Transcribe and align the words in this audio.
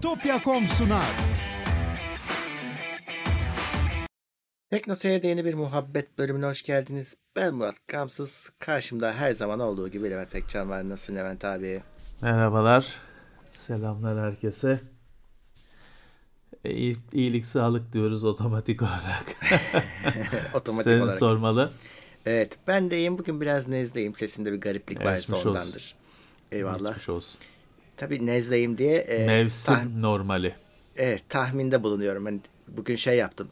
Bitopya.com 0.00 0.68
sunar. 0.68 1.06
Tekno 4.70 4.94
Seyir'de 4.94 5.28
yeni 5.28 5.44
bir 5.44 5.54
muhabbet 5.54 6.18
bölümüne 6.18 6.46
hoş 6.46 6.62
geldiniz. 6.62 7.16
Ben 7.36 7.54
Murat 7.54 7.74
Kamsız. 7.86 8.52
Karşımda 8.58 9.12
her 9.12 9.32
zaman 9.32 9.60
olduğu 9.60 9.88
gibi 9.88 10.10
Levent 10.10 10.30
Pekcan 10.30 10.70
var. 10.70 10.88
Nasılsın 10.88 11.16
Levent 11.16 11.44
abi? 11.44 11.82
Merhabalar. 12.22 12.94
Selamlar 13.66 14.18
herkese. 14.30 14.80
İyi, 16.64 16.96
iyilik 17.12 17.46
sağlık 17.46 17.92
diyoruz 17.92 18.24
otomatik 18.24 18.82
olarak. 18.82 19.24
Otomatik 20.54 20.90
Seni 20.90 21.02
olarak. 21.02 21.18
sormalı. 21.18 21.72
Evet 22.26 22.58
ben 22.66 22.90
de 22.90 22.96
iyiyim. 22.98 23.18
Bugün 23.18 23.40
biraz 23.40 23.68
nezdeyim. 23.68 24.14
Sesimde 24.14 24.52
bir 24.52 24.60
gariplik 24.60 25.00
varsa 25.04 25.36
ondandır. 25.36 25.56
olsun. 25.56 25.96
Eyvallah. 26.52 26.88
Geçmiş 26.88 27.08
olsun. 27.08 27.40
Tabii 28.00 28.26
nezdeyim 28.26 28.78
diye 28.78 28.96
e, 28.96 29.26
Mevsim 29.26 29.74
tah- 29.74 30.00
normali. 30.00 30.54
evet, 30.96 31.22
tahminde 31.28 31.82
bulunuyorum. 31.82 32.24
Hani 32.24 32.40
bugün 32.68 32.96
şey 32.96 33.16
yaptım. 33.16 33.48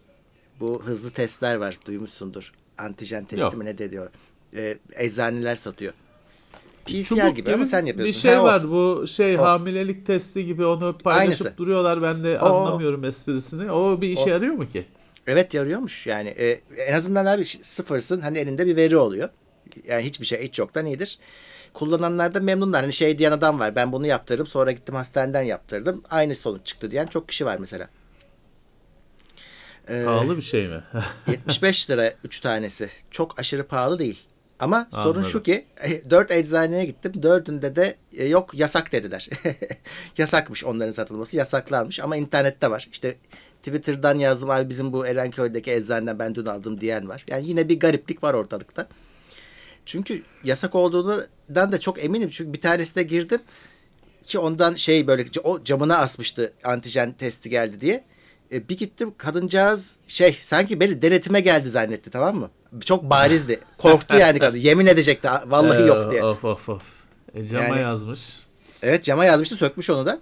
Bu 0.61 0.83
hızlı 0.85 1.11
testler 1.11 1.57
var. 1.57 1.77
Duymuşsundur. 1.87 2.53
Antijen 2.79 3.25
testi 3.25 3.43
Yok. 3.45 3.57
mi 3.57 3.65
ne 3.65 3.79
de 3.79 3.91
diyor. 3.91 4.11
E, 4.57 4.79
eczaneler 4.95 5.57
satıyor. 5.57 5.93
PCR 6.87 7.03
Çubuk 7.05 7.37
gibi 7.37 7.53
ama 7.55 7.65
sen 7.65 7.85
yapıyorsun. 7.87 8.15
Bir 8.15 8.21
şey 8.21 8.35
Ha, 8.35 8.41
o. 8.43 8.45
var 8.45 8.71
bu 8.71 9.07
şey 9.07 9.39
O. 9.39 9.43
hamilelik 9.43 10.07
testi 10.07 10.47
gibi 10.47 10.65
onu 10.65 10.99
paylaşıp 10.99 11.23
Aynısı. 11.47 11.55
duruyorlar 11.59 12.03
ben 12.03 12.25
de 12.25 12.39
o. 12.41 12.45
anlamıyorum 12.47 13.05
esprisini. 13.05 13.73
O 13.73 14.01
bir 14.01 14.09
işe 14.09 14.23
O. 14.23 14.29
yarıyor 14.29 14.55
mu 14.55 14.69
ki? 14.69 14.87
Evet 15.27 15.55
yarıyormuş 15.55 16.07
yani 16.07 16.29
e, 16.29 16.61
en 16.77 16.95
azından 16.95 17.27
abi 17.27 17.45
sıfırsın 17.45 18.21
hani 18.21 18.39
elinde 18.39 18.67
bir 18.67 18.77
veri 18.77 18.97
oluyor. 18.97 19.29
Yani 19.89 20.05
hiçbir 20.05 20.27
şey 20.27 20.43
hiç 20.43 20.59
yoktan 20.59 20.87
iyidir. 20.87 21.19
Kullananlar 21.75 22.35
da 22.35 22.41
memnunlar. 22.41 22.83
Hani 22.83 22.93
şey 22.93 23.19
diyen 23.19 23.33
adam 23.33 23.61
var 23.61 23.77
ben 23.77 23.93
bunu 23.93 24.07
yaptırdım 24.07 24.47
sonra 24.47 24.73
gittim 24.73 24.95
hastaneden 24.95 25.43
yaptırdım. 25.43 26.03
Aynı 26.11 26.35
sonuç 26.35 26.67
çıktı 26.67 26.91
diyen 26.91 27.07
çok 27.07 27.29
kişi 27.29 27.47
var 27.47 27.57
mesela. 27.61 27.89
Ee, 29.89 30.03
Pahalı 30.05 30.37
bir 30.37 30.43
şey 30.43 30.69
mi? 30.69 30.83
75 31.29 31.91
lira 31.91 32.13
3 32.25 32.41
tanesi. 32.41 32.89
Çok 33.11 33.41
aşırı 33.41 33.67
pahalı 33.67 33.99
değil. 33.99 34.27
Ama 34.61 34.89
sorun 34.91 35.05
Anladım. 35.05 35.25
şu 35.25 35.43
ki 35.43 35.67
4 36.11 36.31
eczaneye 36.31 36.85
gittim. 36.85 37.13
Dördünde 37.23 37.77
de 37.77 37.97
e, 38.17 38.25
yok 38.25 38.55
yasak 38.55 38.93
dediler. 38.93 39.29
Yasakmış 40.19 40.65
onların 40.65 40.91
satılması. 40.91 41.37
Yasaklanmış 41.37 42.01
ama 42.01 42.17
internette 42.17 42.71
var. 42.71 42.89
İşte 42.93 43.17
Twitter'dan 43.63 44.19
yazdım 44.19 44.51
abi 44.51 44.69
bizim 44.69 44.93
bu 44.93 45.07
Erenköy'deki 45.07 45.73
eczaneden 45.73 46.19
ben 46.19 46.35
dün 46.35 46.47
aldım 46.47 46.81
diyen 46.81 47.09
var. 47.09 47.25
Yani 47.29 47.49
yine 47.49 47.69
bir 47.69 47.81
gariplik 47.81 48.23
var 48.23 48.35
ortalıkta. 48.35 48.89
Çünkü 49.89 50.23
yasak 50.45 50.75
olduğundan 50.75 51.73
da 51.73 51.81
çok 51.81 52.05
eminim. 52.05 52.29
Çünkü 52.33 52.53
bir 52.53 52.61
tanesine 52.61 53.03
girdim 53.03 53.41
ki 54.27 54.39
ondan 54.39 54.75
şey 54.75 55.07
böyle 55.07 55.25
o 55.45 55.65
camına 55.65 55.99
asmıştı 55.99 56.53
antijen 56.65 57.13
testi 57.13 57.51
geldi 57.51 57.81
diye. 57.81 58.05
E, 58.53 58.69
bir 58.69 58.77
gittim 58.77 59.15
kadıncağız 59.19 59.99
şey 60.09 60.33
sanki 60.41 60.81
beni 60.81 61.03
denetime 61.03 61.41
geldi 61.41 61.69
zannetti 61.69 62.11
tamam 62.11 62.37
mı? 62.37 62.51
Çok 62.85 63.11
barizdi. 63.11 63.61
Korktu 63.79 64.17
yani 64.17 64.39
kadın. 64.39 64.59
Yemin 64.59 64.87
edecekti 64.87 65.29
vallahi 65.47 65.89
yok 65.89 66.11
diye. 66.11 66.25
Of 66.25 66.45
of 66.45 66.69
of. 66.69 66.83
E, 67.35 67.47
cama 67.47 67.65
Yani- 67.65 67.81
yazmış. 67.81 68.39
Evet 68.83 69.05
cama 69.05 69.25
yazmıştı 69.25 69.57
sökmüş 69.57 69.91
onu 69.91 70.07
da. 70.07 70.21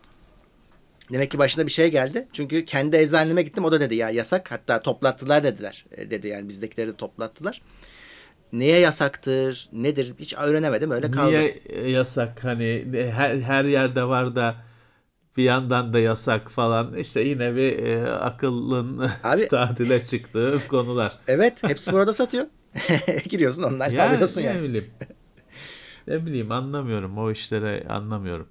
Demek 1.13 1.31
ki 1.31 1.39
başına 1.39 1.67
bir 1.67 1.73
şey 1.73 1.91
geldi. 1.91 2.29
Çünkü 2.33 2.65
kendi 2.65 2.97
eczaneme 2.97 3.43
gittim 3.43 3.65
o 3.65 3.73
da 3.73 3.81
dedi 3.81 3.95
ya 3.95 4.11
yasak. 4.11 4.53
Hatta 4.53 4.83
toplattılar 4.83 5.45
dediler. 5.45 5.87
E, 5.97 6.11
dedi 6.11 6.29
yani 6.29 6.49
bizdekileri 6.49 6.89
de 6.89 6.97
toplattılar. 6.97 7.63
Neye 8.53 8.81
yasaktır, 8.81 9.69
nedir 9.73 10.15
hiç 10.19 10.35
öğrenemedim 10.39 10.91
öyle 10.91 11.11
kaldı. 11.11 11.29
Niye 11.31 11.47
e, 11.67 11.91
yasak 11.91 12.45
hani 12.45 12.93
ne- 12.93 13.11
her, 13.11 13.37
her 13.37 13.65
yerde 13.65 14.05
var 14.05 14.37
da 14.37 14.55
bir 15.37 15.43
yandan 15.43 15.93
da 15.93 15.99
yasak 15.99 16.51
falan 16.51 16.97
işte 16.97 17.21
yine 17.21 17.57
bir 17.57 17.79
e, 17.79 18.11
akıllın 18.11 19.11
Abi- 19.25 19.49
tatile 19.49 20.05
çıktığı 20.05 20.61
konular. 20.69 21.19
Evet 21.29 21.63
hepsi 21.63 21.93
burada 21.93 22.13
satıyor. 22.13 22.47
Giriyorsun 23.29 23.63
onlar 23.63 23.91
Yani, 23.91 24.15
alıyorsun 24.15 24.41
ne 24.41 24.45
yani. 24.47 24.63
bileyim. 24.63 24.87
Ne 26.09 26.27
bileyim 26.27 26.53
anlamıyorum 26.53 27.19
o 27.19 27.31
işleri 27.31 27.89
anlamıyorum. 27.89 28.49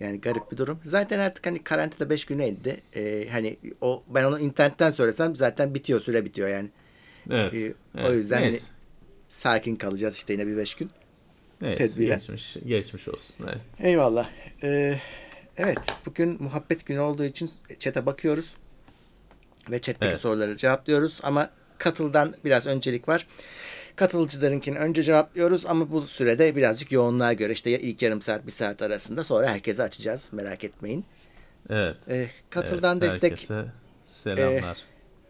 Yani 0.00 0.20
garip 0.20 0.52
bir 0.52 0.56
durum. 0.56 0.78
Zaten 0.82 1.18
artık 1.18 1.46
hani 1.46 1.64
karantina 1.64 2.10
5 2.10 2.24
güne 2.24 2.48
indi. 2.48 2.76
Ee, 2.96 3.28
hani 3.32 3.56
o 3.80 4.04
ben 4.14 4.24
onu 4.24 4.38
internetten 4.40 4.90
söylesem 4.90 5.36
zaten 5.36 5.74
bitiyor 5.74 6.00
süre 6.00 6.24
bitiyor 6.24 6.48
yani. 6.48 6.68
Evet. 7.30 7.54
Ee, 7.54 7.74
o 7.94 8.00
evet. 8.00 8.12
yüzden 8.12 8.36
hani- 8.36 8.50
Neyse. 8.50 8.66
Sakin 9.32 9.76
kalacağız 9.76 10.14
işte 10.16 10.32
yine 10.32 10.46
bir 10.46 10.56
5 10.56 10.74
gün. 10.74 10.90
Neyse, 11.60 11.76
tedbiren. 11.88 12.18
geçmiş, 12.18 12.56
geçmiş 12.66 13.08
olsun. 13.08 13.46
Evet. 13.48 13.60
Eyvallah. 13.80 14.28
Ee, 14.62 14.98
evet 15.56 15.96
bugün 16.06 16.42
muhabbet 16.42 16.86
günü 16.86 17.00
olduğu 17.00 17.24
için 17.24 17.50
chat'e 17.78 18.06
bakıyoruz. 18.06 18.56
Ve 19.70 19.80
chat'teki 19.80 20.10
Evet. 20.10 20.20
soruları 20.20 20.56
cevaplıyoruz 20.56 21.20
ama 21.22 21.50
katıldan 21.78 22.34
biraz 22.44 22.66
öncelik 22.66 23.08
var. 23.08 23.26
Katılıcılarınkini 23.96 24.78
önce 24.78 25.02
cevaplıyoruz 25.02 25.66
ama 25.66 25.90
bu 25.90 26.00
sürede 26.00 26.56
birazcık 26.56 26.92
yoğunluğa 26.92 27.32
göre 27.32 27.52
işte 27.52 27.70
ilk 27.80 28.02
yarım 28.02 28.22
saat 28.22 28.46
bir 28.46 28.52
saat 28.52 28.82
arasında 28.82 29.24
sonra 29.24 29.50
herkese 29.50 29.82
açacağız 29.82 30.32
merak 30.32 30.64
etmeyin. 30.64 31.04
Evet. 31.70 31.96
Ee, 32.08 32.26
katıldan 32.50 32.98
evet, 33.00 33.12
destek 33.12 33.32
herkese 33.32 33.64
selamlar. 34.08 34.78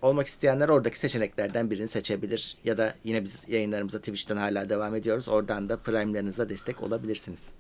Olmak 0.03 0.27
isteyenler 0.27 0.69
oradaki 0.69 0.99
seçeneklerden 0.99 1.71
birini 1.71 1.89
seçebilir. 1.89 2.57
Ya 2.65 2.79
da 2.79 2.95
yine 3.05 3.25
biz 3.25 3.45
yayınlarımıza 3.49 3.99
Twitch'ten 3.99 4.37
hala 4.37 4.69
devam 4.69 4.95
ediyoruz. 4.95 5.29
Oradan 5.29 5.69
da 5.69 5.77
Prime'lerinize 5.77 6.49
destek 6.49 6.83
olabilirsiniz. 6.83 7.51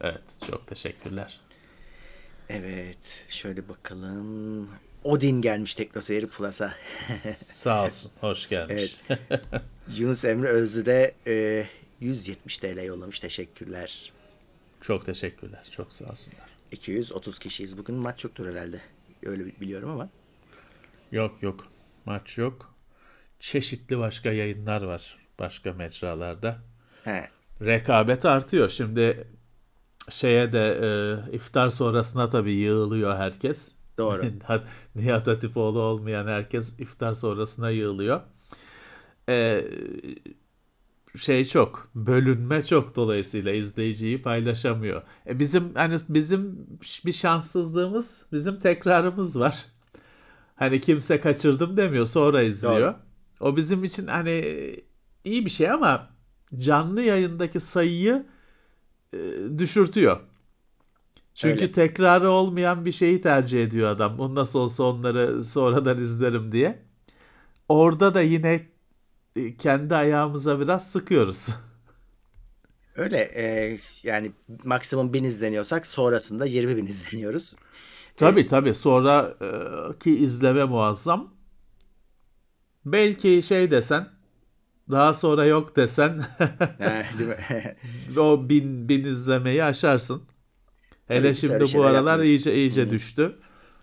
Evet. 0.00 0.22
Çok 0.50 0.66
teşekkürler. 0.66 1.40
Evet. 2.48 3.24
Şöyle 3.28 3.68
bakalım. 3.68 4.70
Odin 5.04 5.40
gelmiş 5.40 5.74
TeknoSeyir 5.74 6.26
Plus'a. 6.26 6.74
Sağ 7.34 7.86
olsun. 7.86 8.12
Hoş 8.20 8.48
gelmiş. 8.48 8.96
Yunus 9.96 10.24
Emre 10.24 10.48
Özlü 10.48 10.86
de 10.86 11.14
e, 11.26 11.66
170 12.00 12.58
TL 12.58 12.84
yollamış. 12.84 13.20
Teşekkürler. 13.20 14.12
Çok 14.80 15.06
teşekkürler. 15.06 15.68
Çok 15.70 15.92
sağ 15.92 16.04
olsunlar. 16.04 16.46
230 16.72 17.38
kişiyiz. 17.38 17.78
Bugün 17.78 17.94
maç 17.94 18.24
yoktur 18.24 18.48
herhalde. 18.54 18.80
Öyle 19.26 19.46
bi- 19.46 19.60
biliyorum 19.60 19.90
ama. 19.90 20.08
Yok 21.16 21.42
yok. 21.42 21.66
Maç 22.06 22.38
yok. 22.38 22.74
Çeşitli 23.40 23.98
başka 23.98 24.32
yayınlar 24.32 24.82
var. 24.82 25.16
Başka 25.38 25.72
mecralarda. 25.72 26.58
He. 27.04 27.28
Rekabet 27.60 28.24
artıyor. 28.24 28.68
Şimdi 28.68 29.28
şeye 30.08 30.52
de 30.52 30.78
e, 30.82 31.36
iftar 31.36 31.70
sonrasına 31.70 32.28
tabii 32.28 32.52
yığılıyor 32.52 33.16
herkes. 33.16 33.74
Doğru. 33.98 34.22
Nihat 34.94 35.26
Hatipoğlu 35.26 35.80
olmayan 35.80 36.26
herkes 36.26 36.80
iftar 36.80 37.14
sonrasına 37.14 37.70
yığılıyor. 37.70 38.20
E, 39.28 39.64
şey 41.16 41.44
çok 41.44 41.90
bölünme 41.94 42.62
çok 42.62 42.96
dolayısıyla 42.96 43.52
izleyiciyi 43.52 44.22
paylaşamıyor. 44.22 45.02
E 45.26 45.38
bizim 45.38 45.74
hani 45.74 45.98
bizim 46.08 46.66
bir 47.06 47.12
şanssızlığımız 47.12 48.26
bizim 48.32 48.58
tekrarımız 48.58 49.40
var. 49.40 49.75
Hani 50.56 50.80
kimse 50.80 51.20
kaçırdım 51.20 51.76
demiyor 51.76 52.06
sonra 52.06 52.42
izliyor. 52.42 52.80
Doğru. 52.80 52.96
O 53.40 53.56
bizim 53.56 53.84
için 53.84 54.06
hani 54.06 54.44
iyi 55.24 55.44
bir 55.44 55.50
şey 55.50 55.70
ama 55.70 56.08
canlı 56.58 57.02
yayındaki 57.02 57.60
sayıyı 57.60 58.26
e, 59.12 59.18
düşürtüyor. 59.58 60.20
Çünkü 61.34 61.62
Öyle. 61.62 61.72
tekrarı 61.72 62.30
olmayan 62.30 62.84
bir 62.84 62.92
şeyi 62.92 63.20
tercih 63.20 63.62
ediyor 63.62 63.88
adam. 63.88 64.20
O 64.20 64.34
nasıl 64.34 64.58
olsa 64.58 64.84
onları 64.84 65.44
sonradan 65.44 65.98
izlerim 65.98 66.52
diye. 66.52 66.82
Orada 67.68 68.14
da 68.14 68.20
yine 68.20 68.66
e, 69.36 69.56
kendi 69.56 69.94
ayağımıza 69.94 70.60
biraz 70.60 70.90
sıkıyoruz. 70.92 71.48
Öyle 72.96 73.18
e, 73.18 73.78
yani 74.02 74.32
maksimum 74.64 75.12
1000 75.12 75.24
izleniyorsak 75.24 75.86
sonrasında 75.86 76.46
20 76.46 76.76
bin 76.76 76.86
izleniyoruz. 76.86 77.56
Tabii 78.16 78.46
tabii 78.46 78.74
sonraki 78.74 80.16
izleme 80.18 80.64
muazzam. 80.64 81.34
Belki 82.84 83.42
şey 83.42 83.70
desen 83.70 84.08
daha 84.90 85.14
sonra 85.14 85.44
yok 85.44 85.76
desen 85.76 86.22
o 88.18 88.48
bin, 88.48 88.88
bin 88.88 89.04
izlemeyi 89.04 89.64
aşarsın. 89.64 90.22
Hele 91.06 91.26
Tabii 91.26 91.34
şimdi 91.34 91.64
bu 91.78 91.84
aralar 91.84 91.96
yapmıyoruz. 91.96 92.26
iyice 92.28 92.54
iyice 92.54 92.90
düştü. 92.90 93.36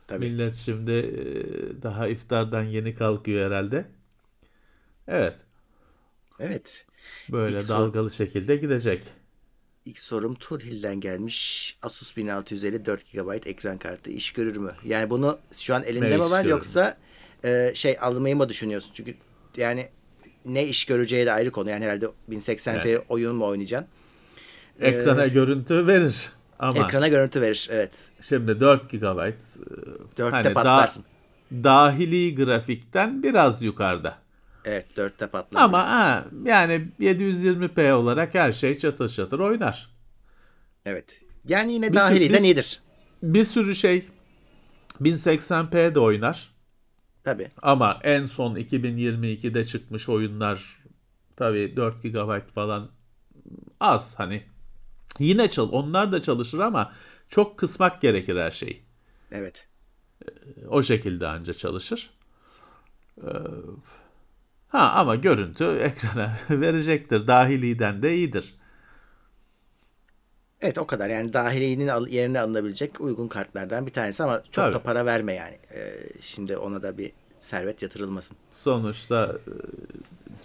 Tabii. 0.08 0.30
Millet 0.30 0.56
şimdi 0.56 0.92
e, 0.92 1.82
daha 1.82 2.08
iftardan 2.08 2.64
yeni 2.64 2.96
kalkıyor 2.96 3.46
herhalde. 3.52 3.86
Evet. 5.08 5.36
Evet. 6.40 6.88
Böyle 7.32 7.58
İlk 7.58 7.70
dalgalı 7.70 8.12
şekilde 8.12 8.56
gidecek. 8.56 9.04
İlk 9.86 10.00
sorum 10.00 10.36
Turhill'den 10.36 11.00
gelmiş. 11.00 11.78
Asus 11.82 12.18
1650 12.18 12.86
4 12.86 13.14
GB 13.14 13.48
ekran 13.48 13.78
kartı 13.78 14.12
iş 14.12 14.32
görür 14.32 14.58
mü? 14.58 14.72
Yani 14.86 15.10
bunu 15.10 15.40
şu 15.52 15.76
an 15.76 15.84
elinde 15.84 16.10
Ne 16.10 16.18
mi 16.18 16.30
var 16.32 16.46
yoksa 16.46 16.98
e, 17.44 17.72
şey 17.74 17.98
almayı 18.02 18.36
mı 18.36 18.50
düşünüyorsun? 18.50 18.92
Çünkü 18.94 19.16
yani 19.58 19.88
ne 20.46 20.68
iş 20.68 20.86
göreceği 20.86 21.26
de 21.26 21.32
ayrı 21.32 21.52
konu. 21.52 21.70
Yani 21.70 21.86
herhalde 21.86 22.06
1080p 22.30 22.82
Evet. 22.88 23.02
oyun 23.10 23.36
mu 23.36 23.46
oynayacaksın? 23.46 23.88
Ekrana 24.82 25.28
görüntü 25.28 25.88
verir. 25.88 26.32
Ama 26.60 26.86
Ekrana 26.88 27.08
görüntü 27.08 27.42
verir. 27.42 27.68
Evet. 27.72 28.12
şimdi 28.22 28.60
4 28.60 28.92
GB 28.92 28.98
4'te 29.02 30.24
hani 30.24 30.54
patlarsın. 30.54 31.04
da- 31.04 31.64
dahili 31.64 32.36
grafikten 32.36 33.24
biraz 33.24 33.64
yukarıda. 33.64 34.23
Evet 34.66 34.86
4'te 34.98 35.28
patlar. 35.28 35.62
Ama 35.62 35.88
ha, 35.88 36.26
yani 36.46 36.88
720p 37.00 37.92
olarak 37.92 38.34
her 38.34 38.52
şey 38.52 38.78
çatır 38.78 39.10
çatır 39.10 39.40
oynar. 39.40 39.90
Evet. 40.86 41.22
Yani 41.48 41.74
yine 41.74 41.88
Biz- 41.88 41.96
dahiliden 41.96 42.44
iyidir. 42.44 42.82
Bir 43.24 43.44
sürü 43.44 43.76
şey 43.76 44.08
1080p 45.02 45.96
de 45.96 46.00
oynar. 46.00 46.54
Tabii. 47.24 47.50
Ama 47.62 48.00
en 48.04 48.24
son 48.24 48.56
2022'de 48.56 49.66
çıkmış 49.66 50.10
oyunlar 50.10 50.84
tabii 51.36 51.76
4 51.76 52.04
GB 52.04 52.54
falan 52.56 52.90
az 53.80 54.20
hani. 54.20 54.44
Yine 55.20 55.50
çal 55.50 55.70
onlar 55.72 56.12
da 56.12 56.22
çalışır 56.22 56.60
ama 56.60 56.94
çok 57.30 57.58
kısmak 57.58 58.02
gerekir 58.02 58.38
her 58.38 58.52
şeyi. 58.52 58.84
Evet. 59.32 59.68
O 60.68 60.84
şekilde 60.84 61.28
anca 61.28 61.54
çalışır. 61.54 62.10
Ha 64.74 64.92
ama 64.96 65.16
görüntü 65.16 65.64
ekrana 65.84 66.34
verecektir. 66.50 67.28
Dahiliden 67.28 68.04
de 68.04 68.16
iyidir. 68.16 68.56
Evet 70.62 70.78
o 70.78 70.88
kadar. 70.88 71.10
Yani 71.10 71.34
dahilinin 71.34 72.08
yerine 72.08 72.40
alınabilecek 72.40 73.02
uygun 73.02 73.28
kartlardan 73.28 73.86
bir 73.88 73.92
tanesi 73.94 74.24
ama 74.24 74.38
çok 74.44 74.52
Tabii. 74.52 74.74
da 74.76 74.84
para 74.84 75.06
verme 75.06 75.34
yani. 75.34 75.58
Ee, 75.76 75.94
şimdi 76.22 76.58
ona 76.58 76.84
da 76.84 76.98
bir 76.98 77.12
servet 77.40 77.82
yatırılmasın. 77.82 78.38
Sonuçta 78.54 79.38
e, 79.48 79.52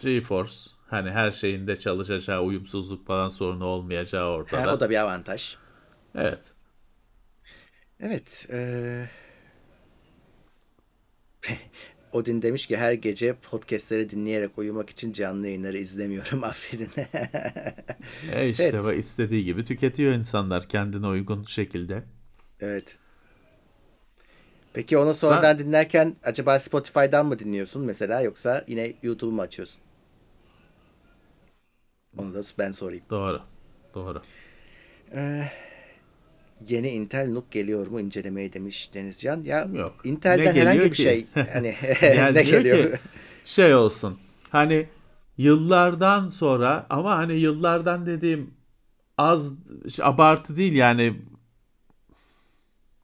GeForce 0.03 0.53
hani 0.91 1.11
her 1.11 1.31
şeyinde 1.31 1.79
çalışacağı, 1.79 2.43
uyumsuzluk 2.43 3.07
falan 3.07 3.29
sorunu 3.29 3.65
olmayacağı 3.65 4.25
Ha, 4.25 4.31
ortada. 4.31 4.75
o 4.75 4.81
da 4.81 4.91
bir 4.91 4.97
avantaj. 4.97 5.57
Evet. 6.15 6.53
Evet. 8.01 8.47
eee 8.53 9.09
Odin 12.13 12.43
demiş 12.43 12.67
ki 12.67 12.77
her 12.77 12.93
gece 12.93 13.35
podcastleri 13.35 14.11
dinleyerek 14.11 14.59
uyumak 14.59 14.91
için 14.91 15.13
canlı 15.13 15.47
yayınları 15.47 15.79
izlemiyorum 15.79 16.45
affedin. 16.45 16.91
E 18.33 18.49
işte 18.49 18.63
Evet. 18.63 18.85
bak 18.85 18.99
istediği 18.99 19.45
gibi 19.45 19.65
tüketiyor 19.65 20.13
insanlar 20.13 20.69
kendine 20.69 21.07
uygun 21.07 21.45
şekilde. 21.45 22.05
evet. 22.61 22.99
Peki 24.73 24.99
onu 24.99 25.15
sonradan 25.15 25.59
dinlerken 25.59 26.17
acaba 26.25 26.59
Spotify'dan 26.59 27.27
mı 27.27 27.39
dinliyorsun 27.39 27.83
mesela 27.85 28.21
yoksa 28.21 28.65
yine 28.69 28.93
YouTube 29.03 29.35
mu 29.35 29.43
açıyorsun? 29.43 29.81
Onu 32.19 32.35
da 32.35 32.41
ben 32.59 32.73
sorayım. 32.73 33.05
Doğru. 33.11 33.43
Doğru. 33.95 34.23
Yeni 36.69 36.89
Intel 36.89 37.29
NUC 37.29 37.45
geliyor 37.51 37.87
mu 37.87 38.01
incelemeye 38.01 38.53
demiş 38.53 38.91
Denizcan. 38.95 39.43
Ya 39.43 39.69
Yok. 39.75 39.95
Intel'den 40.05 40.55
Ne 40.55 40.61
herhangi 40.61 40.81
bir 40.81 40.91
ki? 40.91 41.03
şey 41.03 41.27
hani 41.53 41.75
Yani 42.17 42.35
ne 42.35 42.43
geliyor? 42.43 42.93
ki, 42.93 42.99
şey 43.45 43.75
olsun. 43.75 44.19
Hani 44.51 44.87
yıllardan 45.39 46.29
sonra 46.29 46.87
ama 46.91 47.17
hani 47.19 47.33
yıllardan 47.35 48.07
dediğim 48.07 48.51
az 49.19 49.55
şey, 49.89 50.05
abartı 50.05 50.57
değil 50.57 50.73
yani 50.73 51.15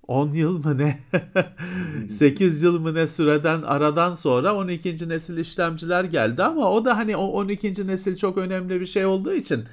10 0.09 0.31
yıl 0.31 0.65
mı 0.65 0.79
ne? 0.79 0.99
8 2.11 2.62
yıl 2.62 2.81
mı 2.81 2.95
ne 2.95 3.07
süreden 3.07 3.62
aradan 3.62 4.15
sonra 4.15 4.55
12. 4.57 5.09
nesil 5.09 5.37
işlemciler 5.37 6.05
geldi 6.05 6.43
ama 6.43 6.71
o 6.71 6.85
da 6.85 6.97
hani 6.97 7.17
o 7.17 7.25
12. 7.27 7.87
nesil 7.87 8.17
çok 8.17 8.39
önemli 8.39 8.81
bir 8.81 8.87
şey 8.87 9.07
olduğu 9.07 9.33
için 9.33 9.65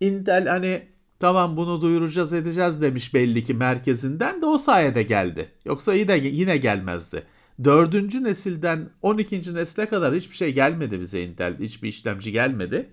Intel 0.00 0.46
hani 0.48 0.82
tamam 1.20 1.56
bunu 1.56 1.80
duyuracağız 1.82 2.32
edeceğiz 2.32 2.82
demiş 2.82 3.14
belli 3.14 3.44
ki 3.44 3.54
merkezinden 3.54 4.42
de 4.42 4.46
o 4.46 4.58
sayede 4.58 5.02
geldi. 5.02 5.48
Yoksa 5.64 5.94
yine, 5.94 6.16
yine 6.16 6.56
gelmezdi. 6.56 7.26
Dördüncü 7.64 8.24
nesilden 8.24 8.90
12. 9.02 9.54
nesile 9.54 9.88
kadar 9.88 10.14
hiçbir 10.14 10.34
şey 10.34 10.54
gelmedi 10.54 11.00
bize 11.00 11.22
Intel. 11.22 11.58
Hiçbir 11.58 11.88
işlemci 11.88 12.32
gelmedi. 12.32 12.90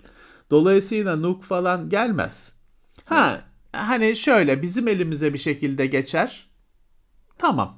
Dolayısıyla 0.51 1.15
NUC 1.15 1.41
falan 1.41 1.89
gelmez. 1.89 2.53
Ha 3.05 3.39
hani 3.71 4.15
şöyle 4.15 4.61
bizim 4.61 4.87
elimize 4.87 5.33
bir 5.33 5.37
şekilde 5.37 5.85
geçer. 5.85 6.49
Tamam. 7.37 7.77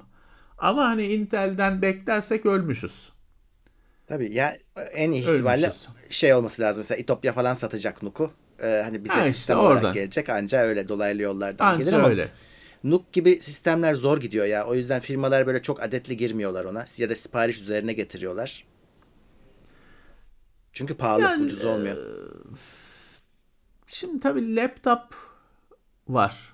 Ama 0.57 0.85
hani 0.85 1.03
Intel'den 1.03 1.81
beklersek 1.81 2.45
ölmüşüz. 2.45 3.09
Tabii 4.07 4.33
ya 4.33 4.57
en 4.93 5.11
iyi 5.11 5.21
ihtimalle 5.21 5.65
Ölmüşüz. 5.65 5.87
şey 6.09 6.33
olması 6.33 6.61
lazım. 6.61 6.79
Mesela 6.79 6.97
İtopya 7.01 7.33
falan 7.33 7.53
satacak 7.53 8.03
NUC'u. 8.03 8.31
Ee, 8.63 8.81
hani 8.83 9.03
bize 9.03 9.13
Ha, 9.13 9.19
işte 9.19 9.31
sistem 9.31 9.59
olarak 9.59 9.77
oradan. 9.77 9.93
gelecek. 9.93 10.29
Anca 10.29 10.59
öyle 10.61 10.89
dolaylı 10.89 11.21
yollardan 11.21 11.77
gelir 11.77 11.87
Anca 11.87 11.99
ama 11.99 12.09
öyle. 12.09 12.31
NUC 12.83 13.03
gibi 13.11 13.41
sistemler 13.41 13.95
zor 13.95 14.19
gidiyor 14.19 14.45
ya. 14.45 14.65
O 14.65 14.75
yüzden 14.75 15.01
firmalar 15.01 15.47
böyle 15.47 15.61
çok 15.61 15.83
adetli 15.83 16.17
girmiyorlar 16.17 16.65
ona. 16.65 16.85
Ya 16.97 17.09
da 17.09 17.15
sipariş 17.15 17.61
üzerine 17.61 17.93
getiriyorlar. 17.93 18.63
Çünkü 20.73 20.93
pahalı, 20.97 21.21
Yani, 21.21 21.43
ucuz 21.43 21.65
olmuyor. 21.65 21.97
Şimdi 23.87 24.19
tabii 24.19 24.55
laptop 24.55 25.01
var. 26.07 26.53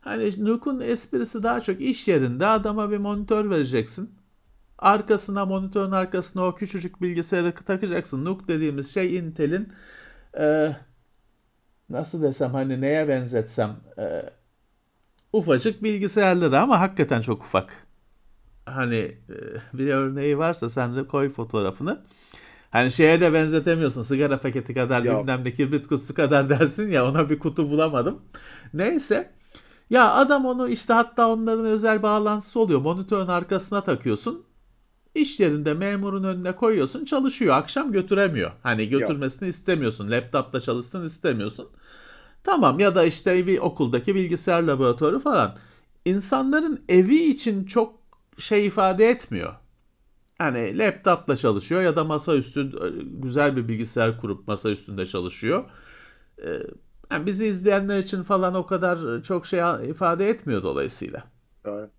Hani 0.00 0.44
Nuke'un 0.44 0.80
esprisi 0.80 1.42
daha 1.42 1.60
çok 1.60 1.80
iş 1.80 2.08
yerinde 2.08 2.46
adama 2.46 2.90
bir 2.90 2.98
monitör 2.98 3.50
vereceksin. 3.50 4.14
Arkasına 4.78 5.44
monitörün 5.46 5.90
arkasına 5.92 6.46
o 6.46 6.54
küçücük 6.54 7.02
bilgisayarı 7.02 7.54
takacaksın. 7.54 8.24
Nuke 8.24 8.48
dediğimiz 8.48 8.94
şey 8.94 9.16
Intel'in 9.16 9.72
e, 10.38 10.76
nasıl 11.88 12.22
desem 12.22 12.50
hani 12.50 12.80
neye 12.80 13.08
benzetsem 13.08 13.76
e, 13.98 14.22
ufacık 15.32 15.82
bilgisayarları 15.82 16.60
ama 16.60 16.80
hakikaten 16.80 17.20
çok 17.20 17.42
ufak. 17.42 17.86
Hani 18.66 18.96
e, 18.96 19.36
bir 19.72 19.88
örneği 19.88 20.38
varsa 20.38 20.68
sen 20.68 20.96
de 20.96 21.06
koy 21.06 21.28
fotoğrafını. 21.28 22.02
Hani 22.70 22.92
şeye 22.92 23.20
de 23.20 23.32
benzetemiyorsun. 23.32 24.02
Sigara 24.02 24.40
paketi 24.40 24.74
kadar 24.74 25.04
Yok. 25.04 25.20
bilmem 25.20 25.44
ne 25.44 25.54
kibrit 25.54 25.88
kutusu 25.88 26.14
kadar 26.14 26.48
dersin 26.50 26.88
ya 26.88 27.08
ona 27.08 27.30
bir 27.30 27.38
kutu 27.38 27.70
bulamadım. 27.70 28.22
Neyse. 28.74 29.32
Ya 29.90 30.12
adam 30.14 30.46
onu 30.46 30.68
işte 30.68 30.92
hatta 30.92 31.28
onların 31.28 31.66
özel 31.66 32.02
bağlantısı 32.02 32.60
oluyor. 32.60 32.80
Monitörün 32.80 33.26
arkasına 33.26 33.84
takıyorsun. 33.84 34.44
İş 35.16 35.40
yerinde 35.40 35.74
memurun 35.74 36.24
önüne 36.24 36.56
koyuyorsun 36.56 37.04
çalışıyor. 37.04 37.54
Akşam 37.54 37.92
götüremiyor. 37.92 38.52
Hani 38.62 38.88
götürmesini 38.88 39.48
istemiyorsun. 39.48 40.10
Laptopla 40.10 40.60
çalışsın 40.60 41.04
istemiyorsun. 41.04 41.68
Tamam 42.44 42.78
ya 42.78 42.94
da 42.94 43.04
işte 43.04 43.46
bir 43.46 43.58
okuldaki 43.58 44.14
bilgisayar 44.14 44.62
laboratuvarı 44.62 45.18
falan. 45.18 45.56
İnsanların 46.04 46.84
evi 46.88 47.16
için 47.16 47.64
çok 47.64 47.94
şey 48.38 48.66
ifade 48.66 49.08
etmiyor. 49.08 49.54
Hani 50.38 50.78
laptopla 50.78 51.36
çalışıyor 51.36 51.82
ya 51.82 51.96
da 51.96 52.04
masaüstü 52.04 52.60
e, 52.60 52.88
güzel 53.04 53.56
bir 53.56 53.68
bilgisayar 53.68 54.20
kurup 54.20 54.48
masa 54.48 54.70
üstünde 54.70 55.06
çalışıyor. 55.06 55.64
Ee, 56.38 56.62
Yani 57.10 57.26
bizi 57.26 57.46
izleyenler 57.46 57.98
için 57.98 58.22
falan 58.22 58.54
o 58.54 58.66
kadar 58.66 59.22
çok 59.22 59.46
şey 59.46 59.60
ifade 59.90 60.28
etmiyor 60.30 60.62
dolayısıyla. 60.62 61.24
Doğru. 61.64 61.90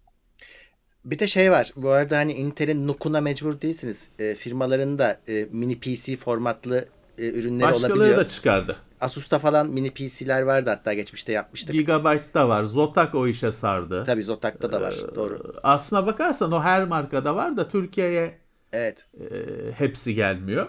Bir 1.08 1.20
de 1.20 1.28
şey 1.28 1.52
var. 1.52 1.72
Bu 1.76 1.90
arada 1.90 2.18
hani 2.18 2.34
Intel'in 2.34 2.88
NUC'una 2.88 3.22
mecbur 3.22 3.62
değilsiniz. 3.62 4.10
E, 4.20 4.36
firmaların 4.36 4.98
da 5.00 5.20
e, 5.28 5.48
mini 5.52 5.80
PC 5.80 6.18
formatlı 6.18 6.86
e, 7.18 7.30
ürünleri 7.40 7.68
Başkaları 7.68 7.94
olabiliyor. 7.94 8.18
da 8.18 8.28
çıkardı. 8.28 8.76
Asus'ta 9.02 9.40
falan 9.40 9.68
mini 9.68 9.92
PC'ler 9.92 10.42
vardı 10.42 10.70
hatta 10.70 10.94
geçmişte 10.94 11.32
yapmıştık. 11.32 11.74
Gigabyte'da 11.76 12.50
var. 12.50 12.64
Zotac 12.64 13.18
o 13.18 13.28
işe 13.28 13.52
sardı. 13.52 14.04
Tabii 14.04 14.24
Zotac'ta 14.24 14.72
da 14.72 14.82
var. 14.82 14.96
Ee, 15.12 15.16
Doğru. 15.16 15.54
Aslına 15.64 16.06
bakarsan 16.06 16.52
o 16.52 16.62
her 16.62 16.84
markada 16.86 17.36
var 17.36 17.58
da 17.58 17.68
Türkiye'ye 17.70 18.38
Evet. 18.74 19.06
e, 19.20 19.26
hepsi 19.72 20.16
gelmiyor. 20.16 20.68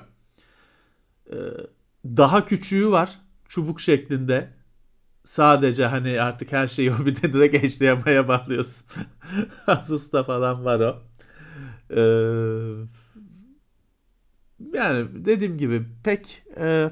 E, 1.31 1.37
daha 2.05 2.45
küçüğü 2.45 2.91
var. 2.91 3.19
Çubuk 3.49 3.81
şeklinde. 3.81 4.49
Sadece 5.29 5.87
hani 5.87 6.21
artık 6.21 6.53
her 6.53 6.69
şeyi 6.69 6.93
o 7.01 7.07
bir 7.07 7.23
de 7.23 7.33
direkt 7.33 7.57
HDMI'ye 7.57 8.29
bağlıyorsun. 8.29 8.87
Asus'ta 9.67 10.25
falan 10.25 10.65
var 10.65 10.81
o. 10.81 11.03
E, 11.91 12.01
yani 14.73 15.09
dediğim 15.25 15.59
gibi 15.59 15.87
pek 16.05 16.43
e, 16.57 16.91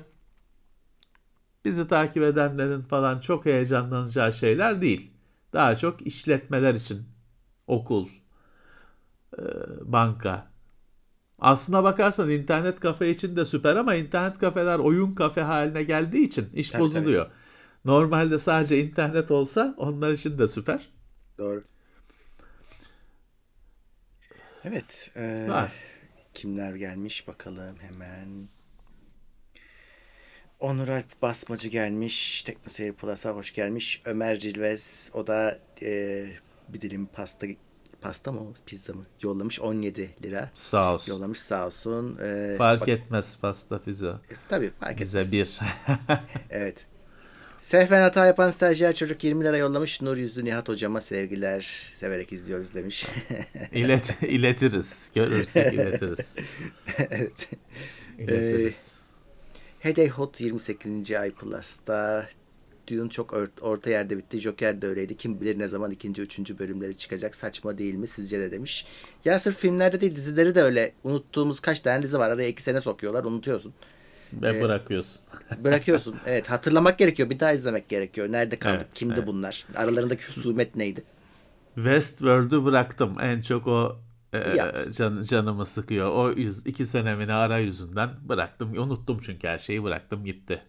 bizi 1.64 1.88
takip 1.88 2.23
edenlerin 2.23 2.83
falan 2.83 3.21
çok 3.21 3.47
heyecanlanacağı 3.47 4.33
şeyler 4.33 4.83
değil. 4.83 5.11
Daha 5.52 5.76
çok 5.76 6.07
işletmeler 6.07 6.75
için 6.75 7.02
okul, 7.66 8.09
e, 9.38 9.43
banka. 9.83 10.50
Aslına 11.38 11.85
bakarsan 11.85 12.31
internet 12.31 12.81
kafe 12.81 13.11
için 13.11 13.37
de 13.37 13.45
süper 13.45 13.76
ama 13.76 13.95
internet 13.95 14.38
kafeler 14.38 14.78
oyun 14.78 15.14
kafe 15.14 15.43
haline 15.43 15.83
geldiği 15.83 16.25
için 16.26 16.50
iş 16.55 16.71
Tabii, 16.71 16.83
bozuluyor. 16.83 17.31
Normalde 17.87 18.38
sadece 18.38 18.81
internet 18.81 19.31
olsa 19.31 19.75
onlar 19.78 20.12
için 20.12 20.38
de 20.38 20.49
süper. 20.49 20.88
Doğru. 21.38 21.64
Evet. 24.64 25.11
e, 25.16 25.47
Var. 25.49 25.73
kimler 26.35 26.75
gelmiş 26.75 27.28
bakalım 27.28 27.76
hemen. 27.81 28.49
Onur 30.61 30.88
Alp 30.88 31.23
Basmacı 31.23 31.69
gelmiş. 31.69 32.43
Teknoseyir 32.43 32.93
Plus'a 32.93 33.31
hoş 33.31 33.52
gelmiş. 33.52 34.02
Ömer 34.05 34.38
Cilvez 34.38 35.11
o 35.14 35.26
da 35.26 35.59
e, 35.83 36.26
bir 36.69 36.81
dilim 36.81 37.07
pasta 37.07 37.47
pasta 38.00 38.33
mı 38.33 38.55
pizza 38.66 38.93
mı 38.93 39.07
yollamış 39.23 39.61
17 39.61 40.11
lira. 40.23 40.50
Sağ 40.55 40.95
olsun. 40.95 41.12
Yollamış 41.12 41.40
sağ 41.40 41.66
olsun. 41.66 42.19
E, 42.23 42.55
Fark 42.59 42.81
bak- 42.81 42.88
etmez 42.88 43.38
pasta 43.40 43.81
pizza. 43.81 44.09
E, 44.31 44.35
Tabii 44.49 44.71
fark 44.71 45.00
Bize 45.00 45.19
etmez. 45.21 45.33
bir. 45.33 45.61
Evet. 46.50 46.87
Sehven 47.57 48.03
hata 48.03 48.27
yapan 48.27 48.51
stajyer 48.51 48.95
çocuk 48.95 49.25
20 49.25 49.45
lira 49.45 49.57
yollamış. 49.57 50.03
Nur 50.03 50.17
yüzlü 50.17 50.45
Nihat 50.45 50.69
hocama 50.69 51.01
sevgiler. 51.01 51.91
Severek 51.93 52.33
izliyoruz 52.33 52.75
demiş. 52.75 53.07
İlet, 53.73 54.23
iletiriz. 54.23 55.11
Görürsek 55.15 55.73
iletiriz. 55.75 56.37
evet. 57.11 57.51
İletiriz. 58.19 58.93
Heday 59.81 60.09
Hot 60.09 60.41
28. 60.41 61.13
ay 61.13 61.31
Plus'ta 61.31 62.29
Dune 62.89 63.11
çok 63.11 63.31
or- 63.31 63.61
orta 63.61 63.91
yerde 63.91 64.19
bitti. 64.19 64.39
Joker 64.39 64.83
de 64.83 64.87
öyleydi. 64.87 65.17
Kim 65.17 65.41
bilir 65.41 65.59
ne 65.59 65.69
zaman 65.69 65.91
ikinci, 65.91 66.23
üçüncü 66.23 66.59
bölümleri 66.59 66.97
çıkacak. 66.97 67.35
Saçma 67.35 67.79
değil 67.79 67.95
mi 67.95 68.07
sizce 68.07 68.41
de 68.41 68.51
demiş. 68.51 68.87
Ya 69.25 69.39
sırf 69.39 69.57
filmlerde 69.57 70.01
değil 70.01 70.17
dizileri 70.17 70.55
de 70.55 70.63
öyle. 70.63 70.93
Unuttuğumuz 71.05 71.61
kaç 71.61 71.81
tane 71.81 72.03
dizi 72.03 72.19
var. 72.19 72.31
Araya 72.31 72.49
iki 72.49 72.63
sene 72.63 72.81
sokuyorlar. 72.81 73.25
Unutuyorsun. 73.25 73.75
Ve 74.43 74.62
bırakıyorsun. 74.62 75.25
Bırakıyorsun. 75.64 76.16
evet 76.26 76.50
hatırlamak 76.50 76.99
gerekiyor. 76.99 77.31
Bir 77.31 77.40
daha 77.40 77.52
izlemek 77.52 77.88
gerekiyor. 77.88 78.33
Nerede 78.33 78.59
kaldık? 78.59 78.83
Evet, 78.83 78.95
Kimdi 78.95 79.14
evet. 79.14 79.26
bunlar? 79.26 79.66
Aralarındaki 79.76 80.28
husumet 80.28 80.76
neydi? 80.76 81.05
Westworld'u 81.75 82.64
bıraktım. 82.64 83.16
En 83.21 83.40
çok 83.40 83.66
o 83.66 83.97
e, 84.33 84.40
can, 84.93 85.23
canımı 85.23 85.66
sıkıyor. 85.66 86.11
O 86.11 86.33
yüz, 86.33 86.66
iki 86.66 86.87
senemini 86.87 87.33
ara 87.33 87.59
yüzünden 87.59 88.11
bıraktım. 88.28 88.78
Unuttum 88.78 89.19
çünkü 89.23 89.49
her 89.49 89.59
şeyi 89.59 89.85
bıraktım 89.85 90.25
gitti. 90.25 90.62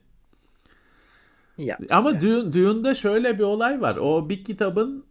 İyi 1.58 1.68
yapmışsın 1.68 1.96
Ama 1.96 2.12
ya. 2.12 2.22
Dune, 2.22 2.54
Dune'da 2.54 2.96
şöyle 2.96 3.38
bir 3.40 3.44
olay 3.44 3.82
var. 3.82 3.96
O 3.96 4.30
bir 4.30 4.44
kitabın 4.44 5.06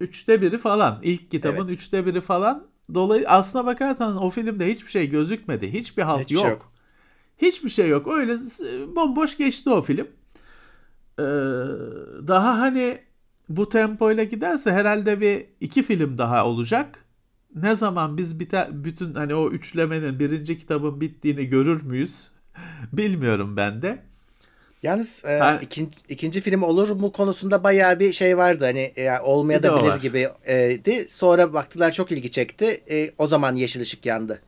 üçte 0.00 0.40
biri 0.40 0.58
falan. 0.58 1.00
İlk 1.02 1.30
kitabın 1.30 1.60
Evet. 1.60 1.70
üçte 1.70 2.06
biri 2.06 2.20
falan. 2.20 2.66
Dolayı 2.94 3.28
aslına 3.28 3.66
bakarsanız 3.66 4.16
o 4.16 4.30
filmde 4.30 4.70
hiçbir 4.70 4.90
şey 4.90 5.10
gözükmedi. 5.10 5.72
Hiçbir 5.72 6.02
halt 6.02 6.20
Hiçbir 6.20 6.34
yok. 6.34 6.42
şey 6.42 6.50
yok. 6.50 6.71
Hiçbir 7.42 7.68
şey 7.68 7.88
yok. 7.88 8.08
Öyle 8.08 8.36
bomboş 8.96 9.36
geçti 9.36 9.70
o 9.70 9.82
film. 9.82 10.06
Ee, 11.18 11.22
daha 12.28 12.58
hani 12.58 12.98
bu 13.48 13.68
tempoyla 13.68 14.24
giderse 14.24 14.72
herhalde 14.72 15.20
bir 15.20 15.44
iki 15.60 15.82
film 15.82 16.18
daha 16.18 16.46
olacak. 16.46 17.04
Ne 17.54 17.76
zaman 17.76 18.18
biz 18.18 18.40
biter, 18.40 18.84
bütün 18.84 19.14
hani 19.14 19.34
o 19.34 19.50
üçlemenin 19.50 20.18
birinci 20.18 20.58
kitabın 20.58 21.00
bittiğini 21.00 21.46
görür 21.46 21.82
müyüz? 21.82 22.28
Bilmiyorum 22.92 23.56
ben 23.56 23.82
de. 23.82 24.02
Yalnız 24.82 25.24
e, 25.24 25.38
Ben- 25.40 25.58
ikinci, 25.60 25.96
ikinci 26.08 26.40
film 26.40 26.62
olur 26.62 26.90
mu 26.90 27.12
konusunda 27.12 27.64
bayağı 27.64 28.00
bir 28.00 28.12
şey 28.12 28.36
vardı. 28.36 28.64
Hani 28.64 28.80
e, 28.80 29.20
olmaya 29.20 29.62
da 29.62 29.82
bilir 29.82 30.00
gibi 30.00 30.28
e, 30.46 30.84
di. 30.84 31.06
Sonra 31.08 31.52
baktılar 31.52 31.92
çok 31.92 32.12
ilgi 32.12 32.30
çekti. 32.30 32.82
E, 32.90 33.10
o 33.18 33.26
zaman 33.26 33.54
yeşil 33.56 33.80
ışık 33.80 34.06
yandı. 34.06 34.40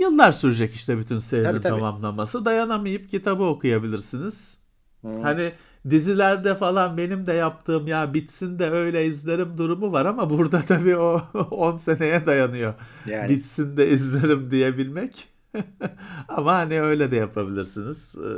Yıllar 0.00 0.32
sürecek 0.32 0.74
işte 0.74 0.98
bütün 0.98 1.18
serinin 1.18 1.44
Tabii, 1.48 1.60
tabii. 1.60 1.78
tamamlaması. 1.80 2.44
Dayanamayıp 2.44 3.10
kitabı 3.10 3.42
okuyabilirsiniz. 3.42 4.58
Hani 5.02 5.52
dizilerde 5.90 6.54
falan 6.54 6.96
benim 6.96 7.26
de 7.26 7.32
yaptığım 7.32 7.86
ya 7.86 8.14
bitsin 8.14 8.58
de 8.58 8.70
öyle 8.70 9.06
izlerim 9.06 9.58
durumu 9.58 9.92
var 9.92 10.06
ama 10.06 10.30
burada 10.30 10.60
tabii 10.68 10.96
o 10.96 11.22
10 11.50 11.76
seneye 11.76 12.26
dayanıyor. 12.26 12.74
Yani. 13.06 13.28
Bitsin 13.28 13.76
de 13.76 13.88
izlerim 13.88 14.50
diyebilmek. 14.50 15.28
ama 16.28 16.54
hani 16.54 16.80
öyle 16.80 17.10
de 17.10 17.16
yapabilirsiniz. 17.16 18.14
Ee, 18.18 18.28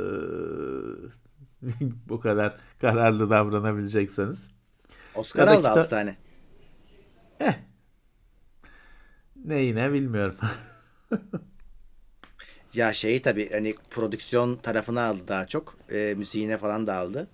bu 2.09 2.19
kadar 2.19 2.55
kararlı 2.81 3.29
davranabilecekseniz. 3.29 4.51
Oscar 5.15 5.47
da 5.47 5.51
aldı 5.51 5.59
kita- 5.61 5.79
6 5.79 5.89
tane. 5.89 6.17
Neyine 9.45 9.93
bilmiyorum. 9.93 10.35
Ya 12.73 12.93
şeyi 12.93 13.21
tabii 13.21 13.51
hani 13.51 13.73
prodüksiyon 13.91 14.55
tarafına 14.55 15.01
aldı 15.05 15.21
daha 15.27 15.47
çok. 15.47 15.77
E, 15.91 16.13
müziğine 16.17 16.57
falan 16.57 16.87
da 16.87 16.95
aldı. 16.95 17.27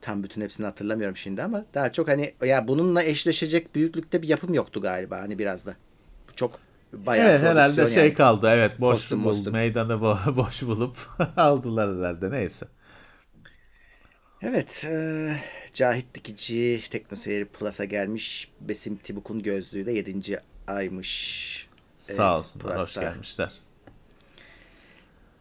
Tam 0.00 0.22
bütün 0.22 0.40
hepsini 0.40 0.66
hatırlamıyorum 0.66 1.16
şimdi 1.16 1.42
ama 1.42 1.64
daha 1.74 1.92
çok 1.92 2.08
hani 2.08 2.34
ya 2.44 2.68
bununla 2.68 3.02
eşleşecek 3.02 3.74
büyüklükte 3.74 4.22
bir 4.22 4.28
yapım 4.28 4.54
yoktu 4.54 4.80
galiba 4.80 5.18
hani 5.20 5.38
biraz 5.38 5.66
da. 5.66 5.76
Bu 6.30 6.34
çok 6.36 6.60
bayağı 6.92 7.32
Evet, 7.32 7.42
herhalde 7.42 7.86
şey 7.86 8.12
yani. 8.12 8.14
kaldı. 8.14 8.48
Evet 8.50 8.80
boş 8.80 9.10
Kostüm, 9.10 9.24
bul, 9.24 9.44
mostüm. 9.44 9.52
meydanı 9.52 9.92
bo- 9.92 10.36
boş 10.36 10.62
bulup 10.62 10.96
aldılar 11.36 11.96
herhalde. 11.98 12.30
Neyse. 12.30 12.66
Evet, 14.42 14.84
e, 14.90 15.36
Cahit 15.72 16.14
Dikici 16.14 16.80
Teknoseyir 16.90 17.44
Plus'a 17.46 17.84
gelmiş. 17.84 18.50
Besim 18.60 18.96
Tibuk'un 18.96 19.42
gözlüğü 19.42 19.86
de 19.86 19.92
7. 19.92 20.42
aymış. 20.66 21.68
Sağ 22.00 22.12
Evet, 22.28 22.38
olsunlar. 22.38 22.80
Hoş 22.80 22.94
gelmişler. 22.94 23.52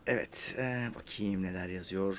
Evet, 0.08 0.56
e, 0.60 0.90
bakayım 0.96 1.44
neler 1.44 1.70
yazıyor. 1.70 2.16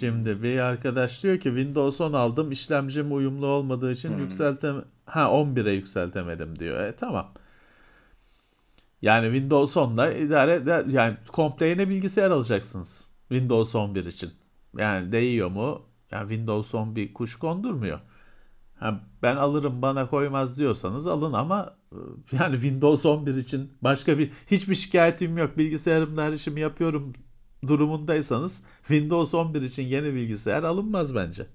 Şimdi 0.00 0.42
bir 0.42 0.58
arkadaş 0.58 1.22
diyor 1.22 1.36
ki 1.36 1.48
Windows 1.48 2.00
10 2.00 2.12
aldım 2.12 2.52
işlemcim 2.52 3.16
uyumlu 3.16 3.46
olmadığı 3.46 3.92
için 3.92 4.18
yükseltem 4.18 4.84
ha 5.06 5.22
11'e 5.22 5.70
yükseltemedim 5.72 6.58
diyor. 6.58 6.80
E 6.80 6.96
tamam. 6.96 7.32
Yani 9.02 9.24
Windows 9.24 9.76
10'da 9.76 10.12
idare 10.12 10.54
eder 10.54 10.84
yani 10.84 11.16
komple 11.28 11.66
yeni 11.66 11.88
bilgisayar 11.88 12.30
alacaksınız 12.30 13.10
Windows 13.28 13.74
11 13.74 14.04
için. 14.04 14.30
Yani 14.78 15.12
değiyor 15.12 15.48
mu? 15.48 15.82
Yani 16.10 16.28
Windows 16.28 16.74
10 16.74 16.96
bir 16.96 17.14
kuş 17.14 17.36
kondurmuyor. 17.36 18.00
Ha, 18.78 19.00
ben 19.22 19.36
alırım 19.36 19.82
bana 19.82 20.10
koymaz 20.10 20.58
diyorsanız 20.58 21.06
alın 21.06 21.32
ama 21.32 21.74
yani 22.32 22.52
Windows 22.54 23.06
11 23.06 23.36
için 23.36 23.72
başka 23.82 24.18
bir 24.18 24.30
hiçbir 24.50 24.74
şikayetim 24.74 25.38
yok 25.38 25.58
bilgisayarımda 25.58 26.24
her 26.24 26.32
işimi 26.32 26.60
yapıyorum 26.60 27.12
durumundaysanız 27.68 28.62
Windows 28.78 29.34
11 29.34 29.62
için 29.62 29.82
yeni 29.82 30.14
bilgisayar 30.14 30.62
alınmaz 30.62 31.14
bence. 31.14 31.46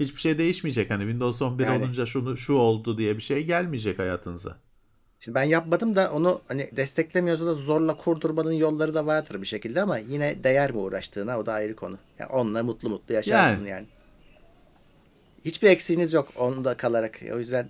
Hiçbir 0.00 0.20
şey 0.20 0.38
değişmeyecek 0.38 0.90
hani 0.90 1.02
Windows 1.02 1.42
11 1.42 1.64
Yani- 1.64 1.84
olunca 1.84 2.06
şunu 2.06 2.36
şu 2.36 2.54
oldu 2.54 2.98
diye 2.98 3.16
bir 3.16 3.22
şey 3.22 3.44
gelmeyecek 3.44 3.98
hayatınıza. 3.98 4.56
Şimdi 5.18 5.34
ben 5.34 5.42
yapmadım 5.42 5.96
da 5.96 6.12
onu 6.12 6.40
hani 6.48 6.70
desteklemiyorsa 6.76 7.46
da 7.46 7.54
zorla 7.54 7.96
kurdurmanın 7.96 8.52
yolları 8.52 8.94
da 8.94 9.06
vardır 9.06 9.42
bir 9.42 9.46
şekilde 9.46 9.82
ama 9.82 9.98
yine 9.98 10.44
değer 10.44 10.72
mi 10.72 10.78
uğraştığına 10.78 11.38
o 11.38 11.46
da 11.46 11.52
ayrı 11.52 11.76
konu. 11.76 11.98
Yani 12.18 12.30
onunla 12.32 12.62
mutlu 12.62 12.88
mutlu 12.88 13.14
yaşarsın 13.14 13.56
yani. 13.58 13.68
Yani. 13.68 13.86
Hiçbir 15.44 15.68
eksiğiniz 15.68 16.12
yok 16.12 16.28
onda 16.36 16.76
kalarak. 16.76 17.20
O 17.34 17.38
yüzden 17.38 17.68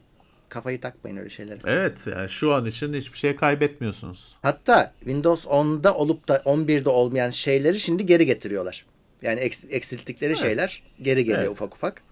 kafayı 0.50 0.80
takmayın 0.80 1.16
öyle 1.16 1.28
şeylere. 1.28 1.58
Evet 1.64 2.06
yani 2.06 2.30
şu 2.30 2.52
an 2.54 2.66
için 2.66 2.94
hiçbir 2.94 3.18
şey 3.18 3.36
kaybetmiyorsunuz. 3.36 4.36
Hatta 4.42 4.92
Windows 5.00 5.46
10'da 5.46 5.94
olup 5.94 6.28
da 6.28 6.36
11'de 6.36 6.88
olmayan 6.88 7.30
şeyleri 7.30 7.78
şimdi 7.80 8.06
geri 8.06 8.26
getiriyorlar. 8.26 8.86
Yani 9.22 9.40
eks- 9.40 9.68
eksilttikleri 9.70 10.36
şeyler 10.36 10.82
geri 11.02 11.24
geliyor 11.24 11.38
Evet. 11.40 11.50
ufak 11.50 11.74
ufak. 11.74 12.02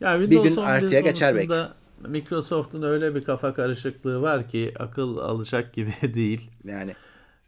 Yani 0.00 0.20
Bir 0.20 0.24
Windows 0.30 0.54
gün 0.56 0.62
11 0.62 0.72
artıya 0.72 1.00
geçer 1.00 1.32
konusunda 1.32 1.74
Microsoft'un 2.08 2.82
öyle 2.82 3.14
bir 3.14 3.24
kafa 3.24 3.54
karışıklığı 3.54 4.22
var 4.22 4.48
ki 4.48 4.74
akıl 4.78 5.16
alacak 5.18 5.74
gibi 5.74 5.90
değil. 6.14 6.50
Yani 6.64 6.94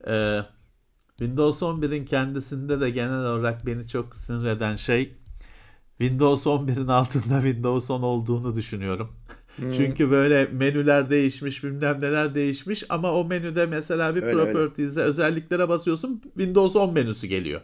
Ee, 0.07 0.41
Windows 1.19 1.63
11'in 1.63 2.05
kendisinde 2.05 2.81
de 2.81 2.91
genel 2.91 3.25
olarak 3.25 3.67
beni 3.67 3.89
çok 3.89 4.17
sinir 4.17 4.47
eden 4.47 4.77
şey 4.77 5.15
Windows 5.99 6.47
11'in 6.47 6.87
altında 6.89 7.41
Windows 7.41 7.91
10 7.91 8.03
olduğunu 8.03 8.55
düşünüyorum. 8.55 9.13
Hmm. 9.61 9.73
Çünkü 9.73 10.11
böyle 10.11 10.45
menüler 10.53 11.11
değişmiş, 11.11 11.65
bilmem 11.65 12.01
neler 12.01 12.35
değişmiş 12.35 12.85
ama 12.89 13.13
o 13.13 13.25
menüde 13.25 13.67
mesela 13.67 14.17
bir 14.17 14.23
Öyle, 14.23 14.41
öyle. 14.41 14.53
properties'e 14.53 15.03
özelliklere 15.03 15.69
basıyorsun 15.69 16.21
Windows 16.25 16.77
10 16.77 16.93
menüsü 16.95 17.27
geliyor. 17.27 17.61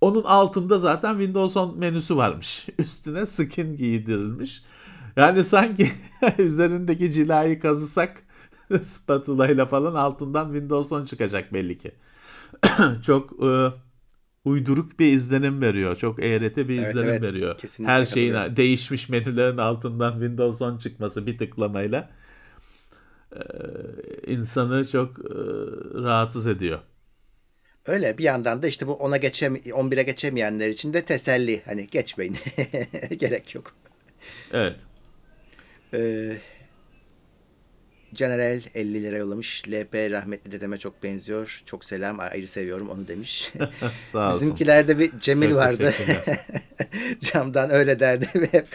Onun 0.00 0.22
altında 0.22 0.78
zaten 0.78 1.12
Windows 1.12 1.56
10 1.56 1.78
menüsü 1.78 2.16
varmış. 2.16 2.66
Üstüne 2.78 3.26
skin 3.26 3.76
giydirilmiş. 3.76 4.62
Yani 5.16 5.44
sanki 5.44 5.88
üzerindeki 6.38 7.10
cilayı 7.10 7.60
kazısak 7.60 8.22
spatula 8.82 9.48
ile 9.48 9.66
falan 9.66 9.94
altından 9.94 10.44
Windows 10.52 10.92
10 10.92 11.04
çıkacak 11.04 11.52
belli 11.52 11.78
ki. 11.78 11.92
Çok 13.06 13.32
e, 13.44 13.68
uyduruk 14.44 14.98
bir 15.00 15.12
izlenim 15.12 15.60
veriyor. 15.62 15.96
Çok 15.96 16.24
eğreti 16.24 16.68
bir 16.68 16.78
Evet, 16.78 16.90
izlenim 16.90 17.08
evet. 17.08 17.22
veriyor. 17.22 17.56
Her 17.84 18.04
şeyin 18.04 18.32
katılıyorum. 18.32 18.56
değişmiş 18.56 19.08
menülerin 19.08 19.56
altından 19.58 20.12
Windows 20.12 20.62
10 20.62 20.78
çıkması 20.78 21.26
bir 21.26 21.38
tıklamayla 21.38 22.10
e, 23.32 23.40
insanı 24.32 24.86
çok 24.88 25.18
e, 25.18 25.22
rahatsız 26.02 26.46
ediyor. 26.46 26.78
öyle 27.86 28.18
bir 28.18 28.24
yandan 28.24 28.62
da 28.62 28.66
işte 28.66 28.86
bu 28.86 28.94
ona 28.94 29.16
geçem 29.16 29.56
11'e 29.56 30.02
geçemeyenler 30.02 30.68
için 30.70 30.92
de 30.92 31.04
teselli. 31.04 31.62
Hani 31.64 31.86
geçmeyin. 31.90 32.36
Gerek 33.18 33.54
yok. 33.54 33.72
Evet. 34.52 34.76
Ee, 35.94 36.36
Canerel 38.14 38.62
50 38.74 39.02
lira 39.02 39.16
yollamış. 39.16 39.62
LP 39.68 39.94
rahmetli 40.10 40.52
dedeme 40.52 40.78
çok 40.78 41.02
benziyor. 41.02 41.62
Çok 41.66 41.84
selam 41.84 42.20
ayrı 42.20 42.48
seviyorum 42.48 42.88
onu 42.88 43.08
demiş. 43.08 43.52
Sağ 44.12 44.26
olsun. 44.26 44.40
Bizimkilerde 44.40 44.98
bir 44.98 45.10
Cemil 45.20 45.48
Çok 45.48 45.58
vardı. 45.58 45.92
Camdan 47.20 47.70
öyle 47.70 47.98
derdi 47.98 48.26
ve 48.34 48.46
hep 48.52 48.66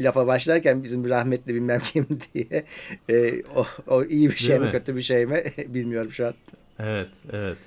lafa 0.00 0.26
başlarken 0.26 0.82
bizim 0.82 1.08
rahmetli 1.08 1.54
bilmem 1.54 1.80
kim 1.80 2.06
diye. 2.34 2.64
E, 3.10 3.42
o, 3.56 3.66
o 3.86 4.04
iyi 4.04 4.30
bir 4.30 4.36
şey 4.36 4.48
Değil 4.48 4.60
mi 4.60 4.66
mi? 4.66 4.72
kötü 4.72 4.96
bir 4.96 5.02
şey 5.02 5.26
mi 5.26 5.42
bilmiyorum 5.66 6.12
şu 6.12 6.26
an. 6.26 6.34
Evet, 6.78 7.10
evet. 7.32 7.58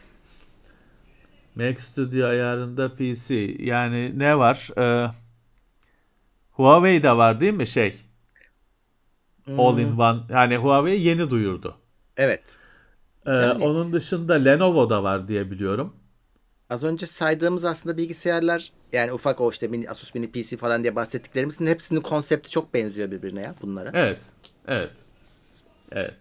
Mac 1.56 1.82
Studio 1.82 2.28
ayarında 2.28 2.94
PC. 2.96 3.34
Yani 3.60 4.20
ne 4.20 4.38
var? 4.38 4.70
Ee, 4.78 5.12
Huawei'de 6.52 7.18
var 7.18 7.40
değil 7.40 7.54
mi 7.54 7.68
şey? 7.68 7.94
All 9.58 9.78
in 9.78 9.98
one. 9.98 10.20
Yani 10.30 10.58
Huawei 10.58 11.02
yeni 11.08 11.30
duyurdu. 11.32 11.76
Evet. 12.18 12.58
Ee, 13.26 13.32
Yani- 13.32 13.64
Onun 13.64 13.94
dışında 13.94 14.34
Lenovo'da 14.34 15.04
var 15.04 15.28
diye 15.28 15.52
biliyorum. 15.52 15.96
Az 16.70 16.84
önce 16.84 17.06
saydığımız 17.06 17.66
aslında 17.66 17.98
bilgisayarlar 17.98 18.72
yani 18.94 19.14
ufak 19.14 19.42
o 19.42 19.50
işte 19.52 19.68
mini, 19.68 19.90
Asus 19.90 20.16
mini 20.16 20.32
PC 20.32 20.58
falan 20.58 20.84
diye 20.84 20.96
bahsettiklerimizin 20.96 21.66
hepsinin 21.66 22.02
konsepti 22.02 22.50
çok 22.50 22.74
benziyor 22.74 23.12
birbirine 23.12 23.42
ya 23.42 23.56
bunlara. 23.62 23.90
Evet, 23.94 24.22
evet, 24.68 24.92
evet. 25.92 26.14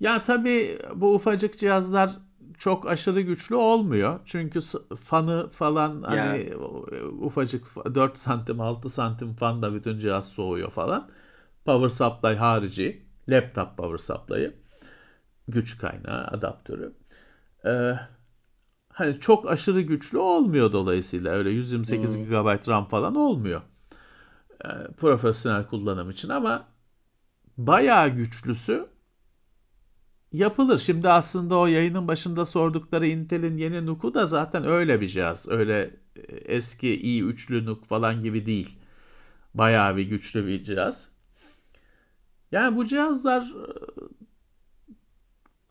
Ya 0.00 0.22
tabii 0.22 0.78
bu 0.94 1.14
ufacık 1.14 1.58
cihazlar 1.58 2.10
çok 2.58 2.88
aşırı 2.88 3.20
güçlü 3.20 3.54
olmuyor. 3.54 4.20
Çünkü 4.24 4.60
fanı 5.04 5.50
falan 5.50 6.02
hani 6.02 6.50
ufacık 7.20 7.66
fa- 7.66 7.94
4 7.94 8.18
santim 8.18 8.60
6 8.60 8.88
santim 8.88 9.34
fan 9.34 9.62
da 9.62 9.74
bütün 9.74 9.98
cihaz 9.98 10.28
soğuyor 10.28 10.70
falan. 10.70 11.08
Power 11.64 11.88
supply 11.88 12.36
harici. 12.36 13.06
Laptop 13.28 13.76
power 13.76 13.98
supply'ı. 13.98 14.54
Güç 15.48 15.78
kaynağı, 15.78 16.26
adaptörü. 16.26 16.92
Ee, 17.66 17.94
hani 18.88 19.20
çok 19.20 19.50
aşırı 19.50 19.80
güçlü 19.80 20.18
olmuyor 20.18 20.72
dolayısıyla. 20.72 21.32
Öyle 21.32 21.50
128 21.50 22.28
GB 22.28 22.68
RAM 22.68 22.88
falan 22.88 23.14
olmuyor. 23.14 23.62
Ee, 24.64 24.68
profesyonel 24.96 25.66
kullanım 25.66 26.10
için 26.10 26.28
ama 26.28 26.68
bayağı 27.56 28.08
güçlüsü 28.08 28.88
yapılır. 30.32 30.78
Şimdi 30.78 31.08
aslında 31.08 31.58
o 31.58 31.66
yayının 31.66 32.08
başında 32.08 32.46
sordukları 32.46 33.06
Intel'in 33.06 33.56
yeni 33.56 33.86
NUC'u 33.86 34.14
da 34.14 34.26
zaten 34.26 34.64
öyle 34.64 35.00
bir 35.00 35.08
cihaz. 35.08 35.48
Öyle 35.50 36.00
e, 36.16 36.20
eski 36.36 37.00
i3'lü 37.00 37.66
NUC 37.66 37.84
falan 37.84 38.22
gibi 38.22 38.46
değil. 38.46 38.78
Bayağı 39.54 39.96
bir 39.96 40.02
güçlü 40.02 40.46
bir 40.46 40.62
cihaz. 40.62 41.11
Yani 42.52 42.76
bu 42.76 42.86
cihazlar 42.86 43.42
e, 43.42 43.66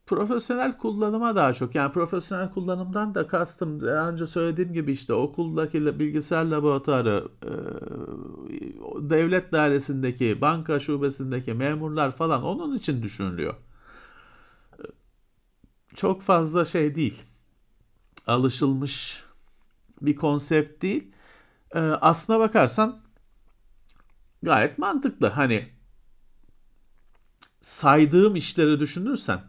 profesyonel 0.06 0.78
kullanıma 0.78 1.36
daha 1.36 1.54
çok. 1.54 1.76
Yani 1.76 1.92
profesyonel 1.92 2.52
kullanımdan 2.52 3.16
da 3.16 3.28
kastım 3.28 3.80
daha 3.80 4.10
önce 4.10 4.28
söylediğim 4.28 4.74
gibi 4.74 4.92
işte 4.92 5.14
okuldaki 5.14 6.00
bilgisayar 6.00 6.46
laboratuvarı, 6.46 7.28
e, 7.44 7.52
devlet 9.10 9.52
dairesindeki, 9.52 10.42
banka 10.42 10.80
şubesindeki 10.80 11.54
memurlar 11.54 12.12
falan 12.12 12.44
onun 12.44 12.76
için 12.76 13.04
düşünülüyor 13.04 13.56
çok 15.96 16.22
fazla 16.22 16.66
şey 16.66 16.96
değil. 16.96 17.24
Alışılmış 18.28 19.24
bir 20.02 20.16
konsept 20.16 20.82
değil. 20.82 21.12
Aslına 22.02 22.40
bakarsan 22.40 23.00
gayet 24.44 24.78
mantıklı. 24.78 25.28
Hani 25.28 25.71
saydığım 27.62 28.36
işleri 28.36 28.80
düşünürsen 28.80 29.42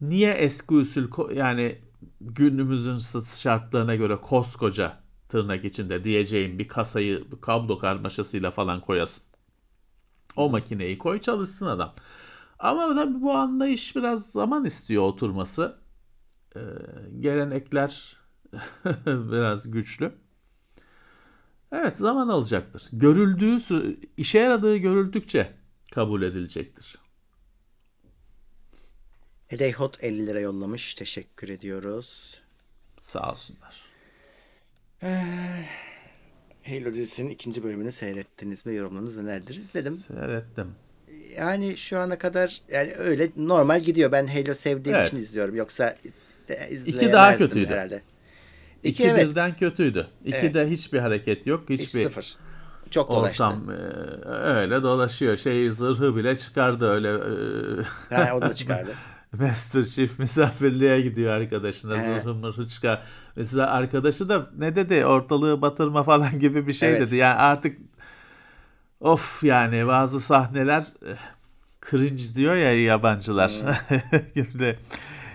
niye 0.00 0.30
eski 0.30 0.74
usul 0.74 1.34
yani 1.34 1.78
günümüzün 2.20 2.98
şartlarına 3.24 3.94
göre 3.94 4.16
koskoca 4.16 5.04
tırnak 5.28 5.64
içinde 5.64 6.04
diyeceğim 6.04 6.58
bir 6.58 6.68
kasayı 6.68 7.32
bir 7.32 7.40
kablo 7.40 7.78
karmaşasıyla 7.78 8.50
falan 8.50 8.80
koyasın. 8.80 9.24
O 10.36 10.50
makineyi 10.50 10.98
koy 10.98 11.20
çalışsın 11.20 11.66
adam. 11.66 11.94
Ama 12.58 12.94
tabii 12.94 13.22
bu 13.22 13.32
anlayış 13.32 13.96
biraz 13.96 14.32
zaman 14.32 14.64
istiyor 14.64 15.02
oturması. 15.02 15.76
Ee, 16.56 16.60
gelenekler 17.20 18.16
biraz 19.06 19.70
güçlü. 19.70 20.12
Evet 21.72 21.96
zaman 21.96 22.28
alacaktır. 22.28 22.82
Görüldüğü, 22.92 23.58
işe 24.16 24.38
yaradığı 24.38 24.76
görüldükçe 24.76 25.52
kabul 25.92 26.22
edilecektir. 26.22 27.03
Hedeyhot 29.58 30.04
50 30.04 30.26
lira 30.26 30.40
yollamış. 30.40 30.94
Teşekkür 30.94 31.48
ediyoruz. 31.48 32.40
Sağ 33.00 33.30
olsunlar. 33.30 33.82
Halo 36.66 36.94
dizisinin 36.94 37.30
ikinci 37.30 37.64
bölümünü 37.64 37.92
seyrettiniz 37.92 38.66
mi? 38.66 38.74
Yorumlarınız 38.74 39.16
nelerdir? 39.16 39.54
İzledim. 39.54 39.92
Seyrettim. 39.92 40.66
Yani 41.36 41.76
şu 41.76 41.98
ana 41.98 42.18
kadar 42.18 42.60
yani 42.72 42.92
öyle 42.94 43.30
normal 43.36 43.80
gidiyor. 43.80 44.12
Ben 44.12 44.26
Halo 44.26 44.54
sevdiğim 44.54 44.96
Evet. 44.98 45.08
için 45.08 45.16
izliyorum. 45.16 45.54
Yoksa 45.56 45.96
de, 46.48 46.70
İki 46.86 47.12
daha 47.12 47.36
kötüydü. 47.36 47.70
herhalde. 47.70 48.02
İki, 48.82 49.02
İki, 49.02 49.10
evet. 49.12 49.24
birden 49.30 49.56
kötüydü. 49.56 50.06
İkide 50.24 50.70
hiçbir 50.70 50.98
hareket 50.98 51.46
yok. 51.46 51.70
Hiç 51.70 51.80
Hiçbir 51.80 52.02
sıfır. 52.02 52.36
Çok 52.90 53.10
dolaştı. 53.10 53.44
ortam 53.44 53.70
e, 53.70 53.74
öyle 54.28 54.82
dolaşıyor. 54.82 55.36
Şey 55.36 55.72
zırhı 55.72 56.16
bile 56.16 56.38
çıkardı 56.38 56.88
öyle. 56.88 57.08
e, 58.10 58.14
Ha, 58.14 58.30
onu 58.36 58.40
da 58.42 58.54
çıkardı. 58.54 58.94
Master 59.40 59.84
Chief 59.84 60.18
misafirliğe 60.18 61.00
gidiyor 61.00 61.32
arkadaşına 61.32 61.96
He. 61.98 62.02
zırhı 62.20 62.34
mırhı 62.34 62.68
çıkar. 62.68 63.02
Mesela 63.36 63.70
arkadaşı 63.70 64.28
da 64.28 64.50
ne 64.58 64.76
dedi 64.76 65.06
ortalığı 65.06 65.62
batırma 65.62 66.02
falan 66.02 66.38
gibi 66.38 66.66
bir 66.66 66.72
şey 66.72 66.88
Evet. 66.90 67.00
dedi. 67.00 67.16
Yani 67.16 67.34
artık 67.34 67.78
of 69.00 69.42
yani 69.44 69.86
bazı 69.86 70.20
sahneler 70.20 70.84
eh, 71.06 71.16
cringe 71.90 72.24
diyor 72.34 72.54
ya 72.54 72.82
yabancılar. 72.82 73.48
Şimdi 74.34 74.78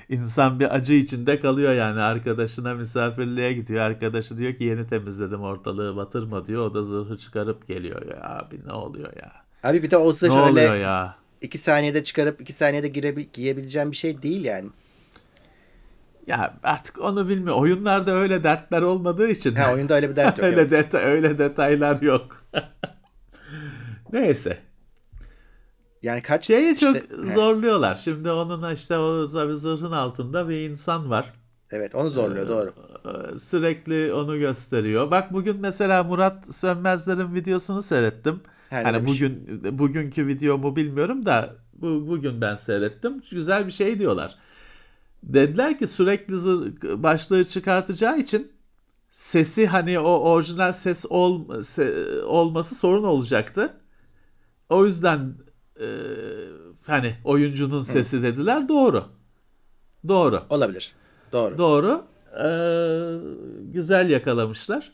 insan 0.10 0.60
bir 0.60 0.76
acı 0.76 0.94
içinde 0.94 1.40
kalıyor 1.40 1.74
yani 1.74 2.02
arkadaşına 2.02 2.74
misafirliğe 2.74 3.54
gidiyor. 3.54 3.82
Arkadaşı 3.82 4.38
diyor 4.38 4.54
ki 4.54 4.64
yeni 4.64 4.88
temizledim 4.88 5.42
ortalığı 5.42 5.96
batırma 5.96 6.46
diyor. 6.46 6.66
O 6.66 6.74
da 6.74 6.84
zırhı 6.84 7.18
çıkarıp 7.18 7.68
geliyor 7.68 8.08
ya 8.08 8.40
abi 8.40 8.60
ne 8.68 8.74
oluyor 8.74 9.14
ya? 9.16 9.32
Abi 9.64 9.84
bir 9.84 9.92
de 9.92 9.98
o 9.98 10.08
Ne 10.08 10.12
zırh 10.14 10.32
oluyor 10.32 10.72
öyle 10.72 10.84
ya? 10.84 11.16
İki 11.42 11.58
saniyede 11.58 12.04
çıkarıp 12.04 12.42
iki 12.42 12.54
saniyede 12.54 12.88
girebil 12.88 13.26
giyebileceğim 13.34 13.92
bir 13.92 13.96
şey 13.96 14.22
değil 14.22 14.46
yani. 14.46 14.70
Ya 16.28 16.60
artık 16.64 17.02
onu 17.02 17.30
bilmiyorum. 17.30 17.62
Oyunlarda 17.62 18.12
öyle 18.12 18.44
dertler 18.44 18.82
olmadığı 18.82 19.30
için. 19.30 19.56
Ha 19.56 19.74
oyunda 19.74 19.94
öyle 19.94 20.10
bir 20.10 20.16
dert 20.16 20.38
yok. 20.38 20.48
öyle 20.48 20.62
evet. 20.62 20.72
detay 20.72 21.04
öyle 21.04 21.38
detaylar 21.38 22.02
yok. 22.02 22.46
Neyse. 24.14 24.58
Yani 26.04 26.22
kaç 26.22 26.48
Şeyi 26.48 26.74
işte- 26.74 26.86
çok 26.86 26.96
He, 26.96 27.34
zorluyorlar. 27.34 27.96
Şimdi 27.96 28.32
onun 28.32 28.74
işte 28.74 28.98
o 28.98 29.28
zırhın 29.28 29.92
altında 29.92 30.50
bir 30.50 30.70
insan 30.70 31.10
var. 31.10 31.34
Evet 31.72 31.96
onu 31.96 32.10
zorluyor 32.10 32.48
doğru. 32.48 32.74
Ee, 33.06 33.38
Sürekli 33.38 34.14
onu 34.14 34.40
gösteriyor. 34.40 35.12
Bak 35.12 35.34
bugün 35.34 35.58
mesela 35.60 36.04
Murat 36.04 36.56
Sönmezler'in 36.56 37.36
videosunu 37.36 37.82
seyrettim. 37.82 38.42
Ha, 38.70 38.78
ne 38.78 38.84
hani 38.84 38.98
demiş? 38.98 39.12
bugün 39.12 39.80
bugünkü 39.80 40.28
videomu 40.28 40.76
bilmiyorum 40.76 41.26
da 41.26 41.56
bu, 41.74 42.08
bugün 42.08 42.42
ben 42.42 42.56
seyrettim. 42.56 43.22
Güzel 43.32 43.66
bir 43.66 43.72
şey 43.72 44.00
diyorlar. 44.00 44.36
Dediler 45.24 45.78
ki 45.80 45.88
sürekli 45.88 46.34
başlığı 47.04 47.46
çıkartacağı 47.46 48.20
için 48.20 48.52
sesi 49.12 49.68
hani 49.68 50.00
o 50.00 50.12
orijinal 50.20 50.74
ses 50.74 51.06
ol, 51.10 51.50
se- 51.50 52.22
olması 52.22 52.76
sorun 52.76 53.04
olacaktı. 53.04 53.74
O 54.70 54.86
yüzden 54.86 55.34
e, 55.82 55.88
hani 56.86 57.16
oyuncunun 57.24 57.82
sesi 57.82 58.24
dediler. 58.24 58.70
Doğru. 58.70 59.06
Doğru. 60.08 60.44
Olabilir. 60.50 60.94
Doğru. 61.32 61.58
Doğru. 61.58 62.06
Ee, 62.44 63.18
güzel 63.72 64.10
yakalamışlar. 64.10 64.92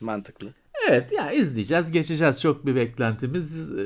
Mantıklı. 0.00 0.48
Evet 0.88 1.12
ya 1.12 1.30
izleyeceğiz, 1.32 1.90
geçeceğiz. 1.92 2.40
Çok 2.40 2.66
bir 2.66 2.74
beklentimiz 2.76 3.72
e, 3.78 3.82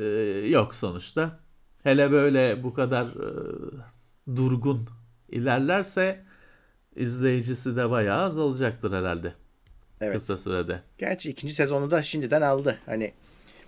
yok 0.48 0.74
sonuçta. 0.74 1.40
Hele 1.82 2.10
böyle 2.10 2.62
bu 2.62 2.74
kadar 2.74 3.06
e, 3.06 4.36
durgun 4.36 4.88
ilerlerse 5.28 6.24
izleyicisi 6.96 7.76
de 7.76 7.90
bayağı 7.90 8.22
azalacaktır 8.24 8.92
herhalde 8.92 9.34
Evet. 10.00 10.16
kısa 10.18 10.38
sürede. 10.38 10.82
Gerçi 10.98 11.30
ikinci 11.30 11.54
sezonu 11.54 11.90
da 11.90 12.02
şimdiden 12.02 12.42
aldı. 12.42 12.78
Hani 12.86 13.12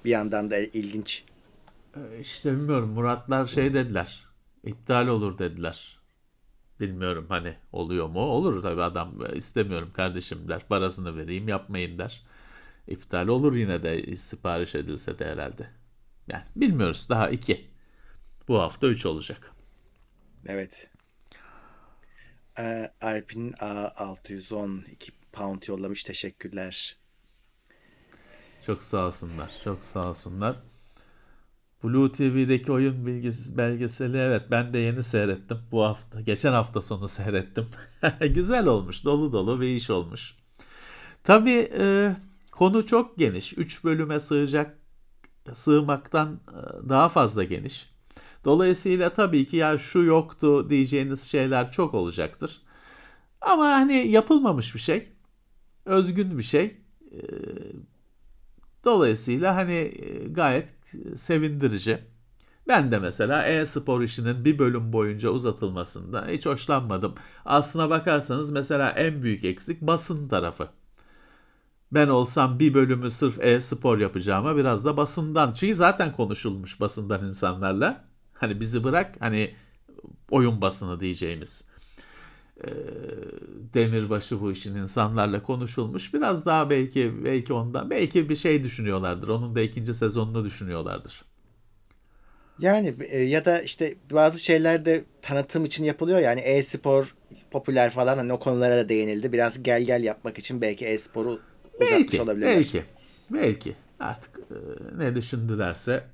bir 0.04 0.10
yandan 0.10 0.50
da 0.50 0.58
ilginç. 0.58 1.24
Ee, 1.96 2.00
İşte 2.20 2.52
bilmiyorum 2.52 2.88
Muratlar 2.90 3.46
şey 3.46 3.74
dediler. 3.74 4.24
İptal 4.64 5.06
olur 5.06 5.38
dediler. 5.38 5.98
Bilmiyorum 6.80 7.26
hani 7.28 7.54
oluyor 7.72 8.06
mu? 8.08 8.20
Olur 8.20 8.62
tabii 8.62 8.82
adam 8.82 9.14
"E, 9.32 9.36
istemiyorum 9.36 9.90
kardeşim 9.94 10.48
der. 10.48 10.62
Parasını 10.68 11.16
vereyim 11.16 11.48
yapmayın 11.48 11.98
der. 11.98 12.22
İptal 12.88 13.28
olur 13.28 13.54
yine 13.54 13.82
de 13.82 14.16
sipariş 14.16 14.74
edilse 14.74 15.18
de 15.18 15.26
herhalde. 15.26 15.70
Yani 16.28 16.44
bilmiyoruz 16.56 17.08
daha 17.08 17.30
iki. 17.30 17.70
Bu 18.48 18.58
hafta 18.60 18.86
üç 18.86 19.06
olacak. 19.06 19.52
Evet. 20.46 20.90
Ee, 22.58 22.90
Alp'in 23.00 23.52
A610 23.52 24.90
2 24.90 25.12
pound 25.32 25.62
yollamış. 25.68 26.02
Teşekkürler. 26.02 26.96
Çok 28.66 28.82
sağ 28.82 29.06
olsunlar. 29.06 29.52
Çok 29.64 29.84
sağ 29.84 30.10
olsunlar. 30.10 30.56
Blue 31.84 32.12
TV'deki 32.12 32.72
oyun 32.72 33.06
bilgisi, 33.06 33.56
belgeseli 33.56 34.16
evet 34.16 34.42
ben 34.50 34.72
de 34.72 34.78
yeni 34.78 35.04
seyrettim. 35.04 35.58
Bu 35.72 35.84
hafta, 35.84 36.20
geçen 36.20 36.52
hafta 36.52 36.82
sonu 36.82 37.08
seyrettim. 37.18 37.68
Güzel 38.20 38.66
olmuş, 38.66 39.04
dolu 39.04 39.32
dolu 39.32 39.60
bir 39.60 39.68
iş 39.68 39.90
olmuş. 39.90 40.34
Tabii 41.24 41.68
e, 41.80 42.12
konu 42.56 42.86
çok 42.86 43.18
geniş. 43.18 43.58
3 43.58 43.84
bölüme 43.84 44.20
sığacak, 44.20 44.78
sığmaktan 45.54 46.40
e, 46.48 46.88
daha 46.88 47.08
fazla 47.08 47.44
geniş. 47.44 47.90
Dolayısıyla 48.44 49.12
tabii 49.12 49.46
ki 49.46 49.56
ya 49.56 49.78
şu 49.78 50.02
yoktu 50.02 50.70
diyeceğiniz 50.70 51.22
şeyler 51.22 51.70
çok 51.70 51.94
olacaktır. 51.94 52.62
Ama 53.40 53.64
hani 53.64 54.08
yapılmamış 54.08 54.74
bir 54.74 54.80
şey. 54.80 55.08
Özgün 55.84 56.38
bir 56.38 56.42
şey. 56.42 56.64
E, 57.12 57.20
dolayısıyla 58.84 59.56
hani 59.56 59.72
e, 59.72 60.28
gayet 60.28 60.70
sevindirici. 61.16 61.98
Ben 62.68 62.92
de 62.92 62.98
mesela 62.98 63.46
e-spor 63.46 64.02
işinin 64.02 64.44
bir 64.44 64.58
bölüm 64.58 64.92
boyunca 64.92 65.28
uzatılmasında 65.28 66.26
hiç 66.28 66.46
hoşlanmadım. 66.46 67.14
Aslına 67.44 67.90
bakarsanız 67.90 68.50
mesela 68.50 68.90
en 68.90 69.22
büyük 69.22 69.44
eksik 69.44 69.80
basın 69.82 70.28
tarafı. 70.28 70.68
Ben 71.92 72.08
olsam 72.08 72.58
bir 72.58 72.74
bölümü 72.74 73.10
sırf 73.10 73.40
e-spor 73.40 73.98
yapacağıma 73.98 74.56
biraz 74.56 74.84
da 74.84 74.96
basından. 74.96 75.52
Çünkü 75.52 75.74
zaten 75.74 76.12
konuşulmuş 76.12 76.80
basından 76.80 77.24
insanlarla. 77.28 78.04
Hani 78.32 78.60
bizi 78.60 78.84
bırak 78.84 79.16
hani 79.20 79.54
oyun 80.30 80.60
basını 80.60 81.00
diyeceğimiz. 81.00 81.68
E, 82.64 82.68
demirbaşı 83.74 84.40
bu 84.40 84.52
işin 84.52 84.76
insanlarla 84.76 85.42
konuşulmuş. 85.42 86.14
Biraz 86.14 86.46
daha 86.46 86.70
belki 86.70 87.24
belki 87.24 87.52
ondan 87.52 87.90
belki 87.90 88.28
bir 88.28 88.36
şey 88.36 88.62
düşünüyorlardır. 88.62 89.28
Onun 89.28 89.54
da 89.54 89.60
ikinci 89.60 89.94
sezonunu 89.94 90.44
düşünüyorlardır. 90.44 91.24
Yani 92.58 92.94
e, 93.10 93.18
ya 93.18 93.44
da 93.44 93.62
işte 93.62 93.94
bazı 94.12 94.44
şeyler 94.44 94.84
de 94.84 95.04
tanıtım 95.22 95.64
için 95.64 95.84
yapılıyor 95.84 96.18
yani 96.18 96.40
e-spor 96.40 97.14
popüler 97.50 97.90
falan 97.90 98.16
hani 98.18 98.32
o 98.32 98.38
konulara 98.38 98.76
da 98.76 98.88
değinildi. 98.88 99.32
Biraz 99.32 99.62
gel 99.62 99.82
gel 99.82 100.04
yapmak 100.04 100.38
için 100.38 100.60
belki 100.60 100.84
e-sporu 100.84 101.40
belki, 101.80 102.22
olabilirler. 102.22 102.56
Belki. 102.56 102.84
Belki. 103.32 103.74
Artık 104.00 104.38
e, 104.38 104.54
ne 104.98 105.16
düşündülerse. 105.16 106.04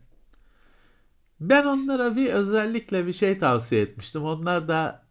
Ben 1.41 1.65
onlara 1.65 2.17
bir 2.17 2.33
özellikle 2.33 3.07
bir 3.07 3.13
şey 3.13 3.39
tavsiye 3.39 3.83
etmiştim. 3.83 4.25
Onlar 4.25 4.69
da 4.69 5.07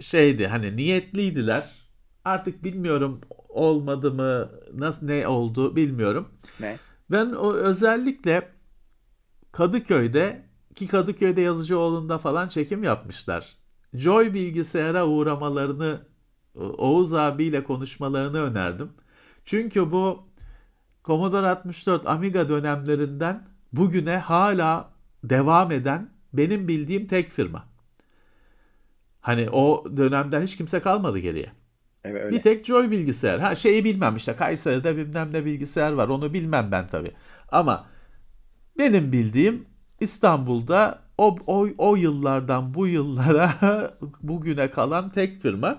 şeydi 0.00 0.46
hani 0.46 0.76
niyetliydiler. 0.76 1.84
Artık 2.24 2.64
bilmiyorum 2.64 3.20
olmadı 3.48 4.12
mı 4.12 4.50
nasıl 4.72 5.06
ne 5.06 5.28
oldu 5.28 5.76
bilmiyorum. 5.76 6.28
Ne? 6.60 6.78
Ben 7.10 7.30
o 7.30 7.52
özellikle 7.52 8.48
Kadıköy'de 9.52 10.44
ki 10.74 10.86
Kadıköy'de 10.86 11.40
Yazıcıoğlu'nda 11.40 12.18
falan 12.18 12.48
çekim 12.48 12.82
yapmışlar. 12.82 13.56
Joy 13.94 14.34
bilgisayara 14.34 15.06
uğramalarını 15.06 16.00
Oğuz 16.54 17.12
abiyle 17.12 17.64
konuşmalarını 17.64 18.42
önerdim. 18.42 18.90
Çünkü 19.44 19.92
bu 19.92 20.28
Commodore 21.04 21.46
64 21.46 22.06
Amiga 22.06 22.48
dönemlerinden 22.48 23.48
bugüne 23.72 24.16
hala 24.16 24.90
devam 25.24 25.72
eden 25.72 26.10
benim 26.32 26.68
bildiğim 26.68 27.06
tek 27.06 27.30
firma. 27.30 27.64
Hani 29.20 29.50
o 29.50 29.84
dönemden 29.96 30.42
hiç 30.42 30.56
kimse 30.56 30.80
kalmadı 30.80 31.18
geriye. 31.18 31.52
Evet 32.04 32.22
öyle. 32.22 32.36
Bir 32.36 32.42
tek 32.42 32.66
Joy 32.66 32.90
bilgisayar. 32.90 33.40
Ha 33.40 33.54
şeyi 33.54 33.84
bilmem 33.84 34.16
işte 34.16 34.36
Kayseri'de 34.36 34.96
bilmem 34.96 35.32
ne 35.32 35.44
bilgisayar 35.44 35.92
var. 35.92 36.08
Onu 36.08 36.32
bilmem 36.32 36.68
ben 36.72 36.88
tabii. 36.88 37.12
Ama 37.48 37.86
benim 38.78 39.12
bildiğim 39.12 39.66
İstanbul'da 40.00 41.02
o, 41.18 41.36
o, 41.46 41.68
o 41.78 41.96
yıllardan 41.96 42.74
bu 42.74 42.86
yıllara 42.86 43.54
bugüne 44.22 44.70
kalan 44.70 45.10
tek 45.10 45.42
firma. 45.42 45.78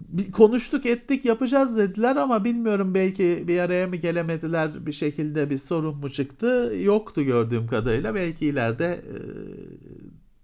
Bir 0.00 0.32
konuştuk 0.32 0.86
ettik 0.86 1.24
yapacağız 1.24 1.76
dediler 1.76 2.16
ama 2.16 2.44
bilmiyorum 2.44 2.94
belki 2.94 3.44
bir 3.48 3.58
araya 3.58 3.86
mı 3.86 3.96
gelemediler 3.96 4.86
bir 4.86 4.92
şekilde 4.92 5.50
bir 5.50 5.58
sorun 5.58 5.96
mu 5.96 6.10
çıktı 6.10 6.72
yoktu 6.80 7.22
gördüğüm 7.22 7.66
kadarıyla 7.66 8.14
belki 8.14 8.46
ileride 8.46 8.84
e, 8.84 9.16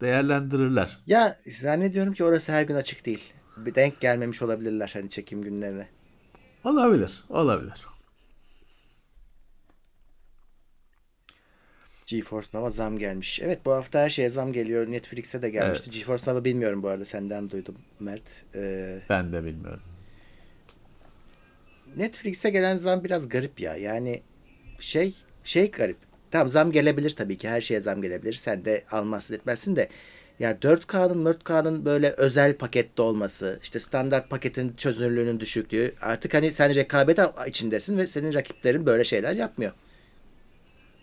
değerlendirirler. 0.01 0.99
Ya 1.07 1.37
zannediyorum 1.49 2.13
ki 2.13 2.25
orası 2.25 2.53
her 2.53 2.63
gün 2.63 2.75
açık 2.75 3.07
değil. 3.07 3.33
Bir 3.57 3.75
denk 3.75 4.01
gelmemiş 4.01 4.43
olabilirler 4.43 4.91
hani 4.95 5.09
çekim 5.09 5.43
günlerine. 5.43 5.89
Olabilir 6.65 7.25
olabilir. 7.29 7.90
GeForce 12.11 12.49
Nova 12.55 12.71
zam 12.71 12.99
gelmiş. 12.99 13.41
Evet 13.43 13.59
bu 13.65 13.73
hafta 13.73 14.01
her 14.01 14.09
şeye 14.09 14.29
zam 14.29 14.53
geliyor. 14.53 14.91
Netflix'e 14.91 15.43
de 15.43 15.51
gelmişti. 15.51 15.85
Evet. 15.91 15.99
GeForce 15.99 16.31
Nova 16.31 16.45
bilmiyorum 16.45 16.83
bu 16.83 16.89
arada 16.89 17.05
senden 17.05 17.51
duydum 17.51 17.75
Mert. 18.01 18.45
Ee, 18.55 18.99
Ben 19.11 19.33
de 19.33 19.45
bilmiyorum. 19.45 19.83
Netflix'e 21.97 22.51
gelen 22.51 22.77
zam 22.77 23.05
biraz 23.05 23.29
garip 23.29 23.61
ya. 23.61 23.77
Yani 23.77 24.23
şey 24.79 25.15
şey 25.45 25.71
garip. 25.71 25.97
Tamam 26.31 26.49
zam 26.49 26.73
gelebilir 26.73 27.17
tabii 27.17 27.37
ki. 27.39 27.49
Her 27.49 27.61
şeye 27.61 27.81
zam 27.81 28.03
gelebilir. 28.03 28.33
Sen 28.33 28.65
de 28.65 28.85
almazsın 28.91 29.35
etmezsin 29.35 29.77
de. 29.77 29.89
Ya 30.39 30.53
4K'nın 30.53 31.25
4K'nın 31.25 31.85
böyle 31.85 32.11
özel 32.11 32.57
pakette 32.57 33.03
olması, 33.03 33.59
işte 33.63 33.79
standart 33.79 34.31
paketin 34.31 34.75
çözünürlüğünün 34.77 35.41
düşüklüğü. 35.41 35.95
Artık 36.01 36.35
hani 36.35 36.53
sen 36.53 36.75
rekabet 36.75 37.19
içindesin 37.47 37.99
ve 37.99 38.07
senin 38.07 38.35
rakiplerin 38.35 38.87
böyle 38.87 39.05
şeyler 39.05 39.33
yapmıyor. 39.33 39.73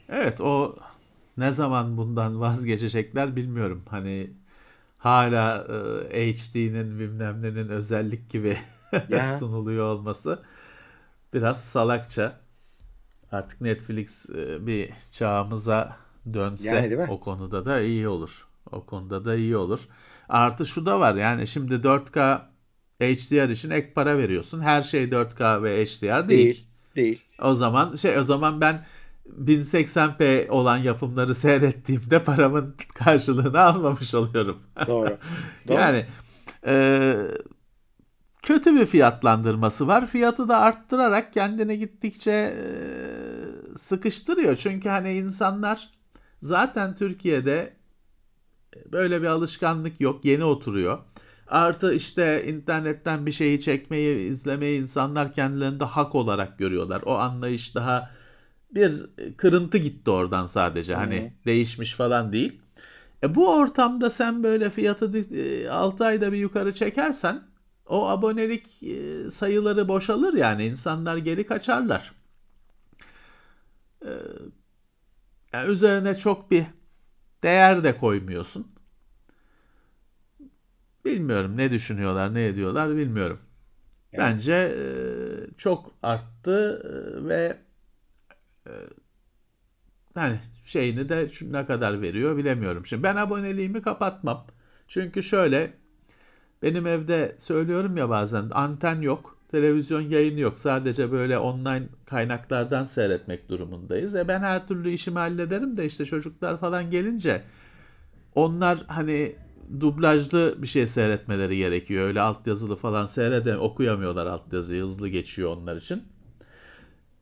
Evet 0.09 0.41
o 0.41 0.75
ne 1.37 1.51
zaman 1.51 1.97
bundan 1.97 2.39
vazgeçecekler 2.39 3.35
bilmiyorum. 3.35 3.83
Hani 3.89 4.31
hala 4.97 5.67
e, 6.11 6.33
HD'nin 6.33 6.99
bilmem 6.99 7.41
nenin 7.41 7.69
özellik 7.69 8.29
gibi 8.29 8.57
Ya. 9.09 9.37
sunuluyor 9.39 9.85
olması 9.85 10.43
biraz 11.33 11.63
salakça. 11.65 12.39
Artık 13.31 13.61
Netflix 13.61 14.29
e, 14.29 14.67
bir 14.67 14.89
çağımıza 15.11 15.97
dönse 16.33 16.75
Yani 16.75 17.11
o 17.11 17.19
konuda 17.19 17.65
da 17.65 17.81
iyi 17.81 18.07
olur. 18.07 18.47
O 18.71 18.85
konuda 18.85 19.25
da 19.25 19.35
iyi 19.35 19.57
olur. 19.57 19.87
Artı 20.29 20.65
şu 20.65 20.85
da 20.85 20.99
var 20.99 21.15
yani 21.15 21.47
şimdi 21.47 21.83
4K 21.83 22.41
HDR 23.01 23.49
için 23.49 23.69
ek 23.69 23.93
para 23.93 24.17
veriyorsun. 24.17 24.61
Her 24.61 24.83
şey 24.83 25.11
4K 25.11 25.63
ve 25.63 25.85
HDR 25.85 26.29
değil. 26.29 26.39
Değil. 26.45 26.67
Değil. 26.95 27.25
O 27.41 27.55
zaman 27.55 27.93
şey 27.93 28.17
o 28.17 28.23
zaman 28.23 28.61
ben 28.61 28.85
1080p 29.45 30.49
olan 30.49 30.77
yapımları 30.77 31.35
seyrettiğimde 31.35 32.23
paramın 32.23 32.75
karşılığını 32.93 33.59
almamış 33.59 34.13
oluyorum. 34.13 34.59
Doğru. 34.87 35.17
Doğru. 35.67 35.77
yani 35.79 36.05
e, 36.65 37.13
kötü 38.41 38.75
bir 38.75 38.85
fiyatlandırması 38.85 39.87
var. 39.87 40.07
Fiyatı 40.07 40.49
da 40.49 40.57
arttırarak 40.57 41.33
kendini 41.33 41.79
gittikçe 41.79 42.31
e, 42.31 42.57
sıkıştırıyor. 43.77 44.55
Çünkü 44.55 44.89
hani 44.89 45.13
insanlar 45.13 45.89
zaten 46.41 46.95
Türkiye'de 46.95 47.73
böyle 48.91 49.21
bir 49.21 49.27
alışkanlık 49.27 50.01
yok. 50.01 50.25
Yeni 50.25 50.43
oturuyor. 50.43 50.99
Artı 51.47 51.93
işte 51.93 52.45
internetten 52.47 53.25
bir 53.25 53.31
şeyi 53.31 53.61
çekmeyi, 53.61 54.29
izlemeyi 54.29 54.81
insanlar 54.81 55.33
kendilerinde 55.33 55.83
hak 55.83 56.15
olarak 56.15 56.59
görüyorlar. 56.59 57.01
O 57.05 57.15
anlayış 57.15 57.75
daha 57.75 58.11
bir 58.71 59.05
kırıntı 59.37 59.77
gitti 59.77 60.11
oradan 60.11 60.45
sadece. 60.45 60.95
Hani 60.95 61.33
değişmiş 61.45 61.93
falan 61.93 62.33
değil. 62.33 62.61
E 63.23 63.35
bu 63.35 63.55
ortamda 63.55 64.09
sen 64.09 64.43
böyle 64.43 64.69
fiyatı 64.69 65.11
6 65.71 66.05
ayda 66.05 66.31
bir 66.31 66.37
yukarı 66.37 66.73
çekersen 66.73 67.43
o 67.85 68.07
abonelik 68.07 68.83
e, 68.83 69.31
sayıları 69.31 69.87
boşalır 69.87 70.33
yani 70.33 70.65
insanlar 70.65 71.17
geri 71.17 71.45
kaçarlar. 71.45 72.13
E, 74.05 74.11
yani 75.53 75.71
üzerine 75.71 76.15
çok 76.17 76.51
bir 76.51 76.63
değer 77.43 77.83
de 77.83 77.97
koymuyorsun. 77.97 78.67
Bilmiyorum 81.05 81.57
ne 81.57 81.71
düşünüyorlar, 81.71 82.33
ne 82.33 82.45
ediyorlar 82.45 82.97
bilmiyorum. 82.97 83.39
Evet. 84.13 84.25
Bence 84.25 84.53
e, 84.53 84.85
çok 85.57 85.91
arttı 86.03 86.81
e, 86.83 87.27
ve 87.27 87.57
e, 88.67 88.71
hani 90.13 90.39
şeyini 90.65 91.09
de 91.09 91.29
ne 91.41 91.65
kadar 91.65 92.01
veriyor 92.01 92.37
bilemiyorum. 92.37 92.85
Şimdi 92.85 93.03
ben 93.03 93.15
aboneliğimi 93.15 93.81
kapatmam. 93.81 94.45
Çünkü 94.87 95.23
şöyle 95.23 95.73
benim 96.61 96.87
evde 96.87 97.35
söylüyorum 97.37 97.97
ya 97.97 98.09
bazen 98.09 98.49
anten 98.53 99.01
yok, 99.01 99.37
televizyon 99.51 100.01
yayını 100.01 100.39
yok. 100.39 100.59
Sadece 100.59 101.11
böyle 101.11 101.37
online 101.37 101.87
kaynaklardan 102.05 102.85
seyretmek 102.85 103.49
durumundayız. 103.49 104.15
E 104.15 104.27
ben 104.27 104.39
her 104.39 104.67
türlü 104.67 104.89
işimi 104.89 105.19
hallederim 105.19 105.75
de 105.75 105.85
işte 105.85 106.05
çocuklar 106.05 106.57
falan 106.57 106.89
gelince 106.89 107.43
onlar 108.35 108.83
hani 108.87 109.35
dublajlı 109.79 110.55
bir 110.61 110.67
şey 110.67 110.87
seyretmeleri 110.87 111.57
gerekiyor. 111.57 112.07
Öyle 112.07 112.21
altyazılı 112.21 112.75
falan 112.75 113.05
seyreden 113.05 113.57
okuyamıyorlar 113.57 114.25
altyazıyı. 114.25 114.83
Hızlı 114.83 115.07
geçiyor 115.07 115.57
onlar 115.57 115.75
için. 115.75 116.03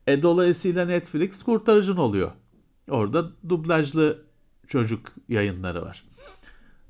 E 0.06 0.22
dolayısıyla 0.22 0.84
Netflix 0.84 1.42
kurtarıcın 1.42 1.96
oluyor. 1.96 2.32
Orada 2.90 3.30
dublajlı 3.48 4.24
çocuk 4.66 5.12
yayınları 5.28 5.82
var. 5.82 6.04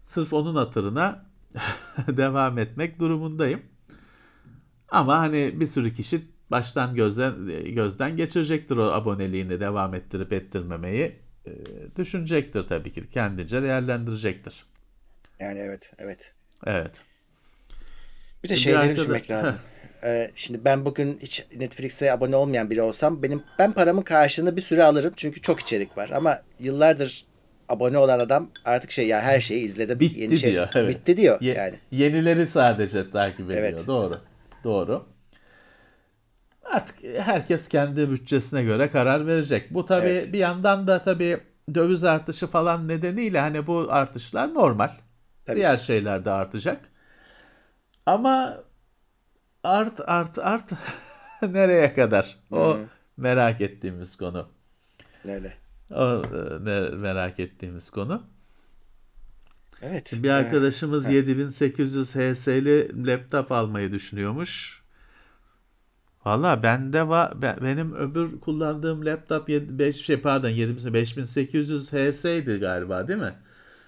Sırf 0.04 0.32
onun 0.32 0.56
hatırına 0.56 1.26
devam 2.08 2.58
etmek 2.58 3.00
durumundayım. 3.00 3.62
Ama 4.88 5.18
hani 5.18 5.60
bir 5.60 5.66
sürü 5.66 5.94
kişi 5.94 6.22
baştan 6.50 6.94
gözden 6.94 7.46
gözden 7.74 8.16
geçirecektir 8.16 8.76
o 8.76 8.84
aboneliğini 8.84 9.60
devam 9.60 9.94
ettirip 9.94 10.32
ettirmemeyi 10.32 11.16
e, 11.46 11.50
düşünecektir 11.96 12.62
tabii 12.62 12.92
ki. 12.92 13.08
Kendince 13.08 13.62
değerlendirecektir. 13.62 14.64
Yani 15.40 15.58
evet, 15.58 15.92
evet. 15.98 16.34
Evet. 16.66 17.04
Bir 18.44 18.48
de 18.48 18.56
şeyleri 18.56 18.96
düşünmek 18.96 19.30
lazım. 19.30 19.58
Ee, 20.06 20.30
şimdi 20.34 20.64
ben 20.64 20.84
bugün 20.84 21.18
hiç 21.22 21.46
Netflix'e 21.56 22.12
abone 22.12 22.36
olmayan 22.36 22.70
biri 22.70 22.82
olsam 22.82 23.22
benim 23.22 23.42
ben 23.58 23.72
paramın 23.72 24.02
karşılığını 24.02 24.56
bir 24.56 24.60
süre 24.60 24.84
alırım 24.84 25.12
çünkü 25.16 25.42
çok 25.42 25.60
içerik 25.60 25.98
var. 25.98 26.10
Ama 26.10 26.38
yıllardır 26.58 27.24
abone 27.68 27.98
olan 27.98 28.18
adam 28.18 28.50
artık 28.64 28.90
şey 28.90 29.06
ya 29.08 29.20
her 29.20 29.40
şeyi 29.40 29.64
izledim. 29.64 30.00
Bitti 30.00 30.20
Yeni 30.20 30.38
şey, 30.38 30.50
diyor. 30.52 30.68
Evet. 30.74 30.90
Bitti 30.90 31.16
diyor 31.16 31.40
Ye- 31.40 31.54
yani. 31.54 31.74
Yenileri 31.90 32.46
sadece 32.46 33.10
takip 33.10 33.40
ediyor. 33.40 33.58
Evet. 33.60 33.86
Doğru. 33.86 34.20
Doğru. 34.64 35.06
Artık 36.64 36.96
herkes 37.18 37.68
kendi 37.68 38.10
bütçesine 38.10 38.62
göre 38.62 38.88
karar 38.90 39.26
verecek. 39.26 39.74
Bu 39.74 39.86
tabii 39.86 40.06
Evet. 40.06 40.32
bir 40.32 40.38
yandan 40.38 40.86
da 40.86 41.02
tabii 41.02 41.38
döviz 41.74 42.04
artışı 42.04 42.46
falan 42.46 42.88
nedeniyle 42.88 43.40
hani 43.40 43.66
bu 43.66 43.86
artışlar 43.90 44.54
normal. 44.54 44.90
Tabii. 45.44 45.56
Diğer 45.56 45.78
şeyler 45.78 46.24
de 46.24 46.30
artacak. 46.30 46.80
Ama 48.06 48.65
art 49.66 50.00
art 50.06 50.38
art 50.38 50.72
nereye 51.42 51.94
kadar? 51.94 52.36
O 52.50 52.78
merak 53.16 53.60
ettiğimiz 53.60 54.16
konu. 54.16 54.48
Öyle. 55.28 55.52
O 55.90 56.04
e, 56.04 56.64
ne 56.64 56.80
merak 56.96 57.40
ettiğimiz 57.40 57.90
konu. 57.90 58.22
Evet. 59.82 60.18
Bir 60.22 60.30
arkadaşımız 60.30 61.08
7800 61.08 62.14
HS'li 62.14 63.06
laptop 63.06 63.52
almayı 63.52 63.92
düşünüyormuş. 63.92 64.82
Valla 66.24 66.62
bende 66.62 67.08
var 67.08 67.42
ben, 67.42 67.56
benim 67.62 67.94
öbür 67.94 68.40
kullandığım 68.40 69.06
laptop 69.06 69.48
5 69.48 69.96
şey 70.06 70.20
pardon 70.20 70.48
7000 70.48 70.94
5800 70.94 71.92
HS'ydi 71.92 72.58
galiba 72.58 73.08
değil 73.08 73.18
mi? 73.18 73.34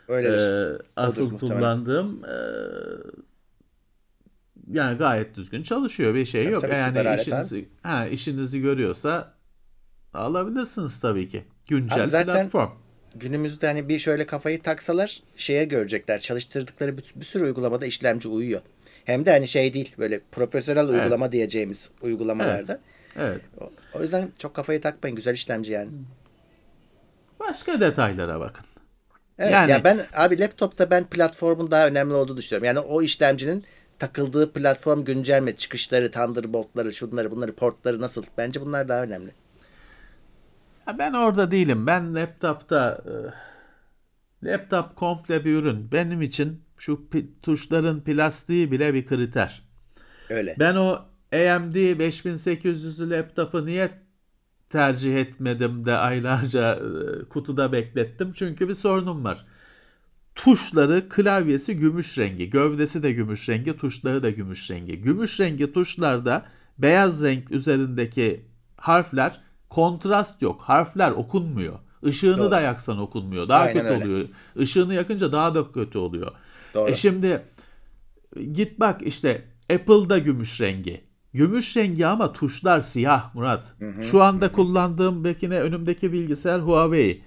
öyledir. 0.08 0.74
Ee, 0.74 0.78
asıl 0.96 1.30
muhtemelen. 1.30 1.58
kullandığım 1.58 2.24
e, 2.24 2.36
yani 4.72 4.98
gayet 4.98 5.36
düzgün 5.36 5.62
çalışıyor 5.62 6.14
bir 6.14 6.26
şey 6.26 6.44
Tabii, 6.44 6.52
yok. 6.52 6.62
tabii, 6.62 6.74
yani 6.74 7.20
işinizi, 7.20 7.68
ha, 7.82 8.06
işinizi 8.06 8.60
görüyorsa 8.60 9.34
alabilirsiniz 10.14 11.00
tabii 11.00 11.28
ki. 11.28 11.44
Güncel 11.68 12.00
Abi 12.00 12.08
zaten- 12.08 12.34
platform. 12.34 12.70
Günümüzde 13.14 13.66
hani 13.66 13.88
bir 13.88 13.98
şöyle 13.98 14.26
kafayı 14.26 14.62
taksalar 14.62 15.22
şeye 15.36 15.64
görecekler. 15.64 16.20
Çalıştırdıkları 16.20 16.98
bir, 16.98 17.12
bir 17.16 17.24
sürü 17.24 17.44
uygulamada 17.44 17.86
işlemci 17.86 18.28
uyuyor. 18.28 18.60
Hem 19.04 19.26
de 19.26 19.30
hani 19.32 19.48
şey 19.48 19.74
değil 19.74 19.94
böyle 19.98 20.20
profesyonel 20.32 20.88
uygulama 20.88 21.32
diyeceğimiz 21.32 21.90
uygulamalarda. 22.02 22.80
Evet. 23.18 23.40
O, 23.60 23.70
o 23.94 24.02
yüzden 24.02 24.28
çok 24.38 24.54
kafayı 24.54 24.80
takmayın. 24.80 25.16
Güzel 25.16 25.34
işlemci 25.34 25.72
yani. 25.72 25.90
Başka 27.40 27.80
detaylara 27.80 28.40
bakın. 28.40 28.64
Evet 29.38 29.52
Yani- 29.52 29.70
ya 29.70 29.84
ben 29.84 30.00
abi 30.16 30.38
laptopta 30.40 30.90
ben 30.90 31.04
platformun 31.04 31.70
daha 31.70 31.86
önemli 31.86 32.14
olduğunu 32.14 32.36
düşünüyorum. 32.36 32.64
Yani 32.66 32.78
o 32.78 33.02
işlemcinin 33.02 33.64
takıldığı 33.98 34.52
platform 34.52 35.04
güncel 35.04 35.42
mi? 35.42 35.56
Çıkışları, 35.56 36.10
Thunderbolt'ları, 36.10 36.92
şunları, 36.92 37.30
bunları, 37.30 37.54
portları 37.54 38.00
nasıl? 38.00 38.22
Bence 38.38 38.60
bunlar 38.60 38.88
daha 38.88 39.02
önemli. 39.02 39.30
Ya 40.86 40.98
ben 40.98 41.12
orada 41.12 41.50
değilim. 41.50 41.86
Ben 41.86 42.14
laptopta 42.14 43.04
e, 44.42 44.48
laptop 44.50 44.96
komple 44.96 45.44
bir 45.44 45.54
ürün. 45.54 45.92
Benim 45.92 46.22
için 46.22 46.62
şu 46.78 46.92
pi- 47.12 47.26
tuşların 47.42 48.04
plastiği 48.04 48.72
bile 48.72 48.94
bir 48.94 49.06
kriter. 49.06 49.62
Öyle. 50.30 50.56
Ben 50.58 50.74
o 50.76 50.90
AMD 51.32 51.98
5800'lü 51.98 53.10
laptopu 53.10 53.66
niye 53.66 53.90
tercih 54.70 55.16
etmedim 55.16 55.84
de 55.84 55.96
aylarca 55.96 56.74
e, 56.74 57.24
kutuda 57.28 57.72
beklettim? 57.72 58.32
Çünkü 58.36 58.68
bir 58.68 58.74
sorunum 58.74 59.24
var. 59.24 59.46
Tuşları, 60.38 61.08
klavyesi 61.08 61.76
gümüş 61.76 62.18
rengi, 62.18 62.50
gövdesi 62.50 63.02
de 63.02 63.12
gümüş 63.12 63.48
rengi, 63.48 63.76
tuşları 63.76 64.22
da 64.22 64.30
gümüş 64.30 64.70
rengi. 64.70 65.00
Gümüş 65.00 65.40
rengi 65.40 65.72
tuşlarda 65.72 66.44
beyaz 66.78 67.22
renk 67.24 67.50
üzerindeki 67.50 68.44
harfler 68.76 69.40
kontrast 69.68 70.42
yok. 70.42 70.60
Harfler 70.60 71.10
okunmuyor. 71.10 71.78
Işığını 72.02 72.38
Doğru. 72.38 72.50
da 72.50 72.60
yaksan 72.60 72.98
okunmuyor. 72.98 73.48
Daha 73.48 73.60
Aynen 73.60 73.72
kötü 73.72 73.94
öyle. 73.94 74.04
oluyor. 74.04 74.28
Işığını 74.56 74.94
yakınca 74.94 75.32
daha 75.32 75.54
da 75.54 75.72
kötü 75.72 75.98
oluyor. 75.98 76.32
Doğru. 76.74 76.90
E 76.90 76.94
şimdi 76.94 77.42
git 78.52 78.80
bak 78.80 79.02
işte 79.02 79.44
Apple'da 79.72 80.18
gümüş 80.18 80.60
rengi. 80.60 81.08
Gümüş 81.32 81.76
rengi 81.76 82.06
ama 82.06 82.32
tuşlar 82.32 82.80
siyah 82.80 83.34
Murat. 83.34 83.74
Şu 84.02 84.22
anda 84.22 84.52
kullandığım 84.52 85.24
bekine 85.24 85.60
önümdeki 85.60 86.12
bilgisayar 86.12 86.60
Huawei. 86.60 87.22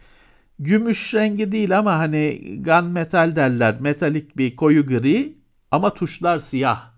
Gümüş 0.61 1.13
rengi 1.13 1.51
değil 1.51 1.77
ama 1.77 1.97
hani 1.97 2.41
gunmetal 2.63 3.35
derler. 3.35 3.81
Metalik 3.81 4.37
bir 4.37 4.55
koyu 4.55 4.85
gri 4.85 5.37
ama 5.71 5.93
tuşlar 5.93 6.39
siyah. 6.39 6.91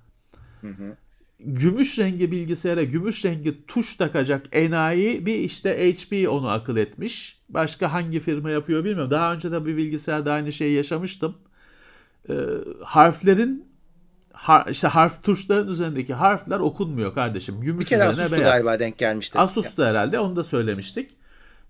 Gümüş 1.39 1.99
rengi 1.99 2.31
bilgisayara 2.31 2.83
gümüş 2.83 3.25
rengi 3.25 3.65
tuş 3.65 3.95
takacak 3.95 4.45
enayi 4.51 5.25
bir 5.25 5.35
işte 5.35 5.93
HP 5.93 6.29
onu 6.29 6.49
akıl 6.49 6.77
etmiş. 6.77 7.39
Başka 7.49 7.93
hangi 7.93 8.19
firma 8.19 8.49
yapıyor 8.49 8.83
bilmiyorum. 8.83 9.11
Daha 9.11 9.33
önce 9.33 9.51
de 9.51 9.65
bir 9.65 9.77
bilgisayarda 9.77 10.33
aynı 10.33 10.53
şeyi 10.53 10.75
yaşamıştım. 10.75 11.37
Ee, 12.29 12.33
harflerin 12.83 13.67
har, 14.33 14.67
işte 14.67 14.87
harf 14.87 15.23
tuşların 15.23 15.67
üzerindeki 15.67 16.13
harfler 16.13 16.59
okunmuyor 16.59 17.13
kardeşim. 17.13 17.61
Gümüş 17.61 17.79
bir 17.79 17.85
kere 17.85 18.09
üzerine 18.09 18.21
Asus'tu 18.21 18.37
beyaz. 18.37 18.51
galiba 18.51 18.79
denk 18.79 18.97
gelmişti. 18.97 19.39
Asus'ta 19.39 19.85
herhalde 19.85 20.19
onu 20.19 20.35
da 20.35 20.43
söylemiştik. 20.43 21.11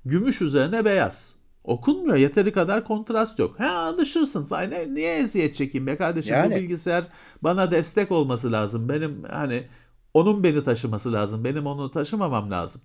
Gümüş 0.05 0.41
üzerine 0.41 0.85
beyaz. 0.85 1.42
Okunmuyor. 1.63 2.17
Yeteri 2.17 2.51
kadar 2.51 2.85
kontrast 2.85 3.39
yok. 3.39 3.59
Ha 3.59 3.69
alışırsın 3.69 4.45
falan. 4.45 4.71
Ne, 4.71 4.93
niye 4.93 5.17
eziyet 5.17 5.55
çekeyim 5.55 5.87
be 5.87 5.97
kardeşim? 5.97 6.33
Yani. 6.33 6.51
Bu 6.51 6.55
bilgisayar 6.55 7.03
bana 7.41 7.71
destek 7.71 8.11
olması 8.11 8.51
lazım. 8.51 8.89
Benim 8.89 9.23
hani 9.23 9.67
onun 10.13 10.43
beni 10.43 10.63
taşıması 10.63 11.13
lazım. 11.13 11.43
Benim 11.43 11.65
onu 11.65 11.91
taşımamam 11.91 12.51
lazım. 12.51 12.81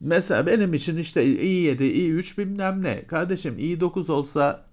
Mesela 0.00 0.46
benim 0.46 0.74
için 0.74 0.96
işte 0.96 1.24
i7, 1.24 1.76
i3 1.78 2.38
bilmem 2.38 2.82
ne. 2.82 3.06
Kardeşim 3.06 3.58
i9 3.58 4.12
olsa 4.12 4.66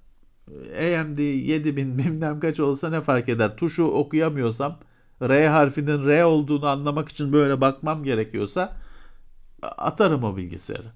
AMD 0.78 1.18
7000 1.18 1.98
bilmem 1.98 2.40
kaç 2.40 2.60
olsa 2.60 2.90
ne 2.90 3.02
fark 3.02 3.30
eder? 3.30 3.56
Tuşu 3.58 3.84
okuyamıyorsam 3.84 4.80
R 5.22 5.48
harfinin 5.48 6.06
R 6.06 6.24
olduğunu 6.24 6.68
anlamak 6.68 7.10
için 7.10 7.34
böyle 7.34 7.62
bakmam 7.62 8.04
gerekiyorsa 8.04 8.78
atarım 9.62 10.24
o 10.24 10.38
bilgisayarı. 10.38 10.92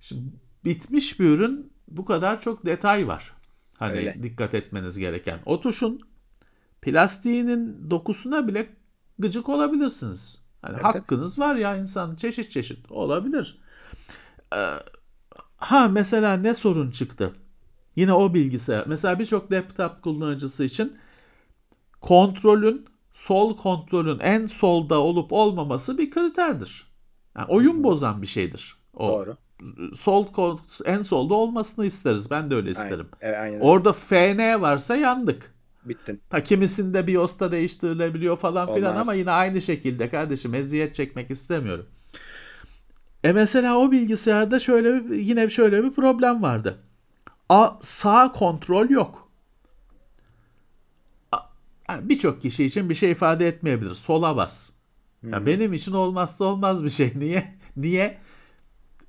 Şimdi 0.00 0.43
bitmiş 0.64 1.20
bir 1.20 1.24
ürün 1.24 1.72
bu 1.88 2.04
kadar 2.04 2.40
çok 2.40 2.66
detay 2.66 3.08
var. 3.08 3.32
Hani 3.78 3.92
Öyle. 3.92 4.22
dikkat 4.22 4.54
etmeniz 4.54 4.98
gereken. 4.98 5.38
O 5.46 5.60
tuşun 5.60 6.00
plastiğinin 6.82 7.90
dokusuna 7.90 8.48
bile 8.48 8.68
gıcık 9.18 9.48
olabilirsiniz. 9.48 10.44
Hani 10.62 10.76
tabii. 10.76 10.82
hakkınız 10.82 11.38
var 11.38 11.54
ya 11.54 11.76
insan 11.76 12.16
çeşit 12.16 12.50
çeşit 12.50 12.92
olabilir. 12.92 13.58
Ee, 14.56 14.74
ha 15.56 15.88
mesela 15.88 16.36
ne 16.36 16.54
sorun 16.54 16.90
çıktı? 16.90 17.32
Yine 17.96 18.12
o 18.12 18.34
bilgisayar. 18.34 18.84
Mesela 18.86 19.18
birçok 19.18 19.52
laptop 19.52 20.02
kullanıcısı 20.02 20.64
için 20.64 20.96
kontrolün 22.00 22.86
sol 23.12 23.56
kontrolün 23.56 24.18
en 24.18 24.46
solda 24.46 25.00
olup 25.00 25.32
olmaması 25.32 25.98
bir 25.98 26.10
kriterdir. 26.10 26.86
Yani 27.36 27.46
oyun 27.48 27.84
bozan 27.84 28.22
bir 28.22 28.26
şeydir. 28.26 28.76
O 28.94 29.08
Doğru. 29.08 29.36
Sol 29.94 30.26
en 30.84 31.02
solda 31.02 31.34
olmasını 31.34 31.86
isteriz. 31.86 32.30
Ben 32.30 32.50
de 32.50 32.54
öyle 32.54 32.70
isterim. 32.70 33.06
Evet, 33.20 33.36
aynen 33.38 33.54
öyle. 33.54 33.64
Orada 33.64 33.92
FN 33.92 34.60
varsa 34.60 34.96
yandık. 34.96 35.54
Bittin. 35.84 36.20
Ta 36.30 36.42
kimisinde 36.42 37.06
BIOS'ta 37.06 37.52
değiştirilebiliyor 37.52 38.36
falan 38.36 38.74
filan 38.74 38.92
Olmaz. 38.92 39.08
ama 39.08 39.14
yine 39.14 39.30
aynı 39.30 39.62
şekilde 39.62 40.08
kardeşim 40.08 40.54
eziyet 40.54 40.94
çekmek 40.94 41.30
istemiyorum. 41.30 41.86
E 43.24 43.32
mesela 43.32 43.78
o 43.78 43.92
bilgisayarda 43.92 44.60
şöyle 44.60 44.94
bir, 44.94 45.16
yine 45.16 45.50
şöyle 45.50 45.84
bir 45.84 45.90
problem 45.90 46.42
vardı. 46.42 46.78
A, 47.48 47.70
sağ 47.82 48.32
kontrol 48.32 48.90
yok. 48.90 49.24
Yani 51.88 52.08
Birçok 52.08 52.42
kişi 52.42 52.64
için 52.64 52.90
bir 52.90 52.94
şey 52.94 53.10
ifade 53.10 53.46
etmeyebilir. 53.46 53.94
Sola 53.94 54.36
bas. 54.36 54.70
Ya 55.22 55.46
benim 55.46 55.72
için 55.72 55.92
olmazsa 55.92 56.44
olmaz 56.44 56.84
bir 56.84 56.90
şey. 56.90 57.12
Niye? 57.16 57.54
Niye? 57.76 58.18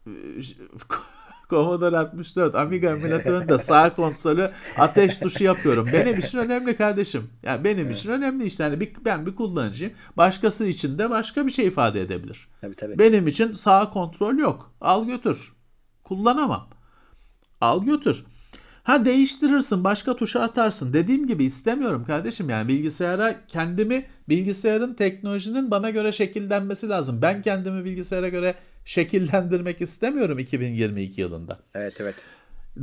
Commodore 1.49 1.97
64 1.97 2.55
Amiga 2.55 2.89
emülatöründe 2.89 3.59
sağ 3.59 3.95
kontrolü 3.95 4.51
ateş 4.77 5.17
tuşu 5.17 5.43
yapıyorum. 5.43 5.87
Benim 5.93 6.19
için 6.19 6.37
önemli 6.37 6.75
kardeşim. 6.75 7.29
Yani 7.43 7.63
benim 7.63 7.91
için 7.91 8.09
önemli 8.09 8.45
işte. 8.45 8.63
Yani 8.63 8.79
bir, 8.79 8.93
ben 9.05 9.25
bir 9.25 9.35
kullanıcıyım. 9.35 9.93
Başkası 10.17 10.65
için 10.65 10.97
de 10.97 11.09
başka 11.09 11.45
bir 11.45 11.51
şey 11.51 11.67
ifade 11.67 12.01
edebilir. 12.01 12.47
Tabii, 12.61 12.75
tabii. 12.75 12.99
Benim 12.99 13.27
için 13.27 13.53
sağ 13.53 13.89
kontrol 13.89 14.37
yok. 14.37 14.71
Al 14.81 15.07
götür. 15.07 15.53
Kullanamam. 16.03 16.67
Al 17.61 17.83
götür. 17.83 18.25
Ha 18.83 19.05
değiştirirsin, 19.05 19.83
başka 19.83 20.15
tuşa 20.15 20.41
atarsın. 20.41 20.93
Dediğim 20.93 21.27
gibi 21.27 21.43
istemiyorum 21.43 22.05
kardeşim 22.07 22.49
yani 22.49 22.67
bilgisayara 22.67 23.35
kendimi 23.47 24.05
bilgisayarın 24.29 24.93
teknolojinin 24.93 25.71
bana 25.71 25.89
göre 25.89 26.11
şekillenmesi 26.11 26.89
lazım. 26.89 27.21
Ben 27.21 27.41
kendimi 27.41 27.85
bilgisayara 27.85 28.29
göre 28.29 28.55
şekillendirmek 28.85 29.81
istemiyorum 29.81 30.39
2022 30.39 31.21
yılında. 31.21 31.59
Evet 31.73 32.01
evet. 32.01 32.15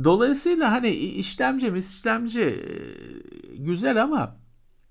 Dolayısıyla 0.03 0.71
hani 0.71 0.89
işlemci, 0.89 1.73
işlemci 1.77 2.65
güzel 3.57 4.03
ama 4.03 4.35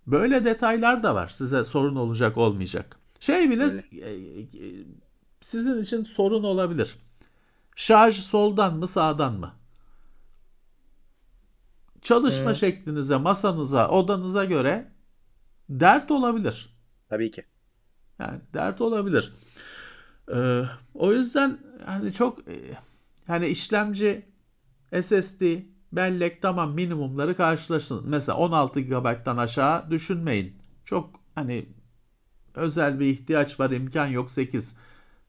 böyle 0.07 0.45
detaylar 0.45 1.03
da 1.03 1.15
var. 1.15 1.29
Size 1.29 1.65
sorun 1.65 1.97
olacak, 1.97 2.37
olmayacak. 2.39 2.97
Şey 3.21 3.51
bile 3.51 3.63
Öyle. 3.63 3.85
E, 3.93 4.11
e, 4.11 4.47
sizin 5.41 5.83
için 5.83 6.05
sorun 6.05 6.43
olabilir. 6.43 6.97
Şarj 7.77 8.15
soldan 8.15 8.77
mı, 8.77 8.89
sağdan 8.89 9.35
mı? 9.35 9.55
çalışma 12.03 12.51
evet. 12.51 12.57
şeklinize, 12.57 13.17
masanıza, 13.17 13.89
odanıza 13.89 14.45
göre 14.45 14.89
dert 15.71 16.11
olabilir. 16.11 16.77
Tabii 17.09 17.31
ki. 17.31 17.43
Yani 18.19 18.41
dert 18.55 18.81
olabilir. 18.81 19.33
Ee, 20.35 20.63
o 20.95 21.13
yüzden 21.13 21.59
hani 21.87 22.13
çok 22.13 22.39
e, 22.49 22.55
yani 23.29 23.47
işlemci, 23.47 24.27
SSD, 25.03 25.43
bellek 25.93 26.43
tamam 26.43 26.73
minimumları 26.73 27.37
karşılaşın. 27.37 28.03
Mesela 28.07 28.39
16 28.39 28.81
GB'dan 28.81 29.37
aşağı 29.37 29.91
düşünmeyin. 29.91 30.57
Çok 30.85 31.21
hani 31.35 31.67
özel 32.55 33.01
bir 33.01 33.07
ihtiyaç 33.07 33.61
var 33.61 33.71
imkan 33.71 34.07
yok 34.07 34.31
8. 34.31 34.77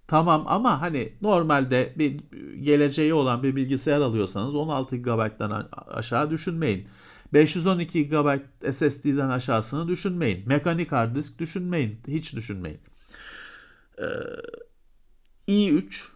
Tamam 0.07 0.43
ama 0.47 0.81
hani 0.81 1.13
normalde 1.21 1.93
bir 1.97 2.19
geleceği 2.61 3.13
olan 3.13 3.43
bir 3.43 3.55
bilgisayar 3.55 4.01
alıyorsanız 4.01 4.55
16 4.55 4.97
GB'dan 4.97 5.69
aşağı 5.87 6.29
düşünmeyin. 6.29 6.87
512 7.33 8.09
GB 8.09 8.39
SSD'den 8.71 9.29
aşağısını 9.29 9.87
düşünmeyin. 9.87 10.47
Mekanik 10.47 10.91
hard 10.91 11.15
disk 11.15 11.39
düşünmeyin. 11.39 11.99
Hiç 12.07 12.35
düşünmeyin. 12.35 12.79
Ee, 13.99 14.03
i3 15.47 16.07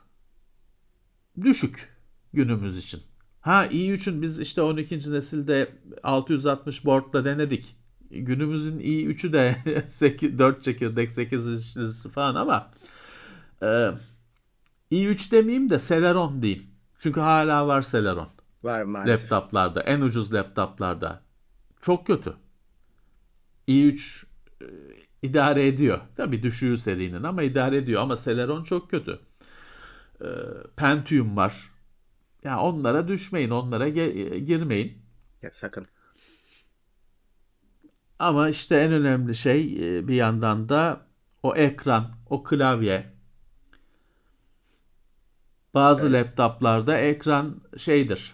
düşük 1.42 1.98
günümüz 2.34 2.78
için. 2.78 3.02
Ha 3.42 3.66
i3'ün 3.66 4.22
biz 4.22 4.40
işte 4.40 4.62
12. 4.62 5.12
nesilde 5.12 5.72
660 6.04 6.86
board'la 6.86 7.26
denedik. 7.26 7.76
Günümüzün 8.12 8.80
i3'ü 8.80 9.34
de 9.34 9.56
8, 9.88 10.40
4 10.40 10.64
çekirdek 10.64 11.12
8 11.12 11.62
işlisi 11.62 12.10
falan 12.10 12.36
ama 12.36 12.72
ee, 13.62 13.92
i3 14.92 15.32
demeyeyim 15.32 15.70
de 15.70 15.80
Celeron 15.80 16.42
diyeyim. 16.42 16.64
Çünkü 17.00 17.20
hala 17.20 17.68
var 17.68 17.82
Celeron. 17.82 18.30
Var 18.64 18.84
maalesef. 18.84 19.32
Laptoplarda, 19.32 19.82
en 19.82 20.02
ucuz 20.02 20.34
laptoplarda. 20.34 21.22
Çok 21.82 22.08
kötü. 22.08 22.34
i3 23.68 24.26
e, 24.62 24.66
idare 25.30 25.68
ediyor. 25.68 26.00
Tabii 26.16 26.44
düşüğü 26.44 26.78
serinin 26.78 27.24
ama 27.24 27.44
idare 27.44 27.78
ediyor. 27.78 28.02
Ama 28.02 28.16
Celeron 28.16 28.64
çok 28.64 28.92
kötü. 28.92 29.20
E, 30.22 30.28
Pentium 30.76 31.38
var. 31.38 31.72
Ya 32.44 32.52
yani 32.52 32.62
onlara 32.62 33.08
düşmeyin, 33.08 33.50
onlara 33.50 33.90
ge- 33.90 34.38
girmeyin. 34.38 34.98
Ya 35.42 35.52
sakın. 35.52 35.86
Ama 38.20 38.50
işte 38.50 38.76
en 38.76 38.92
önemli 38.92 39.36
şey 39.36 39.98
e, 39.98 40.08
bir 40.08 40.16
yandan 40.16 40.70
da 40.70 41.08
o 41.44 41.56
ekran, 41.56 42.14
o 42.30 42.44
klavye, 42.44 43.14
bazı 45.74 46.08
evet. 46.10 46.26
laptoplarda 46.26 46.98
ekran 46.98 47.62
şeydir. 47.78 48.34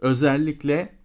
Özellikle 0.00 0.98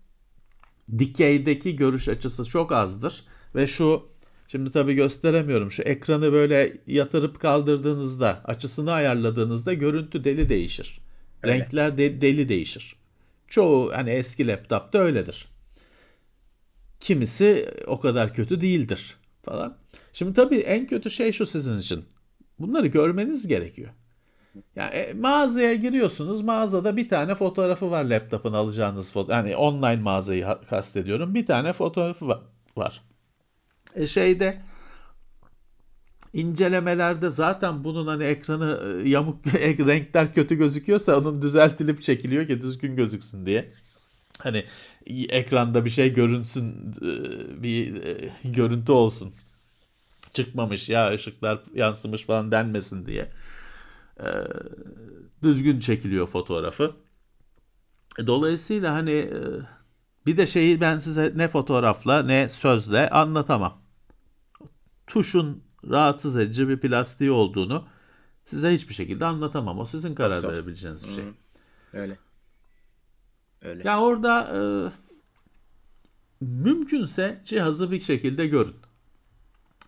dikeydeki 0.98 1.76
görüş 1.76 2.10
açısı 2.10 2.46
çok 2.46 2.72
azdır 2.72 3.26
ve 3.56 3.68
şu 3.68 4.10
şimdi 4.52 4.72
tabii 4.72 4.94
gösteremiyorum. 4.94 5.72
Şu 5.72 5.84
ekranı 5.84 6.32
böyle 6.32 6.78
yatırıp 6.88 7.40
kaldırdığınızda, 7.40 8.42
açısını 8.46 8.92
ayarladığınızda 8.92 9.74
görüntü 9.74 10.24
deli 10.24 10.50
değişir. 10.50 11.00
Öyle. 11.44 11.54
Renkler 11.54 11.98
de, 11.98 12.22
deli 12.22 12.50
değişir. 12.50 12.96
Çoğu 13.48 13.92
hani 13.96 14.10
eski 14.10 14.48
laptopta 14.48 15.00
öyledir. 15.00 15.48
Kimisi 17.00 17.74
o 17.88 18.00
kadar 18.00 18.34
kötü 18.34 18.62
değildir 18.62 19.18
falan. 19.44 19.78
Şimdi 20.14 20.34
tabii 20.34 20.60
en 20.60 20.88
kötü 20.88 21.10
şey 21.10 21.32
şu 21.32 21.46
sizin 21.46 21.78
için. 21.78 22.06
Bunları 22.60 22.88
görmeniz 22.88 23.48
gerekiyor. 23.48 23.90
Yani 24.76 24.94
e, 24.94 25.14
mağazaya 25.14 25.74
giriyorsunuz. 25.74 26.42
Mağazada 26.42 26.98
bir 26.98 27.10
tane 27.10 27.36
fotoğrafı 27.36 27.92
var 27.92 28.04
laptopun 28.04 28.54
alacağınız 28.54 29.12
foto. 29.12 29.32
Yani 29.32 29.56
online 29.56 30.02
mağazayı 30.02 30.46
kastediyorum. 30.70 31.36
Bir 31.36 31.46
tane 31.46 31.74
fotoğrafı 31.74 32.28
var. 32.78 33.02
E 33.96 34.08
şeyde 34.08 34.62
incelemelerde 36.34 37.30
zaten 37.30 37.84
bunun 37.84 38.08
hani 38.08 38.24
ekranı 38.24 39.02
e, 39.06 39.10
yamuk 39.10 39.48
renkler 39.56 40.34
kötü 40.34 40.56
gözüküyorsa 40.56 41.18
onun 41.18 41.42
düzeltilip 41.42 42.02
çekiliyor 42.02 42.48
ki 42.48 42.62
düzgün 42.62 42.96
gözüksün 42.96 43.46
diye. 43.46 43.74
Hani 44.38 44.66
ekranda 45.30 45.86
bir 45.86 45.90
şey 45.90 46.14
görünsün 46.14 46.94
e, 47.02 47.64
bir 47.64 48.04
e, 48.04 48.34
görüntü 48.44 48.92
olsun. 48.92 49.34
Çıkmamış 50.34 50.90
ya 50.90 51.14
ışıklar 51.14 51.62
yansımış 51.74 52.24
falan 52.26 52.52
denmesin 52.52 53.06
diye 53.06 53.32
düzgün 55.44 55.80
çekiliyor 55.80 56.28
fotoğrafı. 56.28 56.96
Dolayısıyla 58.28 58.94
hani 58.94 59.30
bir 60.26 60.38
de 60.38 60.48
şeyi 60.48 60.82
ben 60.82 60.98
size 60.98 61.34
ne 61.36 61.48
fotoğrafla 61.48 62.24
ne 62.24 62.50
sözle 62.50 63.10
anlatamam. 63.10 63.81
Tuşun 65.12 65.64
rahatsız 65.90 66.36
edici 66.36 66.68
bir 66.68 66.80
plastiği 66.80 67.32
olduğunu 67.32 67.88
size 68.46 68.74
hiçbir 68.74 68.94
şekilde 68.94 69.26
anlatamam. 69.26 69.80
O 69.80 69.86
sizin 69.86 70.16
karar 70.16 70.44
verebileceğiniz 70.44 71.08
bir 71.08 71.14
şey. 71.14 71.24
Öyle. 71.94 72.18
Öyle. 73.62 73.88
Ya 73.88 74.02
orada 74.02 74.52
e, 74.56 74.60
mümkünse 76.46 77.42
cihazı 77.46 77.92
bir 77.92 78.00
şekilde 78.00 78.48
görün. 78.48 78.76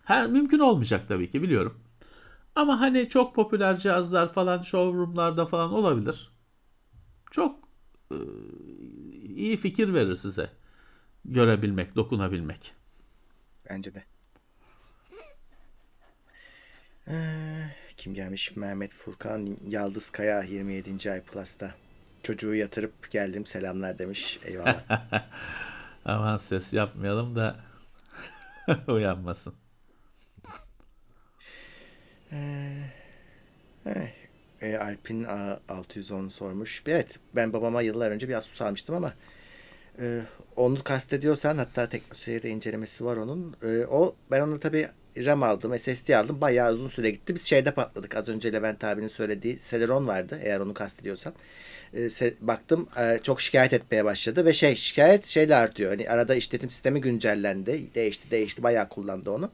Her 0.04 0.26
mümkün 0.26 0.58
olmayacak 0.58 1.08
tabii 1.08 1.30
ki 1.30 1.42
biliyorum. 1.42 1.80
Ama 2.54 2.80
hani 2.80 3.08
çok 3.08 3.34
popüler 3.34 3.78
cihazlar 3.78 4.32
falan 4.32 4.62
showroomlarda 4.62 5.46
falan 5.46 5.72
olabilir. 5.72 6.30
Çok 7.30 7.68
e, 8.10 8.16
iyi 9.24 9.56
fikir 9.56 9.94
verir 9.94 10.16
size. 10.16 10.50
Görebilmek, 11.24 11.96
dokunabilmek. 11.96 12.72
Bence 13.70 13.94
de. 13.94 14.04
Ee, 17.08 17.14
kim 17.96 18.14
gelmiş? 18.14 18.56
Mehmet 18.56 18.92
Furkan 18.92 19.56
Yaldız 19.66 20.10
Kaya 20.10 20.42
27. 20.42 21.10
ay 21.10 21.20
Plus'ta. 21.20 21.74
Çocuğu 22.22 22.54
yatırıp 22.54 23.10
geldim 23.10 23.46
selamlar 23.46 23.98
demiş. 23.98 24.38
Eyvallah. 24.44 24.84
Aman 26.04 26.38
ses 26.38 26.72
yapmayalım 26.72 27.36
da 27.36 27.56
uyanmasın. 28.88 29.54
Ee, 32.32 32.90
e, 34.60 34.76
Alp'in 34.76 35.24
610 35.68 36.28
sormuş. 36.28 36.82
Evet 36.86 37.20
ben 37.36 37.52
babama 37.52 37.82
yıllar 37.82 38.10
önce 38.10 38.28
bir 38.28 38.34
Asus 38.34 38.62
almıştım 38.62 38.94
ama 38.94 39.12
e, 40.00 40.20
onu 40.56 40.84
kastediyorsan 40.84 41.58
hatta 41.58 41.88
teknoseyirde 41.88 42.50
incelemesi 42.50 43.04
var 43.04 43.16
onun. 43.16 43.56
E, 43.62 43.86
o 43.86 44.16
ben 44.30 44.40
onu 44.40 44.60
tabi 44.60 44.88
RAM 45.16 45.42
aldım, 45.42 45.78
SSD 45.78 46.10
aldım. 46.12 46.40
Bayağı 46.40 46.72
uzun 46.72 46.88
süre 46.88 47.10
gitti. 47.10 47.34
Biz 47.34 47.44
şeyde 47.46 47.70
patladık. 47.70 48.16
Az 48.16 48.28
önce 48.28 48.52
Levent 48.52 48.84
abinin 48.84 49.08
söylediği 49.08 49.58
Celeron 49.70 50.06
vardı 50.06 50.38
eğer 50.42 50.60
onu 50.60 50.74
kastediyorsan. 50.74 51.32
E, 51.94 51.98
se- 51.98 52.34
baktım 52.40 52.88
e, 53.00 53.18
çok 53.22 53.40
şikayet 53.40 53.72
etmeye 53.72 54.04
başladı 54.04 54.44
ve 54.44 54.52
şey 54.52 54.74
şikayet 54.76 55.24
şeyle 55.24 55.56
artıyor. 55.56 55.90
Hani 55.90 56.10
arada 56.10 56.34
işletim 56.34 56.70
sistemi 56.70 57.00
güncellendi. 57.00 57.94
Değişti 57.94 58.30
değişti 58.30 58.62
bayağı 58.62 58.88
kullandı 58.88 59.30
onu. 59.30 59.50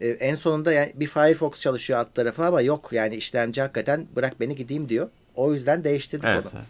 E, 0.00 0.08
en 0.08 0.34
sonunda 0.34 0.72
yani 0.72 0.92
bir 0.94 1.06
Firefox 1.06 1.60
çalışıyor 1.60 1.98
alt 1.98 2.14
tarafı 2.14 2.44
ama 2.44 2.60
yok 2.60 2.88
yani 2.92 3.16
işlemci 3.16 3.60
hakikaten 3.60 4.06
bırak 4.16 4.40
beni 4.40 4.54
gideyim 4.54 4.88
diyor. 4.88 5.08
O 5.34 5.52
yüzden 5.52 5.84
değiştirdik 5.84 6.24
evet, 6.28 6.46
onu. 6.46 6.52
Evet. 6.56 6.66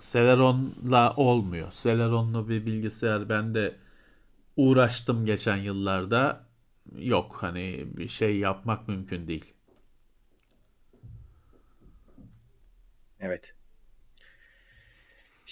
Celeron'la 0.00 1.14
olmuyor. 1.16 1.72
Celeron'lu 1.72 2.48
bir 2.48 2.66
bilgisayar 2.66 3.28
ben 3.28 3.54
de 3.54 3.74
uğraştım 4.56 5.26
geçen 5.26 5.56
yıllarda. 5.56 6.51
Yok 6.98 7.36
hani 7.40 7.84
bir 7.96 8.08
şey 8.08 8.36
yapmak 8.38 8.88
mümkün 8.88 9.28
değil. 9.28 9.54
Evet. 13.20 13.54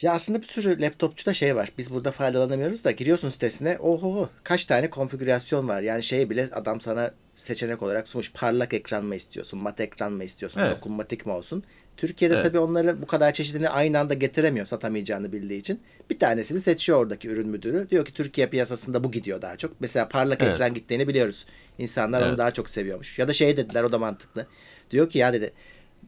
Ya 0.03 0.13
aslında 0.13 0.43
bir 0.43 0.47
sürü 0.47 0.81
laptopçuda 0.81 1.35
şey 1.35 1.57
var. 1.57 1.69
Biz 1.79 1.91
burada 1.91 2.11
faydalanamıyoruz 2.11 2.85
da 2.85 2.91
giriyorsun 2.91 3.29
sitesine. 3.29 3.79
Oho 3.79 4.29
kaç 4.45 4.65
tane 4.65 4.91
konfigürasyon 4.91 5.69
var. 5.69 5.83
Yani 5.83 6.03
şey 6.03 6.31
bile 6.31 6.49
adam 6.53 6.81
sana 6.81 7.11
seçenek 7.37 7.83
olarak 7.83 8.09
sunmuş. 8.09 8.33
Parlak 8.33 8.75
ekran 8.75 9.05
mı 9.05 9.15
istiyorsun? 9.15 9.63
Mat 9.63 9.81
ekran 9.81 10.13
mı 10.13 10.25
istiyorsun? 10.25 10.61
Evet. 10.61 10.77
Dokunmatik 10.77 11.27
mi 11.27 11.33
olsun? 11.33 11.63
Türkiye'de 11.97 12.35
Evet. 12.35 12.45
tabii 12.45 12.59
onların 12.59 13.03
bu 13.03 13.07
kadar 13.07 13.33
çeşidini 13.33 13.69
aynı 13.69 13.99
anda 13.99 14.15
getiremiyor 14.15 14.67
satamayacağını 14.67 15.33
bildiği 15.33 15.61
için. 15.61 15.81
Bir 16.11 16.19
tanesini 16.19 16.61
seçiyor 16.61 16.99
oradaki 16.99 17.29
ürün 17.29 17.49
müdürü. 17.49 17.91
Diyor 17.91 18.05
ki 18.05 18.13
Türkiye 18.15 18.47
piyasasında 18.47 19.05
bu 19.05 19.11
gidiyor 19.11 19.43
daha 19.43 19.57
çok. 19.57 19.81
Mesela 19.81 20.09
parlak 20.09 20.43
Evet. 20.43 20.53
ekran 20.53 20.75
gittiğini 20.75 21.09
biliyoruz. 21.09 21.47
İnsanlar 21.79 22.21
onu 22.21 22.29
Evet. 22.29 22.39
daha 22.39 22.51
çok 22.51 22.71
seviyormuş. 22.71 23.19
Ya 23.19 23.29
da 23.29 23.33
şey 23.33 23.57
dediler 23.57 23.83
o 23.83 23.93
da 23.93 23.99
mantıklı. 23.99 24.47
Diyor 24.91 25.09
ki 25.09 25.19
ya 25.19 25.33
dedi 25.33 25.53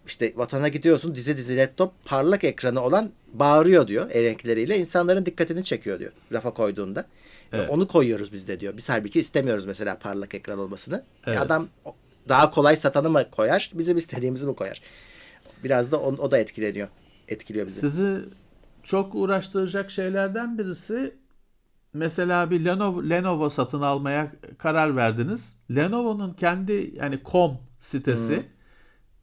işte 0.07 0.33
vatana 0.37 0.69
gidiyorsun 0.69 1.15
dizi 1.15 1.37
dizi 1.37 1.57
laptop 1.57 1.93
parlak 2.05 2.45
ekranı 2.45 2.81
olan 2.81 3.11
bağırıyor 3.33 3.89
diyor 3.89 4.11
el 4.13 4.23
renkleriyle. 4.25 4.79
insanların 4.79 5.27
dikkatini 5.27 5.65
çekiyor 5.65 5.99
diyor 5.99 6.13
rafa 6.33 6.55
koyduğunda. 6.55 7.05
Evet. 7.53 7.71
Onu 7.71 7.89
koyuyoruz 7.89 8.33
biz 8.33 8.49
de 8.49 8.61
diyor. 8.61 8.77
Biz 8.77 8.91
halbuki 8.91 9.21
istemiyoruz 9.21 9.67
mesela 9.67 9.99
parlak 9.99 10.35
ekran 10.35 10.59
olmasını. 10.59 11.05
Evet. 11.27 11.41
Adam 11.41 11.69
daha 12.29 12.51
kolay 12.51 12.77
satanı 12.77 13.11
mı 13.11 13.31
koyar 13.31 13.71
bizim 13.75 13.97
istediğimizi 13.97 14.47
mi 14.47 14.55
koyar? 14.55 14.83
Biraz 15.65 15.93
da 15.93 16.01
o, 16.01 16.13
o 16.13 16.31
da 16.31 16.39
etkileniyor. 16.39 16.89
Etkiliyor 17.29 17.67
bizi. 17.67 17.81
Sizi 17.81 18.21
çok 18.83 19.15
uğraştıracak 19.15 19.91
şeylerden 19.91 20.59
birisi 20.59 21.15
mesela 21.93 22.51
bir 22.51 22.65
Lenovo, 22.65 23.03
Lenovo 23.11 23.49
satın 23.49 23.81
almaya 23.81 24.33
karar 24.59 24.97
verdiniz. 24.97 25.57
Lenovo'nun 25.71 26.33
kendi 26.33 26.93
yani 26.97 27.21
com 27.31 27.59
sitesi 27.81 28.47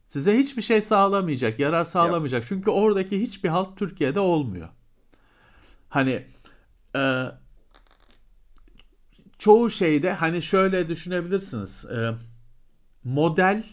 size 0.07 0.38
hiçbir 0.38 0.61
şey 0.61 0.82
sağlamayacak, 0.82 1.59
yarar 1.59 1.84
sağlamayacak. 1.84 2.43
Çünkü 2.47 2.69
oradaki 2.69 3.21
hiçbir 3.21 3.49
halt 3.49 3.77
Türkiye'de 3.77 4.19
olmuyor. 4.19 4.69
Hani 5.89 6.25
e, 6.95 7.25
çoğu 9.39 9.69
şeyde 9.69 10.13
hani 10.13 10.41
şöyle 10.41 10.89
düşünebilirsiniz. 10.89 11.85
E, 11.85 12.11
model 13.03 13.63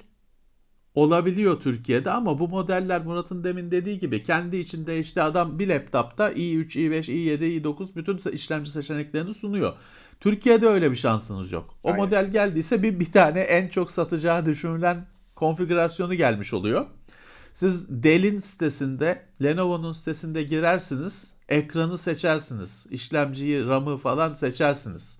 olabiliyor 0.94 1.60
Türkiye'de 1.60 2.10
ama 2.10 2.38
bu 2.38 2.48
modeller 2.48 3.04
Murat'ın 3.04 3.44
demin 3.44 3.70
dediği 3.70 3.98
gibi 3.98 4.22
kendi 4.22 4.56
içinde 4.56 5.00
işte 5.00 5.22
adam 5.22 5.58
bir 5.58 5.68
laptopta 5.68 6.32
i3, 6.32 6.66
i5, 6.66 7.00
i7, 7.00 7.62
i9 7.62 7.96
bütün 7.96 8.32
işlemci 8.32 8.70
seçeneklerini 8.70 9.34
sunuyor. 9.34 9.72
Türkiye'de 10.20 10.66
öyle 10.66 10.90
bir 10.90 10.96
şansınız 10.96 11.52
yok. 11.52 11.74
O 11.82 11.88
Aynen. 11.88 12.04
model 12.04 12.30
geldiyse 12.30 12.82
bir, 12.82 13.00
bir 13.00 13.12
tane 13.12 13.40
en 13.40 13.68
çok 13.68 13.90
satacağı 13.90 14.46
düşünülen 14.46 15.06
konfigürasyonu 15.34 16.14
gelmiş 16.14 16.54
oluyor. 16.54 16.86
Siz 17.52 18.02
Dell'in 18.02 18.38
sitesinde, 18.38 19.22
Lenovo'nun 19.42 19.92
sitesinde 19.92 20.42
girersiniz, 20.42 21.34
ekranı 21.48 21.98
seçersiniz, 21.98 22.86
işlemciyi, 22.90 23.68
RAM'ı 23.68 23.96
falan 23.96 24.34
seçersiniz. 24.34 25.18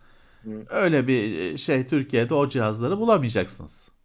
Öyle 0.71 1.07
bir 1.07 1.57
şey 1.59 1.87
Türkiye'de 1.87 2.35
o 2.35 2.49
cihazları 2.49 2.99
bulamayacaksınız 2.99 3.97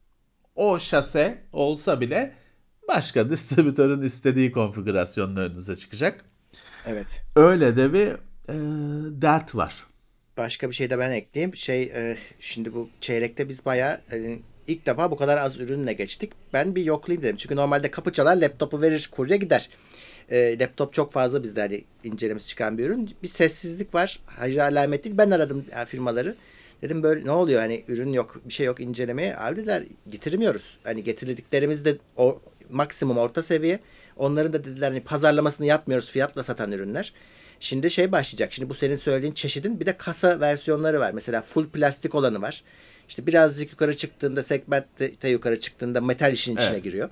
o 0.56 0.80
şase 0.80 1.44
olsa 1.54 2.02
bile 2.02 2.34
başka 2.88 3.30
distribütörün 3.32 4.02
istediği 4.02 4.52
konfigürasyonla 4.52 5.40
önünüze 5.40 5.76
çıkacak. 5.76 6.26
Evet. 6.86 7.24
Öyle 7.36 7.76
de 7.76 7.94
bir 7.94 8.08
e, 8.08 8.56
dert 9.22 9.56
var. 9.56 9.86
Başka 10.38 10.70
bir 10.70 10.76
şey 10.76 10.90
de 10.90 11.00
ben 11.00 11.12
ekleyeyim. 11.12 11.56
Şey 11.56 11.84
e, 11.84 12.18
şimdi 12.40 12.74
bu 12.74 12.90
çeyrekte 13.02 13.50
biz 13.50 13.66
bayağı 13.66 14.02
e, 14.12 14.40
ilk 14.68 14.86
defa 14.86 15.12
bu 15.12 15.18
kadar 15.18 15.38
az 15.38 15.60
ürünle 15.60 15.94
geçtik. 15.94 16.32
Ben 16.54 16.76
bir 16.76 16.84
yoklayayım 16.84 17.24
dedim. 17.24 17.36
Çünkü 17.36 17.56
normalde 17.56 17.92
kapı 17.92 18.12
çalar 18.12 18.38
laptopu 18.38 18.82
verir 18.82 19.10
kurye 19.12 19.38
gider. 19.38 19.70
E, 20.32 20.60
laptop 20.60 20.94
çok 20.94 21.12
fazla 21.12 21.44
bizde 21.44 21.62
hani 21.62 21.84
incelemesi 22.04 22.48
çıkan 22.48 22.78
bir 22.78 22.86
ürün. 22.86 23.10
Bir 23.24 23.28
sessizlik 23.28 23.94
var. 23.96 24.20
Hayır 24.26 24.58
alamet 24.58 25.04
değil. 25.04 25.18
Ben 25.18 25.32
aradım 25.32 25.66
e, 25.82 25.86
firmaları. 25.86 26.36
Dedim 26.82 27.04
böyle 27.04 27.26
ne 27.26 27.32
oluyor 27.32 27.60
hani 27.62 27.84
ürün 27.88 28.14
yok 28.14 28.42
bir 28.46 28.54
şey 28.54 28.66
yok 28.66 28.80
incelemeye. 28.80 29.38
Abi 29.38 29.56
dediler 29.56 29.84
getirmiyoruz. 30.10 30.78
Hani 30.84 31.04
getirdiklerimiz 31.04 31.86
de 31.86 31.98
o, 32.18 32.42
maksimum 32.70 33.18
orta 33.18 33.44
seviye. 33.44 33.80
Onların 34.18 34.54
da 34.54 34.64
dediler 34.64 34.88
hani 34.92 35.00
pazarlamasını 35.04 35.68
yapmıyoruz 35.68 36.12
fiyatla 36.12 36.44
satan 36.44 36.72
ürünler. 36.72 37.14
Şimdi 37.60 37.92
şey 37.92 38.12
başlayacak. 38.12 38.54
Şimdi 38.54 38.70
bu 38.70 38.74
senin 38.74 38.96
söylediğin 38.96 39.34
çeşidin 39.34 39.80
bir 39.80 39.86
de 39.86 39.98
kasa 39.98 40.40
versiyonları 40.40 41.00
var. 41.00 41.12
Mesela 41.14 41.42
full 41.42 41.70
plastik 41.70 42.16
olanı 42.16 42.42
var. 42.42 42.64
İşte 43.10 43.28
birazcık 43.28 43.72
yukarı 43.72 43.98
çıktığında 43.98 44.44
segmentte 44.44 45.30
yukarı 45.30 45.60
çıktığında 45.60 46.02
metal 46.02 46.34
işin 46.34 46.56
içine 46.56 46.70
Evet. 46.72 46.84
giriyor. 46.84 47.10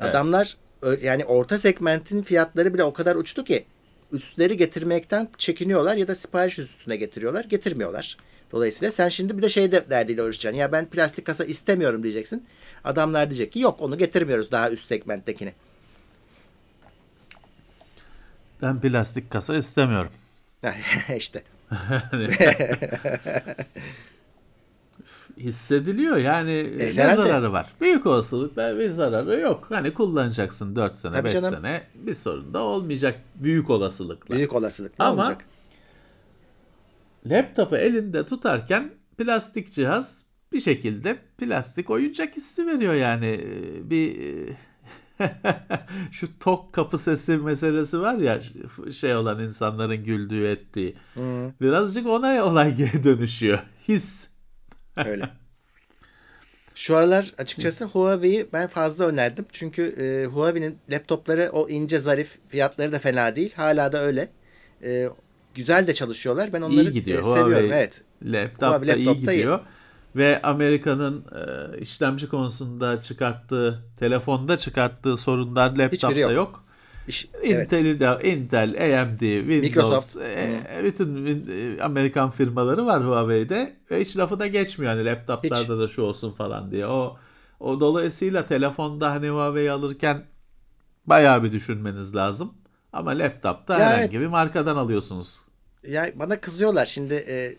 Evet. 0.00 0.10
Adamlar 0.10 0.56
ö- 0.56 0.69
yani 1.02 1.24
orta 1.24 1.58
segmentin 1.58 2.22
fiyatları 2.22 2.74
bile 2.74 2.84
o 2.84 2.92
kadar 2.92 3.16
uçtu 3.16 3.44
ki 3.44 3.64
üstleri 4.12 4.56
getirmekten 4.56 5.28
çekiniyorlar 5.38 5.96
ya 5.96 6.08
da 6.08 6.14
sipariş 6.14 6.58
üstüne 6.58 6.96
getiriyorlar. 6.96 7.44
Getirmiyorlar. 7.44 8.16
Dolayısıyla 8.52 8.92
sen 8.92 9.08
şimdi 9.08 9.38
bir 9.38 9.42
de 9.42 9.48
şey 9.48 9.72
de 9.72 9.90
derdiyle 9.90 10.22
uğraşacaksın. 10.22 10.58
Ya 10.58 10.72
ben 10.72 10.86
plastik 10.86 11.24
kasa 11.24 11.44
istemiyorum 11.44 12.02
diyeceksin. 12.02 12.46
Adamlar 12.84 13.30
diyecek 13.30 13.52
ki 13.52 13.60
yok 13.60 13.80
onu 13.80 13.98
getirmiyoruz 13.98 14.50
daha 14.50 14.70
üst 14.70 14.86
segmenttekini. 14.86 15.52
Ben 18.62 18.80
plastik 18.80 19.30
kasa 19.30 19.56
istemiyorum. 19.56 20.12
işte. 21.16 21.42
Hissediliyor 25.40 26.16
yani 26.16 26.52
e, 26.52 26.78
ne 26.78 26.92
herhalde. 26.92 27.16
zararı 27.28 27.52
var? 27.52 27.66
Büyük 27.80 28.06
olasılıkla 28.06 28.78
bir 28.78 28.90
zararı 28.90 29.40
yok. 29.40 29.66
Hani 29.68 29.94
kullanacaksın 29.94 30.76
4 30.76 30.96
sene 30.96 31.12
Tabii 31.12 31.24
5 31.24 31.32
canım. 31.32 31.54
sene 31.54 31.82
bir 31.94 32.14
sorun 32.14 32.54
da 32.54 32.62
olmayacak 32.62 33.20
büyük 33.34 33.70
olasılıkla. 33.70 34.34
Büyük 34.36 34.54
olasılık 34.54 34.98
ne 34.98 35.04
Ama 35.04 35.22
olacak? 35.22 35.44
laptopu 37.26 37.76
elinde 37.76 38.26
tutarken 38.26 38.90
plastik 39.18 39.72
cihaz 39.72 40.26
bir 40.52 40.60
şekilde 40.60 41.18
plastik 41.38 41.90
oyuncak 41.90 42.36
hissi 42.36 42.66
veriyor 42.66 42.94
yani 42.94 43.26
Ee, 43.26 43.90
bir 43.90 44.16
şu 46.10 46.38
tok 46.38 46.72
kapı 46.72 46.98
sesi 46.98 47.36
meselesi 47.36 48.00
var 48.00 48.14
ya 48.14 48.40
şey 48.92 49.14
olan 49.16 49.38
insanların 49.42 50.04
güldüğü 50.04 50.46
ettiği 50.46 50.96
birazcık 51.60 52.06
ona 52.06 52.44
olay 52.44 52.78
dönüşüyor 53.04 53.58
his 53.88 54.28
Öyle. 54.96 55.28
Şu 56.74 56.96
aralar 56.96 57.32
açıkçası 57.38 57.84
Huawei'yi 57.84 58.46
ben 58.52 58.68
fazla 58.68 59.04
önerdim. 59.06 59.46
Çünkü 59.52 59.82
e, 59.82 60.26
Huawei'nin 60.26 60.78
laptopları 60.92 61.50
o 61.52 61.68
ince 61.68 61.98
zarif 61.98 62.38
fiyatları 62.48 62.92
da 62.92 62.98
fena 62.98 63.36
değil. 63.36 63.52
Hala 63.56 63.92
da 63.92 63.98
öyle. 63.98 64.28
E, 64.82 65.08
güzel 65.54 65.86
de 65.86 65.94
çalışıyorlar. 65.94 66.52
Ben 66.52 66.62
onları 66.62 66.84
iyi 66.88 66.92
gidiyor 66.92 67.20
e, 67.20 67.24
seviyorum. 67.24 67.52
Huawei 67.52 67.70
Evet. 67.72 68.02
laptopta 68.22 68.68
Huawei 68.70 68.96
iyi 68.96 69.06
laptopta 69.06 69.32
iyi. 69.32 69.36
gidiyor 69.36 69.60
ve 70.16 70.42
Amerika'nın 70.42 71.24
e, 71.34 71.78
işlemci 71.80 72.28
konusunda 72.28 73.02
çıkarttığı 73.02 73.84
telefonda 73.98 74.56
çıkarttığı 74.56 75.16
sorunlar 75.16 75.76
laptopta 75.76 76.20
yok. 76.20 76.32
yok. 76.32 76.64
Evet. 77.42 77.64
Intel'i 77.64 78.00
de 78.00 78.18
Intel, 78.32 78.68
AMD, 79.02 79.20
Windows, 79.20 79.62
Microsoft. 79.62 80.16
e, 80.16 80.60
bütün 80.84 81.26
e, 81.78 81.82
Amerikan 81.82 82.30
firmaları 82.30 82.86
var 82.86 83.06
Huawei'de 83.06 83.76
ve 83.90 84.00
hiç 84.00 84.16
lafı 84.16 84.40
da 84.40 84.46
geçmiyor 84.46 84.92
hani 84.92 85.04
laptoplarda 85.04 85.78
da 85.78 85.88
şu 85.88 86.02
olsun 86.02 86.32
falan 86.32 86.70
diye. 86.70 86.86
O 86.86 87.16
o 87.60 87.80
dolayısıyla 87.80 88.46
telefonda 88.46 89.10
hani 89.10 89.28
Huawei 89.28 89.70
alırken 89.70 90.24
bayağı 91.06 91.42
bir 91.44 91.52
düşünmeniz 91.52 92.14
lazım. 92.16 92.54
Ama 92.92 93.10
laptopta 93.10 93.78
Ya 93.78 93.86
herhangi 93.86 94.10
evet. 94.16 94.22
bir 94.22 94.26
markadan 94.26 94.76
alıyorsunuz. 94.76 95.40
Ya 95.88 96.10
bana 96.14 96.40
kızıyorlar 96.40 96.86
şimdi 96.86 97.14
e, 97.14 97.54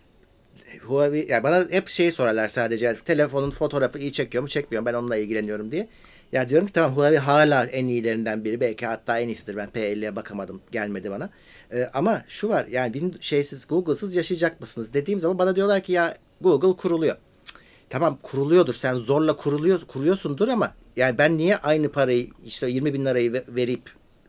Huawei 0.86 1.26
ya 1.30 1.42
bana 1.42 1.66
hep 1.70 1.88
şeyi 1.88 2.12
sorarlar 2.12 2.48
sadece 2.48 2.86
yani 2.86 2.96
telefonun 3.04 3.50
fotoğrafı 3.50 3.98
iyi 3.98 4.12
çekiyor 4.12 4.42
mu 4.42 4.48
çekmiyor 4.48 4.82
mu 4.82 4.86
ben 4.86 4.94
onunla 4.94 5.16
ilgileniyorum 5.16 5.70
diye. 5.72 5.88
Ya 6.32 6.48
diyorum 6.48 6.66
ki 6.66 6.72
tamam 6.72 6.96
Huawei 6.96 7.18
hala 7.18 7.64
en 7.66 7.86
iyilerinden 7.86 8.44
biri 8.44 8.60
belki 8.60 8.86
hatta 8.86 9.18
en 9.18 9.28
iyisidir 9.28 9.56
ben 9.56 9.68
P50'ye 9.68 10.16
bakamadım 10.16 10.60
gelmedi 10.70 11.10
bana. 11.10 11.30
E, 11.72 11.90
ama 11.94 12.22
şu 12.28 12.48
var 12.48 12.66
yani 12.66 13.10
şeysiz 13.20 13.66
Google'sız 13.68 14.14
yaşayacak 14.14 14.60
mısınız 14.60 14.94
dediğim 14.94 15.20
zaman 15.20 15.38
bana 15.38 15.56
diyorlar 15.56 15.82
ki 15.82 15.92
ya 15.92 16.16
Google 16.40 16.76
kuruluyor. 16.76 17.16
Cık, 17.44 17.56
Tamam 17.90 18.18
kuruluyordur 18.22 18.74
sen 18.74 18.94
zorla 18.94 19.36
kuruluyor, 19.36 19.80
kuruyorsundur 19.80 20.48
ama 20.48 20.74
yani 20.96 21.18
ben 21.18 21.36
niye 21.36 21.56
aynı 21.56 21.88
parayı 21.88 22.26
işte 22.46 22.68
20 22.70 22.94
bin 22.94 23.04
lirayı 23.04 23.32
ve- 23.32 23.44
verip 23.48 23.82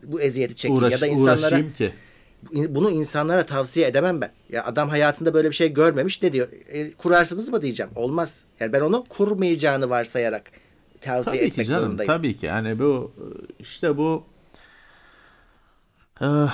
bu 0.04 0.22
eziyeti 0.22 0.56
çekeyim 0.56 0.84
Uğraş, 0.84 0.94
ya 0.94 1.02
da 1.02 1.08
insanlara 1.08 1.74
ki. 1.78 1.94
Bunu 2.54 2.92
insanlara 2.92 3.46
tavsiye 3.46 3.88
edemem 3.88 4.22
ben. 4.22 4.32
Ya 4.50 4.66
adam 4.66 4.90
hayatında 4.90 5.34
böyle 5.34 5.50
bir 5.50 5.56
şey 5.56 5.74
görmemiş 5.74 6.24
ne 6.24 6.34
diyor? 6.34 6.48
E, 6.70 6.92
kurarsınız 6.92 7.50
mı 7.50 7.62
diyeceğim. 7.62 7.92
Olmaz. 7.96 8.46
Yani 8.60 8.74
ben 8.74 8.82
onu 8.82 9.04
kurmayacağını 9.10 9.90
varsayarak 9.90 10.52
tavsiye 11.04 11.42
Tabii 11.42 11.52
ki 11.54 11.64
etmek 11.64 11.68
canım 11.68 12.00
zorundayım. 12.00 12.00
tabii 12.00 12.38
ki 12.38 12.46
yani 12.46 12.80
bu 12.80 13.14
işte 13.60 13.98
bu 13.98 14.26
eh, 16.22 16.50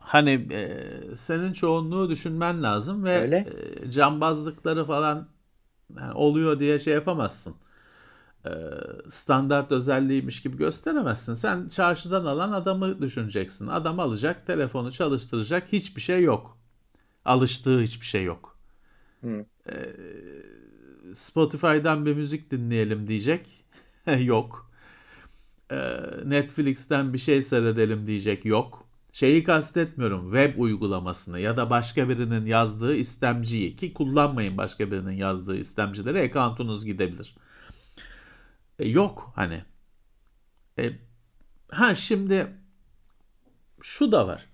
hani 0.00 0.30
e, 0.52 1.16
senin 1.16 1.52
çoğunluğu 1.52 2.10
düşünmen 2.10 2.62
lazım 2.62 3.04
ve 3.04 3.12
Öyle. 3.20 3.46
e, 3.86 3.90
cambazlıkları 3.90 4.84
falan 4.84 5.28
yani 6.00 6.12
oluyor 6.14 6.60
diye 6.60 6.78
şey 6.78 6.94
yapamazsın. 6.94 7.56
e, 8.46 8.50
standart 9.10 9.72
özelliğiymiş 9.72 10.42
gibi 10.42 10.56
gösteremezsin. 10.56 11.34
Sen 11.34 11.68
çarşıdan 11.68 12.26
alan 12.26 12.52
adamı 12.52 13.02
düşüneceksin. 13.02 13.66
Adam 13.68 14.00
alacak, 14.00 14.46
telefonu 14.48 14.92
çalıştıracak, 14.92 15.72
hiçbir 15.72 16.02
şey 16.02 16.22
yok. 16.24 16.58
Alıştığı 17.24 17.80
hiçbir 17.82 18.06
şey 18.06 18.24
yok. 18.24 18.58
Hı. 19.22 19.46
E, 19.66 19.74
Spotify'dan 21.14 22.06
bir 22.06 22.14
müzik 22.14 22.50
dinleyelim 22.50 23.06
diyecek. 23.06 23.64
yok. 24.20 24.70
E, 25.70 25.76
Netflix'ten 26.24 27.12
bir 27.12 27.18
şey 27.18 27.42
seyredelim 27.42 28.06
diyecek. 28.06 28.44
Yok. 28.44 28.86
Şeyi 29.12 29.44
kastetmiyorum 29.44 30.24
web 30.32 30.58
uygulamasını 30.58 31.40
ya 31.40 31.56
da 31.56 31.70
başka 31.70 32.08
birinin 32.08 32.46
yazdığı 32.46 32.96
istemciyi 32.96 33.76
ki 33.76 33.94
kullanmayın 33.94 34.58
başka 34.58 34.90
birinin 34.90 35.12
yazdığı 35.12 35.56
istemcileri 35.56 36.20
accountunuz 36.20 36.84
gidebilir. 36.84 37.36
E, 38.78 38.88
yok 38.88 39.32
hani. 39.34 39.64
E, 40.78 40.92
ha 41.70 41.94
şimdi 41.94 42.46
şu 43.80 44.12
da 44.12 44.28
var. 44.28 44.46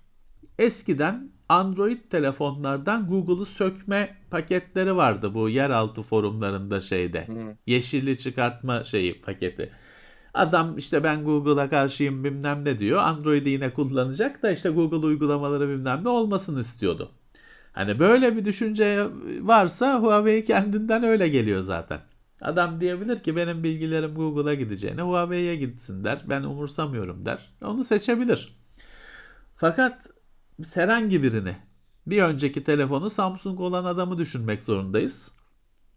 Eskiden 0.59 1.31
Android 1.49 1.97
telefonlardan 2.09 3.07
Google'ı 3.07 3.45
sökme 3.45 4.17
paketleri 4.31 4.95
vardı 4.95 5.33
bu 5.33 5.49
yeraltı 5.49 6.01
forumlarında 6.01 6.81
şeyde. 6.81 7.27
Hmm. 7.27 7.35
Yeşilli 7.67 8.17
çıkartma 8.17 8.83
şeyi 8.83 9.21
paketi. 9.21 9.71
Adam 10.33 10.77
işte 10.77 11.03
ben 11.03 11.23
Google'a 11.23 11.69
karşıyım 11.69 12.23
bilmem 12.23 12.65
ne 12.65 12.79
diyor. 12.79 12.99
Android'i 12.99 13.49
yine 13.49 13.73
kullanacak 13.73 14.43
da 14.43 14.51
işte 14.51 14.69
Google 14.69 15.07
uygulamaları 15.07 15.69
bilmem 15.69 16.01
ne 16.03 16.09
olmasını 16.09 16.59
istiyordu. 16.59 17.11
Hani 17.73 17.99
böyle 17.99 18.35
bir 18.35 18.45
düşünce 18.45 19.07
varsa 19.41 19.99
Huawei 19.99 20.43
kendinden 20.43 21.03
öyle 21.03 21.27
geliyor 21.27 21.61
zaten. 21.61 21.99
Adam 22.41 22.81
diyebilir 22.81 23.19
ki 23.19 23.35
benim 23.35 23.63
bilgilerim 23.63 24.15
Google'a 24.15 24.53
gideceğine 24.53 25.01
Huawei'ye 25.01 25.55
gitsin 25.55 26.03
der. 26.03 26.21
Ben 26.29 26.43
umursamıyorum 26.43 27.25
der. 27.25 27.53
Onu 27.61 27.83
seçebilir. 27.83 28.57
Fakat 29.55 30.16
herhangi 30.73 31.23
birini 31.23 31.55
bir 32.07 32.23
önceki 32.23 32.63
telefonu 32.63 33.09
Samsung 33.09 33.59
olan 33.59 33.85
adamı 33.85 34.17
düşünmek 34.17 34.63
zorundayız. 34.63 35.31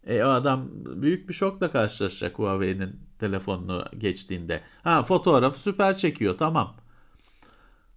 E 0.07 0.25
o 0.25 0.29
adam 0.29 0.69
büyük 0.73 1.29
bir 1.29 1.35
şokla 1.35 1.71
karşılaşacak 1.71 2.39
Huawei'nin 2.39 3.01
telefonunu 3.19 3.85
geçtiğinde. 3.99 4.61
Ha 4.83 5.03
fotoğrafı 5.03 5.61
süper 5.61 5.97
çekiyor 5.97 6.39
tamam. 6.39 6.77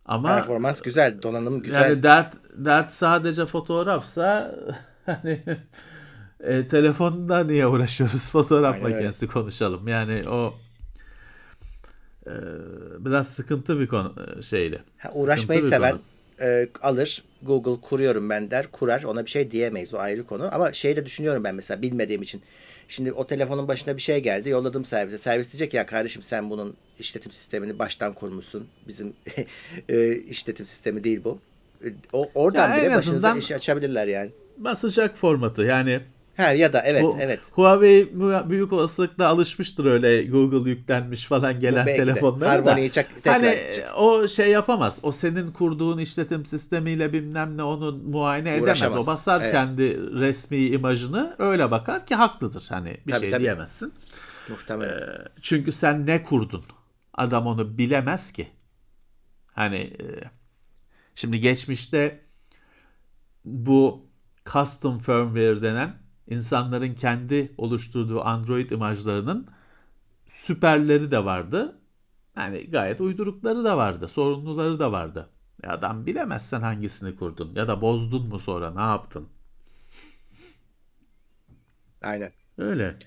Ama 0.05 0.27
performans 0.27 0.81
güzel, 0.81 1.21
donanım 1.21 1.61
güzel. 1.61 1.81
Yani 1.81 2.03
dert 2.03 2.35
dert 2.55 2.91
sadece 2.91 3.45
fotoğrafsa 3.45 4.55
hani 5.05 5.43
e, 6.39 6.67
telefonda 6.67 7.43
niye 7.43 7.67
uğraşıyoruz? 7.67 8.29
Fotoğraf 8.29 8.75
Aynen 8.75 8.89
makinesi 8.89 9.25
öyle. 9.25 9.33
konuşalım. 9.33 9.87
Yani 9.87 10.29
o 10.29 10.53
e, 12.27 12.33
biraz 12.99 13.27
sıkıntı 13.27 13.79
bir 13.79 13.87
konu 13.87 14.15
e, 14.37 14.41
şeyle. 14.41 14.83
Ha, 14.97 15.09
uğraşmayı 15.13 15.61
seven 15.61 15.91
konu 15.91 16.01
e, 16.41 16.67
alır 16.81 17.23
Google 17.41 17.81
kuruyorum 17.81 18.29
ben 18.29 18.51
der 18.51 18.67
kurar. 18.71 19.03
Ona 19.03 19.25
bir 19.25 19.29
şey 19.29 19.51
diyemeyiz 19.51 19.93
o 19.93 19.97
ayrı 19.97 20.25
konu. 20.25 20.49
Ama 20.51 20.73
şey 20.73 20.95
de 20.95 21.05
düşünüyorum 21.05 21.43
ben 21.43 21.55
mesela 21.55 21.81
bilmediğim 21.81 22.21
için. 22.21 22.41
Şimdi 22.87 23.11
o 23.11 23.27
telefonun 23.27 23.67
başına 23.67 23.97
bir 23.97 24.01
şey 24.01 24.19
geldi 24.19 24.49
yolladım 24.49 24.85
servise. 24.85 25.17
Servis 25.17 25.51
diyecek 25.51 25.73
ya 25.73 25.85
kardeşim 25.85 26.21
sen 26.21 26.49
bunun 26.49 26.75
işletim 26.99 27.31
sistemini 27.31 27.79
baştan 27.79 28.13
kurmuşsun. 28.13 28.67
Bizim 28.87 29.13
e, 29.89 30.15
işletim 30.15 30.65
sistemi 30.65 31.03
değil 31.03 31.21
bu. 31.23 31.39
E, 31.85 31.87
o, 32.13 32.29
oradan 32.35 32.69
ya 32.69 32.81
bile 32.81 32.95
başınıza 32.95 33.37
işi 33.37 33.55
açabilirler 33.55 34.07
yani. 34.07 34.31
Basacak 34.57 35.17
formatı. 35.17 35.61
Yani 35.61 36.01
He 36.33 36.57
ya 36.57 36.73
da 36.73 36.81
evet 36.81 37.03
Hu- 37.03 37.17
evet. 37.19 37.39
Huawei 37.51 38.09
büyük 38.49 38.73
olasılıkla 38.73 39.27
alışmıştır 39.27 39.85
öyle 39.85 40.23
Google 40.23 40.69
yüklenmiş 40.69 41.25
falan 41.25 41.59
gelen 41.59 41.85
telefonlara 41.85 42.65
da. 42.65 42.91
Çak, 42.91 43.07
hani 43.25 43.47
edecek. 43.47 43.85
o 43.97 44.27
şey 44.27 44.49
yapamaz. 44.49 44.99
O 45.03 45.11
senin 45.11 45.51
kurduğun 45.51 45.97
işletim 45.97 46.45
sistemiyle 46.45 47.13
bilmem 47.13 47.57
ne 47.57 47.63
onu 47.63 47.91
muayene 47.91 48.55
edemez. 48.57 48.95
O 48.95 49.07
basar 49.07 49.41
evet. 49.41 49.51
kendi 49.51 50.13
resmi 50.19 50.57
imajını 50.57 51.35
öyle 51.39 51.71
bakar 51.71 52.05
ki 52.05 52.15
haklıdır. 52.15 52.65
Hani 52.69 52.97
bir 53.07 53.11
tabii, 53.11 53.21
şey 53.21 53.29
tabii. 53.29 53.41
diyemezsin. 53.41 53.93
Muhtemelen. 54.49 54.91
Ee, 54.91 55.27
çünkü 55.41 55.71
sen 55.71 56.07
ne 56.07 56.23
kurdun? 56.23 56.63
Adam 57.13 57.47
onu 57.47 57.77
bilemez 57.77 58.31
ki. 58.31 58.47
Hani 59.53 59.77
e, 59.77 60.05
şimdi 61.15 61.39
geçmişte 61.39 62.19
bu 63.45 64.05
custom 64.45 64.99
firmware 64.99 65.61
denen 65.61 66.02
insanların 66.27 66.93
kendi 66.93 67.53
oluşturduğu 67.57 68.23
Android 68.25 68.69
imajlarının 68.69 69.47
süperleri 70.27 71.11
de 71.11 71.25
vardı. 71.25 71.79
Yani 72.37 72.69
gayet 72.71 73.01
uydurukları 73.01 73.63
da 73.63 73.77
vardı, 73.77 74.07
sorunluları 74.07 74.79
da 74.79 74.91
vardı. 74.91 75.29
Ya 75.63 75.71
adam 75.71 76.05
bilemezsen 76.05 76.61
hangisini 76.61 77.15
kurdun 77.15 77.53
ya 77.55 77.67
da 77.67 77.81
bozdun 77.81 78.27
mu 78.27 78.39
sonra 78.39 78.71
ne 78.73 78.81
yaptın? 78.81 79.29
Aynen. 82.01 82.31
Öyle. 82.57 82.99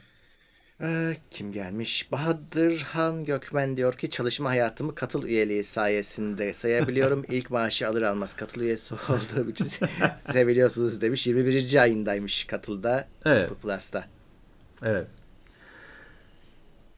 Ee, 0.81 1.17
kim 1.31 1.53
gelmiş? 1.53 2.13
Bahadır 2.13 2.87
Han 2.93 3.25
Gökmen 3.25 3.77
diyor 3.77 3.95
ki 3.95 4.11
çalışma 4.11 4.51
hayatımı 4.51 4.95
katıl 4.95 5.27
üyeliği 5.27 5.65
sayesinde 5.65 6.53
sayabiliyorum. 6.53 7.25
İlk 7.29 7.51
maaşı 7.51 7.89
alır 7.89 8.03
almaz 8.03 8.35
katıl 8.35 8.61
üyesi 8.61 8.95
olduğum 8.95 9.51
için 9.51 9.87
seviliyorsunuz 10.15 11.03
demiş. 11.03 11.27
21. 11.27 11.83
ayındaymış 11.83 12.45
katılda. 12.45 13.09
Evet. 13.25 13.51
Plus'ta. 13.63 14.05
Evet. 14.83 15.07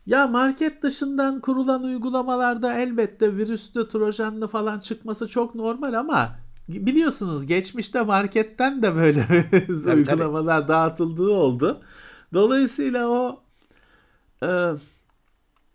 Ya 0.07 0.27
market 0.27 0.83
dışından 0.83 1.41
kurulan 1.41 1.83
uygulamalarda 1.83 2.79
elbette 2.79 3.37
virüslü, 3.37 3.89
trojanlı 3.89 4.49
falan 4.49 4.81
çıkması 4.81 5.29
çok 5.29 5.55
normal 5.55 5.93
ama 5.93 6.37
biliyorsunuz 6.69 7.47
geçmişte 7.47 8.03
marketten 8.03 8.83
de 8.83 8.95
böyle 8.95 9.27
tabii, 9.85 9.95
uygulamalar 9.95 10.61
tabii. 10.61 10.69
dağıtıldığı 10.69 11.31
oldu. 11.31 11.83
Dolayısıyla 12.35 13.09
o 13.09 13.48
ee, 14.43 14.73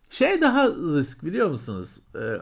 şey 0.10 0.42
daha 0.42 0.68
risk 0.68 1.26
biliyor 1.26 1.50
musunuz? 1.50 2.00
Ee, 2.16 2.42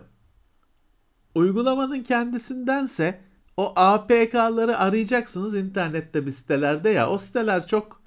uygulamanın 1.35 2.03
kendisindense 2.03 3.21
o 3.57 3.73
APK'ları 3.75 4.77
arayacaksınız 4.77 5.55
internette 5.55 6.25
bir 6.25 6.31
sitelerde 6.31 6.89
ya. 6.89 7.09
O 7.09 7.17
siteler 7.17 7.67
çok 7.67 8.01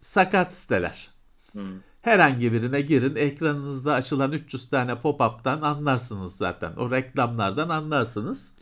sakat 0.00 0.52
siteler. 0.52 1.08
Hmm. 1.52 1.62
Herhangi 2.02 2.52
birine 2.52 2.80
girin 2.80 3.16
ekranınızda 3.16 3.94
açılan 3.94 4.32
300 4.32 4.68
tane 4.68 4.92
pop-up'tan 4.92 5.60
anlarsınız 5.60 6.36
zaten. 6.36 6.72
O 6.76 6.90
reklamlardan 6.90 7.68
anlarsınız. 7.68 8.52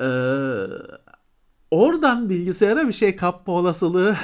Ee, 0.00 0.04
oradan 1.70 2.28
bilgisayara 2.28 2.88
bir 2.88 2.92
şey 2.92 3.16
kapma 3.16 3.52
olasılığı 3.52 4.16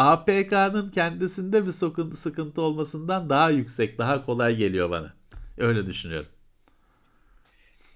APK'nın 0.00 0.90
kendisinde 0.90 1.66
bir 1.66 1.72
sıkıntı, 2.16 2.62
olmasından 2.62 3.28
daha 3.30 3.50
yüksek, 3.50 3.98
daha 3.98 4.26
kolay 4.26 4.56
geliyor 4.56 4.90
bana. 4.90 5.14
Öyle 5.58 5.86
düşünüyorum. 5.86 6.28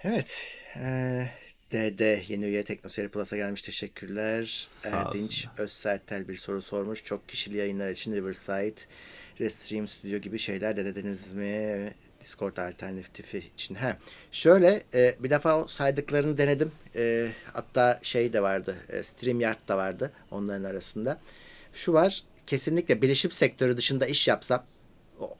Evet. 0.02 0.58
Ee, 0.76 1.28
DD 1.70 2.30
yeni 2.30 2.44
üye 2.44 2.64
Teknoseyir 2.64 3.08
Plus'a 3.08 3.36
gelmiş. 3.36 3.62
Teşekkürler. 3.62 4.68
Erdinç. 4.84 5.48
Özsertel 5.58 6.28
bir 6.28 6.36
soru 6.36 6.62
sormuş. 6.62 7.04
Çok 7.04 7.28
kişili 7.28 7.56
yayınlar 7.56 7.90
için 7.90 8.14
Riverside, 8.14 8.80
Restream 9.40 9.88
Studio 9.88 10.18
gibi 10.18 10.38
şeyler 10.38 10.76
denediniz 10.76 11.32
mi? 11.32 11.90
Discord 12.20 12.56
alternatifi 12.56 13.38
için. 13.38 13.74
Ha, 13.74 13.98
şöyle 14.32 14.82
e, 14.94 15.14
bir 15.20 15.30
defa 15.30 15.62
o 15.62 15.66
saydıklarını 15.66 16.38
denedim. 16.38 16.72
E, 16.96 17.32
hatta 17.52 18.00
şey 18.02 18.32
de 18.32 18.42
vardı. 18.42 18.76
E, 18.88 19.02
StreamYard 19.02 19.68
da 19.68 19.76
vardı 19.76 20.12
onların 20.30 20.64
arasında 20.64 21.20
şu 21.74 21.92
var 21.92 22.22
kesinlikle 22.46 23.02
bilişim 23.02 23.30
sektörü 23.30 23.76
dışında 23.76 24.06
iş 24.06 24.28
yapsam 24.28 24.64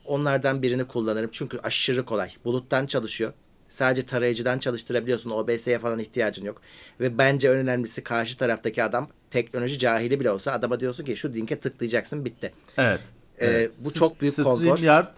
onlardan 0.04 0.62
birini 0.62 0.84
kullanırım. 0.84 1.30
Çünkü 1.32 1.58
aşırı 1.58 2.04
kolay. 2.04 2.30
Buluttan 2.44 2.86
çalışıyor. 2.86 3.32
Sadece 3.68 4.06
tarayıcıdan 4.06 4.58
çalıştırabiliyorsun. 4.58 5.30
OBS'ye 5.30 5.78
falan 5.78 5.98
ihtiyacın 5.98 6.44
yok. 6.44 6.60
Ve 7.00 7.18
bence 7.18 7.48
en 7.48 7.54
önemlisi 7.54 8.04
karşı 8.04 8.36
taraftaki 8.36 8.82
adam 8.82 9.08
teknoloji 9.30 9.78
cahili 9.78 10.20
bile 10.20 10.30
olsa 10.30 10.52
adama 10.52 10.80
diyorsun 10.80 11.04
ki 11.04 11.16
şu 11.16 11.34
linke 11.34 11.60
tıklayacaksın 11.60 12.24
bitti. 12.24 12.52
Evet. 12.76 13.00
Ee, 13.38 13.46
evet. 13.46 13.70
Bu 13.84 13.92
çok 13.92 14.20
büyük 14.20 14.36
konfor. 14.36 14.76
StreamYard 14.76 15.16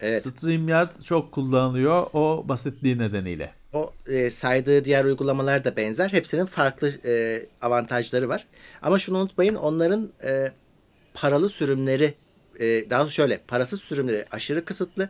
Evet. 0.00 0.22
StreamYard 0.22 1.02
çok 1.02 1.32
kullanılıyor 1.32 2.06
o 2.12 2.44
basitliği 2.48 2.98
nedeniyle. 2.98 3.52
O 3.76 3.92
e, 4.08 4.30
saydığı 4.30 4.84
diğer 4.84 5.04
uygulamalar 5.04 5.64
da 5.64 5.76
benzer. 5.76 6.08
Hepsinin 6.08 6.46
farklı 6.46 6.92
e, 7.04 7.42
avantajları 7.62 8.28
var. 8.28 8.46
Ama 8.82 8.98
şunu 8.98 9.18
unutmayın 9.18 9.54
onların 9.54 10.10
e, 10.24 10.52
paralı 11.14 11.48
sürümleri 11.48 12.14
e, 12.60 12.90
daha 12.90 13.06
şöyle 13.06 13.38
parasız 13.48 13.80
sürümleri 13.80 14.24
aşırı 14.30 14.64
kısıtlı. 14.64 15.08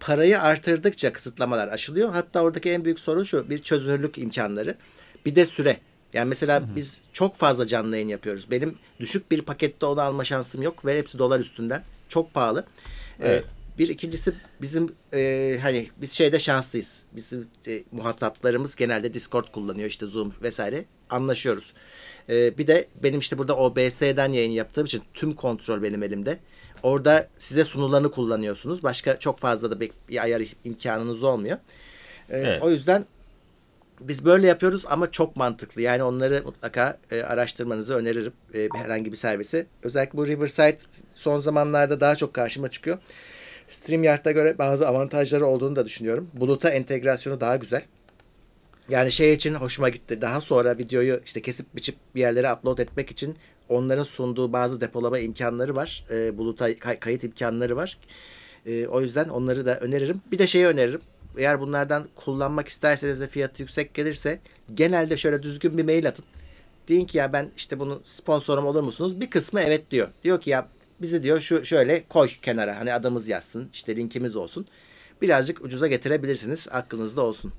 Parayı 0.00 0.40
artırdıkça 0.40 1.12
kısıtlamalar 1.12 1.68
aşılıyor. 1.68 2.12
Hatta 2.12 2.40
oradaki 2.40 2.70
en 2.70 2.84
büyük 2.84 3.00
sorun 3.00 3.22
şu 3.22 3.50
bir 3.50 3.58
çözünürlük 3.58 4.18
imkanları. 4.18 4.74
Bir 5.26 5.34
de 5.34 5.46
süre. 5.46 5.76
Yani 6.12 6.28
mesela 6.28 6.60
hı 6.60 6.64
hı. 6.64 6.76
biz 6.76 7.02
çok 7.12 7.36
fazla 7.36 7.66
canlı 7.66 7.96
yayın 7.96 8.08
yapıyoruz. 8.08 8.50
Benim 8.50 8.78
düşük 9.00 9.30
bir 9.30 9.42
pakette 9.42 9.86
onu 9.86 10.00
alma 10.00 10.24
şansım 10.24 10.62
yok 10.62 10.86
ve 10.86 10.98
hepsi 10.98 11.18
dolar 11.18 11.40
üstünden. 11.40 11.84
Çok 12.08 12.34
pahalı. 12.34 12.64
Evet. 13.20 13.44
Ee, 13.44 13.61
bir 13.78 13.88
ikincisi 13.88 14.34
bizim 14.60 14.92
e, 15.14 15.58
hani 15.62 15.88
biz 15.96 16.12
şeyde 16.12 16.38
şanslıyız. 16.38 17.04
Bizim 17.12 17.46
e, 17.66 17.82
muhataplarımız 17.92 18.76
genelde 18.76 19.14
Discord 19.14 19.46
kullanıyor 19.52 19.88
işte 19.88 20.06
Zoom 20.06 20.32
vesaire 20.42 20.84
anlaşıyoruz. 21.10 21.74
Ee, 22.28 22.58
bir 22.58 22.66
de 22.66 22.88
benim 23.02 23.20
işte 23.20 23.38
burada 23.38 23.56
OBS'den 23.56 24.32
yayın 24.32 24.50
yaptığım 24.50 24.84
için 24.84 25.02
tüm 25.14 25.34
kontrol 25.34 25.82
benim 25.82 26.02
elimde. 26.02 26.38
Orada 26.82 27.28
size 27.38 27.64
sunulanı 27.64 28.10
kullanıyorsunuz. 28.10 28.82
Başka 28.82 29.18
çok 29.18 29.38
fazla 29.38 29.70
da 29.70 29.80
bir, 29.80 29.90
bir 30.08 30.22
ayar 30.22 30.42
imkanınız 30.64 31.22
olmuyor. 31.22 31.58
Ee, 32.30 32.38
Evet. 32.38 32.62
O 32.62 32.70
yüzden 32.70 33.04
biz 34.00 34.24
böyle 34.24 34.46
yapıyoruz 34.46 34.84
ama 34.88 35.10
çok 35.10 35.36
mantıklı. 35.36 35.82
Yani 35.82 36.02
onları 36.02 36.42
mutlaka 36.44 36.98
e, 37.10 37.22
araştırmanızı 37.22 37.94
öneririm 37.94 38.32
e, 38.54 38.68
herhangi 38.74 39.12
bir 39.12 39.16
servisi. 39.16 39.66
Özellikle 39.82 40.18
bu 40.18 40.26
Riverside 40.26 40.76
son 41.14 41.38
zamanlarda 41.38 42.00
daha 42.00 42.16
çok 42.16 42.34
karşıma 42.34 42.70
çıkıyor. 42.70 42.98
StreamYard'a 43.72 44.32
göre 44.32 44.58
bazı 44.58 44.88
avantajları 44.88 45.46
olduğunu 45.46 45.76
da 45.76 45.86
düşünüyorum. 45.86 46.30
Buluta 46.34 46.68
entegrasyonu 46.70 47.40
daha 47.40 47.56
güzel. 47.56 47.82
Yani 48.88 49.12
şey 49.12 49.32
için 49.32 49.54
hoşuma 49.54 49.88
gitti. 49.88 50.20
Daha 50.20 50.40
sonra 50.40 50.78
videoyu 50.78 51.20
işte 51.24 51.42
kesip 51.42 51.76
biçip 51.76 51.96
bir 52.14 52.20
yerlere 52.20 52.52
upload 52.52 52.78
etmek 52.78 53.10
için 53.10 53.36
onların 53.68 54.02
sunduğu 54.02 54.52
bazı 54.52 54.80
depolama 54.80 55.18
imkanları 55.18 55.76
var. 55.76 56.04
E, 56.10 56.38
buluta 56.38 56.78
kay- 56.78 56.98
kayıt 56.98 57.24
imkanları 57.24 57.76
var. 57.76 57.98
E, 58.66 58.86
o 58.86 59.00
yüzden 59.00 59.28
onları 59.28 59.66
da 59.66 59.78
öneririm. 59.80 60.20
Bir 60.32 60.38
de 60.38 60.46
şeyi 60.46 60.66
öneririm. 60.66 61.00
Eğer 61.38 61.60
bunlardan 61.60 62.08
kullanmak 62.16 62.68
isterseniz 62.68 63.20
ve 63.20 63.26
fiyatı 63.26 63.62
yüksek 63.62 63.94
gelirse 63.94 64.38
genelde 64.74 65.16
şöyle 65.16 65.42
düzgün 65.42 65.78
bir 65.78 65.84
mail 65.84 66.08
atın. 66.08 66.24
Deyin 66.88 67.04
ki 67.04 67.18
ya 67.18 67.32
ben 67.32 67.48
işte 67.56 67.78
bunun 67.78 68.00
sponsorum 68.04 68.66
olur 68.66 68.82
musunuz? 68.82 69.20
Bir 69.20 69.30
kısmı 69.30 69.60
evet 69.60 69.90
diyor. 69.90 70.08
Diyor 70.24 70.40
ki 70.40 70.50
ya 70.50 70.68
bizi 71.02 71.22
diyor 71.22 71.40
şu 71.40 71.64
şöyle 71.64 72.04
koy 72.08 72.28
kenara. 72.42 72.78
Hani 72.80 72.92
adımız 72.92 73.28
yazsın. 73.28 73.68
işte 73.72 73.96
linkimiz 73.96 74.36
olsun. 74.36 74.66
Birazcık 75.22 75.64
ucuza 75.64 75.86
getirebilirsiniz. 75.86 76.68
Aklınızda 76.72 77.22
olsun. 77.22 77.52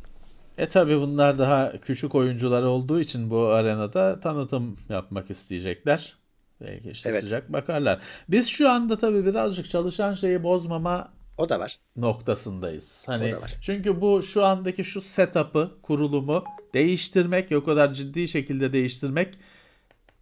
E 0.57 0.69
tabi 0.69 0.97
bunlar 0.97 1.37
daha 1.37 1.73
küçük 1.81 2.15
oyuncular 2.15 2.63
olduğu 2.63 2.99
için 2.99 3.29
bu 3.29 3.45
arenada 3.45 4.19
tanıtım 4.19 4.77
yapmak 4.89 5.31
isteyecekler. 5.31 6.17
Belki 6.61 6.89
işte 6.91 7.09
Evet. 7.09 7.21
sıcak 7.21 7.53
bakarlar. 7.53 7.99
Biz 8.29 8.47
şu 8.47 8.69
anda 8.69 8.97
tabi 8.97 9.25
birazcık 9.25 9.69
çalışan 9.69 10.13
şeyi 10.13 10.43
bozmama 10.43 11.13
O 11.37 11.49
da 11.49 11.59
var. 11.59 11.79
noktasındayız. 11.95 13.03
Hani 13.07 13.35
O 13.35 13.37
da 13.37 13.41
var. 13.41 13.53
çünkü 13.61 14.01
bu 14.01 14.21
şu 14.23 14.45
andaki 14.45 14.83
şu 14.83 15.01
setup'ı, 15.01 15.71
kurulumu 15.81 16.43
değiştirmek, 16.73 17.51
o 17.51 17.63
kadar 17.63 17.93
ciddi 17.93 18.27
şekilde 18.27 18.73
değiştirmek 18.73 19.33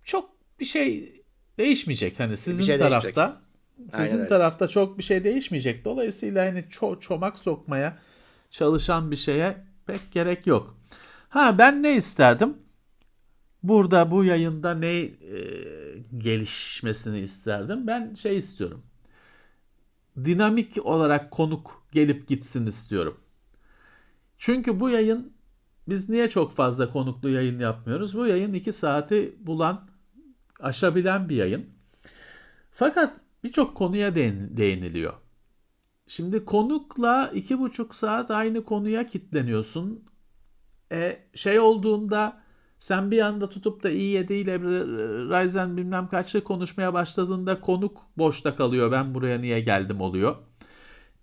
çok 0.04 0.30
bir 0.60 0.66
şey 0.66 1.21
değişmeyecek. 1.58 2.20
Hani 2.20 2.38
sizin 2.38 2.64
şey 2.64 2.78
tarafta 2.78 3.42
Aynen 3.94 4.06
sizin 4.06 4.20
öyle. 4.20 4.30
tarafta 4.30 4.68
çok 4.68 4.98
bir 4.98 5.04
şey 5.04 5.24
değişmeyecek. 5.24 5.86
Dolayısıyla 5.86 6.46
hani 6.46 6.60
ço- 6.60 7.00
çomak 7.00 7.40
sokmaya 7.40 7.98
çalışan 8.52 9.12
bir 9.12 9.16
şeye 9.16 9.58
pek 9.88 10.12
gerek 10.12 10.48
yok. 10.48 10.78
Ha 11.30 11.58
ben 11.58 11.84
ne 11.84 11.96
isterdim? 11.96 12.58
Burada 13.64 14.12
bu 14.12 14.24
yayında 14.24 14.74
ne 14.74 14.88
e, 14.88 15.12
gelişmesini 16.18 17.20
isterdim? 17.20 17.88
Ben 17.88 18.14
şey 18.16 18.38
istiyorum 18.38 18.84
dinamik 20.26 20.86
olarak 20.86 21.32
konuk 21.32 21.84
gelip 21.92 22.28
gitsin 22.28 22.66
istiyorum. 22.66 23.18
Çünkü 24.38 24.80
bu 24.80 24.90
yayın 24.90 25.34
biz 25.90 26.10
niye 26.10 26.30
çok 26.30 26.52
fazla 26.52 26.90
konuklu 26.90 27.30
yayın 27.30 27.60
yapmıyoruz? 27.60 28.18
Bu 28.18 28.28
yayın 28.28 28.54
2 28.54 28.74
saati 28.74 29.36
bulan, 29.40 29.90
aşabilen 30.62 31.30
bir 31.30 31.36
yayın. 31.36 31.66
Fakat 32.72 33.20
birçok 33.44 33.76
konuya 33.76 34.16
değin- 34.16 34.58
değiniliyor. 34.58 35.14
Şimdi 36.08 36.46
konukla 36.46 37.32
iki 37.34 37.60
buçuk 37.60 37.96
saat 37.96 38.32
aynı 38.32 38.66
konuya 38.66 39.06
kitleniyorsun. 39.06 40.04
E, 40.92 41.20
şey 41.36 41.60
olduğunda 41.60 42.42
sen 42.80 43.12
bir 43.12 43.22
anda 43.22 43.50
tutup 43.50 43.84
da 43.84 43.90
i7 43.92 44.34
ile 44.34 44.60
Ryzen 44.60 45.78
bilmem 45.78 46.08
kaçlı 46.08 46.44
konuşmaya 46.44 46.94
başladığında 46.94 47.62
konuk 47.62 48.02
boşta 48.18 48.56
kalıyor. 48.56 48.92
Ben 48.92 49.14
buraya 49.14 49.40
niye 49.40 49.60
geldim 49.60 50.02
oluyor. 50.02 50.36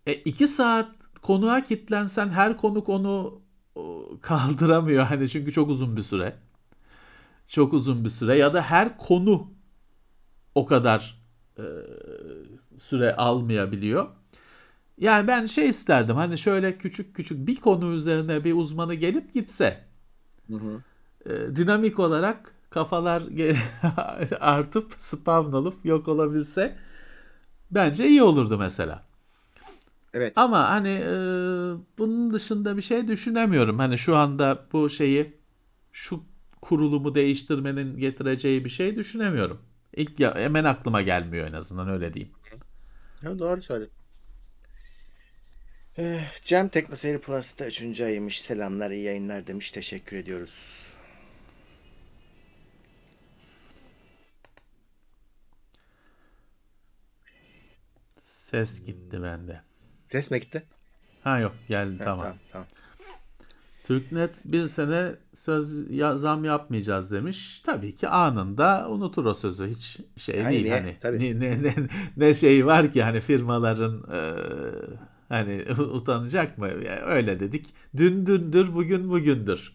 E, 0.07 0.12
iki 0.14 0.49
saat 0.49 0.89
konuğa 1.22 1.62
kitlensen 1.62 2.28
her 2.28 2.57
konuk 2.57 2.89
onu 2.89 3.43
kaldıramıyor. 4.22 5.05
Hani 5.05 5.28
çünkü 5.28 5.53
çok 5.53 5.70
uzun 5.70 5.97
bir 5.97 6.03
süre. 6.03 6.36
Çok 7.49 7.72
uzun 7.72 8.05
bir 8.05 8.11
süre 8.11 8.36
ya 8.36 8.55
da 8.55 8.62
her 8.62 8.99
konu 8.99 9.51
o 10.55 10.66
kadar 10.66 11.22
e, 11.59 11.64
süre 12.76 13.16
almayabiliyor. 13.16 14.09
Yani 14.99 15.28
ben 15.28 15.46
şey 15.46 15.68
isterdim 15.68 16.16
hani 16.16 16.38
şöyle 16.38 16.78
küçük 16.78 17.16
küçük 17.16 17.46
bir 17.46 17.57
konu 17.57 17.92
üzerine 17.92 18.44
bir 18.44 18.53
uzmanı 18.53 18.94
gelip 18.94 19.34
gitse 19.34 19.84
e, 21.26 21.57
dinamik 21.57 21.99
olarak 21.99 22.55
kafalar 22.70 23.22
artıp 24.40 24.94
spawn 24.99 25.53
olup 25.53 25.84
yok 25.84 26.09
olabilse 26.09 26.76
bence 27.70 28.09
iyi 28.09 28.22
olurdu 28.22 28.59
mesela. 28.59 29.09
Evet. 30.14 30.38
Ama 30.38 30.68
hani 30.68 30.88
e, 30.88 31.14
bunun 31.99 32.30
dışında 32.34 32.76
bir 32.76 32.82
şey 32.82 33.09
düşünemiyorum. 33.09 33.78
Hani 33.78 33.99
şu 33.99 34.16
anda 34.16 34.66
bu 34.72 34.90
şeyi 34.90 35.36
şu 35.92 36.22
kurulumu 36.62 37.14
değiştirmenin 37.14 37.98
getireceği 37.98 38.64
bir 38.64 38.70
şey 38.70 38.96
düşünemiyorum. 38.96 39.62
İlk 39.96 40.20
ya, 40.20 40.34
hemen 40.36 40.64
aklıma 40.64 41.02
gelmiyor 41.02 41.46
en 41.48 41.52
azından 41.52 41.88
öyle 41.88 42.14
diyeyim. 42.14 42.34
Ya 43.22 43.38
doğru 43.38 43.62
söyledin. 43.62 43.92
Eh, 45.98 46.40
Cem 46.42 46.68
Teknoseyir 46.68 47.18
Plus'ta 47.18 47.66
3. 47.66 48.00
ayıymış. 48.00 48.40
Selamlar, 48.40 48.90
iyi 48.90 49.04
yayınlar 49.04 49.46
demiş. 49.46 49.70
Teşekkür 49.72 50.16
ediyoruz. 50.16 50.92
Ses 58.18 58.84
gitti 58.86 59.22
bende. 59.22 59.61
Ses 60.04 60.30
mi 60.30 60.40
gitti? 60.40 60.62
Ha 61.24 61.38
yok 61.38 61.54
geldi 61.68 61.98
Ha, 61.98 62.04
tamam. 62.04 62.22
tamam. 62.24 62.38
tamam. 62.52 62.66
Türknet 63.89 64.43
bir 64.45 64.66
sene 64.66 65.14
söz 65.34 65.91
ya- 65.91 66.16
zam 66.16 66.45
yapmayacağız 66.45 67.12
demiş. 67.12 67.61
Tabii 67.66 67.97
ki 67.97 68.09
anında 68.09 68.86
unutur 68.91 69.24
o 69.24 69.34
sözü. 69.34 69.66
Hiç 69.66 69.99
şey 70.16 70.43
Hayır, 70.43 70.51
değil 70.51 70.62
niye? 70.64 70.80
hani. 70.80 70.97
Tabii. 71.01 71.18
Ne, 71.18 71.41
ne, 71.41 71.62
ne, 71.62 71.74
ne 72.16 72.34
şey 72.34 72.66
var 72.66 72.93
ki 72.93 73.03
hani 73.03 73.20
firmaların 73.20 74.05
e, 74.12 74.20
hani 75.28 75.64
utanacak 75.78 76.59
mı? 76.59 76.68
Ya 76.68 77.01
öyle 77.07 77.41
dedik. 77.41 77.74
Dün 77.97 78.26
dündür, 78.26 78.74
bugün 78.74 79.11
bugündür. 79.11 79.72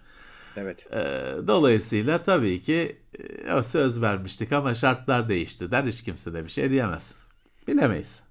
Evet. 0.58 0.88
E, 0.94 1.02
dolayısıyla 1.48 2.24
tabii 2.24 2.62
ki 2.62 2.98
e, 3.48 3.64
söz 3.64 4.02
vermiştik 4.02 4.52
ama 4.52 4.74
şartlar 4.74 5.30
değişti 5.30 5.72
der. 5.72 5.84
Hiç 5.84 6.04
kimse 6.04 6.34
de 6.34 6.44
bir 6.44 6.50
şey 6.50 6.70
diyemez. 6.70 7.16
Bilemeyiz. 7.68 8.24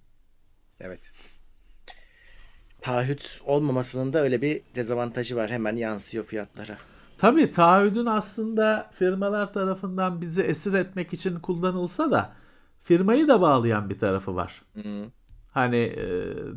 Evet. 0.81 1.13
Taahhüt 2.83 3.41
olmamasının 3.45 4.13
da 4.13 4.19
öyle 4.21 4.43
bir 4.43 4.61
dezavantajı 4.75 5.37
var. 5.37 5.51
Hemen 5.51 5.77
yansıyor 5.77 6.25
fiyatlara. 6.25 6.77
Tabii 7.19 7.53
taahhüdün 7.53 8.07
aslında 8.07 8.91
firmalar 8.95 9.53
tarafından 9.53 10.21
bizi 10.21 10.43
esir 10.43 10.73
etmek 10.73 11.13
için 11.13 11.41
kullanılsa 11.41 12.11
da 12.11 12.33
firmayı 12.81 13.29
da 13.29 13.41
bağlayan 13.41 13.91
bir 13.91 13.99
tarafı 13.99 14.35
var. 14.37 14.63
Hani 15.51 15.77
e, 15.77 16.07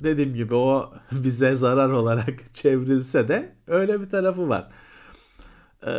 dediğim 0.04 0.34
gibi 0.34 0.56
o 0.56 0.94
bize 1.12 1.56
zarar 1.56 1.90
olarak 1.90 2.34
çevrilse 2.54 3.28
de 3.28 3.56
öyle 3.68 4.02
bir 4.02 4.10
tarafı 4.10 4.50
var. 4.50 4.68
E, 5.88 5.92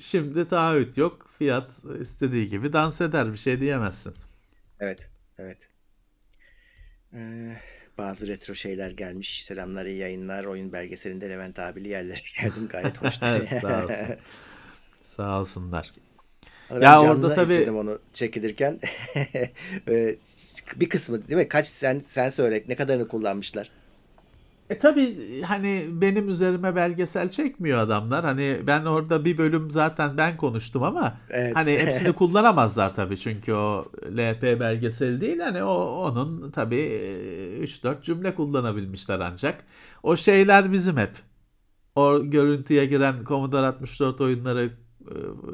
Şimdi 0.00 0.48
taahhüt 0.48 0.96
yok. 0.98 1.28
Fiyat 1.38 1.70
istediği 2.00 2.48
gibi 2.48 2.72
dans 2.72 3.00
eder. 3.00 3.32
Bir 3.32 3.38
şey 3.38 3.60
diyemezsin. 3.60 4.14
Evet. 4.80 5.08
Evet. 5.38 5.68
Ee, 7.12 7.56
bazı 7.98 8.28
retro 8.28 8.54
şeyler 8.54 8.90
gelmiş. 8.90 9.44
Selamlar, 9.44 9.86
iyi 9.86 9.98
yayınlar. 9.98 10.44
Oyun 10.44 10.72
belgeselinde 10.72 11.30
Levent 11.30 11.58
abili 11.58 11.88
yerlere 11.88 12.18
geldim. 12.42 12.68
Gayet 12.70 13.02
hoş. 13.02 13.14
Sağ 13.60 13.84
olsun. 13.84 14.16
Sağ 15.04 15.40
olsunlar. 15.40 15.90
Ben 16.70 16.80
Ya 16.80 17.00
orada 17.02 17.34
tabii- 17.34 17.52
izledim 17.54 17.76
onu 17.76 17.98
çekilirken. 18.12 18.78
Bir 20.76 20.88
kısmı 20.88 21.28
değil 21.28 21.40
mi? 21.40 21.48
Kaç 21.48 21.66
sen 21.66 21.98
sen 21.98 22.28
söyle 22.28 22.64
ne 22.68 22.76
kadarını 22.76 23.08
kullanmışlar? 23.08 23.70
E 24.74 24.78
tabii 24.78 25.42
hani 25.42 25.86
benim 25.88 26.28
üzerime 26.28 26.76
belgesel 26.76 27.30
çekmiyor 27.30 27.78
adamlar. 27.78 28.24
Hani 28.24 28.58
ben 28.66 28.84
orada 28.84 29.24
bir 29.24 29.38
bölüm 29.38 29.70
zaten 29.70 30.16
ben 30.16 30.36
konuştum 30.36 30.82
ama 30.82 31.16
Evet. 31.30 31.56
hani 31.56 31.78
hepsini 31.78 32.12
kullanamazlar 32.16 32.94
tabii 32.94 33.18
çünkü 33.18 33.52
o 33.52 33.84
LP 34.16 34.42
belgeseli 34.42 35.20
değil. 35.20 35.38
Hani 35.38 35.62
o 35.62 35.74
onun 35.74 36.50
tabii 36.50 36.76
e, 36.76 37.64
3-4 37.64 38.02
cümle 38.02 38.34
kullanabilmişler 38.34 39.20
ancak. 39.20 39.64
O 40.02 40.16
şeyler 40.16 40.72
bizim 40.72 40.96
hep. 40.96 41.12
O 41.94 42.24
görüntüye 42.24 42.86
giren 42.86 43.24
Commodore 43.24 43.66
64 43.66 44.20
oyunları 44.20 44.70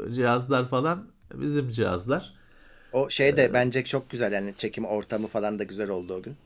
e, 0.08 0.12
cihazlar 0.12 0.68
falan 0.68 1.10
bizim 1.34 1.70
cihazlar. 1.70 2.34
O 2.92 3.10
şey 3.10 3.36
de 3.36 3.54
bence 3.54 3.84
çok 3.84 4.10
güzel 4.10 4.32
yani 4.32 4.54
çekim 4.56 4.84
ortamı 4.84 5.26
falan 5.26 5.58
da 5.58 5.64
güzel 5.64 5.90
oldu 5.90 6.14
o 6.14 6.22
gün. 6.22 6.36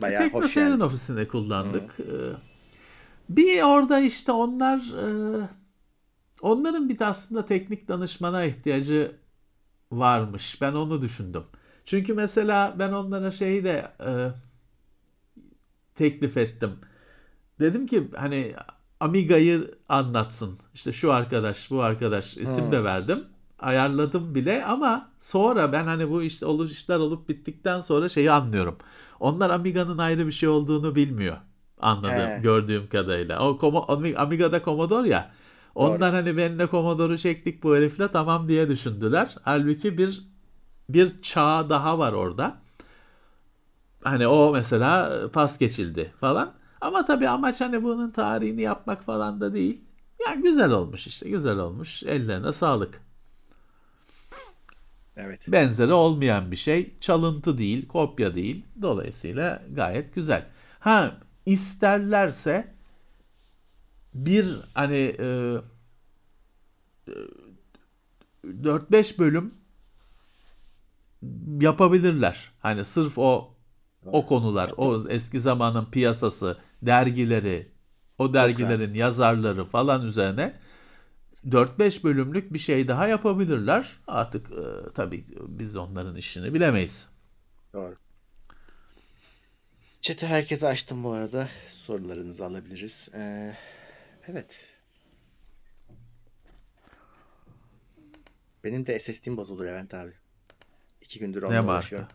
Bayağı 0.00 0.24
hoş 0.24 0.32
Teknoseyir'in 0.32 0.70
yani. 0.70 0.84
ofisini 0.84 1.28
kullandık. 1.28 1.96
Ee, 2.00 2.36
Bir 3.28 3.62
orada 3.62 4.00
işte 4.00 4.32
onlar 4.32 4.78
e, 4.78 5.48
onların 6.40 6.88
bir 6.88 6.98
de 6.98 7.06
aslında 7.06 7.46
teknik 7.46 7.88
danışmana 7.88 8.44
ihtiyacı 8.44 9.12
varmış. 9.92 10.60
Ben 10.62 10.72
onu 10.72 11.02
düşündüm. 11.02 11.44
Çünkü 11.86 12.14
mesela 12.14 12.76
ben 12.78 12.92
onlara 12.92 13.30
şeyi 13.30 13.64
de 13.64 13.92
e, 14.06 14.10
teklif 15.94 16.36
ettim. 16.36 16.70
Dedim 17.60 17.86
ki 17.86 18.08
hani 18.16 18.54
Amiga'yı 19.00 19.74
anlatsın. 19.88 20.58
İşte 20.74 20.92
şu 20.92 21.12
arkadaş, 21.12 21.70
bu 21.70 21.82
arkadaş 21.82 22.36
isim 22.36 22.72
de 22.72 22.84
verdim. 22.84 23.24
Ayarladım 23.58 24.34
bile 24.34 24.64
ama 24.64 25.10
sonra 25.20 25.72
ben 25.72 25.84
hani 25.84 26.10
bu 26.10 26.22
işte 26.22 26.46
olup 26.46 26.70
işler 26.70 26.98
olup 26.98 27.28
bittikten 27.28 27.80
sonra 27.80 28.08
şeyi 28.08 28.30
anlıyorum. 28.30 28.78
Onlar 29.20 29.50
Amiga'nın 29.50 29.98
ayrı 29.98 30.26
bir 30.26 30.32
şey 30.32 30.48
olduğunu 30.48 30.94
bilmiyor. 30.94 31.36
Anladığım, 31.80 32.16
He. 32.16 32.40
gördüğüm 32.42 32.88
kadarıyla. 32.88 33.48
O 33.48 33.50
Komo- 33.58 34.16
Amiga'da 34.16 34.62
Commodore 34.62 35.08
ya. 35.08 35.30
Ondan 35.74 36.12
hani 36.12 36.36
benimle 36.36 36.68
Commodore'u 36.70 37.18
çektik 37.18 37.62
bu 37.62 37.76
herifle 37.76 38.08
tamam 38.08 38.48
diye 38.48 38.68
düşündüler. 38.68 39.36
Halbuki 39.42 39.98
bir 39.98 40.26
bir 40.88 41.22
çağ 41.22 41.66
daha 41.70 41.98
var 41.98 42.12
orada. 42.12 42.56
Hani 44.04 44.26
o 44.26 44.52
mesela 44.52 45.20
pas 45.32 45.58
geçildi 45.58 46.12
falan. 46.20 46.52
Ama 46.80 47.04
tabii 47.04 47.28
amaç 47.28 47.60
hani 47.60 47.82
bunun 47.82 48.10
tarihini 48.10 48.62
yapmak 48.62 49.04
falan 49.04 49.40
da 49.40 49.54
değil. 49.54 49.80
Yani 50.26 50.42
güzel 50.42 50.70
olmuş 50.70 51.06
işte 51.06 51.30
güzel 51.30 51.58
olmuş. 51.58 52.02
Ellerine 52.02 52.52
sağlık. 52.52 53.00
Evet. 55.16 55.52
Benzeri 55.52 55.92
olmayan 55.92 56.50
bir 56.50 56.56
şey. 56.56 56.98
Çalıntı 57.00 57.58
değil, 57.58 57.88
kopya 57.88 58.34
değil. 58.34 58.64
Dolayısıyla 58.82 59.62
gayet 59.72 60.14
güzel. 60.14 60.46
Ha 60.78 61.20
isterlerse 61.46 62.74
bir 64.14 64.60
hani 64.74 65.16
e, 65.18 65.56
e, 67.08 67.12
4-5 68.44 69.18
bölüm 69.18 69.54
yapabilirler. 71.60 72.50
Hani 72.58 72.84
sırf 72.84 73.18
o 73.18 73.56
o 74.12 74.26
konular, 74.26 74.72
o 74.76 75.08
eski 75.08 75.40
zamanın 75.40 75.84
piyasası, 75.84 76.58
dergileri, 76.82 77.68
o 78.18 78.34
dergilerin 78.34 78.94
yazarları 78.94 79.64
falan 79.64 80.04
üzerine 80.04 80.54
4-5 81.46 82.04
bölümlük 82.04 82.52
bir 82.52 82.58
şey 82.58 82.88
daha 82.88 83.08
yapabilirler. 83.08 83.96
Artık 84.06 84.50
e, 84.50 84.92
tabii 84.94 85.24
biz 85.48 85.76
onların 85.76 86.16
işini 86.16 86.54
bilemeyiz. 86.54 87.08
Doğru. 87.72 87.96
Chat'i 90.00 90.26
herkese 90.26 90.66
açtım 90.66 91.04
bu 91.04 91.12
arada. 91.12 91.48
Sorularınızı 91.68 92.44
alabiliriz. 92.44 93.08
Ee, 93.14 93.54
evet. 94.28 94.76
Benim 98.64 98.86
de 98.86 98.98
SSD'm 98.98 99.36
bozuldu 99.36 99.64
Levent 99.64 99.94
abi. 99.94 100.12
İki 101.00 101.18
gündür 101.18 101.42
onunla 101.42 101.64
uğraşıyorum. 101.64 102.08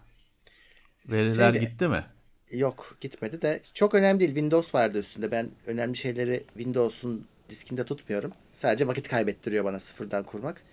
Veriler 1.06 1.54
Şeyde- 1.54 1.66
gitti 1.66 1.88
mi? 1.88 2.06
Yok 2.52 2.98
gitmedi 3.02 3.42
de 3.42 3.62
çok 3.74 3.94
önemli 3.94 4.20
değil. 4.20 4.30
Windows 4.32 4.76
vardı 4.76 5.00
üstünde. 5.00 5.32
Ben 5.32 5.50
önemli 5.66 5.96
şeyleri 5.98 6.44
Windows'un 6.54 7.28
diskinde 7.52 7.84
tutmuyorum. 7.84 8.32
Sadece 8.54 8.88
vakit 8.88 9.08
kaybettiriyor 9.08 9.66
bana 9.66 9.80
sıfırdan 9.80 10.24
kurmak. 10.24 10.64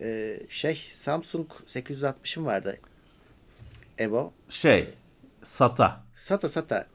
Ee, 0.00 0.40
şey 0.48 0.86
Samsung 0.90 1.50
860'ım 1.66 2.46
vardı. 2.46 2.76
Evo. 3.98 4.32
Şey, 4.50 4.88
SATA. 5.42 6.02
Sata 6.12 6.48
sata. 6.48 6.86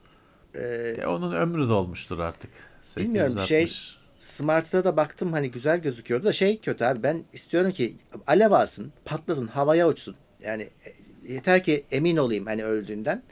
Ee, 0.54 0.96
E, 1.00 1.06
onun 1.06 1.32
ömrü 1.32 1.68
dolmuştur 1.68 2.18
artık. 2.18 2.50
Bilmiyorum, 2.96 3.38
şey- 3.38 3.60
860. 3.60 4.04
Smart'ta 4.18 4.84
da 4.84 4.96
baktım 4.96 5.32
hani 5.32 5.50
güzel 5.50 5.80
gözüküyordu 5.80 6.24
da 6.26 6.32
şey 6.32 6.60
kötü 6.60 6.84
abi. 6.84 7.02
Ben 7.02 7.24
istiyorum 7.32 7.72
ki 7.72 7.94
alev 8.26 8.50
alsın, 8.50 8.92
patlasın, 9.04 9.46
havaya 9.46 9.88
uçsun. 9.88 10.16
Yani 10.42 10.62
e, 10.62 10.92
yeter 11.32 11.62
ki 11.62 11.84
emin 11.90 12.16
olayım 12.16 12.46
hani 12.46 12.64
öldüğünden. 12.64 13.22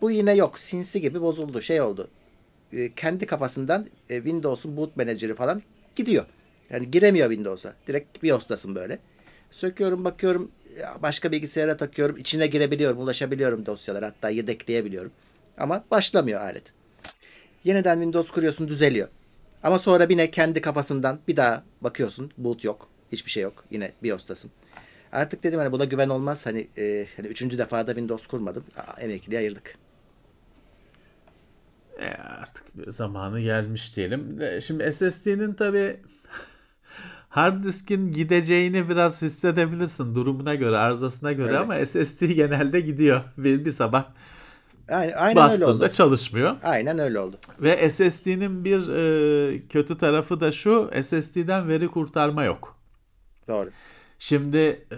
Bu 0.00 0.10
yine 0.10 0.34
yok. 0.34 0.58
Sinsi 0.58 1.00
gibi 1.00 1.20
bozuldu. 1.20 1.60
Şey 1.60 1.80
oldu. 1.80 2.08
E, 2.72 2.94
kendi 2.94 3.26
kafasından 3.26 3.86
e, 4.10 4.16
Windows'un 4.16 4.76
boot 4.76 4.96
manager'ı 4.96 5.34
falan 5.34 5.62
gidiyor. 5.96 6.26
Yani 6.70 6.90
giremiyor 6.90 7.30
Windows'a. 7.30 7.74
Direkt 7.86 8.22
BIOS'tasın 8.22 8.74
böyle. 8.74 8.98
Söküyorum 9.50 10.04
bakıyorum 10.04 10.50
ya 10.78 10.96
başka 11.02 11.32
bilgisayara 11.32 11.76
takıyorum. 11.76 12.16
içine 12.16 12.46
girebiliyorum, 12.46 12.98
ulaşabiliyorum 12.98 13.66
dosyalara. 13.66 14.06
Hatta 14.06 14.30
yedekleyebiliyorum. 14.30 15.12
Ama 15.58 15.84
başlamıyor 15.90 16.40
alet. 16.40 16.72
Yeniden 17.64 17.94
Windows 17.94 18.30
kuruyorsun 18.30 18.68
düzeliyor. 18.68 19.08
Ama 19.62 19.78
sonra 19.78 20.06
yine 20.10 20.30
kendi 20.30 20.60
kafasından 20.60 21.18
bir 21.28 21.36
daha 21.36 21.62
bakıyorsun. 21.80 22.32
Boot 22.38 22.64
yok. 22.64 22.88
Hiçbir 23.12 23.30
şey 23.30 23.42
yok. 23.42 23.64
Yine 23.70 23.92
BIOS'tasın. 24.02 24.50
Artık 25.12 25.42
dedim 25.42 25.58
hani 25.58 25.72
buna 25.72 25.84
güven 25.84 26.08
olmaz. 26.08 26.46
Hani, 26.46 26.68
e, 26.78 27.06
hani 27.16 27.26
üçüncü 27.26 27.58
defada 27.58 27.90
Windows 27.90 28.26
kurmadım. 28.26 28.64
Aa, 28.76 29.00
emekliliğe 29.00 29.40
ayırdık. 29.40 29.74
E, 31.98 32.06
artık 32.14 32.64
zamanı 32.86 33.40
gelmiş 33.40 33.96
diyelim. 33.96 34.40
Şimdi 34.66 34.92
SSD'nin 34.92 35.54
tabii 35.54 36.00
hard 37.28 37.64
diskin 37.64 38.12
gideceğini 38.12 38.88
biraz 38.88 39.22
hissedebilirsin 39.22 40.14
durumuna 40.14 40.54
göre, 40.54 40.76
arızasına 40.76 41.32
göre 41.32 41.48
Öyle. 41.48 41.58
ama 41.58 41.86
SSD 41.86 42.20
genelde 42.24 42.80
gidiyor. 42.80 43.20
Bir, 43.36 43.64
bir 43.64 43.72
sabah 43.72 44.04
Aynen, 44.88 45.12
aynen 45.16 45.50
öyle 45.50 45.64
oldu. 45.64 45.72
bastığında 45.72 45.92
çalışmıyor. 45.92 46.56
Aynen 46.62 46.98
öyle 46.98 47.18
oldu. 47.18 47.36
Ve 47.60 47.90
SSD'nin 47.90 48.64
bir 48.64 48.88
e, 48.88 49.68
kötü 49.68 49.98
tarafı 49.98 50.40
da 50.40 50.52
şu, 50.52 50.90
SSD'den 51.02 51.68
veri 51.68 51.88
kurtarma 51.88 52.44
yok. 52.44 52.76
Doğru. 53.48 53.70
Şimdi 54.18 54.58
e, 54.92 54.96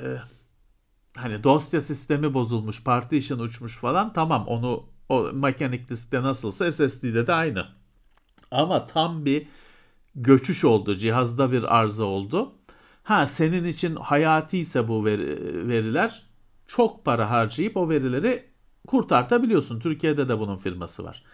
hani 1.16 1.44
dosya 1.44 1.80
sistemi 1.80 2.34
bozulmuş, 2.34 2.84
partition 2.84 3.38
uçmuş 3.38 3.78
falan 3.78 4.12
tamam 4.12 4.46
onu 4.46 4.84
o 5.10 5.32
mekanik 5.32 5.88
diskte 5.88 6.22
nasılsa 6.22 6.72
SSD'de 6.72 7.26
de 7.26 7.32
aynı. 7.32 7.66
Ama 8.50 8.86
tam 8.86 9.24
bir 9.24 9.46
göçüş 10.14 10.64
oldu, 10.64 10.96
cihazda 10.96 11.52
bir 11.52 11.76
arıza 11.78 12.04
oldu. 12.04 12.52
Ha 13.02 13.26
senin 13.26 13.64
için 13.64 13.96
hayati 13.96 14.58
ise 14.58 14.88
bu 14.88 15.06
veri- 15.06 15.68
veriler 15.68 16.22
çok 16.66 17.04
para 17.04 17.30
harcayıp 17.30 17.76
o 17.76 17.88
verileri 17.88 18.44
kurtartabiliyorsun. 18.86 19.80
Türkiye'de 19.80 20.28
de 20.28 20.38
bunun 20.38 20.56
firması 20.56 21.04
var. 21.04 21.24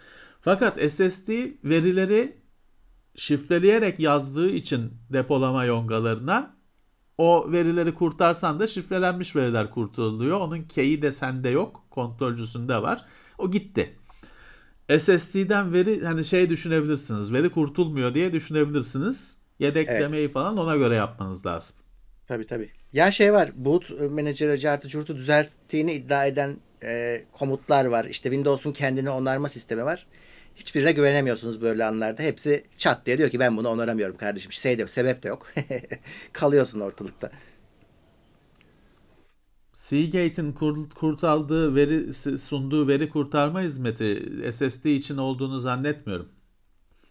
Fakat 0.41 0.91
SSD 0.91 1.29
verileri 1.63 2.37
şifreleyerek 3.15 3.99
yazdığı 3.99 4.49
için 4.49 4.93
depolama 5.09 5.65
yongalarına 5.65 6.57
o 7.17 7.51
verileri 7.51 7.93
kurtarsan 7.93 8.59
da 8.59 8.67
şifrelenmiş 8.67 9.35
veriler 9.35 9.71
kurtuluyor. 9.71 10.39
Onun 10.39 10.61
key'i 10.61 11.01
de 11.01 11.11
sende 11.11 11.49
yok. 11.49 11.83
Kontrolcüsünde 11.89 12.81
var. 12.81 13.05
O 13.37 13.51
gitti. 13.51 13.95
SSD'den 14.99 15.73
veri 15.73 16.05
hani 16.05 16.25
şey 16.25 16.49
düşünebilirsiniz. 16.49 17.33
Veri 17.33 17.51
kurtulmuyor 17.51 18.13
diye 18.13 18.33
düşünebilirsiniz. 18.33 19.37
Yedeklemeyi 19.59 20.31
falan 20.31 20.57
ona 20.57 20.75
göre 20.75 20.95
yapmanız 20.95 21.45
lazım. 21.45 21.75
Tabii 22.27 22.45
tabii. 22.45 22.69
Ya 22.93 23.11
şey 23.11 23.33
var. 23.33 23.49
Boot 23.55 24.01
Manager'ı 24.11 24.57
cartı 24.57 24.87
curtu 24.87 25.15
düzelttiğini 25.15 25.93
iddia 25.93 26.25
eden 26.25 26.57
e, 26.83 27.23
komutlar 27.31 27.85
var. 27.85 28.05
İşte 28.05 28.29
Windows'un 28.29 28.71
kendini 28.73 29.09
onarma 29.09 29.49
sistemi 29.49 29.85
var. 29.85 30.07
Hiçbirine 30.55 30.91
güvenemiyorsunuz 30.91 31.61
böyle 31.61 31.85
anlarda. 31.85 32.23
Hepsi 32.23 32.63
çat 32.77 33.05
diye 33.05 33.17
diyor 33.17 33.29
ki 33.29 33.39
ben 33.39 33.57
bunu 33.57 33.69
onaramıyorum 33.69 34.17
kardeşim. 34.17 34.51
Şey 34.51 34.77
de 34.77 34.81
yok, 34.81 34.89
sebep 34.89 35.23
de 35.23 35.27
yok. 35.27 35.47
Kalıyorsun 36.33 36.79
ortalıkta. 36.79 37.31
Seagate'in 39.77 40.53
kur- 40.53 40.89
kurtardığı 40.89 41.75
veri 41.75 42.13
sunduğu 42.37 42.87
veri 42.87 43.09
kurtarma 43.09 43.61
hizmeti 43.61 44.29
SSD 44.51 44.85
için 44.85 45.17
olduğunu 45.17 45.59
zannetmiyorum. 45.59 46.29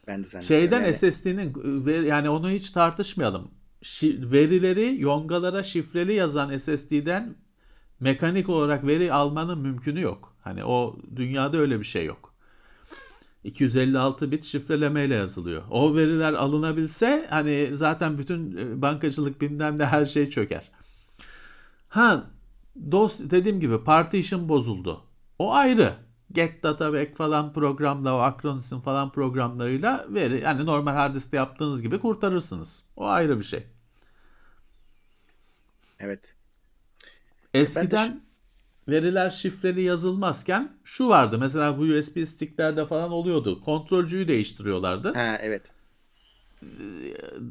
Ben 0.07 0.23
de 0.23 0.27
zannediyorum. 0.27 0.63
Şeyden 0.71 0.83
yani. 0.83 0.95
SSD'nin 0.95 1.55
veri- 1.87 2.07
yani 2.07 2.31
onu 2.31 2.51
hiç 2.51 2.71
tartışmayalım. 2.71 3.49
Şi- 3.83 4.33
verileri 4.33 4.97
yongalara 5.01 5.63
şifreli 5.63 6.13
yazan 6.13 6.59
SSD'den 6.59 7.35
mekanik 8.01 8.49
olarak 8.49 8.87
veri 8.87 9.13
almanın 9.13 9.59
mümkünü 9.59 10.01
yok. 10.01 10.37
Hani 10.45 10.65
o 10.65 10.97
dünyada 11.17 11.57
öyle 11.57 11.81
bir 11.81 11.85
şey 11.85 12.05
yok. 12.05 12.35
256 13.45 14.31
bit 14.33 14.45
şifrelemeyle 14.45 15.15
yazılıyor. 15.15 15.63
O 15.71 15.97
veriler 15.97 16.33
alınabilse 16.33 17.27
hani 17.31 17.69
zaten 17.73 18.19
bütün 18.19 18.57
e, 18.57 18.83
bankacılık 18.83 19.41
bilmem 19.41 19.79
ne 19.79 19.85
her 19.87 20.05
şey 20.07 20.31
çöker. 20.31 20.71
Ha 21.89 22.31
DOS 22.91 23.21
dediğim 23.21 23.61
gibi 23.61 23.85
partition 23.85 24.49
bozuldu. 24.49 25.05
O 25.39 25.53
ayrı. 25.53 25.95
Get 26.33 26.63
Data 26.63 26.93
Back 26.93 27.17
falan 27.17 27.53
programla 27.53 28.15
o 28.15 28.19
Acronis'in 28.19 28.81
falan 28.81 29.13
programlarıyla 29.13 30.07
veri 30.09 30.41
yani 30.41 30.67
normal 30.67 30.93
hard 30.93 31.15
diskte 31.15 31.37
yaptığınız 31.37 31.83
gibi 31.83 31.99
kurtarırsınız. 31.99 32.89
O 32.97 33.07
ayrı 33.07 33.39
bir 33.39 33.45
şey. 33.45 33.67
Evet. 36.01 36.35
Eskiden 37.55 38.21
veriler 38.89 39.31
şifreli 39.31 39.83
yazılmazken 39.83 40.79
şu 40.85 41.09
vardı. 41.09 41.39
Mesela 41.39 41.79
bu 41.79 41.83
USB 41.83 42.25
sticklerde 42.25 42.87
falan 42.87 43.11
oluyordu. 43.11 43.63
Kontrolcüyü 43.63 44.29
değiştiriyorlardı. 44.29 45.13
Ha 45.15 45.39
evet. 45.41 45.73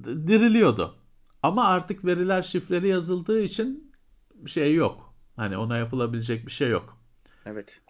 Diriliyordu. 0.06 0.96
Ama 1.44 1.68
artık 1.68 2.06
veriler 2.06 2.42
şifreli 2.42 2.88
yazıldığı 2.88 3.42
için 3.42 3.92
şey 4.46 4.74
yok. 4.74 5.05
Hani 5.36 5.58
ona 5.58 5.78
yapılabilecek 5.78 6.46
bir 6.46 6.52
şey 6.52 6.70
yok. 6.70 6.98
Evet. 7.46 7.82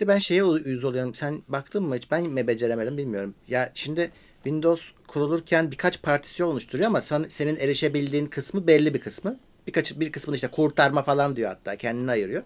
De 0.00 0.08
ben 0.08 0.18
şeye 0.18 0.44
uyuz 0.44 0.84
oluyorum. 0.84 1.14
Sen 1.14 1.42
baktın 1.48 1.84
mı 1.84 1.96
hiç? 1.96 2.10
Ben 2.10 2.24
mi 2.24 2.46
beceremedim 2.46 2.98
bilmiyorum. 2.98 3.34
Ya 3.48 3.70
şimdi 3.74 4.10
Windows 4.34 4.90
kurulurken 5.06 5.70
birkaç 5.70 6.02
partisyon 6.02 6.48
oluşturuyor 6.48 6.88
ama 6.88 7.00
sen, 7.00 7.22
senin 7.28 7.56
erişebildiğin 7.56 8.26
kısmı 8.26 8.66
belli 8.66 8.94
bir 8.94 9.00
kısmı. 9.00 9.38
Birkaç 9.66 10.00
bir 10.00 10.12
kısmını 10.12 10.36
işte 10.36 10.48
kurtarma 10.48 11.02
falan 11.02 11.36
diyor 11.36 11.48
hatta 11.48 11.76
kendini 11.76 12.10
ayırıyor. 12.10 12.42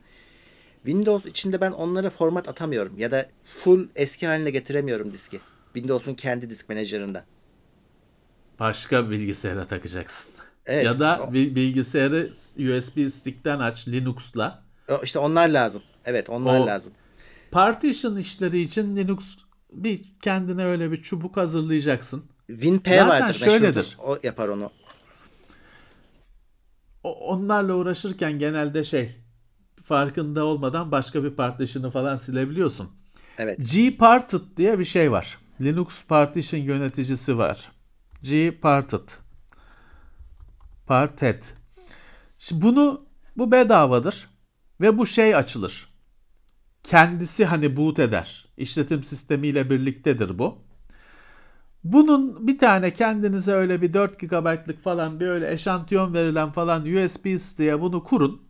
Windows 0.76 1.26
içinde 1.26 1.60
ben 1.60 1.72
onlara 1.72 2.10
format 2.10 2.48
atamıyorum 2.48 2.98
ya 2.98 3.10
da 3.10 3.28
full 3.44 3.88
eski 3.96 4.26
haline 4.26 4.50
getiremiyorum 4.50 5.12
diski. 5.12 5.40
Windows'un 5.74 6.14
kendi 6.14 6.50
disk 6.50 6.68
menajerinde. 6.68 7.22
Başka 8.60 9.10
bilgisayara 9.10 9.66
takacaksın. 9.66 10.32
Evet, 10.66 10.84
ya 10.84 11.00
da 11.00 11.28
bilgisayarı 11.32 12.30
USB 12.58 13.10
stick'ten 13.10 13.58
aç 13.58 13.88
Linux'la. 13.88 14.62
İşte 15.02 15.18
onlar 15.18 15.48
lazım. 15.48 15.82
Evet 16.04 16.30
onlar 16.30 16.60
O- 16.60 16.66
lazım. 16.66 16.92
Partition 17.50 18.16
işleri 18.16 18.60
için 18.60 18.96
Linux 18.96 19.36
bir 19.72 20.04
kendine 20.22 20.64
öyle 20.64 20.92
bir 20.92 21.02
çubuk 21.02 21.36
hazırlayacaksın. 21.36 22.24
WinP 22.46 22.86
Zaten 22.88 23.08
vardır 23.08 23.34
şöyledir. 23.34 23.74
meşhurdur. 23.76 23.96
O 24.04 24.18
yapar 24.22 24.48
onu. 24.48 24.70
O- 27.04 27.14
onlarla 27.28 27.74
uğraşırken 27.74 28.38
genelde 28.38 28.84
şey 28.84 29.16
farkında 29.84 30.44
olmadan 30.44 30.92
başka 30.92 31.24
bir 31.24 31.30
partition'ı 31.30 31.90
falan 31.90 32.16
silebiliyorsun. 32.16 32.88
Evet. 33.38 33.58
gparted 33.74 34.40
diye 34.56 34.78
bir 34.78 34.84
şey 34.84 35.12
var. 35.12 35.38
Linux 35.60 36.04
partition 36.04 36.60
yöneticisi 36.60 37.38
var. 37.38 37.72
gparted. 38.22 39.08
Parted. 40.86 41.42
Şimdi 42.38 42.62
bunu 42.62 43.06
bu 43.36 43.52
bedavadır 43.52 44.28
ve 44.80 44.98
bu 44.98 45.06
şey 45.06 45.34
açılır. 45.36 45.88
Kendisi 46.82 47.44
hani 47.44 47.76
boot 47.76 47.98
eder. 47.98 48.48
İşletim 48.56 49.04
sistemiyle 49.04 49.70
birliktedir 49.70 50.38
bu. 50.38 50.58
Bunun 51.84 52.46
bir 52.48 52.58
tane 52.58 52.92
kendinize 52.92 53.52
öyle 53.52 53.82
bir 53.82 53.92
4 53.92 54.18
GB'lık 54.20 54.82
falan 54.82 55.20
bir 55.20 55.26
öyle 55.26 55.52
eşantiyon 55.52 56.14
verilen 56.14 56.52
falan 56.52 56.82
USB 56.82 57.38
stick'e 57.38 57.80
bunu 57.80 58.04
kurun. 58.04 58.42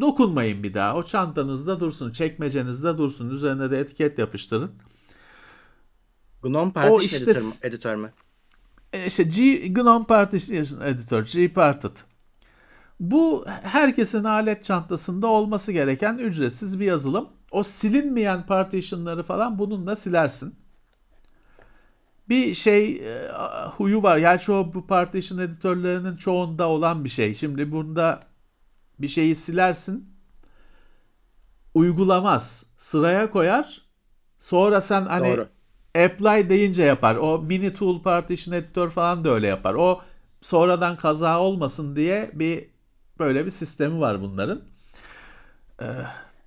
Dokunmayın 0.00 0.62
bir 0.62 0.74
daha. 0.74 0.96
O 0.96 1.02
çantanızda 1.02 1.80
dursun, 1.80 2.12
çekmecenizde 2.12 2.98
dursun. 2.98 3.30
Üzerine 3.30 3.70
de 3.70 3.80
etiket 3.80 4.18
yapıştırın. 4.18 4.72
GNOME 6.42 6.72
Partition 6.72 6.98
işte 7.00 7.16
editör, 7.16 7.34
mü- 7.42 7.48
s- 7.50 7.68
editör 7.68 7.96
mü? 7.96 8.06
E, 8.06 8.12
işte 9.06 9.22
G, 9.22 9.68
GNOME 9.68 10.04
Partition 10.04 10.80
Editor, 10.80 11.22
Gparted. 11.22 11.96
Bu 13.00 13.44
herkesin 13.46 14.24
alet 14.24 14.64
çantasında 14.64 15.26
olması 15.26 15.72
gereken 15.72 16.18
ücretsiz 16.18 16.80
bir 16.80 16.84
yazılım. 16.84 17.28
O 17.50 17.62
silinmeyen 17.62 18.46
partitionları 18.46 19.22
falan 19.22 19.58
bununla 19.58 19.96
silersin. 19.96 20.54
Bir 22.28 22.54
şey 22.54 22.92
e, 22.96 23.30
huyu 23.76 24.02
var. 24.02 24.18
Gerçi 24.18 24.52
o 24.52 24.74
bu 24.74 24.86
partition 24.86 25.38
editörlerinin 25.38 26.16
çoğunda 26.16 26.68
olan 26.68 27.04
bir 27.04 27.08
şey. 27.08 27.34
Şimdi 27.34 27.72
bunda 27.72 28.20
bir 28.98 29.08
şeyi 29.08 29.36
silersin. 29.36 30.08
Uygulamaz. 31.74 32.66
Sıraya 32.78 33.30
koyar. 33.30 33.82
Sonra 34.38 34.80
sen 34.80 35.06
hani 35.06 35.28
Doğru. 35.28 35.48
Apply 36.04 36.48
deyince 36.48 36.82
yapar. 36.84 37.16
O 37.16 37.38
mini 37.42 37.74
tool 37.74 38.02
partition 38.02 38.54
editor 38.54 38.90
falan 38.90 39.24
da 39.24 39.30
öyle 39.30 39.46
yapar. 39.46 39.74
O 39.74 40.00
sonradan 40.42 40.96
kaza 40.96 41.40
olmasın 41.40 41.96
diye 41.96 42.30
bir 42.34 42.64
böyle 43.18 43.46
bir 43.46 43.50
sistemi 43.50 44.00
var 44.00 44.22
bunların. 44.22 44.60
Ee, 45.82 45.84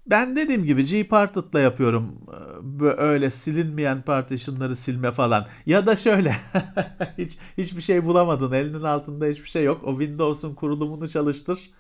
Ben 0.07 0.35
dediğim 0.35 0.65
gibi 0.65 1.03
Gparted'la 1.03 1.59
yapıyorum 1.59 2.17
Ee, 2.33 2.79
böyle 2.79 3.29
silinmeyen 3.31 4.01
partitionları 4.01 4.75
silme 4.75 5.11
falan. 5.11 5.47
Ya 5.65 5.87
da 5.87 5.95
şöyle 5.95 6.35
hiç 7.17 7.37
hiçbir 7.57 7.81
şey 7.81 8.05
bulamadın. 8.05 8.51
Elinin 8.51 8.83
altında 8.83 9.25
hiçbir 9.25 9.49
şey 9.49 9.63
yok. 9.63 9.81
O 9.83 9.99
Windows'un 9.99 10.55
kurulumunu 10.55 11.07
çalıştır. 11.07 11.71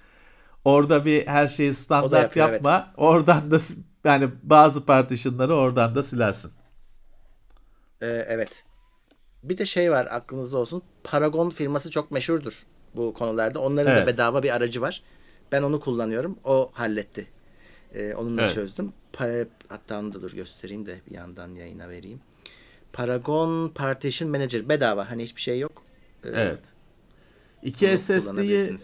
Orada 0.65 1.05
bir 1.05 1.27
her 1.27 1.47
şeyi 1.47 1.73
standart 1.73 2.23
yapıyor, 2.23 2.51
yapma. 2.53 2.93
Oradan 2.97 3.51
da 3.51 3.57
yani 4.03 4.29
bazı 4.43 4.85
partitionları 4.85 5.55
oradan 5.55 5.95
da 5.95 6.03
silersin. 6.03 6.51
Ee, 8.01 8.25
evet. 8.27 8.63
Bir 9.43 9.57
de 9.57 9.65
şey 9.65 9.91
var 9.91 10.07
aklınızda 10.11 10.57
olsun. 10.57 10.83
Paragon 11.03 11.49
firması 11.49 11.91
çok 11.91 12.11
meşhurdur 12.11 12.63
bu 12.95 13.13
konularda. 13.13 13.59
Onların 13.59 13.91
Evet. 13.91 14.07
da 14.07 14.13
bedava 14.13 14.43
bir 14.43 14.55
aracı 14.55 14.81
var. 14.81 15.03
Ben 15.51 15.61
onu 15.63 15.79
kullanıyorum. 15.79 16.39
O 16.43 16.71
halletti. 16.73 17.27
Ee, 17.93 18.13
onunla 18.15 18.41
Evet. 18.41 18.53
çözdüm. 18.53 18.93
Pa- 19.13 19.47
hatta 19.69 19.99
onu 19.99 20.13
da 20.13 20.21
dur 20.21 20.31
göstereyim 20.31 20.85
de 20.85 20.95
bir 21.09 21.15
yandan 21.15 21.55
yayına 21.55 21.89
vereyim. 21.89 22.21
Paragon 22.93 23.69
Partition 23.69 24.29
Manager 24.31 24.69
bedava. 24.69 25.09
Hani 25.09 25.23
hiçbir 25.23 25.41
şey 25.41 25.59
yok. 25.59 25.83
Ee, 26.25 26.29
Evet. 26.33 26.59
İki 27.63 27.97
SSD'yi 27.97 28.75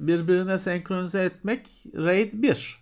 birbirine 0.00 0.58
senkronize 0.58 1.24
etmek 1.24 1.66
RAID 1.94 2.32
1. 2.34 2.79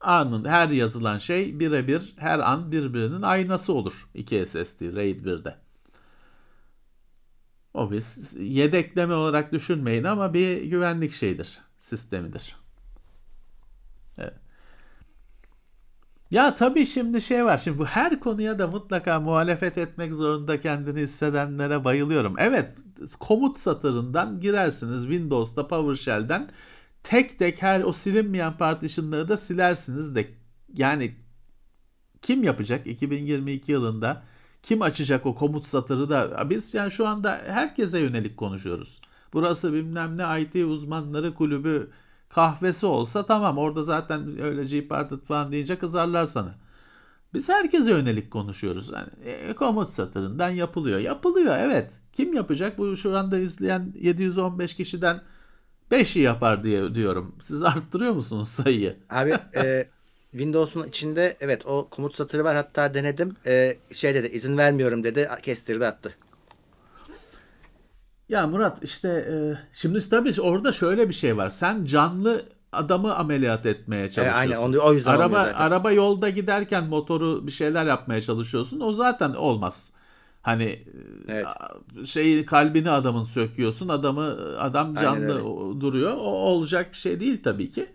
Anın 0.00 0.44
her 0.44 0.68
yazılan 0.68 1.18
şey 1.18 1.60
birebir 1.60 2.14
her 2.16 2.38
an 2.38 2.72
birbirinin 2.72 3.22
aynası 3.22 3.72
olur. 3.72 4.08
2 4.14 4.46
SSD 4.46 4.96
RAID 4.96 5.24
1'de. 5.24 5.56
O 7.74 7.90
bir 7.90 8.02
yedekleme 8.40 9.14
olarak 9.14 9.52
düşünmeyin 9.52 10.04
ama 10.04 10.34
bir 10.34 10.62
güvenlik 10.62 11.12
şeyidir, 11.12 11.58
sistemidir. 11.78 12.56
Ya 16.30 16.54
tabii 16.54 16.86
şimdi 16.86 17.20
şey 17.20 17.44
var. 17.44 17.58
Şimdi 17.58 17.78
bu 17.78 17.86
her 17.86 18.20
konuya 18.20 18.58
da 18.58 18.66
mutlaka 18.66 19.20
muhalefet 19.20 19.78
etmek 19.78 20.14
zorunda 20.14 20.60
kendini 20.60 21.00
hissedenlere 21.00 21.84
bayılıyorum. 21.84 22.34
Evet, 22.38 22.74
komut 23.20 23.56
satırından 23.56 24.40
girersiniz 24.40 25.02
Windows'ta 25.02 25.68
PowerShell'den 25.68 26.50
tek 27.06 27.38
tek 27.38 27.62
her 27.62 27.82
o 27.82 27.92
silinmeyen 27.92 28.56
partitionları 28.56 29.28
da 29.28 29.36
silersiniz 29.36 30.16
de 30.16 30.28
yani 30.76 31.16
kim 32.22 32.42
yapacak 32.42 32.86
2022 32.86 33.72
yılında? 33.72 34.22
Kim 34.62 34.82
açacak 34.82 35.26
o 35.26 35.34
komut 35.34 35.64
satırı 35.64 36.10
da? 36.10 36.50
Biz 36.50 36.74
yani 36.74 36.90
şu 36.90 37.06
anda 37.06 37.42
herkese 37.46 37.98
yönelik 37.98 38.36
konuşuyoruz. 38.36 39.00
Burası 39.32 39.72
bilmem 39.72 40.16
ne 40.16 40.40
IT 40.40 40.54
uzmanları 40.54 41.34
kulübü 41.34 41.90
kahvesi 42.28 42.86
olsa 42.86 43.26
tamam 43.26 43.58
orada 43.58 43.82
zaten 43.82 44.40
öyle 44.42 44.80
Gparted 44.80 45.20
falan 45.20 45.52
deyince 45.52 45.78
kızarlar 45.78 46.24
sana. 46.24 46.54
Biz 47.34 47.48
herkese 47.48 47.90
yönelik 47.90 48.30
konuşuyoruz. 48.30 48.90
Yani, 48.94 49.08
e, 49.24 49.52
komut 49.52 49.88
satırından 49.90 50.50
yapılıyor. 50.50 50.98
Yapılıyor 50.98 51.56
evet. 51.58 51.92
Kim 52.12 52.34
yapacak? 52.34 52.78
Bu 52.78 52.96
şu 52.96 53.18
anda 53.18 53.38
izleyen 53.38 53.92
715 53.94 54.74
kişiden 54.74 55.22
5'i 55.90 56.20
yapar 56.22 56.64
diye 56.64 56.94
diyorum. 56.94 57.34
Siz 57.40 57.62
arttırıyor 57.62 58.12
musunuz 58.12 58.48
sayıyı? 58.48 58.96
Abi 59.10 59.34
e, 59.56 59.86
Windows'un 60.30 60.88
içinde 60.88 61.36
evet 61.40 61.66
o 61.66 61.88
komut 61.90 62.14
satırı 62.14 62.44
var. 62.44 62.56
Hatta 62.56 62.94
denedim. 62.94 63.36
E, 63.46 63.76
şey 63.92 64.14
dedi 64.14 64.26
izin 64.26 64.58
vermiyorum 64.58 65.04
dedi. 65.04 65.28
Kestirdi 65.42 65.86
attı. 65.86 66.14
Ya 68.28 68.46
Murat 68.46 68.78
işte 68.84 69.08
e, 69.08 69.34
şimdi 69.72 70.08
tabii 70.10 70.40
orada 70.40 70.72
şöyle 70.72 71.08
bir 71.08 71.14
şey 71.14 71.36
var. 71.36 71.48
Sen 71.48 71.84
canlı 71.84 72.42
adamı 72.72 73.14
ameliyat 73.14 73.66
etmeye 73.66 74.10
çalışıyorsun. 74.10 74.40
aynen, 74.40 74.56
onu- 74.56 74.80
o 74.82 74.92
yüzden 74.92 75.10
araba, 75.16 75.40
zaten. 75.44 75.64
Araba 75.64 75.92
yolda 75.92 76.30
giderken 76.30 76.84
motoru 76.84 77.46
bir 77.46 77.52
şeyler 77.52 77.86
yapmaya 77.86 78.22
çalışıyorsun. 78.22 78.80
O 78.80 78.92
zaten 78.92 79.30
olmaz. 79.34 79.92
Hani 80.46 80.84
Evet. 81.28 81.46
şeyi 82.04 82.46
kalbini 82.46 82.90
adamın 82.90 83.22
söküyorsun. 83.22 83.88
Adamı 83.88 84.56
adam 84.58 84.94
canlı 84.94 85.40
duruyor. 85.80 86.12
O 86.12 86.20
olacak 86.24 86.92
bir 86.92 86.96
şey 86.96 87.20
değil 87.20 87.42
tabii 87.44 87.70
ki. 87.70 87.86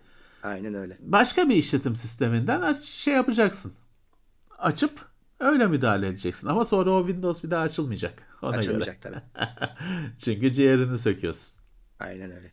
Aynen 0.42 0.74
öyle. 0.74 0.96
Başka 1.00 1.48
bir 1.48 1.54
işletim 1.56 1.96
sisteminden 1.96 2.60
aç, 2.62 2.84
şey 2.84 3.14
yapacaksın. 3.14 3.72
Açıp 4.58 4.90
öyle 5.40 5.66
müdahale 5.66 6.06
edeceksin. 6.06 6.48
Ama 6.48 6.64
sonra 6.64 6.90
o 6.90 7.06
Windows 7.06 7.44
bir 7.44 7.50
daha 7.50 7.62
açılmayacak. 7.62 8.22
Ona 8.42 8.56
Açılmayacak 8.56 9.02
göre. 9.02 9.14
tabii. 9.34 9.48
Çünkü 10.24 10.52
ciğerini 10.52 10.98
söküyorsun. 10.98 11.58
Aynen 12.00 12.30
öyle. 12.30 12.52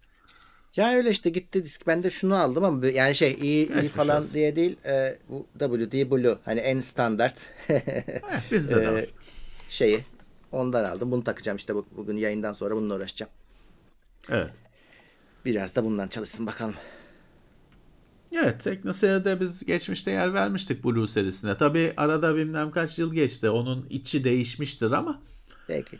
Ya 0.76 0.93
öyle 0.93 1.10
işte 1.10 1.30
gitti 1.30 1.64
disk. 1.64 1.88
Ben 1.88 2.04
de 2.04 2.10
şunu 2.10 2.36
aldım 2.36 2.64
ama 2.64 2.88
yani 2.88 3.16
şey 3.16 3.32
iyi 3.41 3.41
iyi 3.41 3.68
Geçmiş 3.68 3.88
falan 3.89 4.22
olsun. 4.22 4.34
diye 4.34 4.56
değil. 4.56 4.78
E, 4.86 5.18
bu 5.30 5.47
WD 5.60 6.12
Blue 6.12 6.38
hani 6.45 6.60
en 6.60 6.80
standart 6.80 7.50
Bizde 8.52 8.76
de 8.76 8.84
e, 8.84 8.93
var. 8.93 9.06
Şeyi. 9.70 10.05
Ondan 10.51 10.84
aldım. 10.84 11.11
Bunu 11.11 11.24
takacağım 11.24 11.55
işte 11.55 11.76
bu- 11.76 11.86
bugün 11.97 12.17
yayından 12.17 12.53
sonra 12.53 12.76
bununla 12.76 12.95
uğraşacağım. 12.95 13.32
Evet. 14.30 14.51
Biraz 15.45 15.76
da 15.76 15.84
bundan 15.86 16.07
çalışsın 16.07 16.47
bakalım. 16.47 16.76
Evet, 18.32 18.63
TeknoSeyir'de 18.63 19.39
biz 19.39 19.65
geçmişte 19.65 20.11
yer 20.11 20.34
vermiştik 20.34 20.84
Blue 20.84 21.07
serisine. 21.07 21.57
Tabi 21.57 21.93
arada 21.97 22.36
bilmem 22.36 22.72
kaç 22.72 22.99
yıl 22.99 23.13
geçti. 23.13 23.49
Onun 23.49 23.88
içi 23.89 24.24
değişmiştir 24.24 24.91
ama 24.91 25.22
Peki. 25.67 25.99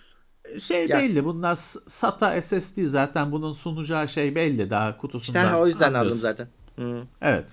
şey 0.59 0.88
Yaz. 0.88 1.03
belli. 1.03 1.26
Bunlar 1.26 1.55
SATA 1.88 2.41
SSD 2.41 2.88
zaten 2.88 3.32
bunun 3.32 3.51
sunacağı 3.51 4.07
şey 4.09 4.36
belli 4.36 4.70
daha 4.70 4.89
İşte 4.89 4.99
kutusundan. 5.01 5.45
ha, 5.45 5.59
o 5.59 5.67
yüzden 5.67 5.93
aldım 5.93 5.95
anlıyorsun. 5.95 6.22
zaten. 6.22 6.47
Hı. 6.76 7.03
Evet. 7.22 7.45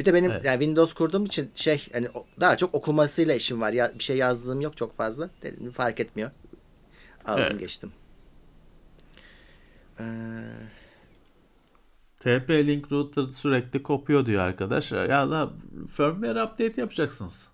Bir 0.00 0.04
de 0.04 0.14
benim 0.14 0.30
Evet. 0.30 0.44
yani 0.44 0.58
Windows 0.58 0.92
kurduğum 0.92 1.24
için 1.24 1.50
şey 1.54 1.88
hani 1.92 2.08
daha 2.40 2.56
çok 2.56 2.74
okumasıyla 2.74 3.34
işim 3.34 3.60
var. 3.60 3.72
Ya 3.72 3.92
bir 3.98 4.04
şey 4.04 4.16
yazdığım 4.16 4.60
yok 4.60 4.76
çok 4.76 4.92
fazla. 4.94 5.30
Dedim, 5.42 5.72
fark 5.72 6.00
etmiyor. 6.00 6.30
Aldım 7.24 7.44
Evet. 7.46 7.58
geçtim. 7.60 7.92
Ee, 10.00 10.04
TP-Link 12.20 12.90
router 12.90 13.30
sürekli 13.30 13.82
kopuyor 13.82 14.26
diyor 14.26 14.42
arkadaş. 14.42 14.92
Ya 14.92 15.30
la 15.30 15.52
firmware 15.96 16.44
update 16.44 16.80
yapacaksınız. 16.80 17.50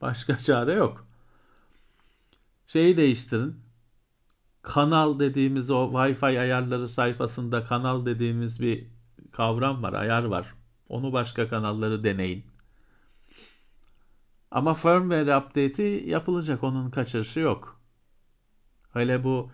Başka 0.00 0.38
çare 0.46 0.74
yok. 0.74 1.06
Şeyi 2.66 2.96
değiştirin. 2.96 3.56
Kanal 4.62 5.18
dediğimiz 5.18 5.70
o 5.70 5.90
Wi-Fi 5.92 6.40
ayarları 6.40 6.88
sayfasında 6.88 7.64
kanal 7.64 8.06
dediğimiz 8.06 8.62
bir 8.62 8.86
kavram 9.32 9.82
var, 9.82 9.92
ayar 9.92 10.24
var. 10.24 10.54
Onu 10.90 11.12
başka 11.12 11.48
kanalları 11.48 12.04
deneyin. 12.04 12.44
Ama 14.50 14.74
firmware 14.74 15.36
update'i 15.36 16.08
yapılacak. 16.10 16.64
Onun 16.64 16.90
kaçırışı 16.90 17.40
yok. 17.40 17.80
Hele 18.92 19.24
bu 19.24 19.50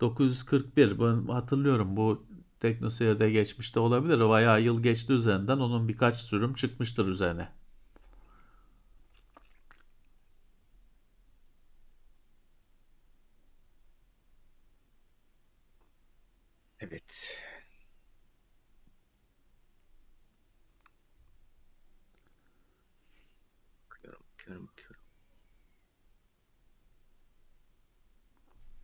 941 0.00 1.00
ben 1.00 1.28
hatırlıyorum 1.32 1.96
bu 1.96 2.26
TeknoSeyir'de 2.60 3.30
geçmişte 3.30 3.80
olabilir. 3.80 4.20
Bayağı 4.28 4.62
yıl 4.62 4.82
geçti 4.82 5.12
üzerinden. 5.12 5.58
Onun 5.58 5.88
birkaç 5.88 6.20
sürüm 6.20 6.54
çıkmıştır 6.54 7.08
üzerine. 7.08 7.48
evet. 16.80 17.44
Bakıyorum, 23.90 24.24
bakıyorum, 24.32 24.66
bakıyorum. 24.68 25.00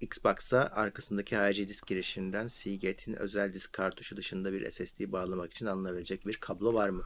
Xbox'a 0.00 0.60
arkasındaki 0.74 1.36
harici 1.36 1.68
disk 1.68 1.86
girişinden 1.86 2.46
Seagate'in 2.46 3.16
özel 3.16 3.52
disk 3.52 3.72
kartuşu 3.72 4.16
dışında 4.16 4.52
bir 4.52 4.70
SSD 4.70 5.12
bağlamak 5.12 5.52
için 5.52 5.66
alınabilecek 5.66 6.26
bir 6.26 6.36
kablo 6.36 6.74
var 6.74 6.88
mı? 6.88 7.02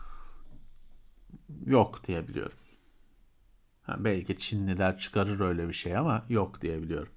Yok 1.66 2.06
diye 2.06 2.28
biliyorum. 2.28 2.56
Ha, 3.82 3.96
belki 4.04 4.38
Çinliler 4.38 4.98
çıkarır 4.98 5.40
öyle 5.40 5.68
bir 5.68 5.72
şey 5.72 5.96
ama 5.96 6.26
yok 6.28 6.60
diye 6.62 6.82
biliyorum. 6.82 7.12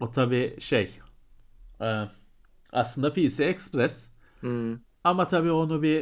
O 0.00 0.10
tabii 0.10 0.56
şey 0.60 0.98
e, 1.80 2.04
aslında 2.72 3.12
PC 3.12 3.44
Express 3.44 4.08
Hmm. 4.40 4.78
Ama 5.08 5.28
tabii 5.28 5.50
onu 5.50 5.82
bir 5.82 6.00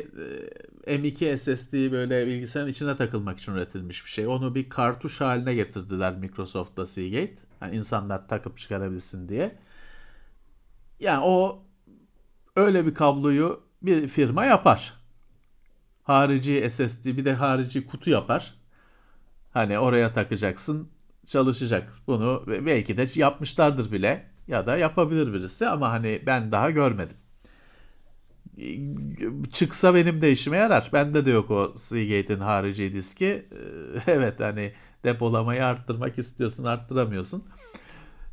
e, 0.87 0.97
M2 0.97 1.39
SSD 1.39 1.93
böyle 1.93 2.27
bilgisayarın 2.27 2.71
içine 2.71 2.97
takılmak 2.97 3.39
için 3.39 3.53
üretilmiş 3.53 4.05
bir 4.05 4.11
şey. 4.11 4.27
Onu 4.27 4.55
bir 4.55 4.69
kartuş 4.69 5.21
haline 5.21 5.55
getirdiler 5.55 6.17
Microsoft'la 6.17 6.87
Seagate. 6.87 7.37
Yani 7.61 7.77
insanlar 7.77 8.29
takıp 8.29 8.59
çıkarabilsin 8.59 9.29
diye. 9.29 9.59
Yani 11.01 11.25
o 11.25 11.65
öyle 12.57 12.87
bir 12.87 12.95
kabloyu 12.95 13.61
bir 13.83 14.09
firma 14.09 14.45
yapar. 14.45 14.95
Harici 16.03 16.71
SSD 16.71 17.07
bir 17.07 17.25
de 17.25 17.35
harici 17.35 17.87
kutu 17.87 18.11
yapar. 18.11 18.55
Hani 19.53 19.79
oraya 19.79 20.13
takacaksın 20.13 20.89
çalışacak. 21.27 21.93
Bunu 22.07 22.45
belki 22.47 22.97
de 22.97 23.07
yapmışlardır 23.15 23.93
bile 23.93 24.31
ya 24.49 24.67
da 24.67 24.77
yapabilir 24.77 25.33
birisi 25.33 25.69
ama 25.69 25.91
hani 25.93 26.23
ben 26.27 26.53
daha 26.53 26.71
görmedim. 26.71 27.17
Çıksa 29.53 29.95
benim 29.95 30.21
de 30.21 30.33
işime 30.33 30.57
yarar. 30.57 30.91
Bende 30.93 31.27
de 31.27 31.31
yok 31.31 31.51
o 31.51 31.75
Seagate'in 31.77 32.41
harici 32.41 32.95
diski. 32.95 33.27
Ee, 33.27 34.01
Evet 34.13 34.41
hani 34.41 34.73
depolamayı 35.05 35.65
arttırmak 35.65 36.19
istiyorsun 36.19 36.65
arttıramıyorsun. 36.65 37.45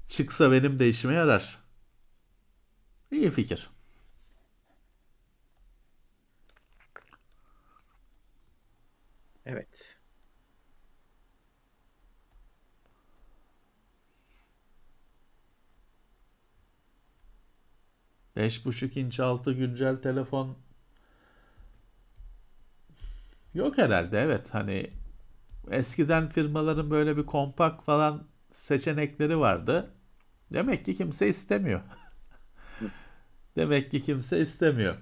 Çıksa 0.09 0.51
benim 0.51 0.79
de 0.79 0.89
işime 0.89 1.13
yarar. 1.13 1.59
İyi 3.11 3.29
fikir. 3.31 3.69
Evet. 9.45 9.92
Beş 18.35 18.65
buçuk 18.65 18.97
inç 18.97 19.19
altı 19.19 19.53
güncel 19.53 20.01
telefon 20.01 20.57
yok 23.53 23.77
herhalde 23.77 24.21
evet 24.21 24.53
hani 24.53 24.91
eskiden 25.71 26.27
firmaların 26.27 26.91
böyle 26.91 27.17
bir 27.17 27.25
kompakt 27.25 27.85
falan 27.85 28.23
seçenekleri 28.51 29.39
vardı. 29.39 29.91
Demek 30.53 30.85
ki 30.85 30.95
kimse 30.95 31.27
istemiyor. 31.27 31.81
Demek 33.55 33.91
ki 33.91 34.03
kimse 34.03 34.39
istemiyor. 34.39 34.95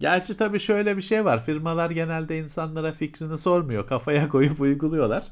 Gerçi 0.00 0.36
tabii 0.36 0.60
şöyle 0.60 0.96
bir 0.96 1.02
şey 1.02 1.24
var. 1.24 1.44
Firmalar 1.44 1.90
genelde 1.90 2.38
insanlara 2.38 2.92
fikrini 2.92 3.38
sormuyor. 3.38 3.86
Kafaya 3.86 4.28
koyup 4.28 4.60
uyguluyorlar. 4.60 5.24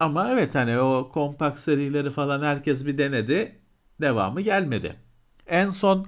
Ama 0.00 0.30
evet 0.32 0.54
hani 0.54 0.78
o 0.78 1.10
kompakt 1.12 1.58
serileri 1.58 2.10
falan 2.10 2.42
herkes 2.42 2.86
bir 2.86 2.98
denedi. 2.98 3.58
Devamı 4.00 4.40
gelmedi. 4.40 4.96
En 5.48 5.70
son 5.70 6.06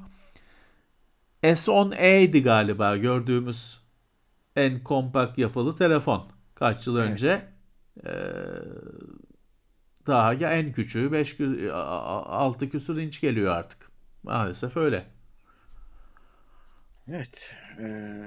S10e'ydi 1.43 2.43
galiba 2.43 2.97
gördüğümüz 2.97 3.81
en 4.57 4.85
kompakt 4.85 5.39
yapılı 5.39 5.77
telefon. 5.77 6.27
Kaç 6.55 6.87
yıl 6.87 6.99
Evet. 6.99 7.11
önce. 7.11 7.43
Ee, 8.07 8.11
daha 10.07 10.33
ya 10.33 10.53
en 10.53 10.73
küçüğü 10.73 11.13
5 11.13 11.37
6 11.73 12.69
küsur 12.71 12.99
inç 12.99 13.21
geliyor 13.21 13.53
artık. 13.53 13.91
Maalesef 14.23 14.77
öyle. 14.77 15.07
Evet. 17.09 17.57
Ee, 17.81 18.25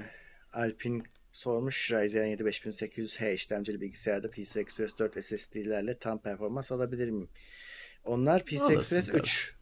Alpin 0.52 1.04
sormuş 1.32 1.92
Ryzen 1.92 2.26
7 2.26 2.44
5800H 2.44 3.34
işlemcili 3.34 3.80
bilgisayarda 3.80 4.30
PCI 4.30 4.60
Express 4.60 4.98
4 4.98 5.24
SSD'lerle 5.24 5.98
tam 5.98 6.22
performans 6.22 6.72
alabilir 6.72 7.10
miyim? 7.10 7.28
Onlar 8.04 8.44
PCI 8.44 8.60
Alırsın 8.62 8.96
Express 8.96 9.06
tabii. 9.06 9.18
3. 9.18 9.53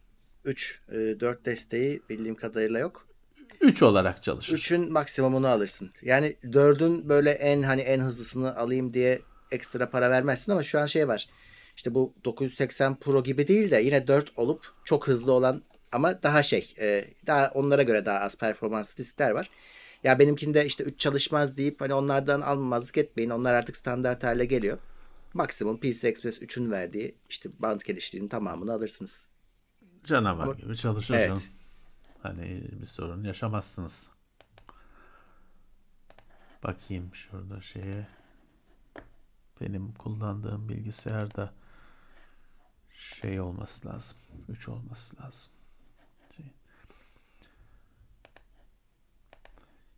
3. 0.45 0.81
4 0.91 1.45
desteği 1.45 2.01
bildiğim 2.09 2.35
kadarıyla 2.35 2.79
yok. 2.79 3.07
3 3.61 3.83
olarak 3.83 4.23
çalışır. 4.23 4.57
3'ün 4.57 4.91
maksimumunu 4.91 5.47
alırsın. 5.47 5.91
Yani 6.01 6.35
4'ün 6.43 7.09
böyle 7.09 7.31
en 7.31 7.61
hani 7.61 7.81
en 7.81 7.99
hızlısını 7.99 8.57
alayım 8.57 8.93
diye 8.93 9.21
ekstra 9.51 9.89
para 9.89 10.09
vermezsin 10.09 10.51
ama 10.51 10.63
şu 10.63 10.79
an 10.79 10.85
şey 10.85 11.07
var. 11.07 11.29
İşte 11.75 11.93
bu 11.93 12.13
980 12.25 12.95
Pro 12.95 13.23
gibi 13.23 13.47
değil 13.47 13.71
de 13.71 13.81
yine 13.81 14.07
4 14.07 14.37
olup 14.37 14.71
çok 14.83 15.07
hızlı 15.07 15.31
olan 15.31 15.61
ama 15.91 16.23
daha 16.23 16.43
şey 16.43 16.73
e, 16.79 17.05
daha 17.27 17.51
onlara 17.53 17.83
göre 17.83 18.05
daha 18.05 18.19
az 18.19 18.37
performanslı 18.37 18.97
diskler 18.97 19.31
var. 19.31 19.49
Ya 20.03 20.19
benimkinde 20.19 20.65
işte 20.65 20.83
3 20.83 20.99
çalışmaz 20.99 21.57
deyip 21.57 21.81
hani 21.81 21.93
onlardan 21.93 22.41
almamazlık 22.41 22.97
etmeyin. 22.97 23.29
Onlar 23.29 23.53
artık 23.53 23.75
standart 23.75 24.23
hale 24.23 24.45
geliyor. 24.45 24.77
Maksimum 25.33 25.79
PCI 25.79 26.07
Express 26.07 26.41
3'ün 26.41 26.71
verdiği 26.71 27.15
işte 27.29 27.49
band 27.59 27.81
geliştiğinin 27.81 28.27
tamamını 28.27 28.73
alırsınız. 28.73 29.27
Canavar 30.03 30.43
Ama- 30.43 30.53
gibi 30.53 30.77
çalışır 30.77 31.13
Evet. 31.13 31.51
Hani 32.23 32.67
bir 32.81 32.85
sorun 32.85 33.23
yaşamazsınız. 33.23 34.15
Bakayım 36.63 37.15
şurada 37.15 37.61
şeye. 37.61 38.07
Benim 39.61 39.93
kullandığım 39.93 40.69
bilgisayarda 40.69 41.53
şey 42.93 43.41
olması 43.41 43.87
lazım. 43.87 44.17
3 44.49 44.69
olması 44.69 45.21
lazım. 45.23 45.51
Şey. 46.37 46.45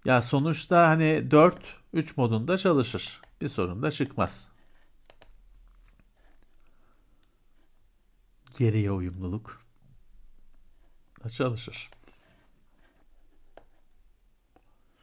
Ya 0.05 0.21
sonuçta 0.21 0.87
hani 0.87 1.31
4 1.31 1.77
3 1.93 2.17
modunda 2.17 2.57
çalışır. 2.57 3.21
Bir 3.41 3.49
sorun 3.49 3.83
da 3.83 3.91
çıkmaz. 3.91 4.51
Geriye 8.57 8.91
uyumluluk 8.91 9.64
da 11.25 11.29
çalışır. 11.29 11.89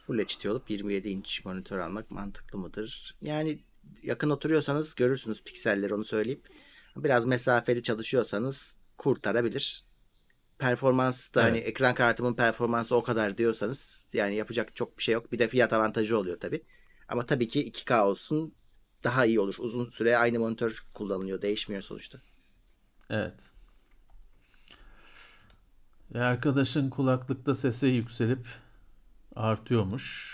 Full 0.07 0.19
HD 0.19 0.49
olup 0.49 0.69
27 0.69 1.09
inç 1.09 1.45
monitör 1.45 1.79
almak 1.79 2.11
mantıklı 2.11 2.59
mıdır? 2.59 3.15
Yani 3.21 3.59
yakın 4.03 4.29
oturuyorsanız 4.29 4.95
görürsünüz 4.95 5.43
pikselleri 5.43 5.93
onu 5.93 6.03
söyleyeyim. 6.03 6.41
Biraz 6.95 7.25
mesafeli 7.25 7.83
çalışıyorsanız 7.83 8.79
kurtarabilir. 8.97 9.83
performans 10.59 11.33
da 11.33 11.41
Evet. 11.41 11.51
hani 11.51 11.59
ekran 11.59 11.95
kartımın 11.95 12.33
performansı 12.33 12.95
o 12.95 13.03
kadar 13.03 13.37
diyorsanız 13.37 14.07
yani 14.13 14.35
yapacak 14.35 14.75
çok 14.75 14.97
bir 14.97 15.03
şey 15.03 15.13
yok. 15.13 15.31
Bir 15.31 15.39
de 15.39 15.47
fiyat 15.47 15.73
avantajı 15.73 16.17
oluyor 16.17 16.39
tabii. 16.39 16.63
Ama 17.07 17.25
tabii 17.25 17.47
ki 17.47 17.71
2K 17.71 18.03
olsun 18.03 18.55
daha 19.03 19.25
iyi 19.25 19.39
olur. 19.39 19.55
Uzun 19.59 19.89
süre 19.89 20.17
aynı 20.17 20.39
monitör 20.39 20.83
kullanılıyor. 20.93 21.41
Değişmiyor 21.41 21.81
sonuçta. 21.81 22.21
Evet. 23.09 23.33
E, 26.13 26.19
arkadaşın 26.19 26.89
kulaklıkta 26.89 27.55
sesi 27.55 27.87
yükselip 27.87 28.47
artıyormuş. 29.35 30.33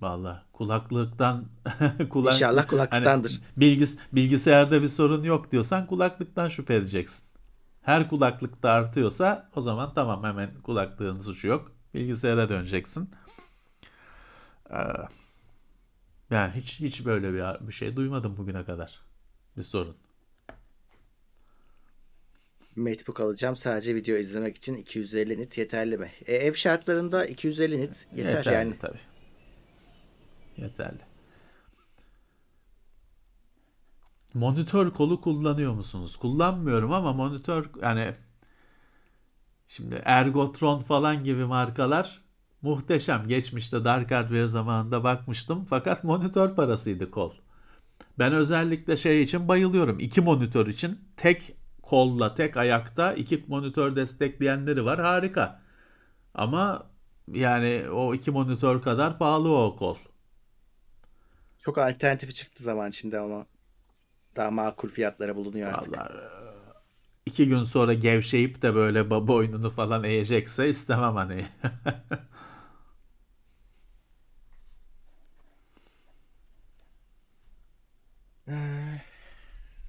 Vallahi 0.00 0.42
kulaklıktan 0.52 1.44
kulak 2.10 2.32
İnşallah 2.32 2.68
kulaklıktandır. 2.68 3.30
Hani 3.30 3.40
bilgis 3.56 3.98
bilgisayarda 4.12 4.82
bir 4.82 4.88
sorun 4.88 5.22
yok 5.22 5.52
diyorsan 5.52 5.86
kulaklıktan 5.86 6.48
şüphe 6.48 6.74
edeceksin. 6.74 7.28
Her 7.82 8.08
kulaklıkta 8.08 8.70
artıyorsa 8.70 9.50
o 9.56 9.60
zaman 9.60 9.94
tamam 9.94 10.24
hemen 10.24 10.50
kulaklığın 10.62 11.20
suçu 11.20 11.48
yok. 11.48 11.72
Bilgisayara 11.94 12.48
döneceksin. 12.48 13.10
Ee, 14.70 14.76
yani 16.30 16.52
hiç 16.56 16.80
hiç 16.80 17.06
böyle 17.06 17.32
bir 17.32 17.68
bir 17.68 17.72
şey 17.72 17.96
duymadım 17.96 18.36
bugüne 18.36 18.64
kadar. 18.64 19.00
Bir 19.56 19.62
sorun. 19.62 19.96
Macbook 22.78 23.20
alacağım 23.20 23.56
sadece 23.56 23.94
video 23.94 24.16
izlemek 24.16 24.56
için 24.56 24.74
250 24.74 25.38
nit 25.38 25.58
yeterli 25.58 25.98
mi? 25.98 26.10
E, 26.26 26.34
ev 26.34 26.54
şartlarında 26.54 27.26
250 27.26 27.80
nit 27.80 28.08
yeter 28.16 28.30
Yeterli 28.30 28.54
yani. 28.54 28.74
tabii. 28.80 28.98
Yeterli. 30.56 30.98
Monitör 34.34 34.90
kolu 34.90 35.20
kullanıyor 35.20 35.72
musunuz? 35.72 36.16
Kullanmıyorum 36.16 36.92
ama 36.92 37.12
monitör 37.12 37.70
yani 37.82 38.14
şimdi 39.68 40.02
Ergotron 40.04 40.82
falan 40.82 41.24
gibi 41.24 41.44
markalar 41.44 42.22
muhteşem. 42.62 43.28
Geçmişte 43.28 43.84
Dark 43.84 44.10
Hardware 44.10 44.46
zamanında 44.46 45.04
bakmıştım 45.04 45.64
fakat 45.64 46.04
monitör 46.04 46.54
parasıydı 46.54 47.10
kol. 47.10 47.32
Ben 48.18 48.32
özellikle 48.32 48.96
şey 48.96 49.22
için 49.22 49.48
bayılıyorum. 49.48 50.00
İki 50.00 50.20
monitör 50.20 50.66
için 50.66 50.98
tek 51.16 51.56
kolla, 51.88 52.34
tek 52.34 52.56
ayakta 52.56 53.12
iki 53.12 53.44
monitör 53.48 53.96
destekleyenleri 53.96 54.84
var. 54.84 54.98
Harika. 54.98 55.60
Ama 56.34 56.90
yani 57.32 57.90
o 57.90 58.14
iki 58.14 58.30
monitör 58.30 58.82
kadar 58.82 59.18
pahalı 59.18 59.56
o 59.56 59.76
kol. 59.76 59.96
Çok 61.58 61.78
alternatifi 61.78 62.34
çıktı 62.34 62.62
zaman 62.62 62.88
içinde 62.88 63.18
ama 63.18 63.44
daha 64.36 64.50
makul 64.50 64.88
fiyatlara 64.88 65.36
bulunuyor 65.36 65.72
artık. 65.72 65.98
Vallahi 65.98 66.12
e, 66.12 66.18
iki 67.26 67.48
gün 67.48 67.62
sonra 67.62 67.94
gevşeyip 67.94 68.62
de 68.62 68.74
böyle 68.74 69.10
boynunu 69.10 69.70
falan 69.70 70.04
eğecekse 70.04 70.68
istemem 70.68 71.14
hani. 71.14 71.46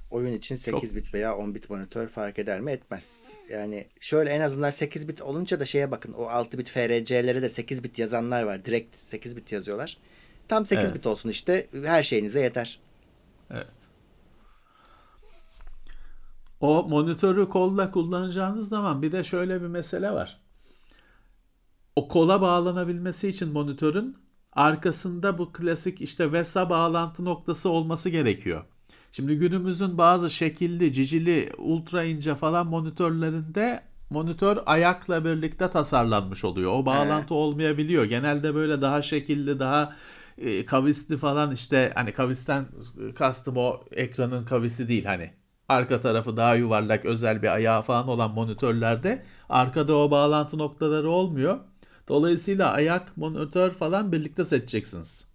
Oyun 0.09 0.33
için 0.33 0.55
8 0.55 0.95
bit 0.95 1.13
veya 1.13 1.37
10 1.37 1.55
bit 1.55 1.69
monitör 1.69 2.07
fark 2.07 2.39
eder 2.39 2.61
mi? 2.61 2.71
Etmez. 2.71 3.33
Yani 3.51 3.85
şöyle 3.99 4.29
en 4.29 4.41
azından 4.41 4.69
8 4.69 5.07
bit 5.07 5.21
olunca 5.21 5.59
da 5.59 5.65
şeye 5.65 5.91
bakın. 5.91 6.13
O 6.13 6.25
6 6.25 6.57
bit 6.57 6.69
FRC'lere 6.69 7.41
de 7.41 7.49
8 7.49 7.83
bit 7.83 7.99
yazanlar 7.99 8.43
var. 8.43 8.65
Direkt 8.65 8.95
8 8.95 9.37
bit 9.37 9.51
yazıyorlar. 9.51 9.97
Tam 10.47 10.65
8 10.65 10.85
Evet. 10.85 10.95
bit 10.97 11.07
olsun 11.07 11.29
işte. 11.29 11.67
Her 11.85 12.03
şeyinize 12.03 12.41
yeter. 12.41 12.79
Evet. 13.51 13.67
O 16.59 16.83
monitörü 16.83 17.49
kolla 17.49 17.91
kullanacağınız 17.91 18.69
zaman 18.69 19.01
bir 19.01 19.11
de 19.11 19.23
şöyle 19.23 19.61
bir 19.61 19.67
mesele 19.67 20.11
var. 20.11 20.41
O 21.95 22.07
kola 22.07 22.41
bağlanabilmesi 22.41 23.29
için 23.29 23.49
monitörün 23.49 24.17
arkasında 24.53 25.37
bu 25.37 25.53
klasik 25.53 26.01
işte 26.01 26.31
VESA 26.31 26.69
bağlantı 26.69 27.25
noktası 27.25 27.69
olması 27.69 28.09
gerekiyor. 28.09 28.65
Şimdi 29.11 29.35
günümüzün 29.37 29.97
bazı 29.97 30.29
şekilli, 30.29 30.93
cicili, 30.93 31.49
ultra 31.57 32.03
ince 32.03 32.35
falan 32.35 32.67
monitörlerinde 32.67 33.81
monitör 34.09 34.57
ayakla 34.65 35.25
birlikte 35.25 35.69
tasarlanmış 35.71 36.45
oluyor. 36.45 36.71
O 36.71 36.85
bağlantı 36.85 37.33
olmayabiliyor. 37.33 38.05
Genelde 38.05 38.55
böyle 38.55 38.81
daha 38.81 39.01
şekilli, 39.01 39.59
daha 39.59 39.95
e, 40.37 40.65
kavisli 40.65 41.17
falan 41.17 41.51
işte 41.51 41.91
hani 41.95 42.11
kavisten 42.11 42.65
kastım 43.15 43.57
o 43.57 43.83
ekranın 43.91 44.45
kavisi 44.45 44.87
değil 44.87 45.05
hani 45.05 45.31
arka 45.69 46.01
tarafı 46.01 46.37
daha 46.37 46.55
yuvarlak 46.55 47.05
özel 47.05 47.41
bir 47.41 47.53
ayağı 47.53 47.81
falan 47.81 48.07
olan 48.07 48.31
monitörlerde 48.31 49.23
arkada 49.49 49.95
o 49.97 50.11
bağlantı 50.11 50.57
noktaları 50.57 51.09
olmuyor. 51.09 51.59
Dolayısıyla 52.07 52.71
ayak, 52.71 53.17
monitör 53.17 53.71
falan 53.71 54.11
birlikte 54.11 54.45
seçeceksiniz. 54.45 55.28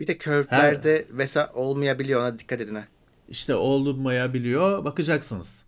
Bir 0.00 0.06
de 0.06 0.18
curve'lerde 0.18 1.06
VESA 1.10 1.50
olmayabiliyor. 1.54 2.20
Ona 2.20 2.38
dikkat 2.38 2.60
edin 2.60 2.74
ha. 2.74 2.84
İşte 3.28 3.54
olmayabiliyor. 3.54 4.84
Bakacaksınız. 4.84 5.64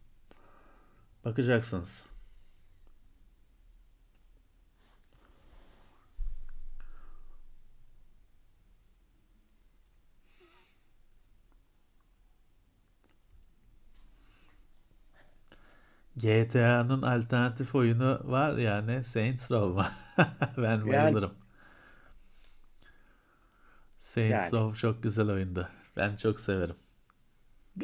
Bakacaksınız. 1.24 2.06
GTA'nın 16.16 17.02
alternatif 17.02 17.74
oyunu 17.74 18.20
var 18.24 18.56
yani 18.58 19.04
Saints 19.04 19.50
Row. 19.50 19.82
ben 20.56 20.86
bayılırım. 20.86 21.32
Saints 24.10 24.32
Yani. 24.32 24.52
Row 24.52 24.80
çok 24.80 25.02
güzel 25.02 25.30
oyundu. 25.30 25.68
Ben 25.96 26.16
çok 26.16 26.40
severim. 26.40 26.76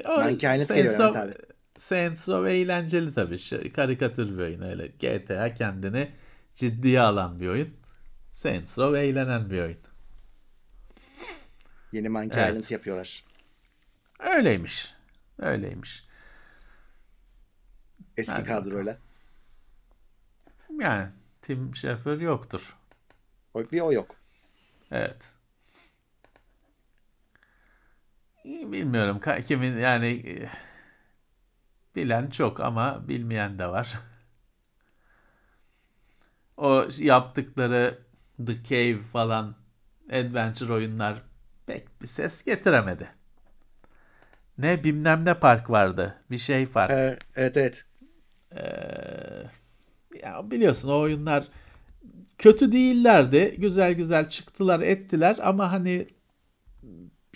O, 0.05 0.17
Mankind 0.17 0.41
Saints 0.41 0.69
geliyor 0.69 0.95
Row- 0.95 0.99
Levent 0.99 1.17
abi. 1.17 1.35
Saints 1.79 2.29
Row 2.29 2.53
eğlenceli 2.53 3.15
tabii. 3.15 3.39
Şey, 3.39 3.73
karikatür 3.73 4.39
bir 4.39 4.43
oyun 4.43 4.63
öyle. 4.63 4.87
GTA 4.87 5.55
kendini 5.55 6.11
ciddiye 6.55 7.01
alan 7.01 7.41
bir 7.41 7.49
oyun. 7.49 7.75
Saints 8.33 8.79
Row 8.79 9.01
eğlenen 9.01 9.51
bir 9.51 9.61
oyun. 9.63 9.79
Yeni 11.93 12.09
Monkey 12.09 12.43
Evet. 12.43 12.51
Island 12.51 12.71
yapıyorlar. 12.71 13.25
Öyleymiş. 14.21 14.95
Öyleymiş. 15.39 16.07
Eski 18.17 18.33
Hadi 18.33 18.45
kadroyla. 18.45 18.99
Yani 20.81 21.09
Tim 21.43 21.77
Schafer 21.77 22.17
yoktur. 22.17 22.77
O, 23.55 23.61
bir 23.73 23.81
o 23.81 23.93
yok. 23.93 24.17
Evet. 24.91 25.17
İyi, 28.36 28.36
Bilmiyorum 28.47 29.21
kimin 29.47 29.79
yani 29.79 30.07
e, 30.07 30.49
bilen 31.97 32.31
çok 32.31 32.61
ama 32.61 33.09
bilmeyen 33.09 33.59
de 33.59 33.67
var. 33.67 33.95
O 36.57 36.87
yaptıkları 36.99 37.99
The 38.47 38.63
Cave 38.65 38.99
falan 39.13 39.55
adventure 40.11 40.73
oyunlar 40.73 41.23
pek 41.67 42.03
bir 42.03 42.07
ses 42.07 42.45
getiremedi. 42.45 43.09
Ne 44.59 44.85
bilmem 44.85 45.25
ne 45.25 45.35
park 45.35 45.71
vardı. 45.71 46.15
Bir 46.31 46.39
şey 46.39 46.67
park. 46.67 46.91
Ee, 46.91 47.19
evet 47.37 47.57
evet. 47.57 47.85
Ya 50.23 50.51
biliyorsun 50.51 50.89
o 50.89 50.99
oyunlar 50.99 51.49
kötü 52.39 52.73
değillerdi. 52.73 53.55
Güzel 53.59 53.93
güzel 53.95 54.29
çıktılar, 54.29 54.81
ettiler 54.81 55.37
ama 55.43 55.73
hani 55.73 56.07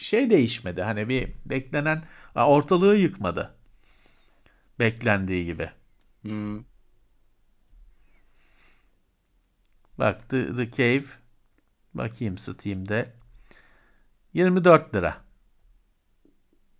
bir 0.01 0.05
şey 0.05 0.31
değişmedi. 0.31 0.82
Hani 0.82 1.09
bir 1.09 1.32
beklenen 1.44 2.05
ortalığı 2.35 2.97
yıkmadı. 2.97 3.55
Beklendiği 4.78 5.44
gibi. 5.44 5.70
Hmm. 6.22 6.64
Bak 9.98 10.28
The, 10.28 10.56
The 10.56 10.70
Cave 10.70 11.05
bakayım 11.94 12.39
Steam'de 12.39 13.12
24 14.35 14.94
lira. 14.94 15.16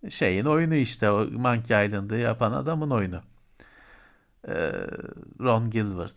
Şeyin 0.09 0.45
oyunu 0.45 0.75
işte 0.75 1.11
o 1.11 1.25
Monkey 1.25 1.85
Island'ı 1.85 2.15
yapan 2.15 2.51
adamın 2.51 2.89
oyunu. 2.89 3.21
Ee, 4.47 4.71
Ron 5.39 5.69
Gilbert. 5.69 6.15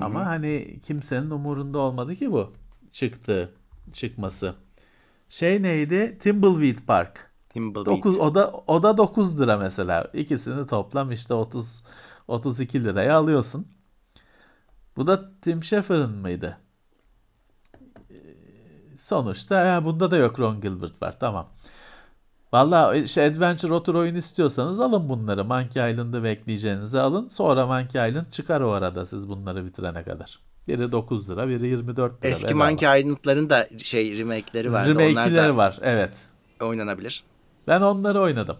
Ama 0.00 0.26
hani 0.26 0.80
kimsenin 0.80 1.30
umurunda 1.30 1.78
olmadı 1.78 2.14
ki 2.14 2.32
bu 2.32 2.54
çıktı 2.92 3.54
çıkması. 3.92 4.63
Şey 5.34 5.62
neydi? 5.62 6.18
Thimbleweed 6.18 6.78
Park. 6.86 7.30
Thimbleweed. 7.48 7.86
9 7.86 8.20
o 8.20 8.34
da 8.34 8.52
o 8.66 8.82
da 8.82 8.96
9 8.96 9.40
lira 9.40 9.56
mesela. 9.56 10.10
İkisini 10.12 10.66
toplam 10.66 11.12
işte 11.12 11.34
30 11.34 11.84
32 12.28 12.84
liraya 12.84 13.16
alıyorsun. 13.16 13.68
Bu 14.96 15.06
da 15.06 15.40
Tim 15.40 15.64
Schafer'ın 15.64 16.16
mıydı? 16.18 16.58
Ee, 18.10 18.16
Sonuçta 18.98 19.64
ya 19.64 19.84
bunda 19.84 20.10
da 20.10 20.16
yok 20.16 20.40
Ron 20.40 20.60
Gilbert 20.60 21.02
var. 21.02 21.16
Tamam. 21.20 21.48
Valla 22.52 23.06
şey 23.06 23.26
Adventure 23.26 23.74
otur 23.74 23.94
oyun 23.94 24.14
istiyorsanız 24.14 24.80
alın 24.80 25.08
bunları. 25.08 25.44
Monkey 25.44 25.92
Island'ı 25.92 26.24
bekleyeceğinizi 26.24 27.00
alın. 27.00 27.28
Sonra 27.28 27.66
Monkey 27.66 28.10
Island 28.10 28.30
çıkar 28.30 28.60
o 28.60 28.70
arada 28.70 29.06
siz 29.06 29.28
bunları 29.28 29.66
bitirene 29.66 30.02
kadar. 30.04 30.40
Biri 30.68 30.92
9 30.92 31.30
lira, 31.30 31.48
biri 31.48 31.68
24 31.68 32.24
lira. 32.24 32.30
Eski. 32.30 32.54
Monkey 32.54 33.00
Island'ların 33.00 33.50
da 33.50 33.68
şey 33.78 34.18
remake'leri 34.18 34.72
vardı. 34.72 34.88
Remake'leri 34.90 35.36
da 35.36 35.56
var, 35.56 35.78
evet. 35.82 36.26
oynanabilir. 36.60 37.24
Ben 37.66 37.80
onları 37.80 38.20
oynadım. 38.20 38.56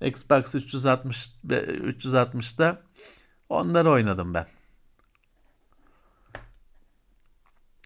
Xbox 0.00 0.54
360 0.54 1.30
ve 1.44 1.64
360'da 1.64 2.82
onları 3.48 3.90
oynadım 3.90 4.34
ben. 4.34 4.46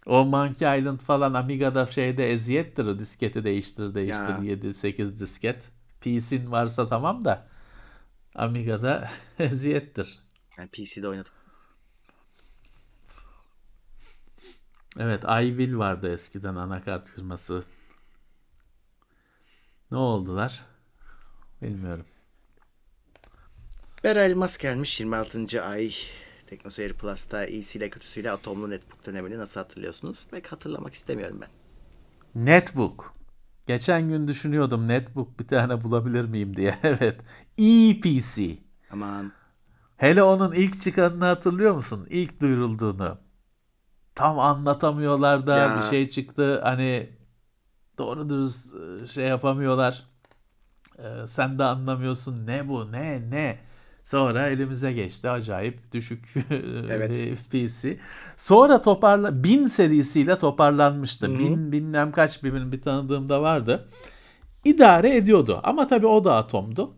O 0.07 0.25
Monkey 0.25 0.79
Island 0.79 1.01
falan 1.01 1.35
Amiga'da 1.35 1.87
şeyde 1.87 2.31
eziyettir 2.31 2.87
o 2.87 2.99
disketi 2.99 3.45
değiştir 3.45 3.95
değiştir 3.95 4.43
Ya. 4.43 4.55
7-8 4.55 5.19
disket. 5.19 5.63
PC'in 6.01 6.51
varsa 6.51 6.89
tamam 6.89 7.25
da 7.25 7.49
Amiga'da 8.35 9.11
eziyettir. 9.39 10.19
Yani 10.59 10.69
PC'de 10.69 11.09
oynadım. 11.09 11.33
Evet 14.99 15.25
iWill 15.25 15.77
vardı 15.79 16.13
eskiden 16.13 16.55
anakart 16.55 17.09
firması. 17.09 17.63
Ne 19.91 19.97
oldular? 19.99 20.65
Bilmiyorum. 21.63 22.05
Bera 24.05 24.25
Elmas 24.25 24.59
gelmiş 24.59 25.01
26. 25.01 25.63
ay. 25.65 25.91
Teknoseyir 26.47 26.93
Plus'ta 26.93 27.47
iyisiyle 27.47 27.91
kötüsüyle 27.91 28.31
atomlu 28.31 28.71
netbook 28.71 29.07
dönemini 29.07 29.39
nasıl 29.39 29.61
hatırlıyorsunuz? 29.61 30.27
Pek 30.31 30.53
hatırlamak 30.53 30.95
istemiyorum 30.95 31.41
ben. 31.41 31.49
Netbook. 32.45 33.15
Geçen 33.67 34.09
gün 34.09 34.29
düşünüyordum 34.29 34.87
netbook 34.87 35.41
bir 35.41 35.47
tane 35.47 35.85
bulabilir 35.85 36.25
miyim 36.25 36.57
diye. 36.57 36.79
Evet. 36.83 37.21
ePC. 37.59 38.59
Aman 38.91 39.33
Hele 39.97 40.23
onun 40.23 40.53
ilk 40.53 40.81
çıkanını 40.81 41.25
hatırlıyor 41.25 41.75
musun? 41.75 42.07
İlk 42.11 42.41
duyurulduğunu. 42.41 43.19
Tam 44.17 44.39
anlatamıyorlar 44.39 45.47
da 45.47 45.57
Ya. 45.57 45.79
bir 45.79 45.83
şey 45.83 46.09
çıktı. 46.09 46.61
Hani 46.63 47.11
doğru 47.99 48.31
dürüst 48.31 48.75
e, 48.77 49.07
şey 49.07 49.25
yapamıyorlar. 49.25 50.03
Ee, 50.99 51.27
sen 51.27 51.59
de 51.59 51.65
anlamıyorsun 51.65 52.47
ne 52.47 52.69
bu 52.69 52.93
ne 52.93 53.31
ne. 53.31 53.59
Sonra 54.05 54.49
elimize 54.49 54.93
geçti 54.93 55.31
acayip 55.31 55.93
düşük 55.93 56.35
Evet. 56.91 57.11
bir 57.53 57.69
PC. 57.69 57.99
Sonra 58.37 58.81
toparla 58.81 59.45
bin 59.45 59.67
serisiyle 59.67 60.39
toparlanmıştı. 60.39 61.39
Bin 61.39 61.73
bilmem 61.73 62.13
kaç 62.13 62.45
birin 62.45 62.73
bir 62.73 62.83
tanıdığım 62.83 63.29
da 63.29 63.43
vardı. 63.43 63.89
İdare 64.65 65.17
ediyordu 65.17 65.61
ama 65.65 65.89
tabii 65.89 66.07
o 66.07 66.25
da 66.25 66.37
atomdu. 66.37 66.95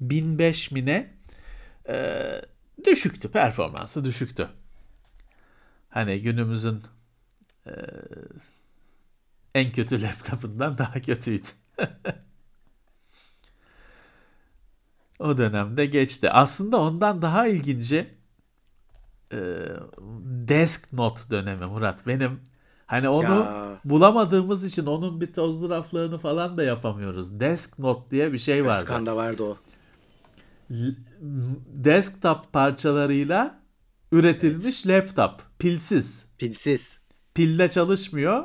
1005 0.00 0.70
mi 0.70 0.86
ne? 0.86 1.14
Ee, 1.88 2.42
düşüktü 2.84 3.30
performansı 3.30 4.04
düşüktü. 4.04 4.48
Hani 5.94 6.22
günümüzün 6.22 6.82
e, 7.66 7.72
en 9.54 9.70
kötü 9.72 10.02
laptopundan 10.06 10.78
daha 10.78 11.00
kötüydü. 11.00 11.46
o 15.18 15.38
dönemde 15.38 15.86
geçti. 15.86 16.30
Aslında 16.30 16.76
ondan 16.80 17.22
daha 17.22 17.46
ilginci 17.46 18.14
e, 19.32 19.38
Desk 20.48 20.92
Note 20.92 21.20
dönemi 21.30 21.66
Murat. 21.66 22.06
Benim 22.06 22.40
hani 22.86 23.08
onu 23.08 23.24
Ya. 23.24 23.80
bulamadığımız 23.84 24.64
için 24.64 24.86
onun 24.86 25.20
bir 25.20 25.32
tozlu 25.32 25.70
raflığını 25.70 26.18
falan 26.18 26.56
da 26.56 26.62
yapamıyoruz. 26.62 27.40
Desk 27.40 27.78
Note 27.78 28.10
diye 28.10 28.32
bir 28.32 28.38
şey 28.38 28.66
vardı. 28.66 28.80
Skanda 28.80 29.16
vardı 29.16 29.42
o. 29.42 29.56
Desktop 31.74 32.52
parçalarıyla 32.52 33.63
üretilmiş 34.14 34.86
laptop. 34.86 35.42
Pilsiz. 35.58 36.26
Pilsiz. 36.38 37.00
Pille 37.34 37.70
çalışmıyor. 37.70 38.44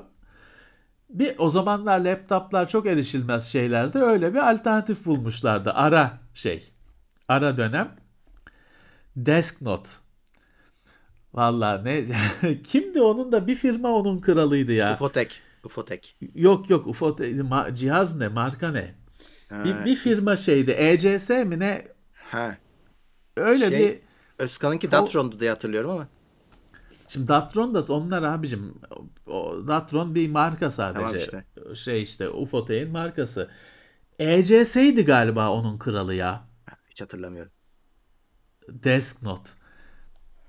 Bir 1.09 1.35
o 1.37 1.49
zamanlar 1.49 1.99
laptoplar 1.99 2.67
çok 2.67 2.87
erişilmez 2.87 3.45
şeylerdi. 3.45 3.97
Öyle 3.97 4.33
bir 4.33 4.51
alternatif 4.51 5.05
bulmuşlardı. 5.05 5.71
Ara 5.73 6.19
şey. 6.33 6.69
Ara 7.27 7.57
dönem. 7.57 7.95
Desk 9.15 9.61
Note. 9.61 9.89
Vallahi 11.33 11.85
ne 11.85 12.05
kimdi 12.63 13.01
onun 13.01 13.31
da 13.31 13.47
bir 13.47 13.55
firma 13.55 13.89
onun 13.89 14.19
kralıydı 14.19 14.71
ya. 14.71 14.93
Ufotek. 14.93 15.41
Ufotek. 15.63 16.15
Yok 16.35 16.69
yok 16.69 16.87
UFO 16.87 17.15
te- 17.15 17.31
ma- 17.31 17.75
cihaz 17.75 18.15
ne 18.17 18.27
marka 18.27 18.71
ne? 18.71 18.95
Ha, 19.49 19.63
Bir, 19.65 19.85
bir 19.85 19.95
firma 19.95 20.37
şeydi. 20.37 20.71
ECS 20.71 21.29
mi 21.29 21.59
ne? 21.59 21.87
Ha. 22.13 22.57
Öyle 23.37 23.69
Şey, 23.69 23.79
bir 23.79 24.08
Özkan'ınki 24.39 24.91
Datron'du 24.91 25.39
diye 25.39 25.49
hatırlıyorum 25.49 25.91
ama. 25.91 26.07
Şimdi 27.07 27.27
Datron 27.27 27.75
da 27.75 27.93
onlar 27.93 28.23
abicim 28.23 28.73
o 29.27 29.67
Datron 29.67 30.15
bir 30.15 30.29
marka 30.29 30.71
sadece. 30.71 31.01
Tamam 31.01 31.15
işte. 31.15 31.45
Şey 31.75 32.03
işte 32.03 32.29
Ufotek'in 32.29 32.91
markası. 32.91 33.49
ECS'ydi 34.19 35.05
galiba 35.05 35.49
onun 35.49 35.77
kralı 35.77 36.13
ya. 36.13 36.43
Hiç 36.89 37.01
hatırlamıyorum. 37.01 37.51
Desk 38.69 39.21
Note. 39.21 39.49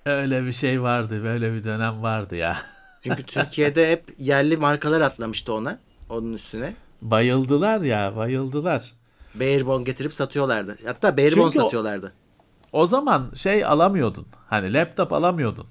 Öyle 0.07 0.47
bir 0.47 0.53
şey 0.53 0.83
vardı. 0.83 1.23
Böyle 1.23 1.53
bir 1.53 1.65
dönem 1.65 2.03
vardı 2.03 2.37
ya. 2.37 2.59
Çünkü 3.03 3.23
Türkiye'de 3.23 3.91
hep 3.91 4.05
yerli 4.19 4.57
markalar 4.57 5.01
atlamıştı 5.01 5.53
ona. 5.53 5.79
Onun 6.09 6.33
üstüne. 6.33 6.75
Bayıldılar 7.03 7.81
ya 7.81 8.17
bayıldılar. 8.17 8.95
Bearbon 9.35 9.85
getirip 9.85 10.15
satıyorlardı. 10.15 10.77
Hatta 10.87 11.17
o- 11.57 11.63
satıyorlardı. 11.63 12.13
O 12.73 12.87
zaman 12.87 13.31
şey 13.35 13.65
alamıyordun. 13.65 14.27
Hani 14.47 14.73
laptop 14.73 15.13
alamıyordun. 15.13 15.67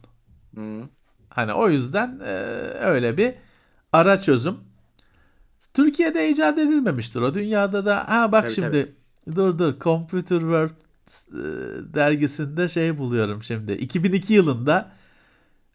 Hı. 0.55 0.81
Hani 1.29 1.53
o 1.53 1.69
yüzden 1.69 2.19
e, 2.25 2.33
öyle 2.79 3.17
bir 3.17 3.33
ara 3.93 4.21
çözüm. 4.21 4.57
Türkiye'de 5.73 6.29
icat 6.29 6.57
edilmemiştir 6.57 7.21
o. 7.21 7.33
Dünyada 7.33 7.85
da 7.85 8.09
ha 8.09 8.31
bak 8.31 8.43
Tabii, 8.43 8.53
şimdi 8.53 8.95
dur 9.35 9.59
dur 9.59 9.79
Computer 9.79 10.39
World 10.39 10.69
e, 10.69 11.43
dergisinde 11.93 12.67
şey 12.67 12.97
buluyorum 12.97 13.43
şimdi. 13.43 13.71
2002 13.71 14.33
yılında 14.33 14.91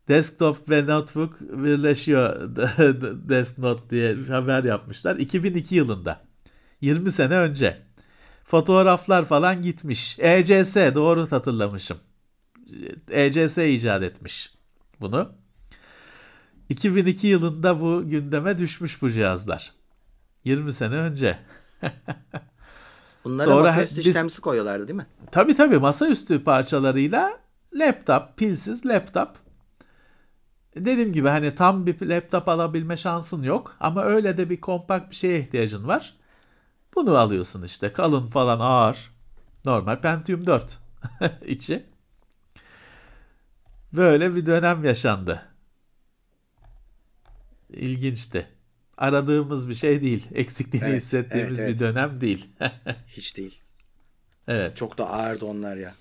desktop 0.08 0.70
ve 0.70 0.86
notebook 0.86 1.40
birleşiyor 1.40 2.56
Desk 3.28 3.58
Note 3.58 3.90
diye 3.90 4.14
haber 4.14 4.64
yapmışlar. 4.64 5.16
2002 5.16 5.74
yılında. 5.74 6.20
20 6.80 7.12
sene 7.12 7.36
önce. 7.36 7.82
Fotoğraflar 8.44 9.24
falan 9.24 9.62
gitmiş. 9.62 10.18
ECS 10.18 10.76
doğru 10.76 11.32
hatırlamışım. 11.32 11.98
ECS 13.10 13.58
icat 13.58 14.02
etmiş 14.02 14.54
bunu. 15.00 15.32
2002 16.68 17.26
yılında 17.26 17.80
bu 17.80 18.08
gündeme 18.08 18.58
düşmüş 18.58 19.02
bu 19.02 19.10
cihazlar. 19.10 19.72
20 20.44 20.72
sene 20.72 20.94
önce. 20.94 21.38
Bunlara 23.24 23.44
Sonra 23.50 23.62
masaüstü 23.62 23.96
biz- 23.96 24.06
işlemcisi 24.06 24.40
koyuyorlardı 24.40 24.88
değil 24.88 24.96
mi? 24.96 25.06
Tabii 25.32 25.54
tabii 25.54 25.78
masaüstü 25.78 26.44
parçalarıyla 26.44 27.38
laptop, 27.74 28.36
pilsiz 28.36 28.86
laptop. 28.86 29.28
Dediğim 30.76 31.12
gibi 31.12 31.28
hani 31.28 31.54
tam 31.54 31.86
bir 31.86 32.06
laptop 32.08 32.48
alabilme 32.48 32.96
şansın 32.96 33.42
yok 33.42 33.76
ama 33.80 34.02
öyle 34.02 34.36
de 34.36 34.50
bir 34.50 34.60
kompakt 34.60 35.10
bir 35.10 35.16
şeye 35.16 35.38
ihtiyacın 35.38 35.88
var. 35.88 36.16
Bunu 36.94 37.16
alıyorsun 37.18 37.62
işte 37.62 37.92
kalın 37.92 38.26
falan 38.26 38.60
ağır. 38.60 39.10
Normal 39.64 40.00
Pentium 40.00 40.46
4 40.46 40.78
içi. 41.46 41.86
Böyle 43.92 44.34
bir 44.34 44.46
dönem 44.46 44.84
yaşandı. 44.84 45.42
İlginçti. 47.70 48.48
Aradığımız 48.96 49.68
bir 49.68 49.74
şey 49.74 50.02
değil. 50.02 50.26
Eksikliğini 50.34 50.88
Evet, 50.88 51.02
hissettiğimiz 51.02 51.60
evet, 51.60 51.74
bir 51.74 51.78
dönem 51.80 52.20
değil. 52.20 52.48
Hiç 53.08 53.36
değil. 53.36 53.60
evet. 54.48 54.76
Çok 54.76 54.98
da 54.98 55.10
ağırdı 55.10 55.44
onlar 55.46 55.76
ya. 55.76 55.94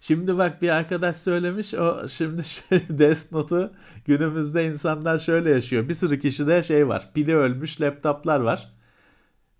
Şimdi 0.00 0.38
bak 0.38 0.62
bir 0.62 0.68
arkadaş 0.68 1.16
söylemiş 1.16 1.74
o 1.74 2.08
şimdi 2.08 2.44
şöyle 2.48 2.98
Death 2.98 3.32
Note'u 3.32 3.72
günümüzde 4.04 4.66
insanlar 4.66 5.18
şöyle 5.18 5.50
yaşıyor. 5.50 5.88
Bir 5.88 5.94
sürü 5.94 6.20
kişide 6.20 6.62
şey 6.62 6.88
var. 6.88 7.10
Pili 7.14 7.36
ölmüş 7.36 7.80
laptoplar 7.80 8.40
var. 8.40 8.72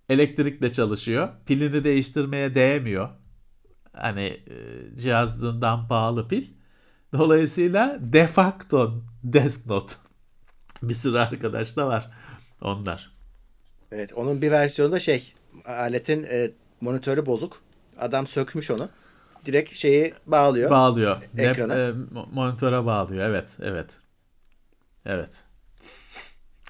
Elektrikle 0.09 0.71
çalışıyor. 0.71 1.29
Pilini 1.45 1.83
değiştirmeye 1.83 2.55
değmiyor. 2.55 3.09
Hani 3.93 4.21
e, 4.25 4.55
cihazından 4.97 5.87
pahalı 5.87 6.27
pil. 6.27 6.47
Dolayısıyla 7.13 7.97
de 8.01 8.27
facto 8.27 9.03
Death 9.23 9.65
Note. 9.67 9.93
Bir 10.83 10.93
sürü 10.93 11.17
arkadaş 11.17 11.77
da 11.77 11.87
var 11.87 12.11
onlar. 12.61 13.11
Evet 13.91 14.13
onun 14.13 14.41
bir 14.41 14.51
versiyonu 14.51 14.91
da 14.91 14.99
şey 14.99 15.33
aletin 15.65 16.23
e, 16.23 16.51
monitörü 16.81 17.25
bozuk. 17.25 17.61
Adam 17.97 18.27
sökmüş 18.27 18.71
onu. 18.71 18.89
Direkt 19.45 19.73
şeyi 19.73 20.13
bağlıyor. 20.27 20.69
Bağlıyor. 20.69 21.21
Ekrana. 21.37 21.73
Lap- 21.73 21.89
e, 22.11 22.15
mo- 22.15 22.33
monitöre 22.33 22.85
bağlıyor. 22.85 23.29
Evet, 23.29 23.49
evet. 23.61 23.97
Evet. 25.05 25.43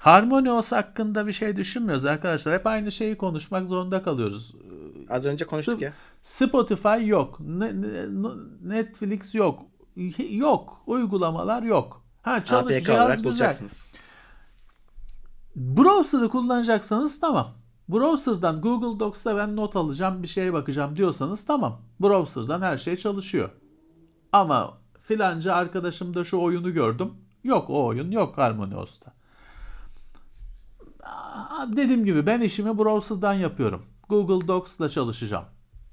HarmonyOS 0.00 0.72
hakkında 0.72 1.26
bir 1.26 1.32
şey 1.32 1.56
düşünmüyoruz 1.56 2.06
arkadaşlar. 2.06 2.54
Hep 2.54 2.66
aynı 2.66 2.92
şeyi 2.92 3.16
konuşmak 3.16 3.66
zorunda 3.66 4.02
kalıyoruz. 4.02 4.54
Az 5.10 5.26
önce 5.26 5.46
konuştuk 5.46 5.80
Sp- 5.80 5.84
ya. 5.84 5.92
Spotify 6.22 7.06
yok. 7.06 7.40
Ne- 7.40 7.82
ne- 7.82 8.28
Netflix 8.62 9.34
yok. 9.34 9.62
Yok. 10.30 10.82
Uygulamalar 10.86 11.62
yok. 11.62 12.04
Ha 12.22 12.44
çalış 12.44 12.74
APK 12.74 12.84
cihaz 12.84 13.00
olarak 13.00 13.16
güzel. 13.16 13.24
bulacaksınız. 13.30 13.86
Browser'ı 15.56 16.28
kullanacaksanız 16.28 17.20
tamam. 17.20 17.48
Browser'dan 17.88 18.60
Google 18.60 19.00
Docs'ta 19.00 19.36
ben 19.36 19.56
not 19.56 19.76
alacağım, 19.76 20.22
bir 20.22 20.28
şeye 20.28 20.52
bakacağım 20.52 20.96
diyorsanız 20.96 21.44
tamam. 21.44 21.80
Browser'dan 22.00 22.62
her 22.62 22.78
şey 22.78 22.96
çalışıyor. 22.96 23.50
Ama 24.32 24.78
filanca 25.02 25.54
arkadaşımda 25.54 26.24
şu 26.24 26.38
oyunu 26.38 26.72
gördüm. 26.72 27.12
Yok 27.44 27.70
o 27.70 27.86
oyun 27.86 28.10
yok 28.10 28.38
HarmonyOS'ta. 28.38 29.12
Dediğim 31.68 32.04
gibi 32.04 32.26
ben 32.26 32.40
işimi 32.40 32.78
browser'dan 32.78 33.34
yapıyorum. 33.34 33.86
Google 34.08 34.48
Docs'la 34.48 34.88
çalışacağım. 34.88 35.44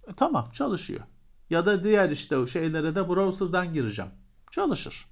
E, 0.08 0.14
tamam 0.14 0.52
çalışıyor. 0.54 1.02
Ya 1.50 1.66
da 1.66 1.84
diğer 1.84 2.10
işte 2.10 2.38
o 2.38 2.48
şeylere 2.48 2.96
de 2.96 3.10
browser'dan 3.10 3.74
gireceğim. 3.74 4.12
Çalışır. 4.52 5.06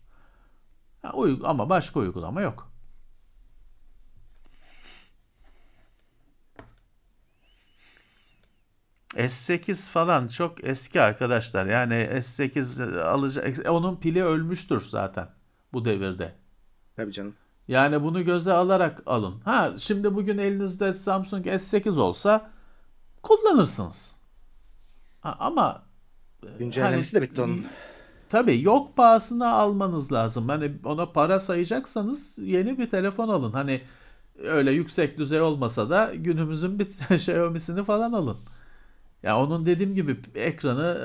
Uy- 1.13 1.39
ama 1.43 1.69
başka 1.69 1.99
uygulama 1.99 2.41
yok. 2.41 2.71
S8 9.15 9.89
falan 9.91 10.27
çok 10.27 10.63
eski 10.63 11.01
arkadaşlar. 11.01 11.65
Yani 11.65 11.93
S8 12.21 13.01
alacak 13.01 13.69
onun 13.69 13.95
pili 13.95 14.23
ölmüştür 14.23 14.81
zaten 14.85 15.29
bu 15.73 15.85
devirde. 15.85 16.35
Tabii 16.95 17.11
canım. 17.11 17.35
Yani 17.67 18.03
bunu 18.03 18.25
göze 18.25 18.53
alarak 18.53 19.01
alın. 19.05 19.39
Ha 19.45 19.71
şimdi 19.77 20.15
bugün 20.15 20.37
elinizde 20.37 20.93
Samsung 20.93 21.47
S8 21.47 21.99
olsa 21.99 22.51
kullanırsınız. 23.23 24.15
Ha, 25.21 25.35
ama 25.39 25.83
Güncellemesi 26.59 27.17
hani- 27.17 27.25
de 27.25 27.29
bitti 27.31 27.41
onun. 27.41 27.65
Tabii 28.29 28.61
yok 28.61 28.95
pahasına 28.97 29.49
almanız 29.51 30.11
lazım. 30.11 30.49
Hani 30.49 30.71
ona 30.85 31.11
para 31.11 31.39
sayacaksanız 31.39 32.37
yeni 32.37 32.77
bir 32.77 32.89
telefon 32.89 33.29
alın. 33.29 33.51
Hani 33.51 33.81
öyle 34.39 34.71
yüksek 34.71 35.17
düzey 35.17 35.41
olmasa 35.41 35.89
da 35.89 36.11
günümüzün 36.15 36.79
bir 36.79 36.85
Xiaomi'sini 37.15 37.83
falan 37.83 38.13
alın. 38.13 38.37
Ya 39.23 39.39
onun 39.39 39.65
dediğim 39.65 39.95
gibi 39.95 40.17
ekranı 40.35 40.97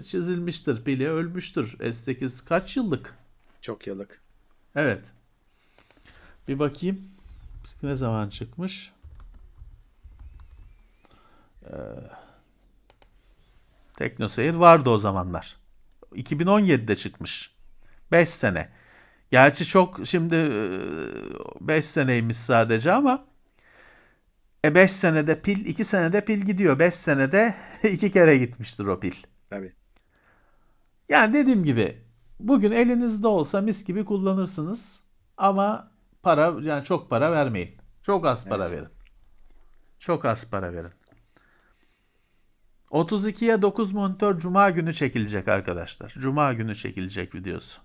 e, 0.00 0.04
çizilmiştir, 0.04 0.84
pili 0.84 1.08
ölmüştür. 1.08 1.76
S8 1.80 2.44
kaç 2.48 2.76
yıllık? 2.76 3.14
Çok 3.60 3.86
yıllık. 3.86 4.20
Evet. 4.74 5.04
Bir 6.48 6.58
bakayım. 6.58 7.02
Ne 7.82 7.96
zaman 7.96 8.28
çıkmış? 8.28 8.92
Ee, 11.64 11.74
TeknoSeyir 13.96 14.54
vardı 14.54 14.90
o 14.90 14.98
zamanlar. 14.98 15.56
2017'de 16.12 16.96
çıkmış. 16.96 17.54
5 18.12 18.28
sene. 18.28 18.68
Gerçi 19.30 19.66
çok 19.66 20.00
şimdi 20.06 20.36
5 21.60 21.86
seneymiş 21.86 22.36
sadece 22.36 22.92
ama 22.92 23.24
e 24.64 24.74
5 24.74 24.90
senede 24.92 25.40
pil 25.40 25.66
2 25.66 25.84
senede 25.84 26.24
pil 26.24 26.40
gidiyor. 26.40 26.78
5 26.78 26.94
senede 26.94 27.54
2 27.82 28.10
kere 28.10 28.38
gitmiştir 28.38 28.84
o 28.84 29.00
pil. 29.00 29.14
Tabii. 29.50 29.72
Yani 31.08 31.34
dediğim 31.34 31.64
gibi 31.64 32.02
bugün 32.40 32.72
elinizde 32.72 33.26
olsa 33.26 33.60
mis 33.60 33.84
gibi 33.84 34.04
kullanırsınız 34.04 35.02
ama 35.36 35.97
para 36.28 36.54
yani 36.62 36.84
çok 36.84 37.10
para 37.10 37.32
vermeyin. 37.32 37.76
Çok 38.02 38.26
az 38.26 38.48
para 38.48 38.66
Evet. 38.68 38.76
verin. 38.78 38.88
Çok 39.98 40.24
az 40.24 40.50
para 40.50 40.72
verin. 40.72 40.92
32'ye 42.90 43.62
9 43.62 43.92
monitör 43.92 44.38
cuma 44.38 44.70
günü 44.70 44.94
çekilecek 44.94 45.48
arkadaşlar. 45.48 46.14
Cuma 46.18 46.52
günü 46.52 46.76
çekilecek 46.76 47.34
videosu. 47.34 47.80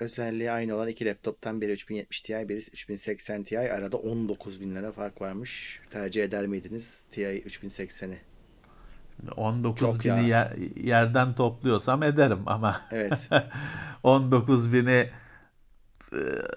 Özelliği 0.00 0.50
aynı 0.50 0.74
olan 0.74 0.88
iki 0.88 1.06
laptoptan 1.06 1.60
biri 1.60 1.72
3070 1.72 2.20
Ti, 2.20 2.48
biri 2.48 2.58
3080 2.58 3.42
Ti. 3.42 3.58
Arada 3.58 3.96
19 3.96 4.60
bin 4.60 4.74
lira 4.74 4.92
fark 4.92 5.20
varmış. 5.20 5.80
Tercih 5.90 6.24
eder 6.24 6.46
miydiniz 6.46 7.06
Ti 7.10 7.20
3080'i? 7.46 8.18
19 9.36 9.80
Çok 9.80 10.04
bini 10.04 10.08
ya. 10.08 10.20
yer- 10.20 10.56
yerden 10.84 11.34
topluyorsam 11.34 12.02
ederim 12.02 12.42
ama 12.46 12.80
Evet. 12.90 13.30
19 14.02 14.72
bini 14.72 15.10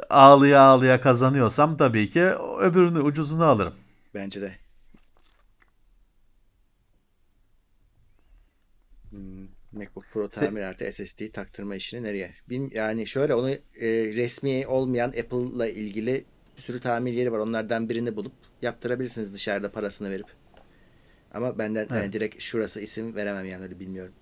ağlıya 0.09 0.61
ağlıya 0.61 1.01
kazanıyorsam 1.01 1.77
tabii 1.77 2.09
ki 2.09 2.23
öbürünü 2.59 2.99
ucuzunu 2.99 3.45
alırım. 3.45 3.73
Bence 4.13 4.41
de. 4.41 4.55
Hmm, 9.09 9.47
MacBook 9.71 10.05
Pro 10.11 10.29
tamir 10.29 10.61
artı 10.61 10.91
SSD 10.91 11.31
taktırma 11.31 11.75
işini 11.75 12.03
nereye? 12.03 12.31
Yani 12.71 13.07
şöyle 13.07 13.33
onu 13.35 13.49
e, 13.51 13.59
resmi 14.15 14.67
olmayan 14.67 15.09
Apple'la 15.09 15.67
ilgili 15.67 16.25
bir 16.57 16.61
sürü 16.61 16.79
tamir 16.79 17.13
yeri 17.13 17.31
var. 17.31 17.39
Onlardan 17.39 17.89
birini 17.89 18.15
bulup 18.15 18.33
yaptırabilirsiniz 18.61 19.33
dışarıda 19.33 19.71
parasını 19.71 20.09
verip. 20.09 20.27
Ama 21.33 21.57
benden 21.59 21.87
yani 21.93 22.13
direkt 22.13 22.41
şurası 22.41 22.81
isim 22.81 23.15
veremem 23.15 23.45
yani 23.45 23.63
öyle 23.63 23.79
bilmiyorum. 23.79 24.13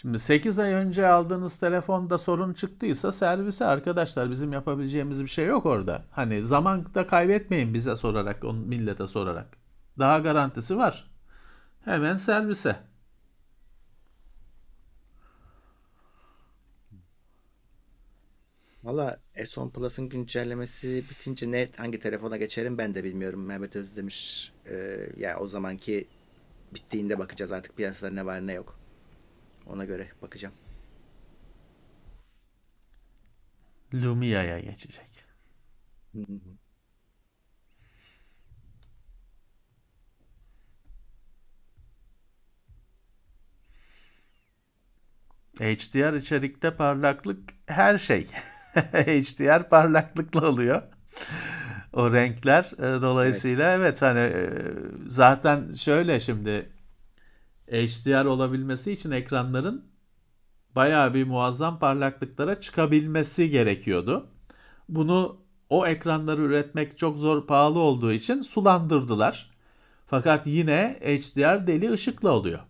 Şimdi 0.00 0.18
8 0.18 0.58
ay 0.58 0.72
önce 0.72 1.08
aldığınız 1.08 1.58
telefonda 1.58 2.18
sorun 2.18 2.52
çıktıysa 2.52 3.12
servise 3.12 3.64
arkadaşlar 3.66 4.30
bizim 4.30 4.52
yapabileceğimiz 4.52 5.22
bir 5.22 5.28
şey 5.28 5.46
yok 5.46 5.66
orada. 5.66 6.04
Hani 6.10 6.44
zaman 6.46 6.94
da 6.94 7.06
kaybetmeyin 7.06 7.74
bize 7.74 7.96
sorarak, 7.96 8.42
millete 8.42 9.06
sorarak. 9.06 9.56
Daha 9.98 10.18
garantisi 10.18 10.76
var. 10.76 11.10
Hemen 11.84 12.16
servise. 12.16 12.76
Valla 18.84 19.20
S10 19.34 19.70
Plus'ın 19.70 20.08
güncellemesi 20.08 21.04
bitince 21.10 21.50
ne 21.50 21.68
hangi 21.76 21.98
telefona 21.98 22.36
geçerim 22.36 22.78
ben 22.78 22.94
de 22.94 23.04
bilmiyorum. 23.04 23.46
Mehmet 23.46 23.76
Özdemir 23.76 24.52
e, 24.70 24.98
ya 25.16 25.38
o 25.38 25.46
zamanki 25.46 26.08
bittiğinde 26.74 27.18
bakacağız 27.18 27.52
artık 27.52 27.76
piyasada 27.76 28.10
ne 28.10 28.26
var 28.26 28.46
ne 28.46 28.52
yok. 28.52 28.79
Ona 29.70 29.84
göre 29.84 30.08
bakacağım. 30.22 30.54
Lumia'ya 33.94 34.60
geçecek. 34.60 35.24
HDR 45.58 46.14
içerikte 46.14 46.76
parlaklık 46.76 47.50
her 47.66 47.98
şey. 47.98 48.24
HDR 48.74 49.68
parlaklıkla 49.68 50.48
oluyor. 50.48 50.82
O 51.92 52.12
renkler 52.12 52.70
e, 52.78 53.02
dolayısıyla 53.02 53.72
evet. 53.72 54.02
hani 54.02 54.18
e, 54.18 54.50
zaten 55.06 55.72
şöyle 55.72 56.20
şimdi 56.20 56.79
HDR 57.70 58.24
olabilmesi 58.24 58.92
için 58.92 59.10
ekranların 59.10 59.84
bayağı 60.74 61.14
bir 61.14 61.26
muazzam 61.26 61.78
parlaklıklara 61.78 62.60
çıkabilmesi 62.60 63.50
gerekiyordu. 63.50 64.30
Bunu 64.88 65.40
o 65.68 65.86
ekranları 65.86 66.42
üretmek 66.42 66.98
çok 66.98 67.18
zor 67.18 67.46
pahalı 67.46 67.78
olduğu 67.78 68.12
için 68.12 68.40
sulandırdılar. 68.40 69.50
Fakat 70.06 70.46
yine 70.46 70.98
HDR 71.02 71.66
deli 71.66 71.92
ışıkla 71.92 72.32
oluyor. 72.32 72.60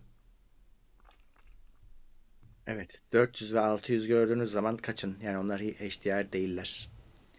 Evet 2.67 2.99
400 3.11 3.53
ve 3.53 3.59
600 3.59 4.07
gördüğünüz 4.07 4.51
zaman 4.51 4.77
kaçın. 4.77 5.17
Yani 5.23 5.37
onlar 5.37 5.61
HDR 5.61 6.31
değiller. 6.33 6.89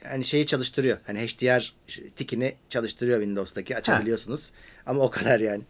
Yani 0.05 0.25
şeyi 0.25 0.47
çalıştırıyor. 0.47 0.99
Hani 1.07 1.19
HDR 1.19 1.75
tikini 2.17 2.55
çalıştırıyor 2.69 3.21
Windows'taki 3.21 3.77
açabiliyorsunuz. 3.77 4.53
Ama 4.87 5.03
o 5.03 5.11
kadar 5.11 5.41
yani. 5.41 5.63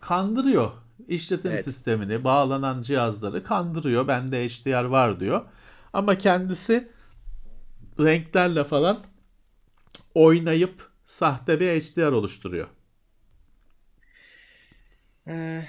Kandırıyor. 0.00 0.70
İşletim 1.08 1.50
Evet. 1.50 1.64
sistemini, 1.64 2.24
bağlanan 2.24 2.82
cihazları 2.82 3.44
kandırıyor. 3.44 4.08
Bende 4.08 4.48
HDR 4.48 4.84
var 4.84 5.20
diyor. 5.20 5.42
Ama 5.92 6.18
kendisi 6.18 6.88
renklerle 8.00 8.64
falan 8.64 9.04
oynayıp 10.14 10.90
sahte 11.06 11.60
bir 11.60 11.80
HDR 11.80 12.12
oluşturuyor. 12.12 12.68
Ee, 15.28 15.64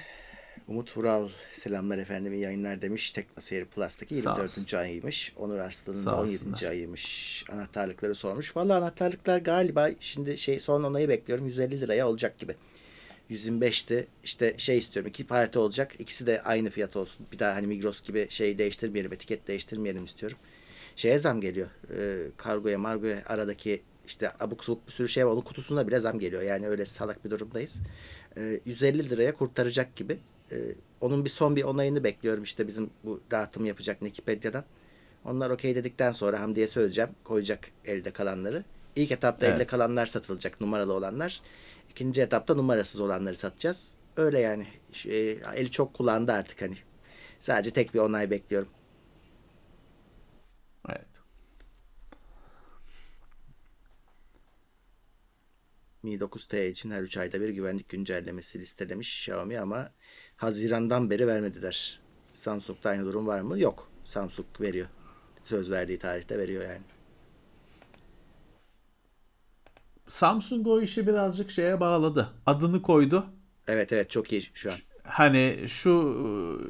Umut 0.68 0.96
Vural 0.96 1.28
selamlar 1.52 1.98
efendim 1.98 2.32
iyi 2.32 2.42
yayınlar 2.42 2.82
demiş. 2.82 3.12
TeknoSeyir 3.12 3.64
Plus'taki 3.64 4.14
Sağ 4.14 4.20
24. 4.20 4.74
ayıymış. 4.74 5.32
Onur 5.36 5.58
Arslan'ın 5.58 6.06
da 6.06 6.22
olsunlar. 6.22 6.50
17. 6.52 6.68
ayıymış. 6.68 7.44
Anahtarlıkları 7.52 8.14
sormuş. 8.14 8.56
Valla 8.56 8.76
anahtarlıklar 8.76 9.38
galiba 9.38 9.88
şimdi 10.00 10.38
şey 10.38 10.60
son 10.60 10.82
onayı 10.82 11.08
bekliyorum. 11.08 11.46
150 11.46 11.80
liraya 11.80 12.08
olacak 12.08 12.38
gibi. 12.38 12.54
125'ti. 13.32 14.06
İşte 14.24 14.54
şey 14.56 14.78
istiyorum. 14.78 15.08
iki 15.08 15.26
parti 15.26 15.58
olacak. 15.58 15.94
İkisi 15.98 16.26
de 16.26 16.42
aynı 16.42 16.70
fiyat 16.70 16.96
olsun. 16.96 17.26
Bir 17.32 17.38
daha 17.38 17.54
hani 17.54 17.66
Migros 17.66 18.02
gibi 18.02 18.26
şey 18.30 18.58
değiştirmeyelim. 18.58 19.12
Etiket 19.12 19.48
değiştirmeyelim 19.48 20.04
istiyorum. 20.04 20.38
Şeye 20.96 21.18
zam 21.18 21.40
geliyor. 21.40 21.68
E, 21.98 22.30
kargoya 22.36 22.78
margoya 22.78 23.22
aradaki 23.26 23.82
işte 24.06 24.30
abuk 24.40 24.64
sabuk 24.64 24.86
bir 24.86 24.92
sürü 24.92 25.08
şey 25.08 25.26
var. 25.26 25.32
Onun 25.32 25.40
kutusuna 25.40 25.88
bile 25.88 26.00
zam 26.00 26.18
geliyor. 26.18 26.42
Yani 26.42 26.68
öyle 26.68 26.84
salak 26.84 27.24
bir 27.24 27.30
durumdayız. 27.30 27.80
E, 28.36 28.60
150 28.64 29.10
liraya 29.10 29.34
kurtaracak 29.34 29.96
gibi. 29.96 30.18
E, 30.52 30.56
onun 31.00 31.24
bir 31.24 31.30
son 31.30 31.56
bir 31.56 31.62
onayını 31.62 32.04
bekliyorum 32.04 32.42
işte 32.42 32.66
bizim 32.66 32.90
bu 33.04 33.20
dağıtım 33.30 33.64
yapacak 33.64 33.98
Wikipedia'dan. 34.00 34.64
Onlar 35.24 35.50
okey 35.50 35.74
dedikten 35.74 36.12
sonra 36.12 36.40
Hamdi'ye 36.40 36.66
söyleyeceğim. 36.66 37.10
Koyacak 37.24 37.70
elde 37.84 38.10
kalanları. 38.10 38.64
İlk 38.96 39.10
etapta 39.12 39.46
Evet. 39.46 39.56
elde 39.56 39.66
kalanlar 39.66 40.06
satılacak 40.06 40.60
numaralı 40.60 40.92
olanlar. 40.92 41.42
İkinci 41.92 42.22
etapta 42.22 42.54
numarasız 42.54 43.00
olanları 43.00 43.36
satacağız. 43.36 43.96
Öyle 44.16 44.40
yani. 44.40 44.66
Şey, 44.92 45.32
eli 45.32 45.70
çok 45.70 45.94
kullandı 45.94 46.32
artık 46.32 46.62
hani. 46.62 46.74
Sadece 47.38 47.70
tek 47.70 47.94
bir 47.94 47.98
onay 47.98 48.30
bekliyorum. 48.30 48.68
Evet. 50.88 51.06
Mi 56.02 56.14
9T 56.14 56.68
için 56.68 56.90
her 56.90 57.02
3 57.02 57.16
ayda 57.16 57.40
bir 57.40 57.48
güvenlik 57.48 57.88
güncellemesi 57.88 58.58
listelemiş 58.58 59.18
Xiaomi 59.18 59.60
ama 59.60 59.90
Haziran'dan 60.36 61.10
beri 61.10 61.26
vermediler. 61.26 62.00
Samsung'da 62.32 62.90
aynı 62.90 63.04
durum 63.04 63.26
var 63.26 63.40
mı? 63.40 63.60
Yok. 63.60 63.90
Samsung 64.04 64.46
veriyor. 64.60 64.88
Söz 65.42 65.70
verdiği 65.70 65.98
tarihte 65.98 66.38
veriyor 66.38 66.62
yani. 66.64 66.82
Samsung 70.12 70.66
o 70.66 70.80
işi 70.80 71.06
birazcık 71.06 71.50
şeye 71.50 71.80
bağladı. 71.80 72.28
Adını 72.46 72.82
koydu. 72.82 73.26
Evet 73.68 73.92
evet 73.92 74.10
çok 74.10 74.32
iyi 74.32 74.42
şu 74.54 74.70
an. 74.70 74.76
Hani 75.02 75.64
şu 75.66 75.90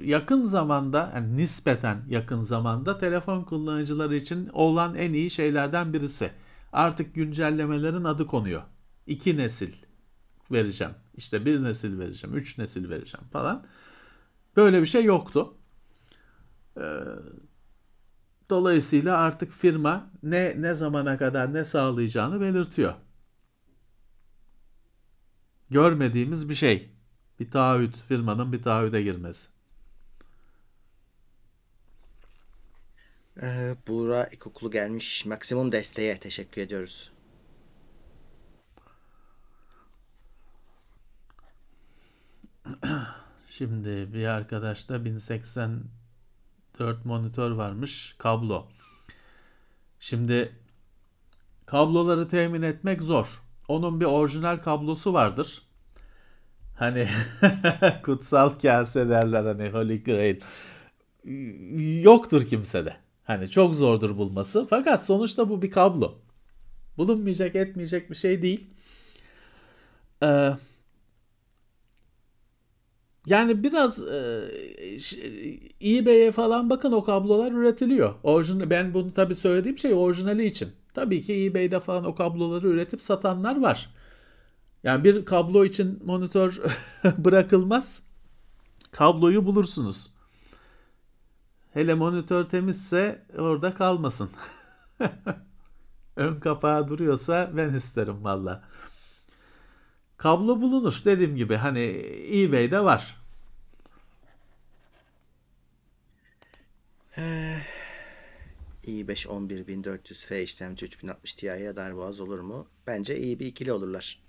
e, 0.01 0.07
yakın 0.07 0.45
zamanda, 0.45 1.13
yani 1.15 1.37
nispeten 1.37 2.05
yakın 2.09 2.43
zamanda 2.43 2.99
telefon 2.99 3.43
kullanıcıları 3.43 4.17
için 4.17 4.49
olan 4.53 4.95
en 4.95 5.13
iyi 5.13 5.31
şeylerden 5.31 5.93
birisi. 5.93 6.31
Artık 6.73 7.15
güncellemelerin 7.15 8.05
adı 8.05 8.27
konuyor. 8.27 8.63
İki 9.07 9.37
nesil 9.37 9.73
vereceğim. 10.51 10.95
İşte 11.17 11.45
bir 11.45 11.63
nesil 11.63 11.99
vereceğim, 11.99 12.37
üç 12.37 12.59
nesil 12.59 12.91
vereceğim 12.91 13.27
falan. 13.33 13.67
Böyle 14.57 14.81
bir 14.81 14.87
şey 14.87 15.05
yoktu. 15.05 15.55
Ee, 16.77 16.83
Dolayısıyla 18.51 19.17
artık 19.17 19.53
firma 19.53 20.11
ne 20.23 20.55
ne 20.59 20.75
zamana 20.75 21.19
kadar 21.19 21.55
ne 21.55 21.65
sağlayacağını 21.65 22.41
belirtiyor. 22.41 22.95
Görmediğimiz 25.73 26.49
bir 26.49 26.55
şey. 26.55 26.91
Bir 27.41 27.51
taahhüt, 27.51 27.97
firmanın 28.09 28.53
bir 28.53 28.63
taahhüde 28.63 29.03
girmesi. 29.03 29.49
Ee, 33.43 33.77
Buğra 33.89 34.27
İlkokulu 34.27 34.71
gelmiş. 34.71 35.27
Maksimum 35.27 35.73
desteğe 35.73 36.19
teşekkür 36.19 36.63
ediyoruz. 36.63 37.13
Şimdi 43.49 44.15
bir 44.15 44.27
arkadaşta 44.27 45.05
1084 45.05 47.05
monitör 47.05 47.51
varmış, 47.51 48.15
kablo. 48.19 48.69
Şimdi 50.01 50.57
kabloları 51.67 52.29
temin 52.29 52.63
etmek 52.63 53.03
zor. 53.03 53.43
Onun 53.69 54.01
bir 54.01 54.05
orijinal 54.05 54.57
kablosu 54.57 55.13
vardır. 55.13 55.63
Hani 56.75 57.09
kutsal 58.05 58.49
kase 58.49 59.09
derler 59.09 59.45
hani 59.45 59.69
Holy 59.69 60.05
Grail. 60.05 60.41
Yoktur 62.03 62.47
kimsede. 62.47 62.97
Hani 63.25 63.51
çok 63.51 63.75
zordur 63.75 64.17
bulması. 64.17 64.67
Fakat 64.71 65.07
sonuçta 65.07 65.49
bu 65.49 65.63
bir 65.63 65.71
kablo. 65.71 66.19
Bulunmayacak 66.97 67.57
etmeyecek 67.57 68.11
bir 68.11 68.15
şey 68.15 68.43
değil. 68.43 68.67
Ee, 70.23 70.51
yani 73.27 73.63
biraz 73.63 74.09
e, 74.09 74.43
eBay'e 75.83 76.33
falan 76.33 76.71
bakın 76.71 76.93
o 76.93 77.05
kablolar 77.05 77.53
üretiliyor. 77.53 78.15
Orijinal, 78.23 78.71
ben 78.71 78.95
bunu 78.95 79.13
tabii 79.13 79.35
söylediğim 79.35 79.79
şey 79.79 79.95
orijinali 79.95 80.47
için. 80.47 80.69
Tabii 80.95 81.23
ki 81.23 81.45
eBay'de 81.45 81.81
falan 81.81 82.05
o 82.05 82.15
kabloları 82.15 82.69
üretip 82.69 83.03
satanlar 83.03 83.61
var. 83.61 83.91
Yani 84.83 85.05
bir 85.05 85.25
kablo 85.25 85.65
için 85.65 86.03
monitör 86.05 86.61
bırakılmaz. 87.19 88.03
Kabloyu 88.91 89.47
bulursunuz. 89.47 90.11
Hele 91.73 91.95
monitör 91.95 92.45
temizse 92.45 93.27
orada 93.39 93.75
kalmasın. 93.75 94.31
Ön 96.17 96.39
kapağı 96.39 96.89
duruyorsa 96.89 97.51
ben 97.57 97.75
isterim 97.75 98.25
valla. 98.25 98.63
Kablo 100.17 100.61
bulunur 100.61 101.03
dediğim 101.05 101.37
gibi 101.37 101.57
hani 101.57 101.81
eBay'de 102.33 102.85
var. 102.85 103.17
İ5 108.85 109.27
11400F 109.27 110.43
işlemci 110.43 110.87
3060 110.87 111.33
Ti'ye 111.33 111.77
darboğaz 111.77 112.21
olur 112.21 112.41
mu? 112.41 112.67
Bence 112.87 113.19
iyi 113.19 113.39
bir 113.39 113.47
ikili 113.47 113.73
olurlar. 113.73 114.23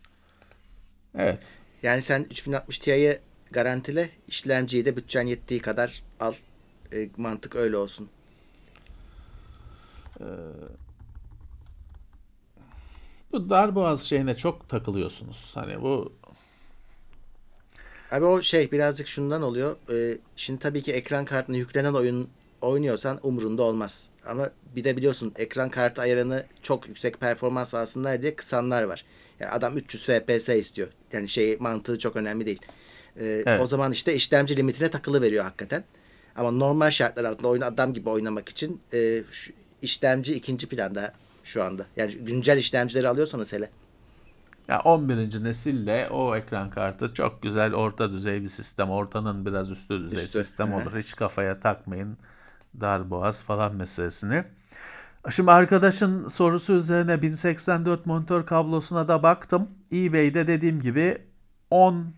Evet. 1.15 1.39
Yani 1.83 2.01
sen 2.01 2.23
3060 2.23 2.77
Ti'yi 2.77 3.19
garantile, 3.51 4.09
işlemciyi 4.27 4.85
de 4.85 4.97
bütçen 4.97 5.27
yettiği 5.27 5.59
kadar 5.59 6.03
al. 6.19 6.33
E, 6.93 7.09
mantık 7.17 7.55
öyle 7.55 7.77
olsun. 7.77 8.09
Bu 13.31 13.49
darboğaz 13.49 14.03
şeyine 14.03 14.37
çok 14.37 14.69
takılıyorsunuz. 14.69 15.51
Hani 15.55 15.81
bu 15.81 16.13
Abi 18.11 18.25
o 18.25 18.41
şey 18.41 18.71
birazcık 18.71 19.07
şundan 19.07 19.41
oluyor. 19.41 19.75
E, 19.91 20.17
şimdi 20.35 20.59
tabii 20.59 20.81
ki 20.81 20.93
ekran 20.93 21.25
kartına 21.25 21.57
yüklenen 21.57 21.93
oyun 21.93 22.29
oynuyorsan 22.63 23.19
umrunda 23.23 23.63
olmaz. 23.63 24.09
Ama 24.25 24.49
bir 24.75 24.83
de 24.83 24.97
biliyorsun 24.97 25.33
ekran 25.37 25.69
kartı 25.69 26.01
ayarını 26.01 26.43
çok 26.61 26.87
yüksek 26.87 27.19
performans 27.19 27.73
alsınlar 27.75 28.21
diye 28.21 28.35
kısanlar 28.35 28.83
var. 28.83 29.05
Yani 29.39 29.51
adam 29.51 29.77
300 29.77 30.05
FPS 30.05 30.49
istiyor. 30.49 30.87
Yani 31.13 31.27
şey 31.27 31.57
mantığı 31.59 31.97
çok 31.99 32.15
önemli 32.15 32.45
değil. 32.45 32.61
E, 33.17 33.25
Evet. 33.45 33.61
O 33.61 33.65
zaman 33.65 33.91
işte 33.91 34.15
işlemci 34.15 34.57
limitine 34.57 34.89
takılı 34.91 35.21
veriyor 35.21 35.43
hakikaten. 35.43 35.83
Ama 36.35 36.51
normal 36.51 36.89
şartlar 36.91 37.23
altında 37.23 37.47
oyunu 37.47 37.65
adam 37.65 37.93
gibi 37.93 38.09
oynamak 38.09 38.49
için 38.49 38.81
e, 38.93 39.23
şu 39.31 39.53
işlemci 39.81 40.33
ikinci 40.33 40.69
planda 40.69 41.13
şu 41.43 41.63
anda. 41.63 41.85
Yani 41.95 42.13
güncel 42.15 42.57
işlemcileri 42.57 43.07
alıyorsanız 43.07 43.53
hele. 43.53 43.69
ya 44.67 44.79
11. 44.81 45.43
nesille 45.43 46.09
o 46.11 46.35
ekran 46.35 46.69
kartı 46.69 47.13
çok 47.13 47.41
güzel 47.41 47.73
orta 47.73 48.11
düzey 48.11 48.43
bir 48.43 48.49
sistem. 48.49 48.89
Ortanın 48.89 49.45
biraz 49.45 49.71
üstü 49.71 49.99
düzey 49.99 50.25
Üstü, 50.25 50.43
sistem 50.43 50.73
olur. 50.73 50.97
Hiç 50.97 51.15
kafaya 51.15 51.59
takmayın 51.59 52.17
darboğaz 52.81 53.41
falan 53.41 53.75
meselesini. 53.75 54.43
Şimdi 55.31 55.51
arkadaşın 55.51 56.27
sorusu 56.27 56.73
üzerine 56.73 57.21
1084 57.21 58.05
monitör 58.05 58.45
kablosuna 58.45 59.07
da 59.07 59.23
baktım. 59.23 59.69
eBay'de 59.91 60.47
dediğim 60.47 60.81
gibi 60.81 61.21
10 61.71 62.13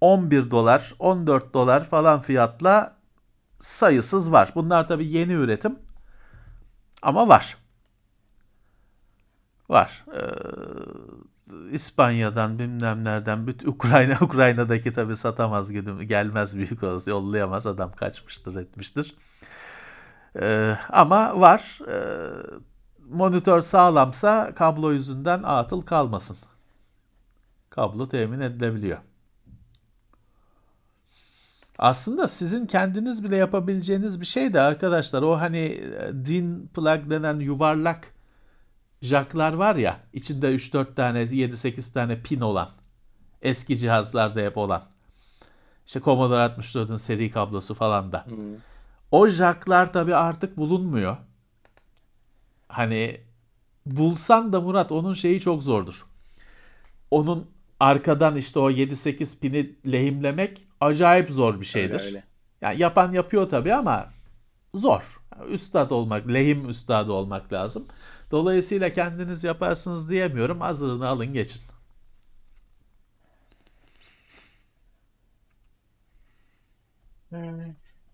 11 0.00 0.50
dolar, 0.50 0.94
14 0.98 1.54
dolar 1.54 1.84
falan 1.84 2.20
fiyatla 2.20 2.96
sayısız 3.58 4.32
var. 4.32 4.52
Bunlar 4.54 4.88
tabii 4.88 5.06
yeni 5.06 5.32
üretim. 5.32 5.78
Ama 7.02 7.28
var. 7.28 7.56
Var. 9.68 10.04
Ee, 10.14 10.20
İspanya'dan 11.70 12.58
bilmem 12.58 13.04
nereden 13.04 13.46
bütün 13.46 13.68
Ukrayna 13.68 14.16
Ukrayna'daki 14.20 14.92
tabii 14.92 15.16
satamaz 15.16 15.72
günüm 15.72 16.00
gelmez 16.00 16.56
büyük 16.56 16.82
olası 16.82 17.10
yollayamaz 17.10 17.66
adam 17.66 17.92
kaçmıştır 17.92 18.56
etmiştir. 18.56 19.14
Ee, 20.40 20.76
ama 20.88 21.40
var. 21.40 21.78
Ee, 21.88 22.26
monitör 23.08 23.60
sağlamsa 23.60 24.54
kablo 24.54 24.92
yüzünden 24.92 25.42
atıl 25.42 25.82
kalmasın. 25.82 26.36
Kablo 27.70 28.08
temin 28.08 28.40
edilebiliyor. 28.40 28.98
Aslında 31.78 32.28
sizin 32.28 32.66
kendiniz 32.66 33.24
bile 33.24 33.36
yapabileceğiniz 33.36 34.20
bir 34.20 34.26
şey 34.26 34.54
de 34.54 34.60
arkadaşlar 34.60 35.22
o 35.22 35.40
hani 35.40 35.58
e, 35.58 36.12
DIN 36.24 36.70
plug 36.74 37.10
denen 37.10 37.40
yuvarlak 37.40 38.17
jacklar 39.02 39.52
var 39.52 39.76
ya 39.76 40.00
içinde 40.12 40.54
3-4 40.54 40.94
tane 40.94 41.22
7-8 41.22 41.92
tane 41.92 42.22
pin 42.22 42.40
olan 42.40 42.68
eski 43.42 43.78
cihazlarda 43.78 44.40
hep 44.40 44.56
olan 44.56 44.82
işte 45.86 46.00
Commodore 46.00 46.40
64'ün 46.40 46.96
seri 46.96 47.30
kablosu 47.30 47.74
falan 47.74 48.12
da. 48.12 48.26
O 49.10 49.28
jacklar 49.28 49.92
tabi 49.92 50.14
artık 50.14 50.56
bulunmuyor. 50.56 51.16
Hani 52.68 53.20
bulsan 53.86 54.52
da 54.52 54.60
Murat 54.60 54.92
onun 54.92 55.14
şeyi 55.14 55.40
çok 55.40 55.62
zordur. 55.62 56.06
Onun 57.10 57.50
arkadan 57.80 58.36
işte 58.36 58.58
o 58.58 58.70
7-8 58.70 59.40
pini 59.40 59.92
lehimlemek 59.92 60.66
acayip 60.80 61.30
zor 61.30 61.60
bir 61.60 61.66
şeydir. 61.66 61.94
Öyle, 61.94 62.06
öyle. 62.06 62.24
Yani 62.60 62.80
yapan 62.80 63.12
yapıyor 63.12 63.48
tabii 63.48 63.74
ama 63.74 64.10
zor. 64.74 65.20
Üstad 65.48 65.90
olmak, 65.90 66.28
lehim 66.28 66.68
üstadı 66.68 67.12
olmak 67.12 67.52
lazım. 67.52 67.86
Dolayısıyla 68.30 68.92
kendiniz 68.92 69.44
yaparsınız 69.44 70.10
diyemiyorum. 70.10 70.60
Hazırını 70.60 71.08
alın 71.08 71.32
geçin. 71.32 71.62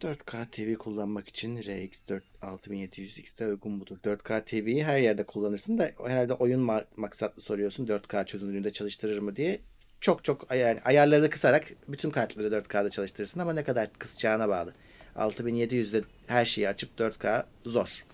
4K 0.05 0.51
TV 0.51 0.75
kullanmak 0.75 1.29
için 1.29 1.59
RX 1.63 2.09
4 2.09 2.25
6700X'de 2.43 3.47
uygun 3.47 3.81
budur. 3.81 3.99
4K 4.05 4.45
TV'yi 4.45 4.85
her 4.85 4.99
yerde 4.99 5.23
kullanırsın 5.23 5.79
da 5.79 5.91
herhalde 6.07 6.33
oyun 6.33 6.61
maksatlı 6.97 7.43
soruyorsun 7.43 7.87
4K 7.87 8.27
çözünürlüğünde 8.27 8.73
çalıştırır 8.73 9.19
mı 9.19 9.37
diye. 9.37 9.61
Çok 10.01 10.25
çok 10.25 10.55
yani 10.55 10.81
ayarları 10.85 11.31
kısarak 11.31 11.65
bütün 11.89 12.11
kartları 12.11 12.47
4K'da 12.47 12.91
çalıştırırsın 12.91 13.41
ama 13.41 13.53
ne 13.53 13.65
kadar 13.65 13.93
kısacağına 13.93 14.49
bağlı. 14.49 14.75
6700'de 15.17 16.05
her 16.27 16.45
şeyi 16.45 16.69
açıp 16.69 17.01
4K 17.01 17.45
zor. 17.65 18.05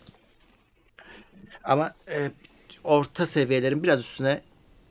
Ama 1.64 1.94
e, 2.08 2.30
orta 2.84 3.26
seviyelerin 3.26 3.82
biraz 3.82 4.00
üstüne 4.00 4.40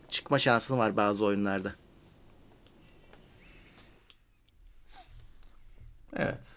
çıkma 0.09 0.39
şansın 0.39 0.77
var 0.77 0.97
bazı 0.97 1.25
oyunlarda. 1.25 1.73
Evet. 6.15 6.48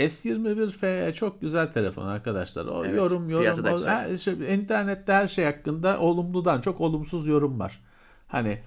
S21F 0.00 1.14
çok 1.14 1.40
güzel 1.40 1.72
telefon 1.72 2.06
arkadaşlar. 2.06 2.66
O 2.66 2.84
evet, 2.84 2.96
yorum 2.96 3.30
yorum 3.30 3.64
o, 3.64 3.86
her, 3.86 4.18
şey, 4.18 4.54
internette 4.54 5.12
her 5.12 5.28
şey 5.28 5.44
hakkında 5.44 5.98
olumludan 6.00 6.60
çok 6.60 6.80
olumsuz 6.80 7.28
yorum 7.28 7.60
var. 7.60 7.80
Hani 8.28 8.62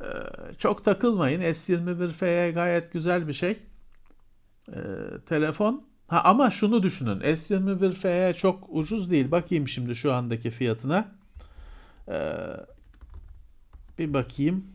e, 0.00 0.08
çok 0.58 0.84
takılmayın. 0.84 1.40
S21F 1.40 2.52
gayet 2.52 2.92
güzel 2.92 3.28
bir 3.28 3.32
şey. 3.32 3.56
E, 4.68 4.78
telefon. 5.26 5.86
Ha 6.08 6.20
ama 6.24 6.50
şunu 6.50 6.82
düşünün. 6.82 7.20
S21F 7.20 8.34
çok 8.34 8.68
ucuz 8.68 9.10
değil. 9.10 9.30
Bakayım 9.30 9.68
şimdi 9.68 9.94
şu 9.94 10.12
andaki 10.12 10.50
fiyatına. 10.50 11.08
E, 12.08 12.32
bir 13.98 14.14
bakayım. 14.14 14.66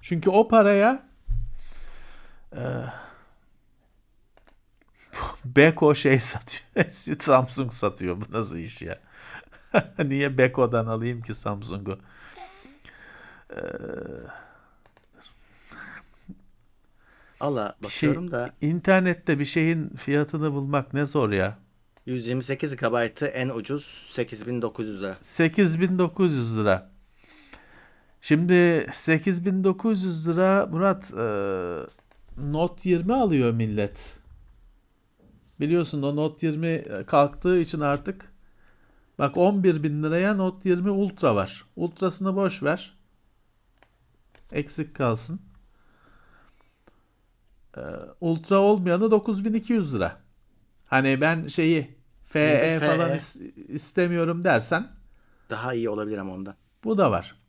Çünkü 0.00 0.30
o 0.30 0.48
paraya 0.48 1.02
e, 2.52 2.62
Beko 5.44 5.94
şey 5.94 6.20
satıyor. 6.20 6.90
Samsung 7.20 7.72
satıyor. 7.72 8.16
Bu 8.20 8.32
nasıl 8.32 8.58
iş 8.58 8.82
ya? 8.82 9.00
Niye 10.04 10.38
Beko'dan 10.38 10.86
alayım 10.86 11.22
ki 11.22 11.34
Samsung'u? 11.34 11.98
Ee, 13.50 13.60
Allah 17.40 17.74
bakıyorum 17.82 18.22
şey, 18.22 18.32
da. 18.32 18.50
İnternette 18.60 19.38
bir 19.38 19.44
şeyin 19.44 19.88
fiyatını 19.88 20.52
bulmak 20.52 20.94
ne 20.94 21.06
zor 21.06 21.30
ya. 21.30 21.58
128 22.06 22.76
GB'ı 22.76 23.26
en 23.26 23.48
ucuz 23.48 23.84
8900 24.10 25.02
lira. 25.02 25.16
8900 25.20 26.58
lira. 26.58 26.90
Şimdi 28.20 28.86
8900 28.92 30.28
lira 30.28 30.66
Murat 30.66 31.12
e, 31.12 31.26
Note 32.38 32.88
20 32.88 33.14
alıyor 33.14 33.52
millet. 33.52 34.23
Biliyorsun 35.60 36.02
o 36.02 36.16
Note 36.16 36.46
20 36.46 36.66
e, 36.66 37.04
kalktığı 37.06 37.58
için 37.60 37.80
artık 37.80 38.32
bak 39.18 39.36
11 39.36 39.82
bin 39.82 40.02
liraya 40.02 40.34
Note 40.34 40.68
20 40.68 40.90
Ultra 40.90 41.34
var. 41.34 41.64
Ultrasını 41.76 42.36
boş 42.36 42.62
ver. 42.62 42.98
Eksik 44.52 44.96
kalsın. 44.96 45.40
Ee, 47.76 47.80
Ultra 48.20 48.58
olmayanı 48.58 49.10
9200 49.10 49.94
lira. 49.94 50.20
Hani 50.86 51.20
ben 51.20 51.46
şeyi 51.46 51.96
FE, 52.24 52.78
FE 52.80 52.86
falan 52.86 53.18
istemiyorum 53.68 54.44
dersen 54.44 54.88
daha 55.50 55.74
iyi 55.74 55.88
olabilir 55.88 56.18
ama 56.18 56.32
ondan. 56.32 56.54
Bu 56.84 56.98
da 56.98 57.10
var. 57.10 57.43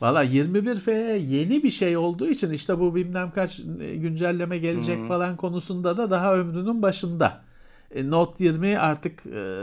Valla 0.00 0.24
21F 0.24 1.16
yeni 1.18 1.62
bir 1.62 1.70
şey 1.70 1.96
olduğu 1.96 2.28
için 2.28 2.50
işte 2.50 2.78
bu 2.78 2.94
bilmem 2.94 3.30
kaç 3.30 3.60
e, 3.60 3.96
güncelleme 3.96 4.58
gelecek 4.58 4.98
hmm. 4.98 5.08
falan 5.08 5.36
konusunda 5.36 5.96
da 5.96 6.10
daha 6.10 6.36
ömrünün 6.36 6.82
başında. 6.82 7.44
E, 7.90 8.10
Note 8.10 8.44
20 8.44 8.78
artık 8.78 9.26
e, 9.26 9.60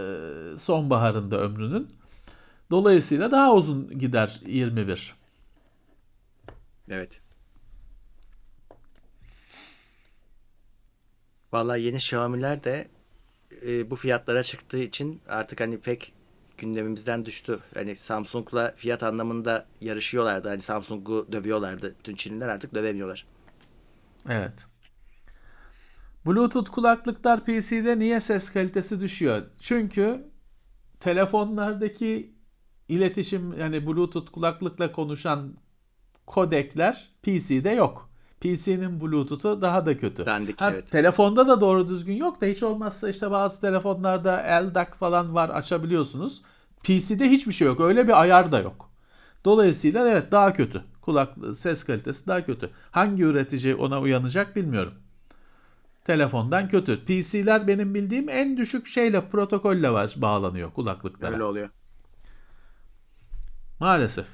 sonbaharında 0.57 1.41
ömrünün. 1.41 1.87
Dolayısıyla 2.71 3.31
daha 3.31 3.53
uzun 3.53 3.99
gider 3.99 4.41
21. 4.45 5.15
Evet. 6.89 7.21
Valla 11.51 11.77
yeni 11.77 11.95
Xiaomi'ler 11.95 12.63
de 12.63 12.87
e, 13.67 13.91
bu 13.91 13.95
fiyatlara 13.95 14.43
çıktığı 14.43 14.79
için 14.79 15.21
artık 15.27 15.61
hani 15.61 15.79
pek 15.79 16.13
gündemimizden 16.57 17.25
düştü. 17.25 17.59
Hani 17.73 17.95
Samsung'la 17.95 18.73
fiyat 18.75 19.03
anlamında 19.03 19.65
yarışıyorlardı. 19.81 20.49
Hani 20.49 20.61
Samsung'u 20.61 21.27
dövüyorlardı. 21.31 21.95
Tüm 22.03 22.15
Çinliler 22.15 22.47
artık 22.47 22.75
dövemiyorlar. 22.75 23.25
Evet. 24.29 24.53
Bluetooth 26.25 26.71
kulaklıklar 26.71 27.45
PC'de 27.45 27.99
niye 27.99 28.19
ses 28.19 28.49
kalitesi 28.49 29.01
düşüyor? 29.01 29.41
Çünkü 29.59 30.23
telefonlardaki 30.99 32.35
iletişim 32.89 33.59
yani 33.59 33.87
Bluetooth 33.87 34.31
kulaklıkla 34.31 34.91
konuşan 34.91 35.57
kodekler 36.25 37.09
PC'de 37.23 37.69
yok. 37.69 38.14
PC'nin 38.41 39.01
Bluetooth'u 39.01 39.61
daha 39.61 39.85
da 39.85 39.97
kötü. 39.97 40.25
Bendik 40.25 40.61
ha, 40.61 40.71
evet. 40.71 40.91
Telefonda 40.91 41.47
da 41.47 41.61
doğru 41.61 41.89
düzgün 41.89 42.15
yok 42.15 42.41
da 42.41 42.45
hiç 42.45 42.63
olmazsa 42.63 43.09
işte 43.09 43.31
bazı 43.31 43.61
telefonlarda 43.61 44.31
LDAC 44.31 44.87
falan 44.99 45.35
var 45.35 45.49
açabiliyorsunuz. 45.49 46.41
PC'de 46.83 47.29
hiçbir 47.29 47.51
şey 47.51 47.67
yok. 47.67 47.79
Öyle 47.79 48.07
bir 48.07 48.21
ayar 48.21 48.51
da 48.51 48.59
yok. 48.59 48.89
Dolayısıyla 49.45 50.09
evet 50.09 50.31
daha 50.31 50.53
kötü. 50.53 50.83
Kulak 51.01 51.33
ses 51.55 51.83
kalitesi 51.83 52.27
daha 52.27 52.45
kötü. 52.45 52.69
Hangi 52.91 53.23
üretici 53.23 53.75
ona 53.75 54.01
uyanacak 54.01 54.55
bilmiyorum. 54.55 54.93
Telefondan 56.05 56.69
kötü. 56.69 57.05
PC'ler 57.05 57.67
benim 57.67 57.93
bildiğim 57.93 58.29
en 58.29 58.57
düşük 58.57 58.87
şeyle 58.87 59.29
protokolle 59.29 59.89
var 59.89 60.13
bağlanıyor 60.17 60.71
kulaklıklara. 60.73 61.33
Öyle 61.33 61.43
oluyor. 61.43 61.69
Maalesef. 63.79 64.25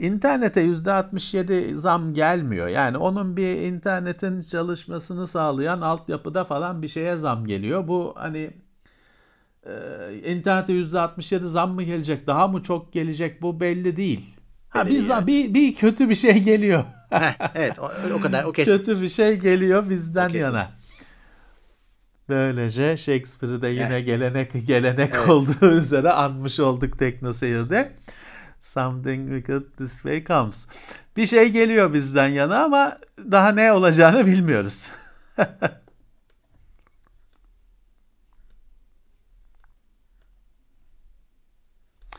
İnternete 0.00 0.64
%67 0.64 1.74
zam 1.74 2.14
gelmiyor. 2.14 2.68
Yani 2.68 2.96
onun 2.96 3.36
bir 3.36 3.56
internetin 3.56 4.42
çalışmasını 4.42 5.26
sağlayan 5.26 5.80
altyapıda 5.80 6.44
falan 6.44 6.82
bir 6.82 6.88
şeye 6.88 7.16
zam 7.16 7.46
geliyor. 7.46 7.88
Bu 7.88 8.14
hani 8.16 8.50
e, 9.66 9.72
internete 10.26 10.72
%67 10.72 11.46
zam 11.46 11.74
mı 11.74 11.82
gelecek, 11.82 12.26
daha 12.26 12.48
mı 12.48 12.62
çok 12.62 12.92
gelecek 12.92 13.42
bu 13.42 13.60
belli 13.60 13.96
değil. 13.96 14.34
Ha 14.68 14.86
bir, 14.86 15.00
zam, 15.00 15.26
bir, 15.26 15.54
bir 15.54 15.74
kötü 15.74 16.08
bir 16.08 16.14
şey 16.14 16.42
geliyor. 16.42 16.84
Heh, 17.10 17.50
evet 17.54 17.78
o, 17.78 17.90
o 18.14 18.20
kadar 18.20 18.44
o 18.44 18.52
kesin. 18.52 18.78
Kötü 18.78 19.02
bir 19.02 19.08
şey 19.08 19.36
geliyor 19.36 19.90
bizden 19.90 20.28
yana. 20.28 20.70
Böylece 22.28 22.96
Shakespeare'ı 22.96 23.62
da 23.62 23.68
yine 23.68 23.84
evet. 23.84 24.06
gelenek 24.06 24.66
gelenek 24.66 25.10
evet. 25.14 25.28
olduğu 25.28 25.70
üzere 25.72 26.10
anmış 26.10 26.60
olduk 26.60 26.98
Tekno 26.98 27.32
Seyir'de. 27.32 27.92
Something 28.60 29.30
wicked 29.30 29.62
this 29.78 29.92
way 29.92 30.24
comes. 30.24 30.66
Bir 31.16 31.26
şey 31.26 31.48
geliyor 31.48 31.94
bizden 31.94 32.28
yana 32.28 32.64
ama 32.64 32.98
daha 33.30 33.52
ne 33.52 33.72
olacağını 33.72 34.26
bilmiyoruz. 34.26 34.90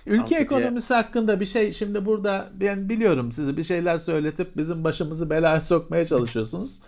Ülke 0.06 0.24
Altı 0.24 0.36
ekonomisi 0.36 0.90
diye. 0.90 1.02
hakkında 1.02 1.40
bir 1.40 1.46
şey 1.46 1.74
şimdi 1.74 2.06
burada 2.06 2.50
ben 2.54 2.90
biliyorum 2.90 3.32
size 3.32 3.58
bir 3.58 3.64
şeyler 3.64 3.98
söyletip 3.98 4.58
bizim 4.58 4.84
başımızı 4.84 5.30
belaya 5.30 5.62
sokmaya 5.62 6.06
çalışıyorsunuz. 6.06 6.80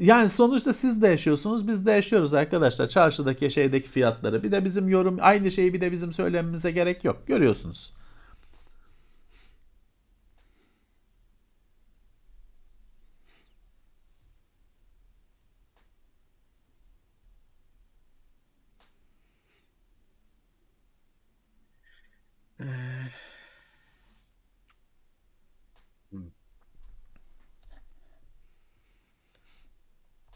Yani 0.00 0.28
sonuçta 0.28 0.72
siz 0.72 1.02
de 1.02 1.08
yaşıyorsunuz, 1.08 1.68
biz 1.68 1.86
de 1.86 1.92
yaşıyoruz 1.92 2.34
arkadaşlar. 2.34 2.88
Çarşıdaki 2.88 3.50
şeydeki 3.50 3.88
fiyatları. 3.88 4.42
Bir 4.42 4.52
de 4.52 4.64
bizim 4.64 4.88
yorum 4.88 5.18
aynı 5.20 5.50
şeyi 5.50 5.74
bir 5.74 5.80
de 5.80 5.92
bizim 5.92 6.12
söylememize 6.12 6.70
gerek 6.70 7.04
yok. 7.04 7.26
Görüyorsunuz. 7.26 7.92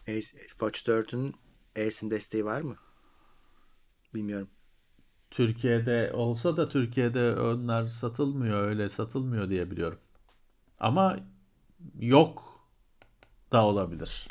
Watch 0.09 0.89
4'ün 0.89 1.35
eSIM 1.77 2.11
desteği 2.11 2.45
var 2.45 2.61
mı? 2.61 2.77
Bilmiyorum. 4.15 4.51
Türkiye'de 5.31 6.13
olsa 6.15 6.57
da 6.57 6.69
Türkiye'de 6.69 7.41
onlar 7.41 7.87
satılmıyor 7.87 8.63
öyle 8.63 8.91
satılmıyor 8.91 9.49
diye 9.49 9.71
biliyorum. 9.71 9.99
Ama 10.81 11.19
yok 11.99 12.61
da 13.53 13.65
olabilir. 13.65 14.29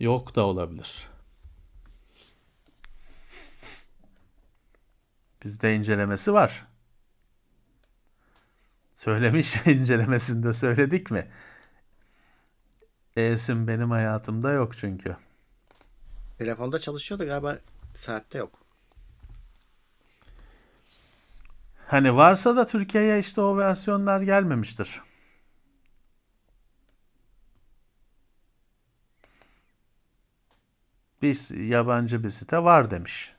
Yok 0.00 0.34
da 0.34 0.46
olabilir. 0.46 1.08
Bizde 5.44 5.74
incelemesi 5.74 6.32
var. 6.32 6.66
Söylemiş 8.94 9.66
incelemesinde 9.66 10.54
söyledik 10.54 11.10
mi? 11.10 11.30
eSIM 13.16 13.68
benim 13.68 13.90
hayatımda 13.90 14.52
yok 14.52 14.78
çünkü. 14.78 15.16
Telefonda 16.38 16.78
çalışıyordu 16.78 17.26
galiba 17.26 17.58
saatte 17.94 18.38
yok. 18.38 18.58
Hani 21.86 22.16
varsa 22.16 22.56
da 22.56 22.66
Türkiye'ye 22.66 23.18
işte 23.18 23.40
o 23.40 23.56
versiyonlar 23.58 24.20
gelmemiştir. 24.20 25.00
Bir 31.22 31.66
yabancı 31.68 32.24
bir 32.24 32.30
site 32.30 32.64
var 32.64 32.90
demiş. 32.90 33.34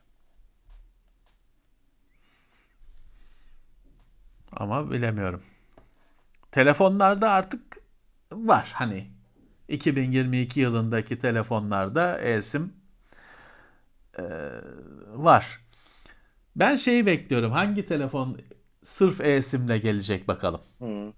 Ama 4.51 4.91
bilemiyorum. 4.91 5.43
Telefonlarda 6.51 7.31
artık 7.31 7.77
var 8.31 8.71
hani 8.73 9.20
2022 9.71 10.59
yılındaki 10.59 11.19
telefonlarda 11.19 12.19
eSIM 12.19 12.73
e, 14.19 14.23
var. 15.13 15.61
Ben 16.55 16.75
şeyi 16.75 17.05
bekliyorum. 17.05 17.51
Hangi 17.51 17.85
telefon 17.85 18.37
sırf 18.83 19.21
eSIM'le 19.21 19.81
gelecek 19.81 20.27
bakalım. 20.27 20.61
Hı. 20.79 21.13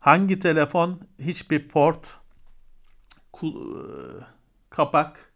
Hangi 0.00 0.40
telefon 0.40 1.00
hiçbir 1.18 1.68
port 1.68 2.18
kapak 4.70 5.32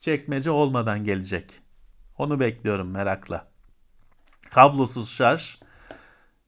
çekmece 0.00 0.50
olmadan 0.50 1.04
gelecek. 1.04 1.60
Onu 2.18 2.40
bekliyorum 2.40 2.90
merakla. 2.90 3.57
Kablosuz 4.50 5.10
şarj, 5.10 5.58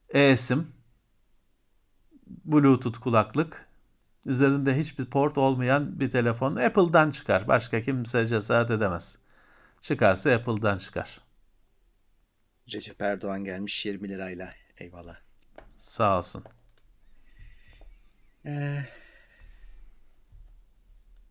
eSIM, 0.09 0.73
Bluetooth 2.27 3.01
kulaklık, 3.01 3.67
üzerinde 4.27 4.79
hiçbir 4.79 5.05
port 5.05 5.39
olmayan 5.39 6.01
bir 6.01 6.11
telefon 6.11 6.57
Apple'dan 6.57 7.11
çıkar. 7.11 7.49
Başka 7.49 7.83
kimse 7.83 8.27
cesaret 8.27 8.71
edemez. 8.71 9.19
Çıkarsa 9.81 10.31
Apple'dan 10.31 10.79
çıkar. 10.79 11.21
Recep 12.73 13.03
Erdoğan 13.03 13.45
gelmiş 13.45 13.87
20 13.87 14.09
lirayla. 14.09 14.55
Eyvallah. 14.79 15.17
Sağ 15.79 16.19
olsun. 16.19 16.45
Ee, 18.47 18.85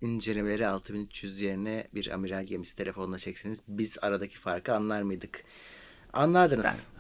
incelemeleri 0.02 0.68
6300 0.68 1.41
yerine 1.41 1.88
bir 1.94 2.12
amiral 2.14 2.44
gemisi 2.44 2.78
telefonla 2.78 3.18
çekseniz 3.18 3.64
biz 3.68 3.98
aradaki 4.02 4.38
farkı 4.38 4.76
anlar 4.76 5.02
mıydık? 5.02 5.44
Anlardınız. 6.14 6.88
Ben... 6.95 6.99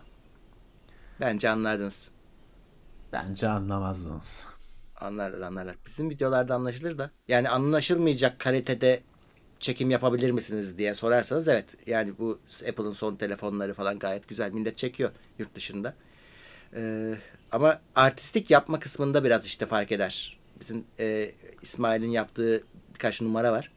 Bence 1.27 1.49
anlardınız. 1.49 2.11
Bence 3.13 3.47
anlamazdınız. 3.47 4.45
Anlarlar 4.95 5.47
anlarlar. 5.47 5.75
Bizim 5.85 6.09
videolarda 6.09 6.55
anlaşılır 6.55 6.97
da. 6.97 7.11
Yani 7.27 7.49
anlaşılmayacak 7.49 8.39
kalitede 8.39 9.01
çekim 9.59 9.91
yapabilir 9.91 10.31
misiniz 10.31 10.77
diye 10.77 10.93
sorarsanız 10.93 11.47
evet. 11.47 11.77
Yani 11.87 12.13
bu 12.19 12.39
Apple'ın 12.69 12.91
son 12.91 13.15
telefonları 13.15 13.73
falan 13.73 13.99
gayet 13.99 14.27
güzel. 14.27 14.51
Millet 14.51 14.77
çekiyor 14.77 15.11
yurt 15.39 15.55
dışında. 15.55 15.93
Ee, 16.75 17.15
ama 17.51 17.79
artistik 17.95 18.51
yapma 18.51 18.79
kısmında 18.79 19.23
biraz 19.23 19.45
işte 19.45 19.65
fark 19.65 19.91
eder. 19.91 20.39
Bizim 20.59 20.83
e, 20.99 21.31
İsmail'in 21.61 22.11
yaptığı 22.11 22.63
birkaç 22.93 23.21
numara 23.21 23.51
var. 23.51 23.71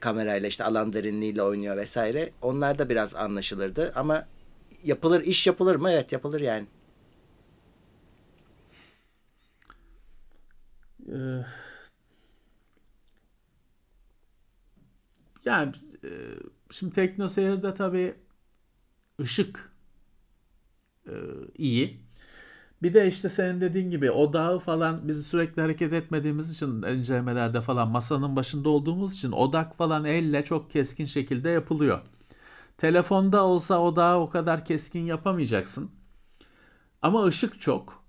Kamerayla 0.00 0.48
işte 0.48 0.64
alan 0.64 0.92
derinliğiyle 0.92 1.42
oynuyor 1.42 1.76
vesaire. 1.76 2.30
Onlar 2.42 2.78
da 2.78 2.88
biraz 2.88 3.14
anlaşılırdı 3.14 3.92
ama 3.94 4.26
yapılır 4.84 5.24
iş 5.24 5.46
yapılır 5.46 5.76
mı? 5.76 5.90
Evet 5.90 6.12
yapılır 6.12 6.40
yani. 6.40 6.66
Ee, 11.08 11.44
yani 15.44 15.72
e, 16.04 16.08
şimdi 16.70 16.94
teknoseyirde 16.94 17.74
tabii 17.74 18.14
ışık 19.20 19.72
e, 21.06 21.12
iyi. 21.58 22.00
Bir 22.82 22.94
de 22.94 23.08
işte 23.08 23.28
senin 23.28 23.60
dediğin 23.60 23.90
gibi 23.90 24.12
o 24.12 24.32
dağı 24.32 24.60
falan 24.60 25.08
biz 25.08 25.26
sürekli 25.28 25.62
hareket 25.62 25.94
etmediğimiz 25.94 26.52
için 26.54 26.82
incelemelerde 26.82 27.60
falan 27.62 27.88
masanın 27.90 28.36
başında 28.36 28.70
olduğumuz 28.70 29.14
için 29.16 29.32
odak 29.32 29.76
falan 29.76 30.04
elle 30.04 30.44
çok 30.44 30.70
keskin 30.70 31.04
şekilde 31.06 31.50
yapılıyor. 31.50 32.00
Telefonda 32.78 33.46
olsa 33.46 33.80
o 33.80 33.96
dağı 33.96 34.18
o 34.18 34.30
kadar 34.30 34.64
keskin 34.64 35.04
yapamayacaksın. 35.04 35.90
Ama 37.02 37.24
ışık 37.24 37.60
çok 37.60 38.04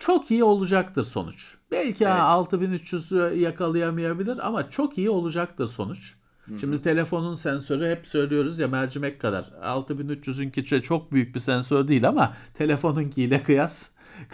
çok 0.00 0.30
iyi 0.30 0.44
olacaktır 0.44 1.04
sonuç. 1.04 1.56
Belki 1.70 2.04
evet. 2.04 2.14
6300'ü 2.14 3.34
yakalayamayabilir 3.38 4.46
ama 4.46 4.70
çok 4.70 4.98
iyi 4.98 5.10
olacaktır 5.10 5.66
sonuç. 5.66 6.14
Hı-hı. 6.44 6.58
Şimdi 6.58 6.82
telefonun 6.82 7.34
sensörü 7.34 7.90
hep 7.90 8.06
söylüyoruz 8.06 8.58
ya 8.58 8.68
mercimek 8.68 9.20
kadar. 9.20 9.44
6300'ünki 9.62 10.82
çok 10.82 11.12
büyük 11.12 11.34
bir 11.34 11.40
sensör 11.40 11.88
değil 11.88 12.08
ama 12.08 12.36
telefonunkiyle 12.54 13.42
kıyas 13.42 13.90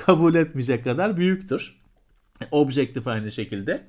kabul 0.07 0.35
etmeyecek 0.35 0.85
kadar 0.85 1.17
büyüktür. 1.17 1.81
Objektif 2.51 3.07
aynı 3.07 3.33
şekilde. 3.33 3.87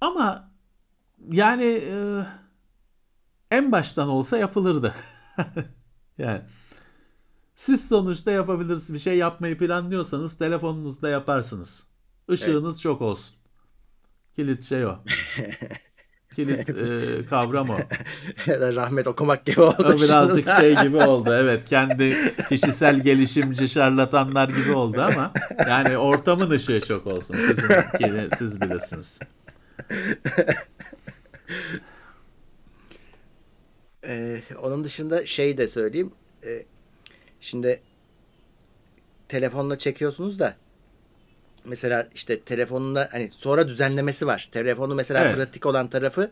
Ama 0.00 0.50
yani 1.30 1.64
e, 1.64 2.24
en 3.50 3.72
baştan 3.72 4.08
olsa 4.08 4.38
yapılırdı. 4.38 4.94
yani 6.18 6.42
siz 7.56 7.88
sonuçta 7.88 8.30
yapabilirsiniz. 8.30 8.94
Bir 8.94 8.98
şey 8.98 9.16
yapmayı 9.16 9.58
planlıyorsanız 9.58 10.38
telefonunuzda 10.38 11.08
yaparsınız. 11.08 11.84
Işığınız 12.28 12.74
evet. 12.74 12.82
çok 12.82 13.02
olsun. 13.02 13.36
Kilit 14.36 14.64
şey 14.64 14.86
o. 14.86 14.98
Kilit 16.34 16.68
e, 16.70 17.26
kavram 17.26 17.70
o. 17.70 17.76
Rahmet 18.48 19.06
okumak 19.06 19.46
gibi 19.46 19.60
oldu. 19.60 19.94
O 19.96 20.02
birazcık 20.02 20.48
şey 20.60 20.76
gibi 20.76 20.96
oldu. 20.96 21.34
Evet 21.34 21.68
kendi 21.68 22.34
kişisel 22.48 23.00
gelişimci 23.00 23.68
şarlatanlar 23.68 24.48
gibi 24.48 24.72
oldu 24.72 25.02
ama 25.02 25.32
yani 25.68 25.98
ortamın 25.98 26.50
ışığı 26.50 26.80
çok 26.88 27.06
olsun. 27.06 27.36
Sizin, 27.36 28.28
siz 28.38 28.60
bilirsiniz. 28.60 29.18
Ee, 34.04 34.42
onun 34.62 34.84
dışında 34.84 35.26
şey 35.26 35.58
de 35.58 35.68
söyleyeyim. 35.68 36.12
Ee, 36.44 36.64
Şimdi 37.40 37.80
telefonla 39.28 39.78
çekiyorsunuz 39.78 40.38
da 40.38 40.56
mesela 41.64 42.08
işte 42.14 42.40
telefonunda 42.40 43.08
hani 43.12 43.30
sonra 43.32 43.68
düzenlemesi 43.68 44.26
var. 44.26 44.48
Telefonu 44.52 44.94
mesela 44.94 45.24
evet. 45.24 45.36
pratik 45.36 45.66
olan 45.66 45.90
tarafı 45.90 46.30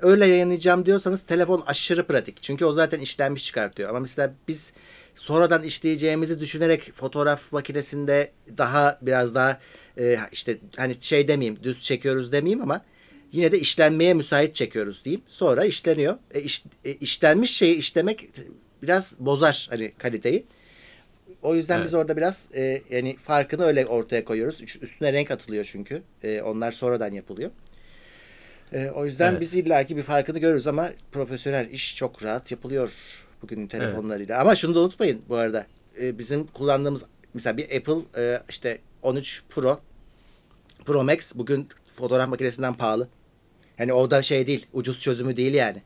öyle 0.00 0.26
yayınlayacağım 0.26 0.86
diyorsanız 0.86 1.22
telefon 1.22 1.62
aşırı 1.66 2.06
pratik. 2.06 2.42
Çünkü 2.42 2.64
o 2.64 2.72
zaten 2.72 3.00
işlenmiş 3.00 3.44
çıkartıyor. 3.44 3.90
Ama 3.90 4.00
mesela 4.00 4.32
biz 4.48 4.72
sonradan 5.14 5.62
işleyeceğimizi 5.62 6.40
düşünerek 6.40 6.92
fotoğraf 6.94 7.52
makinesinde 7.52 8.32
daha 8.58 8.98
biraz 9.02 9.34
daha 9.34 9.60
e, 9.98 10.18
işte 10.32 10.58
hani 10.76 10.96
şey 11.00 11.28
demeyeyim 11.28 11.62
düz 11.62 11.82
çekiyoruz 11.82 12.32
demeyeyim 12.32 12.62
ama 12.62 12.84
yine 13.36 13.52
de 13.52 13.60
işlenmeye 13.60 14.14
müsait 14.14 14.54
çekiyoruz 14.54 15.04
diyeyim. 15.04 15.22
Sonra 15.26 15.64
işleniyor. 15.64 16.18
E, 16.34 16.40
iş, 16.40 16.64
e, 16.84 16.94
işlenmiş 16.94 17.56
şeyi 17.56 17.76
işlemek 17.76 18.28
biraz 18.82 19.16
bozar 19.20 19.66
hani 19.70 19.92
kaliteyi. 19.98 20.44
O 21.42 21.54
yüzden 21.54 21.76
evet. 21.76 21.86
biz 21.86 21.94
orada 21.94 22.16
biraz 22.16 22.48
e, 22.54 22.82
yani 22.90 23.16
farkını 23.16 23.64
öyle 23.64 23.86
ortaya 23.86 24.24
koyuyoruz. 24.24 24.62
Üstüne 24.82 25.12
renk 25.12 25.30
atılıyor 25.30 25.64
çünkü. 25.64 26.02
E, 26.22 26.42
onlar 26.42 26.72
sonradan 26.72 27.12
yapılıyor. 27.12 27.50
E, 28.72 28.90
o 28.90 29.06
yüzden 29.06 29.30
evet. 29.32 29.40
biz 29.40 29.54
illaki 29.54 29.96
bir 29.96 30.02
farkını 30.02 30.38
görürüz 30.38 30.66
ama 30.66 30.90
profesyonel 31.12 31.70
iş 31.70 31.96
çok 31.96 32.22
rahat 32.22 32.50
yapılıyor 32.50 33.22
bugünün 33.42 33.66
telefonlarıyla. 33.66 34.34
Evet. 34.34 34.42
Ama 34.42 34.54
şunu 34.54 34.74
da 34.74 34.80
unutmayın 34.80 35.22
bu 35.28 35.36
arada. 35.36 35.66
E, 36.00 36.18
bizim 36.18 36.46
kullandığımız 36.46 37.04
mesela 37.34 37.56
bir 37.56 37.64
Apple 37.76 38.22
e, 38.22 38.40
işte 38.48 38.78
13 39.02 39.42
Pro 39.50 39.80
Pro 40.84 41.04
Max 41.04 41.36
bugün 41.36 41.68
fotoğraf 41.86 42.28
makinesinden 42.28 42.74
pahalı. 42.74 43.08
Yani 43.78 43.92
o 43.92 44.10
da 44.10 44.22
şey 44.22 44.46
değil, 44.46 44.66
ucuz 44.72 45.00
çözümü 45.00 45.36
değil 45.36 45.54
yani. 45.54 45.82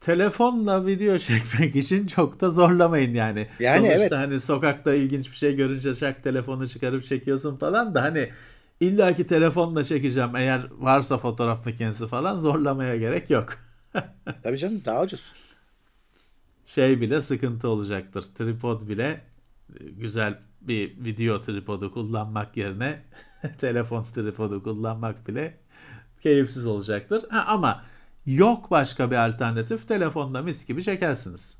telefonla 0.00 0.86
video 0.86 1.18
çekmek 1.18 1.76
için 1.76 2.06
çok 2.06 2.40
da 2.40 2.50
zorlamayın 2.50 3.14
yani. 3.14 3.46
Yani 3.60 3.78
Sonuçta 3.78 4.00
evet. 4.00 4.12
hani 4.12 4.40
sokakta 4.40 4.94
ilginç 4.94 5.30
bir 5.30 5.36
şey 5.36 5.56
görünce 5.56 5.94
şak 5.94 6.24
telefonu 6.24 6.68
çıkarıp 6.68 7.04
çekiyorsun 7.04 7.56
falan 7.56 7.94
da 7.94 8.02
hani 8.02 8.30
illaki 8.80 9.26
telefonla 9.26 9.84
çekeceğim 9.84 10.36
eğer 10.36 10.62
varsa 10.78 11.18
fotoğraf 11.18 11.66
makinesi 11.66 12.08
falan 12.08 12.38
zorlamaya 12.38 12.96
gerek 12.96 13.30
yok. 13.30 13.58
Tabii 14.42 14.58
canım 14.58 14.82
daha 14.84 15.02
ucuz. 15.02 15.32
Şey 16.66 17.00
bile 17.00 17.22
sıkıntı 17.22 17.68
olacaktır. 17.68 18.22
Tripod 18.22 18.88
bile 18.88 19.20
e, 19.80 19.84
güzel 19.84 20.38
bir 20.60 21.04
video 21.04 21.40
tripodu 21.40 21.92
kullanmak 21.92 22.56
yerine 22.56 23.02
telefon 23.58 24.04
tripodu 24.14 24.62
kullanmak 24.62 25.28
bile 25.28 25.58
keyifsiz 26.22 26.66
olacaktır. 26.66 27.24
Ha, 27.28 27.44
ama 27.46 27.84
yok 28.26 28.70
başka 28.70 29.10
bir 29.10 29.16
alternatif 29.28 29.88
telefonla 29.88 30.42
mis 30.42 30.66
gibi 30.66 30.84
çekersiniz. 30.84 31.58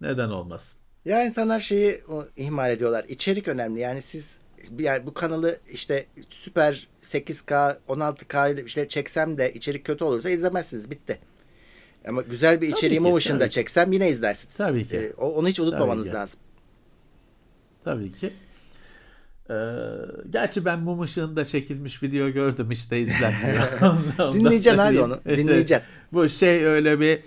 Neden 0.00 0.28
olmasın? 0.28 0.80
Ya 1.04 1.24
insanlar 1.24 1.60
şeyi 1.60 2.00
o, 2.08 2.24
ihmal 2.36 2.70
ediyorlar. 2.70 3.04
İçerik 3.08 3.48
önemli. 3.48 3.80
Yani 3.80 4.02
siz 4.02 4.40
yani 4.78 5.06
bu 5.06 5.14
kanalı 5.14 5.58
işte 5.70 6.06
süper 6.28 6.88
8K 7.02 7.76
16K 7.88 8.54
ile 8.54 8.64
işte 8.64 8.88
çeksem 8.88 9.38
de 9.38 9.52
içerik 9.52 9.84
kötü 9.84 10.04
olursa 10.04 10.30
izlemezsiniz. 10.30 10.90
Bitti. 10.90 11.18
Ama 12.08 12.22
güzel 12.22 12.60
bir 12.60 12.68
içeriği 12.68 12.98
ki, 12.98 13.02
Motion'da 13.02 13.38
tabii 13.38 13.48
ki. 13.48 13.54
çeksem 13.54 13.92
yine 13.92 14.08
izlersiniz. 14.10 14.56
Tabii 14.56 14.88
ki. 14.88 14.96
Ee, 14.96 15.12
o- 15.18 15.28
onu 15.30 15.48
hiç 15.48 15.60
unutmamanız 15.60 16.04
Tabii 16.04 16.12
ki. 16.12 16.18
lazım. 16.18 16.40
Tabii 17.84 18.12
ki. 18.12 18.32
Ee, 19.50 19.54
gerçi 20.30 20.64
ben 20.64 20.80
mum 20.80 21.00
ışığında 21.00 21.44
çekilmiş 21.44 22.02
video 22.02 22.28
gördüm 22.28 22.70
işte 22.70 22.98
izlenmiyor. 23.00 23.62
Dinleyeceksin 24.32 24.78
abi 24.78 25.00
onu, 25.00 25.18
Evet, 25.26 25.38
dinleyeceksin. 25.38 25.86
Bu 26.12 26.28
şey 26.28 26.64
öyle 26.66 27.00
bir 27.00 27.20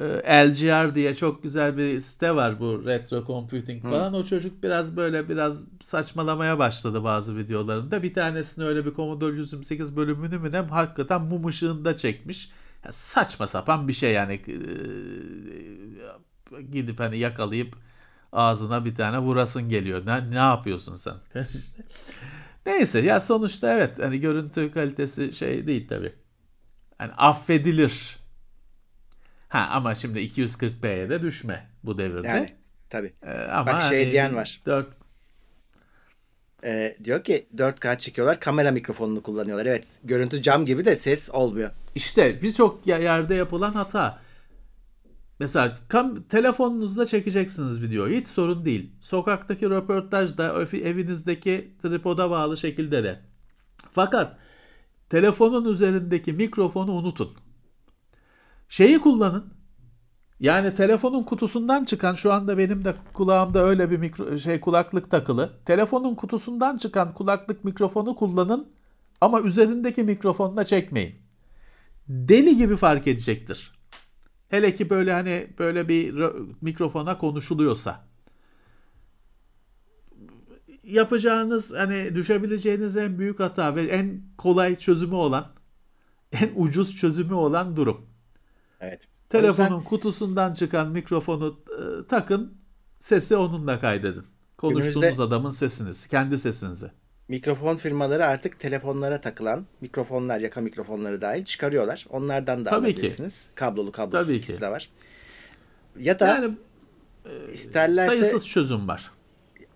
e, 0.00 0.04
LGR 0.48 0.94
diye 0.94 1.14
çok 1.14 1.42
güzel 1.42 1.76
bir 1.76 2.00
site 2.00 2.34
var 2.34 2.60
bu 2.60 2.86
retro 2.86 3.24
computing 3.26 3.82
falan. 3.82 4.14
O 4.14 4.24
çocuk 4.24 4.62
biraz 4.62 4.96
böyle 4.96 5.28
biraz 5.28 5.68
saçmalamaya 5.80 6.58
başladı 6.58 7.04
bazı 7.04 7.36
videolarında. 7.36 8.02
Bir 8.02 8.14
tanesini 8.14 8.64
öyle 8.64 8.86
bir 8.86 8.94
Commodore 8.94 9.36
128 9.36 9.96
bölümünü 9.96 10.38
mü 10.38 10.52
ne 10.52 10.58
hakikaten 10.58 11.22
mum 11.22 11.46
ışığında 11.46 11.96
çekmiş. 11.96 12.50
Ya 12.84 12.92
saçma 12.92 13.46
sapan 13.46 13.88
bir 13.88 13.92
şey 13.92 14.12
yani. 14.12 14.40
Ee, 14.48 14.54
gidip 16.72 17.00
hani 17.00 17.18
yakalayıp 17.18 17.76
ağzına 18.34 18.84
bir 18.84 18.94
tane 18.94 19.18
vurasın 19.18 19.68
geliyor. 19.68 20.06
Ne, 20.06 20.30
ne 20.30 20.34
yapıyorsun 20.34 20.94
sen? 20.94 21.14
Neyse 22.66 22.98
ya 22.98 23.20
sonuçta 23.20 23.72
evet 23.74 23.98
hani 23.98 24.20
görüntü 24.20 24.70
kalitesi 24.72 25.32
şey 25.32 25.66
değil 25.66 25.88
tabii. 25.88 26.12
Hani 26.98 27.12
affedilir. 27.12 28.16
Ha 29.48 29.68
ama 29.72 29.94
şimdi 29.94 30.18
240p'ye 30.20 31.10
de 31.10 31.22
düşme 31.22 31.70
bu 31.84 31.98
devirde. 31.98 32.28
Yani 32.28 32.54
tabii. 32.90 33.12
Ee, 33.22 33.30
ama 33.30 33.66
Bak 33.72 33.82
şey 33.82 34.02
hani 34.02 34.12
diyen 34.12 34.36
var. 34.36 34.60
4 34.66 34.86
Ee, 36.64 36.96
diyor 37.04 37.24
ki 37.24 37.46
4K 37.56 37.98
çekiyorlar 37.98 38.40
kamera 38.40 38.70
mikrofonunu 38.70 39.22
kullanıyorlar. 39.22 39.66
Evet 39.66 39.98
görüntü 40.04 40.42
cam 40.42 40.66
gibi 40.66 40.84
de 40.84 40.96
ses 40.96 41.30
olmuyor. 41.30 41.70
İşte 41.94 42.42
birçok 42.42 42.86
yerde 42.86 43.34
yapılan 43.34 43.72
hata. 43.72 44.23
Mesela 45.38 45.78
kam 45.88 46.22
telefonunuzla 46.22 47.06
çekeceksiniz 47.06 47.82
videoyu. 47.82 48.16
Hiç 48.16 48.26
sorun 48.26 48.64
değil. 48.64 48.92
Sokaktaki 49.00 49.70
röportajda 49.70 50.54
öfi- 50.54 50.82
evinizdeki 50.82 51.74
tripoda 51.82 52.30
bağlı 52.30 52.56
şekilde 52.56 53.04
de. 53.04 53.20
Fakat 53.90 54.36
telefonun 55.10 55.64
üzerindeki 55.64 56.32
mikrofonu 56.32 56.92
unutun. 56.92 57.30
Şeyi 58.68 58.98
kullanın. 58.98 59.44
Yani 60.40 60.74
telefonun 60.74 61.22
kutusundan 61.22 61.84
çıkan 61.84 62.14
şu 62.14 62.32
anda 62.32 62.58
benim 62.58 62.84
de 62.84 62.94
kulağımda 63.12 63.64
öyle 63.64 63.90
bir 63.90 63.96
mikro, 63.96 64.38
şey 64.38 64.60
kulaklık 64.60 65.10
takılı. 65.10 65.52
Telefonun 65.64 66.14
kutusundan 66.14 66.78
çıkan 66.78 67.14
kulaklık 67.14 67.64
mikrofonu 67.64 68.16
kullanın 68.16 68.68
ama 69.20 69.40
üzerindeki 69.40 70.02
mikrofonla 70.02 70.64
çekmeyin. 70.64 71.14
Deli 72.08 72.56
gibi 72.56 72.76
fark 72.76 73.06
edecektir. 73.06 73.72
Hele 74.54 74.74
ki 74.74 74.90
böyle 74.90 75.12
hani 75.12 75.48
böyle 75.58 75.88
bir 75.88 76.14
mikrofona 76.60 77.18
konuşuluyorsa. 77.18 78.04
Yapacağınız 80.84 81.74
hani 81.74 82.14
düşebileceğiniz 82.14 82.96
en 82.96 83.18
büyük 83.18 83.40
hata 83.40 83.76
ve 83.76 83.82
en 83.82 84.22
kolay 84.38 84.76
çözümü 84.76 85.14
olan 85.14 85.52
en 86.32 86.50
ucuz 86.56 86.96
çözümü 86.96 87.34
olan 87.34 87.76
durum. 87.76 88.06
Evet. 88.80 89.02
Telefonun 89.30 89.68
yüzden 89.68 89.84
kutusundan 89.84 90.54
çıkan 90.54 90.90
mikrofonu 90.90 91.60
e, 91.68 92.06
takın, 92.06 92.54
sesi 92.98 93.36
onunla 93.36 93.80
kaydedin. 93.80 94.24
Konuştuğunuz 94.56 95.20
adamın 95.20 95.50
sesini, 95.50 96.08
kendi 96.10 96.38
sesinizi. 96.38 96.90
Mikrofon 97.28 97.76
firmaları 97.76 98.26
artık 98.26 98.60
telefonlara 98.60 99.20
takılan 99.20 99.66
mikrofonlar, 99.80 100.40
yaka 100.40 100.60
mikrofonları 100.60 101.20
dahil 101.20 101.44
çıkarıyorlar. 101.44 102.06
Onlardan 102.10 102.64
da 102.64 102.70
Tabii 102.70 102.94
ki. 102.94 103.00
alabilirsiniz. 103.00 103.50
Kablolu 103.54 103.92
kablosuz 103.92 104.26
Tabii 104.26 104.36
ikisi 104.36 104.54
ki. 104.56 104.60
de 104.60 104.68
var. 104.70 104.88
Ya 105.98 106.18
da 106.20 106.26
Yani 106.26 106.54
isterlerse 107.52 108.16
sayısız 108.18 108.48
çözüm 108.48 108.88
var. 108.88 109.10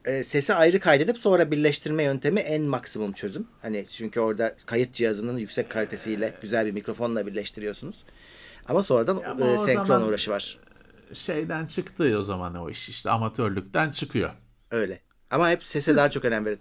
e, 0.04 0.24
sesi 0.24 0.54
ayrı 0.54 0.80
kaydedip 0.80 1.18
sonra 1.18 1.50
birleştirme 1.50 2.02
yöntemi 2.02 2.40
en 2.40 2.62
maksimum 2.62 3.12
çözüm. 3.12 3.46
Hani 3.62 3.86
çünkü 3.88 4.20
orada 4.20 4.54
kayıt 4.66 4.92
cihazının 4.94 5.38
yüksek 5.38 5.70
kalitesiyle 5.70 6.34
güzel 6.42 6.66
bir 6.66 6.72
mikrofonla 6.72 7.26
birleştiriyorsunuz. 7.26 8.04
Ama 8.68 8.82
sonradan 8.82 9.16
Ama 9.26 9.46
e, 9.46 9.58
senkron 9.58 9.84
zaman- 9.84 10.08
uğraşı 10.08 10.30
var. 10.30 10.58
Şeyden 11.14 11.66
çıktı 11.66 12.16
o 12.18 12.22
zaman 12.22 12.54
o 12.54 12.70
iş 12.70 12.88
işte 12.88 13.10
amatörlükten 13.10 13.90
çıkıyor. 13.90 14.30
Öyle. 14.70 15.00
Ama 15.30 15.50
hep 15.50 15.64
sese 15.64 15.96
daha 15.96 16.08
çok 16.10 16.24
önem 16.24 16.44
verin. 16.44 16.58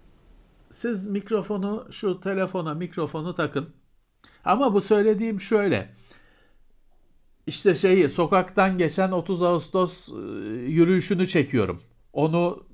Siz 0.70 1.10
mikrofonu 1.10 1.88
şu 1.90 2.20
telefona 2.20 2.74
mikrofonu 2.74 3.34
takın. 3.34 3.68
Ama 4.44 4.74
bu 4.74 4.80
söylediğim 4.80 5.40
şöyle. 5.40 5.94
İşte 7.46 7.74
şeyi 7.76 8.08
sokaktan 8.08 8.78
geçen 8.78 9.10
30 9.12 9.42
Ağustos 9.42 10.08
e, 10.12 10.14
yürüyüşünü 10.66 11.28
çekiyorum. 11.28 11.80
Onu 12.12 12.66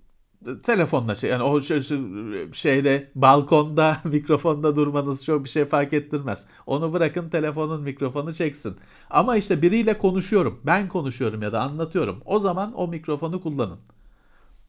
telefonla 0.63 1.15
şey 1.15 1.31
yani 1.31 1.43
o 1.43 1.61
şey- 1.61 1.81
şey- 1.81 2.53
şeyde 2.53 3.11
balkonda 3.15 3.97
mikrofonda 4.05 4.77
durmanız 4.77 5.25
çok 5.25 5.45
bir 5.45 5.49
şey 5.49 5.65
fark 5.65 5.93
ettirmez. 5.93 6.47
Onu 6.67 6.93
bırakın 6.93 7.29
telefonun 7.29 7.83
mikrofonu 7.83 8.33
çeksin. 8.33 8.77
Ama 9.11 9.37
işte 9.37 9.63
biriyle 9.63 9.99
konuşuyorum. 9.99 10.61
Ben 10.67 10.89
konuşuyorum 10.89 11.43
ya 11.43 11.53
da 11.53 11.61
anlatıyorum. 11.61 12.23
O 12.25 12.39
zaman 12.41 12.73
o 12.75 12.89
mikrofonu 12.89 13.43
kullanın. 13.43 13.79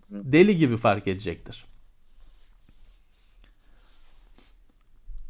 Deli 0.10 0.58
gibi 0.58 0.78
fark 0.78 1.08
edecektir. 1.08 1.66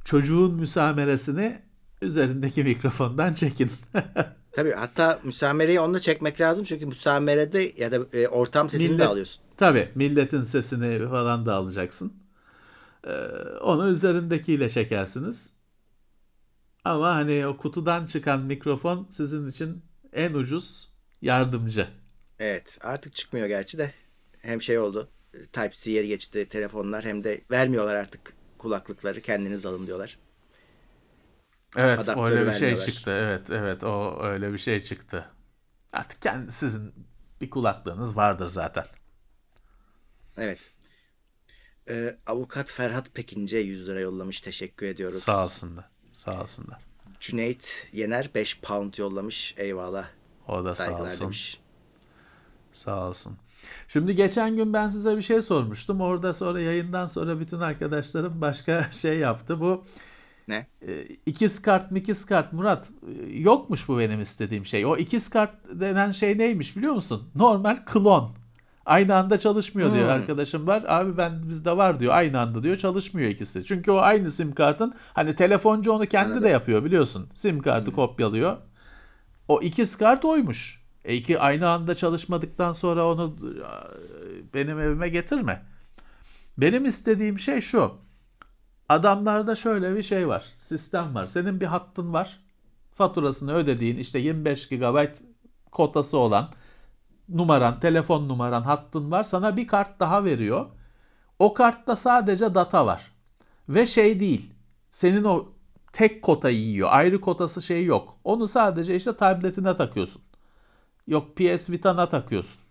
Çocuğun 0.06 0.56
müsameresini 0.56 1.62
üzerindeki 2.02 2.64
mikrofondan 2.64 3.34
çekin. 3.34 3.72
Tabii 4.52 4.72
hatta 4.72 5.20
müsamereyi 5.24 5.80
onunla 5.80 6.00
çekmek 6.00 6.42
lazım 6.42 6.66
çünkü 6.66 6.86
müsamerede 6.86 7.74
ya 7.78 7.92
da 7.92 8.18
e, 8.18 8.28
ortam 8.28 8.70
sesini 8.70 8.90
de 8.90 8.94
Millet- 8.94 9.08
alıyorsun. 9.08 9.44
Tabii 9.58 9.92
milletin 9.96 10.42
sesini 10.42 11.10
falan 11.10 11.46
da 11.46 11.54
alacaksın. 11.54 12.14
Ee, 13.08 13.12
onu 13.62 13.88
üzerindekiyle 13.90 14.70
çekersiniz. 14.70 15.52
Ama 16.84 17.16
hani 17.16 17.48
o 17.48 17.58
kutudan 17.58 18.06
çıkan 18.06 18.42
mikrofon 18.42 19.08
sizin 19.12 19.48
için 19.48 19.82
en 20.14 20.34
ucuz 20.34 20.94
yardımcı. 21.22 21.88
Evet 22.40 22.78
artık 22.82 23.16
çıkmıyor 23.16 23.48
gerçi 23.48 23.78
de 23.78 23.92
hem 24.42 24.62
şey 24.62 24.80
oldu 24.80 25.08
Type-C'ye 25.54 26.06
geçti 26.08 26.48
telefonlar 26.50 27.06
hem 27.06 27.24
de 27.24 27.42
vermiyorlar 27.52 27.96
artık 27.96 28.34
kulaklıkları 28.58 29.22
kendiniz 29.22 29.66
alın 29.66 29.88
diyorlar. 29.88 30.20
Evet 31.78 32.00
Adaptörü 32.00 32.40
öyle 32.40 32.52
bir 32.52 32.56
şey 32.56 32.76
çıktı. 32.78 33.12
Evet 33.12 33.50
evet 33.50 33.84
o 33.84 34.20
öyle 34.24 34.54
bir 34.54 34.58
şey 34.58 34.84
çıktı. 34.84 35.30
Artık 35.94 36.22
kendi 36.22 36.52
sizin 36.52 36.94
bir 37.42 37.50
kulaklığınız 37.50 38.18
vardır 38.18 38.48
zaten. 38.50 38.86
Evet. 40.38 40.72
Ee, 41.90 42.18
avukat 42.28 42.72
Ferhat 42.72 43.14
Pekince 43.14 43.58
100 43.58 43.88
lira 43.88 44.00
yollamış 44.00 44.42
teşekkür 44.42 44.86
ediyoruz. 44.86 45.24
Sağ 45.24 45.46
olsunlar. 45.46 45.90
Sağ 46.14 46.42
olsunlar. 46.42 46.82
Cüneyt 47.20 47.90
Yener 47.94 48.30
5 48.36 48.62
pound 48.62 48.94
yollamış 48.98 49.54
eyvallah. 49.58 50.08
O 50.48 50.66
da 50.66 50.76
sağ 50.76 50.86
Saygılar 50.86 51.08
olsun. 51.08 51.22
demiş. 51.22 51.60
Sağ 52.74 53.08
olsun. 53.10 53.38
Şimdi 53.88 54.16
geçen 54.16 54.56
gün 54.56 54.74
ben 54.74 54.90
size 54.90 55.18
bir 55.18 55.22
şey 55.22 55.42
sormuştum. 55.42 56.02
Orada 56.02 56.34
sonra 56.34 56.62
yayından 56.62 57.08
sonra 57.08 57.40
bütün 57.40 57.60
arkadaşlarım 57.60 58.42
başka 58.42 58.88
şey 58.92 59.18
yaptı. 59.20 59.60
Bu 59.60 59.84
Ne? 60.48 60.68
e, 60.88 61.02
ikiz 61.26 61.62
kart 61.62 61.92
mikiz 61.92 62.26
kart 62.26 62.54
Murat 62.54 62.90
e, 63.08 63.32
yokmuş 63.32 63.88
bu 63.90 64.00
benim 64.00 64.22
istediğim 64.22 64.66
şey. 64.66 64.86
O 64.86 64.98
ikiz 64.98 65.30
kart 65.30 65.52
denen 65.74 66.12
şey 66.12 66.38
neymiş 66.38 66.78
biliyor 66.78 66.94
musun? 66.94 67.30
Normal 67.36 67.78
klon. 67.86 68.32
Aynı 68.86 69.16
anda 69.16 69.38
çalışmıyor 69.38 69.94
diyor 69.94 70.04
Hmm. 70.06 70.12
arkadaşım 70.14 70.68
var. 70.68 70.84
Abi 70.88 71.18
ben 71.18 71.50
bizde 71.50 71.78
var 71.78 72.00
diyor. 72.00 72.14
Aynı 72.14 72.40
anda 72.40 72.64
diyor 72.64 72.76
çalışmıyor 72.76 73.30
ikisi. 73.30 73.66
Çünkü 73.66 73.92
o 73.92 73.98
aynı 73.98 74.32
sim 74.32 74.54
kartın 74.56 74.94
hani 75.14 75.36
telefoncu 75.36 75.92
onu 75.92 76.06
kendi 76.06 76.30
de 76.30 76.34
Anladım. 76.34 76.52
yapıyor 76.52 76.86
biliyorsun. 76.86 77.28
Sim 77.34 77.62
kartı 77.62 77.92
kopyalıyor. 77.92 78.58
O 79.48 79.62
ikiz 79.62 79.96
kart 79.98 80.26
oymuş. 80.26 80.85
E 81.06 81.16
iki 81.16 81.40
aynı 81.40 81.70
anda 81.70 81.96
çalışmadıktan 81.96 82.74
sonra 82.74 83.08
onu 83.08 83.38
benim 84.54 84.80
evime 84.80 85.10
getirme. 85.10 85.66
Benim 86.58 86.86
istediğim 86.86 87.40
şey 87.40 87.62
şu. 87.62 87.94
Adamlarda 88.90 89.56
şöyle 89.56 89.96
bir 89.96 90.04
şey 90.04 90.28
var. 90.28 90.46
Sistem 90.58 91.16
var. 91.16 91.28
Senin 91.28 91.62
bir 91.62 91.66
hattın 91.66 92.14
var. 92.14 92.40
Faturasını 92.96 93.54
ödediğin 93.54 93.98
işte 93.98 94.20
25 94.20 94.70
GB 94.70 95.06
kotası 95.72 96.18
olan 96.18 96.50
numaran, 97.30 97.80
telefon 97.80 98.28
numaran, 98.30 98.62
hattın 98.62 99.12
var. 99.12 99.24
Sana 99.24 99.58
bir 99.58 99.68
kart 99.68 100.00
daha 100.00 100.24
veriyor. 100.24 100.66
O 101.40 101.54
kartta 101.54 101.96
sadece 101.96 102.56
data 102.56 102.86
var. 102.86 103.12
Ve 103.70 103.88
şey 103.88 104.20
değil. 104.20 104.54
Senin 104.90 105.24
o 105.24 105.46
tek 105.94 106.22
kotayı 106.22 106.58
yiyor. 106.58 106.90
Ayrı 106.92 107.22
kotası 107.22 107.62
şey 107.62 107.86
yok. 107.86 108.18
Onu 108.24 108.48
sadece 108.48 108.96
işte 108.96 109.18
tabletine 109.18 109.76
takıyorsun. 109.76 110.22
Yok 111.08 111.38
PS 111.38 111.70
Vita'na 111.70 112.10
takıyorsun. 112.10 112.62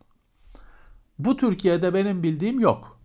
Bu 1.18 1.36
Türkiye'de 1.36 1.94
benim 1.94 2.22
bildiğim 2.22 2.60
yok. 2.60 3.00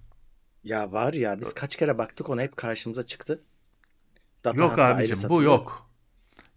Ya 0.64 0.92
var 0.92 1.14
ya 1.14 1.40
biz 1.40 1.54
kaç 1.54 1.76
kere 1.76 1.98
baktık 1.98 2.30
ona 2.30 2.42
hep 2.42 2.58
karşımıza 2.58 3.04
çıktı. 3.04 3.44
Data 4.44 4.58
yok 4.58 4.80
abicim 4.80 5.30
bu 5.30 5.44
yok. 5.44 5.90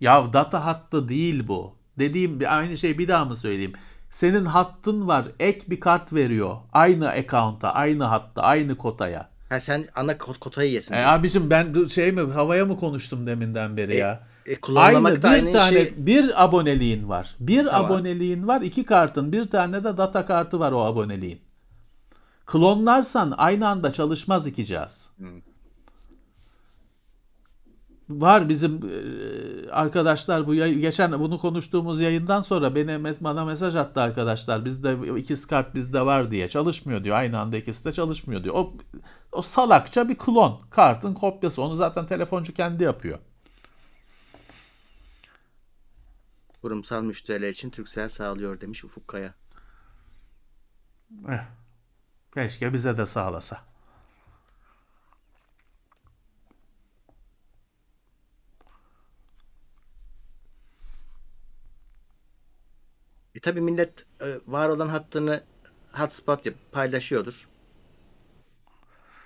Ya 0.00 0.32
data 0.32 0.64
hattı 0.64 1.08
değil 1.08 1.48
bu. 1.48 1.76
Dediğim 1.98 2.40
bir 2.40 2.58
aynı 2.58 2.78
şey 2.78 2.98
bir 2.98 3.08
daha 3.08 3.24
mı 3.24 3.36
söyleyeyim? 3.36 3.72
Senin 4.10 4.44
hattın 4.44 5.08
var 5.08 5.26
ek 5.40 5.60
bir 5.70 5.80
kart 5.80 6.12
veriyor. 6.12 6.56
Aynı 6.72 7.08
account'a, 7.08 7.72
aynı 7.72 8.04
hatta, 8.04 8.42
aynı 8.42 8.76
kotaya. 8.76 9.30
Ha 9.48 9.60
sen 9.60 9.84
ana 9.94 10.18
kotayı 10.18 10.70
yesin. 10.70 10.94
E 10.94 11.06
abicim 11.06 11.50
ben 11.50 11.86
şey 11.86 12.12
mi 12.12 12.32
havaya 12.32 12.64
mı 12.64 12.76
konuştum 12.76 13.26
deminden 13.26 13.76
beri 13.76 13.92
e, 13.92 13.96
ya? 13.96 14.28
E, 14.46 14.56
aynı, 14.76 15.22
da 15.22 15.28
aynı 15.28 15.46
bir 15.46 15.52
tane 15.52 15.70
şey... 15.70 15.92
bir 15.96 16.44
aboneliğin 16.44 17.08
var. 17.08 17.36
Bir 17.40 17.66
tamam. 17.66 17.84
aboneliğin 17.84 18.48
var, 18.48 18.60
iki 18.60 18.84
kartın, 18.84 19.32
bir 19.32 19.44
tane 19.44 19.84
de 19.84 19.96
data 19.96 20.26
kartı 20.26 20.60
var 20.60 20.72
o 20.72 20.80
aboneliğin. 20.80 21.40
Klonlarsan 22.46 23.34
aynı 23.36 23.68
anda 23.68 23.92
çalışmaz 23.92 24.46
iki 24.46 24.64
cihaz. 24.64 25.10
Hmm. 25.16 25.40
Var 28.08 28.48
bizim 28.48 28.74
e, 28.74 29.70
arkadaşlar 29.70 30.46
bu 30.46 30.54
geçen 30.54 31.20
bunu 31.20 31.38
konuştuğumuz 31.38 32.00
yayından 32.00 32.40
sonra 32.40 32.74
beni 32.74 33.04
bana 33.20 33.44
mesaj 33.44 33.76
attı 33.76 34.00
arkadaşlar. 34.00 34.64
Bizde 34.64 34.96
ikiz 35.18 35.46
kart 35.46 35.74
bizde 35.74 36.06
var 36.06 36.30
diye 36.30 36.48
çalışmıyor 36.48 37.04
diyor. 37.04 37.16
Aynı 37.16 37.38
anda 37.38 37.56
ikisi 37.56 37.84
de 37.84 37.92
çalışmıyor 37.92 38.44
diyor. 38.44 38.54
O 38.54 38.72
o 39.32 39.42
salakça 39.42 40.08
bir 40.08 40.14
klon. 40.14 40.60
Kartın 40.70 41.14
kopyası. 41.14 41.62
Onu 41.62 41.74
zaten 41.74 42.06
telefoncu 42.06 42.54
kendi 42.54 42.84
yapıyor. 42.84 43.18
Kurumsal 46.62 47.02
müşteriler 47.02 47.50
için 47.50 47.70
Türksel 47.70 48.08
sağlıyor 48.08 48.60
demiş 48.60 48.84
Ufuk 48.84 49.08
Kaya. 49.08 49.34
Eh, 51.28 51.46
keşke 52.34 52.72
bize 52.72 52.96
de 52.96 53.06
sağlasa. 53.06 53.64
E 63.34 63.40
tabi 63.40 63.60
millet 63.60 64.06
e, 64.20 64.26
var 64.46 64.68
olan 64.68 64.88
hattını 64.88 65.42
hotspot 65.92 66.46
yapıp 66.46 66.72
paylaşıyordur. 66.72 67.48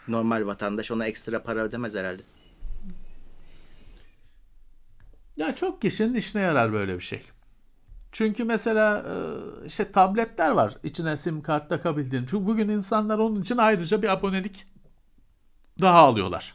Normal 0.08 0.46
vatandaş 0.46 0.90
ona 0.90 1.06
ekstra 1.06 1.42
para 1.42 1.60
ödemez 1.60 1.94
herhalde. 1.94 2.22
Ya 5.36 5.54
çok 5.54 5.82
kişinin 5.82 6.14
işine 6.14 6.42
yarar 6.42 6.72
böyle 6.72 6.94
bir 6.94 7.00
şey. 7.00 7.22
Çünkü 8.12 8.44
mesela 8.44 8.98
e, 8.98 9.66
işte 9.66 9.92
tabletler 9.92 10.50
var 10.50 10.74
içine 10.82 11.16
sim 11.16 11.42
kart 11.42 11.68
takabildiğin. 11.68 12.26
Çünkü 12.30 12.46
bugün 12.46 12.68
insanlar 12.68 13.18
onun 13.18 13.40
için 13.40 13.56
ayrıca 13.56 14.02
bir 14.02 14.08
abonelik 14.08 14.66
daha 15.80 15.98
alıyorlar. 15.98 16.54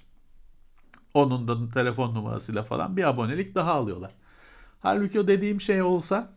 Onun 1.13 1.47
da 1.47 1.73
telefon 1.73 2.15
numarasıyla 2.15 2.63
falan 2.63 2.97
bir 2.97 3.09
abonelik 3.09 3.55
daha 3.55 3.73
alıyorlar. 3.73 4.11
Halbuki 4.79 5.19
o 5.19 5.27
dediğim 5.27 5.61
şey 5.61 5.81
olsa 5.81 6.33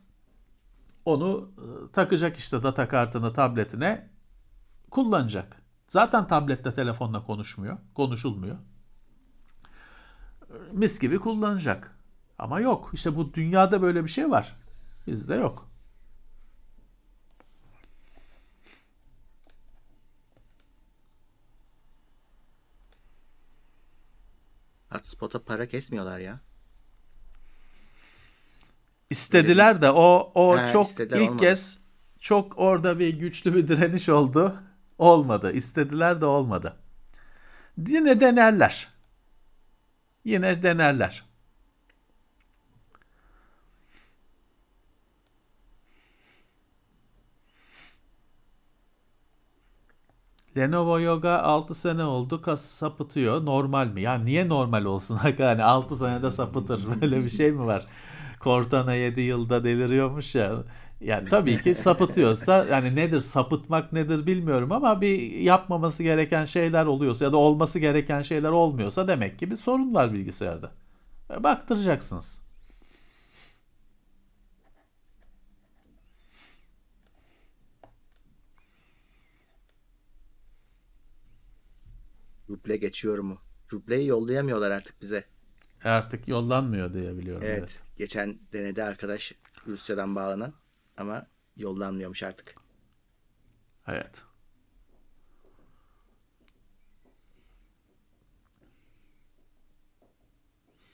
onu 1.04 1.50
e, 1.58 1.92
takacak 1.92 2.36
işte 2.36 2.62
data 2.62 2.88
kartını 2.88 3.32
tabletine 3.32 4.08
kullanacak. 4.90 5.62
Zaten 5.88 6.26
tablette 6.26 6.74
telefonla 6.74 7.24
konuşmuyor, 7.26 7.76
konuşulmuyor. 7.94 8.56
Mis 10.72 11.00
gibi 11.00 11.18
kullanacak. 11.18 11.93
Ama 12.38 12.60
yok. 12.60 12.90
İşte 12.92 13.16
bu 13.16 13.34
dünyada 13.34 13.82
böyle 13.82 14.04
bir 14.04 14.08
şey 14.08 14.30
var. 14.30 14.56
Bizde 15.06 15.34
yok. 15.34 15.70
Hotspot'a 24.90 25.44
para 25.44 25.68
kesmiyorlar 25.68 26.18
ya. 26.18 26.40
İstediler 29.10 29.82
de 29.82 29.90
o 29.90 30.32
o 30.34 30.58
He, 30.58 30.72
çok 30.72 31.00
ilk 31.00 31.12
olmadı. 31.12 31.36
kez 31.36 31.78
çok 32.20 32.58
orada 32.58 32.98
bir 32.98 33.18
güçlü 33.18 33.54
bir 33.54 33.68
direniş 33.68 34.08
oldu. 34.08 34.62
Olmadı. 34.98 35.52
İstediler 35.52 36.20
de 36.20 36.26
olmadı. 36.26 36.76
Yine 37.78 38.20
denerler. 38.20 38.88
Yine 40.24 40.62
denerler. 40.62 41.33
Lenovo 50.56 51.00
Yoga 51.00 51.38
6 51.38 51.74
sene 51.74 52.04
oldu 52.04 52.42
kas 52.42 52.64
sapıtıyor. 52.64 53.44
Normal 53.44 53.86
mi? 53.86 54.02
Ya 54.02 54.14
niye 54.18 54.48
normal 54.48 54.84
olsun? 54.84 55.20
yani 55.38 55.64
6 55.64 55.96
senede 55.96 56.32
sapıtır. 56.32 56.80
Böyle 57.00 57.24
bir 57.24 57.30
şey 57.30 57.52
mi 57.52 57.66
var? 57.66 57.86
Cortana 58.40 58.94
7 58.94 59.20
yılda 59.20 59.64
deliriyormuş 59.64 60.34
ya. 60.34 60.52
Yani 61.00 61.28
tabii 61.28 61.62
ki 61.62 61.74
sapıtıyorsa 61.74 62.66
yani 62.70 62.96
nedir 62.96 63.20
sapıtmak 63.20 63.92
nedir 63.92 64.26
bilmiyorum 64.26 64.72
ama 64.72 65.00
bir 65.00 65.20
yapmaması 65.40 66.02
gereken 66.02 66.44
şeyler 66.44 66.86
oluyorsa 66.86 67.24
ya 67.24 67.32
da 67.32 67.36
olması 67.36 67.78
gereken 67.78 68.22
şeyler 68.22 68.50
olmuyorsa 68.50 69.08
demek 69.08 69.38
ki 69.38 69.50
bir 69.50 69.56
sorun 69.56 69.94
var 69.94 70.12
bilgisayarda. 70.12 70.70
Baktıracaksınız. 71.40 72.43
Ruble 82.50 82.76
geçiyor 82.76 83.18
mu? 83.18 83.38
Ruble'yi 83.72 84.06
yollayamıyorlar 84.06 84.70
artık 84.70 85.00
bize. 85.00 85.24
Artık 85.84 86.28
yollanmıyor 86.28 86.94
diye 86.94 87.16
biliyorum. 87.16 87.42
Evet. 87.46 87.58
evet. 87.58 87.80
Geçen 87.96 88.38
denedi 88.52 88.82
arkadaş 88.84 89.32
Rusya'dan 89.66 90.16
bağlanan 90.16 90.52
ama 90.96 91.26
yollanmıyormuş 91.56 92.22
artık. 92.22 92.54
Evet. 93.86 94.22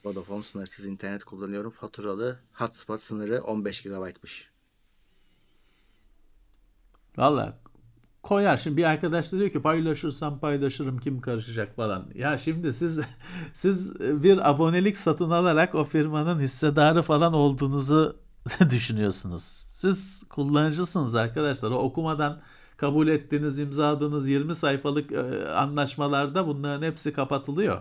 Vodafone 0.05 0.43
sınırsız 0.43 0.86
internet 0.86 1.24
kullanıyorum. 1.24 1.70
Faturalı 1.70 2.40
hotspot 2.52 3.01
sınırı 3.01 3.43
15 3.43 3.82
GB'mış. 3.82 4.51
Valla 7.16 7.59
koyar. 8.22 8.56
Şimdi 8.56 8.76
bir 8.76 8.84
arkadaş 8.84 9.32
da 9.32 9.38
diyor 9.38 9.51
ki 9.51 9.62
paylaşırsam 9.62 10.40
paylaşırım 10.40 10.98
kim 10.98 11.20
karışacak 11.20 11.76
falan. 11.76 12.06
Ya 12.14 12.38
şimdi 12.38 12.72
siz 12.72 13.01
siz 13.55 14.01
bir 14.01 14.51
abonelik 14.51 14.98
satın 14.98 15.30
alarak 15.30 15.74
o 15.74 15.84
firmanın 15.84 16.40
hissedarı 16.40 17.02
falan 17.02 17.32
olduğunuzu 17.32 18.16
düşünüyorsunuz. 18.70 19.42
Siz 19.68 20.22
kullanıcısınız 20.30 21.14
arkadaşlar. 21.14 21.70
O 21.70 21.74
okumadan 21.74 22.40
kabul 22.76 23.09
ettiğiniz, 23.09 23.59
imzaladığınız 23.59 24.28
20 24.28 24.55
sayfalık 24.55 25.12
e, 25.12 25.48
anlaşmalarda 25.48 26.47
bunların 26.47 26.86
hepsi 26.86 27.12
kapatılıyor. 27.12 27.80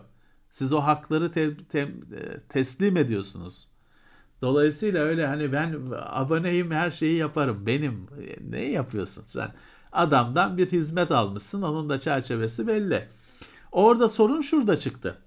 Siz 0.52 0.74
o 0.74 0.80
hakları 0.82 1.32
te- 1.32 1.58
te- 1.58 1.80
e, 1.80 2.42
teslim 2.50 2.98
ediyorsunuz. 2.98 3.68
Dolayısıyla 4.42 5.04
öyle 5.04 5.28
hani 5.28 5.52
ben 5.54 5.76
aboneyim 6.00 6.72
her 6.72 6.92
şeyi 6.92 7.18
yaparım. 7.18 7.66
Benim 7.66 7.94
e, 8.22 8.52
ne 8.52 8.62
yapıyorsun 8.72 9.24
sen? 9.28 9.52
Adamdan 9.92 10.58
bir 10.58 10.72
hizmet 10.72 11.12
almışsın. 11.12 11.62
Onun 11.62 11.90
da 11.90 12.00
çerçevesi 12.00 12.68
belli. 12.68 13.08
Orada 13.72 14.10
sorun 14.10 14.42
şurada 14.42 14.78
çıktı. 14.78 15.18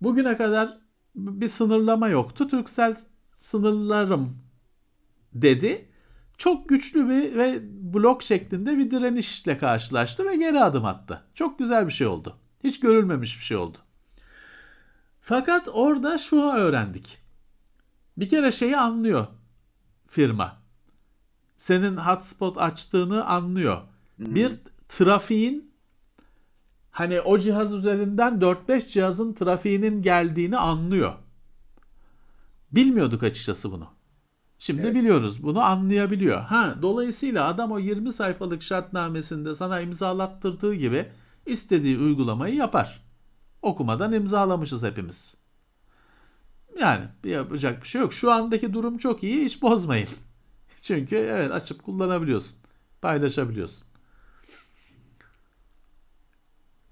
Bugüne 0.00 0.36
kadar 0.36 0.78
bir 1.14 1.48
sınırlama 1.48 2.08
yoktu. 2.08 2.48
Türksel 2.48 2.96
sınırlarım 3.36 4.38
dedi. 5.34 5.88
Çok 6.38 6.68
güçlü 6.68 7.08
bir 7.08 7.36
ve 7.36 7.60
blok 7.94 8.22
şeklinde 8.22 8.78
bir 8.78 8.90
direnişle 8.90 9.58
karşılaştı 9.58 10.24
ve 10.24 10.36
geri 10.36 10.60
adım 10.60 10.84
attı. 10.84 11.22
Çok 11.34 11.58
güzel 11.58 11.86
bir 11.86 11.92
şey 11.92 12.06
oldu. 12.06 12.36
Hiç 12.64 12.80
görülmemiş 12.80 13.38
bir 13.38 13.44
şey 13.44 13.56
oldu. 13.56 13.78
Fakat 15.20 15.68
orada 15.72 16.18
şunu 16.18 16.52
öğrendik. 16.52 17.18
Bir 18.16 18.28
kere 18.28 18.52
şeyi 18.52 18.76
anlıyor 18.76 19.26
firma. 20.06 20.62
Senin 21.56 21.96
hotspot 21.96 22.58
açtığını 22.58 23.24
anlıyor. 23.24 23.82
Bir 24.18 24.52
trafiğin 24.88 25.72
hani 26.90 27.20
o 27.20 27.38
cihaz 27.38 27.74
üzerinden 27.74 28.40
4-5 28.40 28.88
cihazın 28.88 29.32
trafiğinin 29.32 30.02
geldiğini 30.02 30.58
anlıyor. 30.58 31.12
Bilmiyorduk 32.72 33.22
açıkçası 33.22 33.72
bunu. 33.72 33.86
Şimdi 34.58 34.82
Evet. 34.82 34.94
biliyoruz. 34.94 35.42
Bunu 35.42 35.60
anlayabiliyor. 35.60 36.40
Ha, 36.40 36.74
dolayısıyla 36.82 37.46
adam 37.46 37.72
o 37.72 37.78
20 37.78 38.12
sayfalık 38.12 38.62
şartnamesinde 38.62 39.54
sana 39.54 39.80
imzalattırdığı 39.80 40.74
gibi 40.74 41.08
istediği 41.46 41.98
uygulamayı 41.98 42.54
yapar. 42.54 43.04
Okumadan 43.62 44.12
imzalamışız 44.12 44.82
hepimiz. 44.82 45.36
Yani 46.80 47.04
bir 47.24 47.30
yapacak 47.30 47.82
bir 47.82 47.88
şey 47.88 48.00
yok. 48.00 48.12
Şu 48.12 48.30
andaki 48.32 48.72
durum 48.72 48.98
çok 48.98 49.22
iyi. 49.22 49.44
Hiç 49.44 49.62
bozmayın. 49.62 50.08
Çünkü 50.82 51.16
evet 51.16 51.52
açıp 51.52 51.82
kullanabiliyorsun. 51.82 52.58
Paylaşabiliyorsun. 53.02 53.86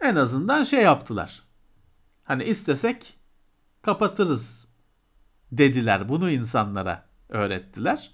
En 0.03 0.17
azından 0.17 0.65
şey 0.65 0.83
yaptılar. 0.83 1.43
Hani 2.25 2.45
istesek 2.45 3.15
kapatırız 3.83 4.69
dediler. 5.53 6.09
Bunu 6.09 6.31
insanlara 6.31 7.07
öğrettiler. 7.29 8.11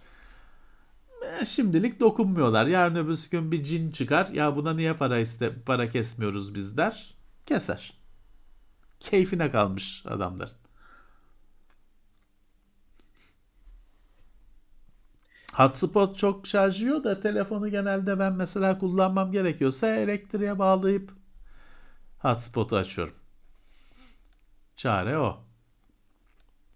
E, 1.41 1.45
Şimdilik 1.45 2.01
dokunmuyorlar. 2.01 2.67
Yarın 2.67 2.95
öbürsü 2.95 3.31
gün 3.31 3.53
bir 3.53 3.65
cin 3.65 3.91
çıkar. 3.91 4.27
Ya 4.29 4.57
buna 4.57 4.75
niye 4.75 4.95
para 4.95 5.19
iste 5.19 5.55
para 5.67 5.91
kesmiyoruz 5.91 6.55
biz 6.55 6.77
der. 6.77 7.15
Keser. 7.47 7.95
Keyfine 9.01 9.51
kalmış 9.51 10.05
adamlar. 10.07 10.51
Hotspot 15.55 16.19
çok 16.19 16.47
şarj 16.47 16.81
yiyor 16.83 17.05
da 17.05 17.21
telefonu 17.21 17.69
genelde 17.69 18.19
ben 18.19 18.33
mesela 18.33 18.79
kullanmam 18.79 19.33
gerekiyorsa 19.33 19.87
elektriğe 19.97 20.59
bağlayıp 20.59 21.18
hotspot'u 22.19 22.77
açıyorum. 22.77 23.15
Çare 24.77 25.19
o. 25.19 25.45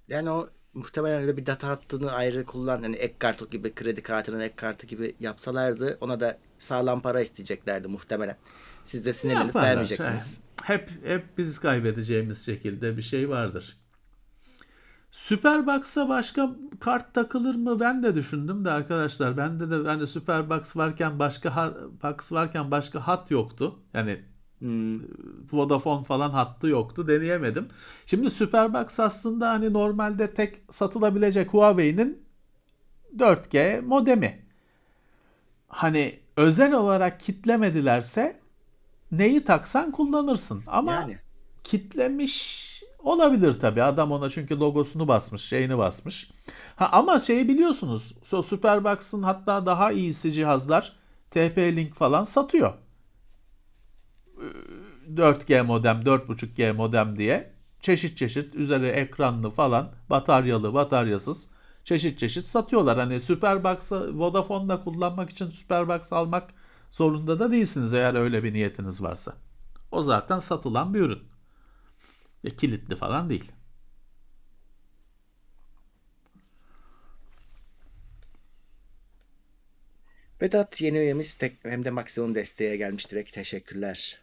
Yani 0.09 0.31
o 0.31 0.49
muhtemelen 0.75 1.21
öyle 1.23 1.37
bir 1.37 1.47
data 1.47 1.69
hattını 1.69 2.13
ayrı 2.13 2.45
kullan. 2.45 2.83
Hani 2.83 2.97
ek 2.97 3.15
kartı 3.19 3.49
gibi 3.51 3.75
kredi 3.75 4.03
kartının 4.03 4.41
ek 4.41 4.57
kartı 4.57 4.87
gibi 4.87 5.15
yapsalardı 5.21 5.99
ona 6.01 6.21
da 6.21 6.39
sağlam 6.59 7.01
para 7.01 7.21
isteyeceklerdi 7.21 7.89
muhtemelen. 7.89 8.37
Siz 8.85 9.07
de 9.07 9.13
sinirlenip 9.13 9.47
Yaparlar. 9.47 9.69
vermeyecektiniz. 9.69 10.41
Hep 10.63 10.91
hep 11.05 11.39
biz 11.39 11.59
kaybedeceğimiz 11.59 12.47
şekilde 12.47 12.97
bir 12.97 13.03
şey 13.03 13.29
vardır. 13.29 13.77
Superbox'a 15.13 16.09
başka 16.09 16.57
kart 16.81 17.15
takılır 17.15 17.55
mı? 17.55 17.81
Ben 17.81 18.03
de 18.03 18.15
düşündüm 18.15 18.65
de 18.65 18.71
arkadaşlar. 18.71 19.37
Bende 19.37 19.71
de 19.71 19.89
hani 19.89 20.07
Superbox 20.07 20.77
varken 20.77 21.19
başka 21.19 21.75
box 22.03 22.33
varken 22.33 22.71
başka 22.71 23.07
hat 23.07 23.31
yoktu. 23.31 23.79
Yani. 23.95 24.32
Vodafone 25.53 26.03
falan 26.03 26.31
hattı 26.31 26.67
yoktu. 26.67 27.09
Deneyemedim. 27.09 27.69
Şimdi 28.07 28.31
Superbox 28.31 29.01
aslında 29.01 29.51
hani 29.51 29.73
normalde 29.73 30.35
tek 30.35 30.57
satılabilecek 30.71 31.55
Huawei'nin 31.55 32.23
4G 33.17 33.81
modemi. 33.81 34.43
Hani 35.69 36.21
özel 36.37 36.75
olarak 36.75 37.21
kitlemedilerse 37.21 38.41
neyi 39.13 39.45
taksan 39.45 39.91
kullanırsın. 39.91 40.63
Ama 40.67 40.93
Yani. 40.93 41.19
kitlemiş 41.65 42.63
olabilir 42.99 43.61
tabii. 43.61 43.83
Adam 43.83 44.13
ona 44.13 44.31
çünkü 44.31 44.61
logosunu 44.61 45.09
basmış, 45.09 45.43
şeyini 45.43 45.79
basmış. 45.79 46.31
Ha 46.77 46.89
ama 46.93 47.21
şeyi 47.21 47.49
biliyorsunuz. 47.49 48.15
So 48.23 48.43
Superbox'ın 48.43 49.23
hatta 49.23 49.67
daha 49.67 49.93
iyisi 49.93 50.33
cihazlar 50.33 50.93
TP-Link 51.31 51.93
falan 51.93 52.25
satıyor. 52.25 52.73
4G 55.15 55.63
modem, 55.63 56.01
4.5G 56.01 56.73
modem 56.73 57.19
diye 57.19 57.53
çeşit 57.81 58.17
çeşit 58.17 58.55
üzeri 58.55 58.87
ekranlı 58.87 59.51
falan 59.51 59.93
bataryalı, 60.11 60.75
bataryasız 60.75 61.49
çeşit 61.85 62.19
çeşit 62.19 62.47
satıyorlar. 62.47 62.99
Hani 62.99 63.21
Superbox'ı 63.21 64.19
Vodafone'da 64.19 64.81
kullanmak 64.85 65.31
için 65.31 65.51
Superbox 65.51 66.13
almak 66.13 66.51
zorunda 66.91 67.39
da 67.39 67.53
değilsiniz 67.53 67.95
eğer 67.95 68.15
öyle 68.15 68.45
bir 68.45 68.53
niyetiniz 68.53 69.03
varsa. 69.03 69.35
O 69.91 70.03
zaten 70.03 70.41
satılan 70.41 70.95
bir 70.95 71.01
ürün. 71.01 71.23
Ve 72.45 72.51
kilitli 72.51 72.97
falan 72.97 73.31
değil. 73.31 73.53
Vedat 80.43 80.83
yeni 80.83 80.99
üyemiz 80.99 81.35
tek, 81.35 81.65
hem 81.65 81.85
de 81.85 81.91
maksimum 81.91 82.35
desteğe 82.35 82.77
gelmiş 82.77 83.11
direkt. 83.11 83.33
Teşekkürler. 83.33 84.22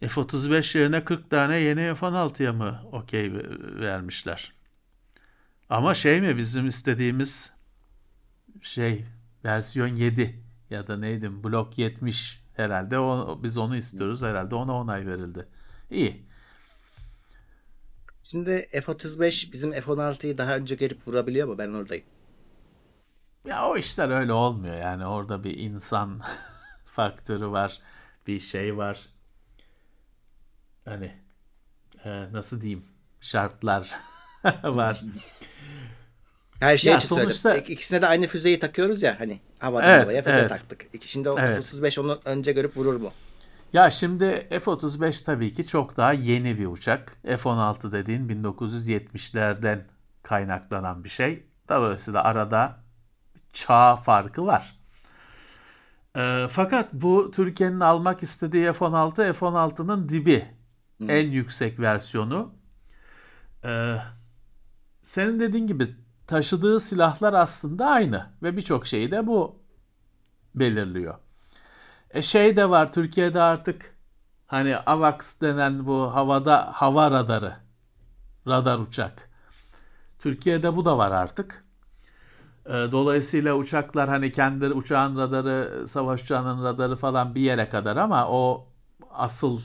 F-35 0.00 0.78
yerine 0.78 1.04
40 1.04 1.30
tane 1.30 1.56
yeni 1.56 1.94
F-16'ya 1.94 2.52
mı 2.52 2.82
okey 2.92 3.32
vermişler? 3.80 4.52
Ama 5.68 5.94
şey 5.94 6.20
mi 6.20 6.36
bizim 6.36 6.66
istediğimiz 6.66 7.52
şey 8.62 9.04
versiyon 9.44 9.88
7 9.88 10.42
ya 10.70 10.86
da 10.86 10.96
neydi 10.96 11.44
blok 11.44 11.78
70 11.78 12.42
herhalde 12.56 12.98
o, 12.98 13.40
biz 13.42 13.58
onu 13.58 13.76
istiyoruz 13.76 14.22
herhalde 14.22 14.54
ona 14.54 14.74
onay 14.74 15.06
verildi. 15.06 15.48
İyi. 15.90 16.26
Şimdi 18.22 18.68
F-35 18.72 19.52
bizim 19.52 19.72
F-16'yı 19.72 20.38
daha 20.38 20.56
önce 20.56 20.74
gelip 20.74 21.08
vurabiliyor 21.08 21.48
mu? 21.48 21.58
Ben 21.58 21.72
oradayım. 21.72 22.04
Ya 23.46 23.68
o 23.68 23.76
işler 23.76 24.10
öyle 24.10 24.32
olmuyor 24.32 24.76
yani 24.76 25.06
orada 25.06 25.44
bir 25.44 25.58
insan 25.58 26.20
faktörü 26.84 27.46
var 27.48 27.80
bir 28.26 28.40
şey 28.40 28.76
var 28.76 29.08
hani 30.88 31.12
e, 32.04 32.32
nasıl 32.32 32.60
diyeyim 32.60 32.84
şartlar 33.20 33.90
var. 34.64 35.02
Her 36.60 36.76
şey 36.76 36.92
Ya 36.92 36.98
için 36.98 37.08
sonuçta- 37.08 37.34
söyledim. 37.50 37.64
İk- 37.64 37.70
İkisine 37.70 38.02
de 38.02 38.06
aynı 38.06 38.26
füzeyi 38.26 38.58
takıyoruz 38.58 39.02
ya 39.02 39.20
hani 39.20 39.40
havadan 39.58 39.88
Evet, 39.90 40.02
havaya 40.04 40.22
füze 40.22 40.36
evet. 40.38 40.48
taktık. 40.48 40.86
Şimdi 41.02 41.30
o 41.30 41.38
Evet. 41.38 41.64
F-35 41.64 42.00
onu 42.00 42.20
önce 42.24 42.52
görüp 42.52 42.76
vurur 42.76 42.96
mu? 43.00 43.10
Ya 43.72 43.90
şimdi 43.90 44.46
F-35 44.50 45.24
tabii 45.24 45.54
ki 45.54 45.66
çok 45.66 45.96
daha 45.96 46.12
yeni 46.12 46.58
bir 46.58 46.66
uçak. 46.66 47.18
F-16 47.24 47.92
dediğin 47.92 48.28
1970'lerden 48.28 49.84
kaynaklanan 50.22 51.04
bir 51.04 51.08
şey. 51.08 51.46
Dolayısıyla 51.68 52.24
arada 52.24 52.76
çağ 53.52 53.96
farkı 53.96 54.46
var. 54.46 54.76
Ee, 56.16 56.46
fakat 56.50 56.92
bu 56.92 57.30
Türkiye'nin 57.30 57.80
almak 57.80 58.22
istediği 58.22 58.72
F-16, 58.72 59.32
F-16'nın 59.32 60.08
dibi. 60.08 60.46
En 61.00 61.30
yüksek 61.30 61.80
versiyonu. 61.80 62.54
Ee, 63.64 63.96
senin 65.02 65.40
dediğin 65.40 65.66
gibi 65.66 65.96
taşıdığı 66.26 66.80
silahlar 66.80 67.32
aslında 67.32 67.86
aynı. 67.86 68.26
Ve 68.42 68.56
birçok 68.56 68.86
şeyi 68.86 69.10
de 69.10 69.26
bu 69.26 69.58
belirliyor. 70.54 71.14
E 72.10 72.22
şey 72.22 72.56
de 72.56 72.70
var 72.70 72.92
Türkiye'de 72.92 73.42
artık 73.42 73.94
hani 74.46 74.76
AVAX 74.76 75.40
denen 75.40 75.86
bu 75.86 76.14
havada 76.14 76.70
hava 76.74 77.10
radarı. 77.10 77.54
Radar 78.46 78.78
uçak. 78.78 79.30
Türkiye'de 80.18 80.76
bu 80.76 80.84
da 80.84 80.98
var 80.98 81.10
artık. 81.10 81.64
E, 82.66 82.72
Dolayısıyla 82.72 83.54
uçaklar 83.54 84.08
hani 84.08 84.32
kendi 84.32 84.66
uçağın 84.66 85.16
radarı, 85.18 85.88
savaş 85.88 86.22
uçağının 86.22 86.64
radarı 86.64 86.96
falan 86.96 87.34
bir 87.34 87.40
yere 87.40 87.68
kadar 87.68 87.96
ama 87.96 88.28
o 88.28 88.68
asıl 89.10 89.60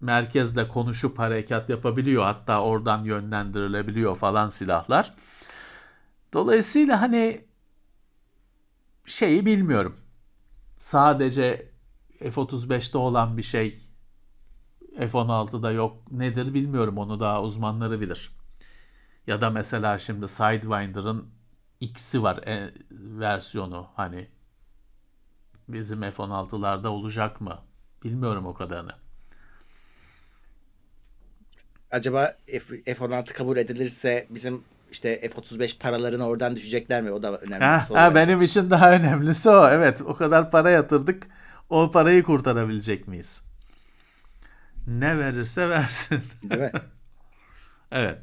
merkezle 0.00 0.68
konuşup 0.68 1.18
harekat 1.18 1.70
yapabiliyor. 1.70 2.24
Hatta 2.24 2.62
oradan 2.62 3.04
yönlendirilebiliyor 3.04 4.16
falan 4.16 4.48
silahlar. 4.48 5.14
Dolayısıyla 6.32 7.00
hani 7.00 7.44
şeyi 9.06 9.46
bilmiyorum 9.46 9.96
sadece 10.76 11.72
F-35'te 12.18 12.98
olan 12.98 13.36
bir 13.36 13.42
şey 13.42 13.74
F-16'da 14.98 15.72
yok 15.72 16.12
nedir 16.12 16.54
bilmiyorum 16.54 16.98
onu 16.98 17.20
daha 17.20 17.42
uzmanları 17.42 18.00
bilir. 18.00 18.30
Ya 19.26 19.40
da 19.40 19.50
mesela 19.50 19.98
şimdi 19.98 20.28
Sidewinder'ın 20.28 21.30
X'i 21.80 22.22
var 22.22 22.36
e, 22.36 22.74
versiyonu 22.90 23.88
hani 23.96 24.28
bizim 25.68 26.00
F-16'larda 26.00 26.88
olacak 26.88 27.40
mı? 27.40 27.58
Bilmiyorum 28.04 28.46
o 28.46 28.54
kadarını 28.54 28.99
acaba 31.90 32.36
F- 32.46 32.94
F-16 32.94 33.32
kabul 33.32 33.56
edilirse 33.56 34.26
bizim 34.30 34.64
işte 34.90 35.20
F-35 35.20 35.78
paralarını 35.78 36.26
oradan 36.26 36.56
düşecekler 36.56 37.02
mi? 37.02 37.10
O 37.10 37.22
da 37.22 37.38
önemli 37.38 37.64
ha, 37.64 37.78
bir 37.78 37.84
soru. 37.84 37.98
Ha, 37.98 38.14
benim 38.14 38.42
için 38.42 38.70
daha 38.70 38.92
önemlisi 38.92 39.50
o. 39.50 39.68
Evet 39.68 40.00
o 40.00 40.14
kadar 40.16 40.50
para 40.50 40.70
yatırdık. 40.70 41.26
O 41.70 41.90
parayı 41.90 42.22
kurtarabilecek 42.22 43.08
miyiz? 43.08 43.42
Ne 44.86 45.18
verirse 45.18 45.68
versin. 45.68 46.22
Değil 46.42 46.60
mi? 46.60 46.72
evet. 47.92 48.18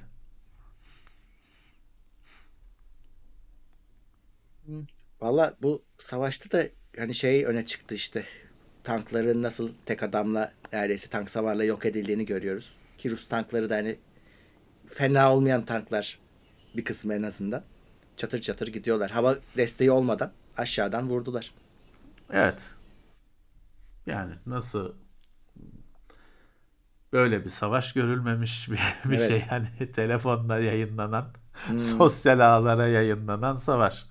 Valla 5.22 5.54
bu 5.62 5.84
savaşta 5.98 6.52
da 6.52 6.64
hani 6.98 7.14
şey 7.14 7.46
öne 7.46 7.66
çıktı 7.66 7.96
işte. 7.96 8.24
Tankların 8.84 9.42
nasıl 9.42 9.72
tek 9.86 10.04
adamla 10.04 10.54
neredeyse 10.74 11.10
tank 11.10 11.30
savarla 11.30 11.64
yok 11.64 11.86
edildiğini 11.86 12.26
görüyoruz. 12.26 12.78
Ki 12.98 13.12
Rus 13.12 13.28
tankları 13.28 13.70
da 13.70 13.76
hani 13.76 13.96
fena 14.90 15.34
olmayan 15.34 15.66
tanklar 15.66 16.20
bir 16.78 16.84
kısmı 16.86 17.14
en 17.14 17.24
azından. 17.24 17.64
Çatır 18.18 18.42
çatır 18.42 18.68
gidiyorlar. 18.68 19.12
Hava 19.12 19.36
desteği 19.58 19.92
olmadan 19.92 20.32
aşağıdan 20.58 21.10
vurdular. 21.10 21.52
Evet. 22.32 22.62
Yani 24.06 24.34
nasıl 24.46 24.94
böyle 27.14 27.46
bir 27.46 27.50
savaş 27.50 27.94
görülmemiş 27.94 28.70
bir, 28.72 28.80
bir 29.12 29.18
Evet. 29.18 29.28
şey 29.28 29.44
yani 29.52 29.68
telefonda 29.96 30.60
yayınlanan 30.60 31.34
sosyal 31.78 32.40
ağlara 32.40 32.88
yayınlanan 32.88 33.56
savaş. 33.56 34.06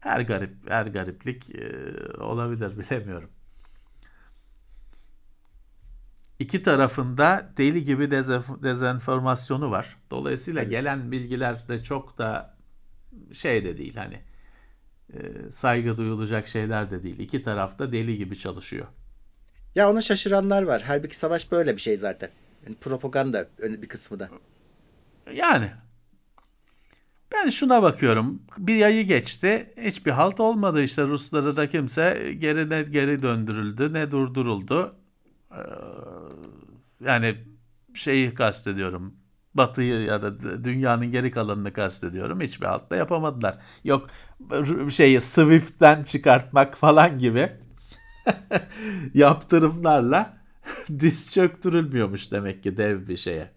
Her 0.00 0.20
garip 0.20 0.70
her 0.70 0.86
gariplik 0.86 1.54
e, 1.54 1.72
olabilir 2.18 2.78
bilemiyorum. 2.78 3.30
İki 6.50 6.62
tarafında 6.62 7.52
deli 7.56 7.84
gibi 7.84 8.04
dezenf- 8.04 8.62
dezenformasyonu 8.62 9.70
var. 9.70 9.96
Dolayısıyla 10.10 10.62
gelen 10.62 11.12
bilgiler 11.12 11.68
de 11.68 11.82
çok 11.82 12.18
da 12.18 12.56
şey 13.32 13.64
de 13.64 13.78
değil 13.78 13.96
hani 13.96 14.18
e, 15.12 15.50
saygı 15.50 15.96
duyulacak 15.96 16.48
şeyler 16.48 16.90
de 16.90 17.02
değil. 17.02 17.18
İki 17.18 17.42
tarafta 17.42 17.92
deli 17.92 18.18
gibi 18.18 18.38
çalışıyor. 18.38 18.86
Ya 19.74 19.90
ona 19.90 20.00
şaşıranlar 20.00 20.62
var. 20.62 20.82
Halbuki 20.86 21.16
savaş 21.16 21.52
böyle 21.52 21.76
bir 21.76 21.80
şey 21.80 21.96
zaten. 21.96 22.30
Yani 22.66 22.76
propaganda 22.76 23.48
bir 23.62 23.88
kısmı 23.88 24.18
da. 24.18 24.28
Yani 25.34 25.72
ben 27.32 27.50
şuna 27.50 27.82
bakıyorum. 27.82 28.42
Bir 28.58 28.82
ayı 28.82 29.06
geçti. 29.06 29.74
Hiçbir 29.80 30.10
halt 30.10 30.40
olmadı. 30.40 30.82
İşte 30.82 31.04
Rusları 31.04 31.56
da 31.56 31.68
kimse 31.68 32.34
geri 32.38 32.70
ne 32.70 32.82
geri 32.82 33.22
döndürüldü 33.22 33.92
ne 33.92 34.10
durduruldu. 34.10 34.99
Ee, 35.52 35.56
yani 37.00 37.44
şeyi 37.94 38.34
kastediyorum. 38.34 39.14
Batı'yı 39.54 40.00
ya 40.02 40.22
da 40.22 40.64
dünyanın 40.64 41.10
geri 41.10 41.30
kalanını 41.30 41.72
kastediyorum. 41.72 42.40
Hiçbir 42.40 42.66
halt 42.66 42.90
da 42.90 42.96
yapamadılar. 42.96 43.56
Yok 43.84 44.10
şeyi 44.90 45.20
Swift'ten 45.20 46.02
çıkartmak 46.02 46.76
falan 46.76 47.18
gibi 47.18 47.52
yaptırımlarla 49.14 50.38
diz 51.00 51.32
çöktürülmüyormuş 51.32 52.32
demek 52.32 52.62
ki 52.62 52.76
dev 52.76 53.08
bir 53.08 53.16
şeye. 53.16 53.50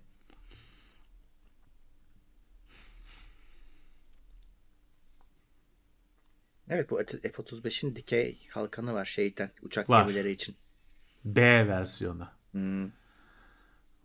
Evet 6.70 6.90
bu 6.90 6.98
F-35'in 7.22 7.96
dikey 7.96 8.38
kalkanı 8.50 8.94
var 8.94 9.06
şeyden 9.06 9.52
uçak 9.62 9.90
Var. 9.90 10.02
gemileri 10.02 10.32
için. 10.32 10.56
B 11.26 11.68
versiyonu. 11.68 12.28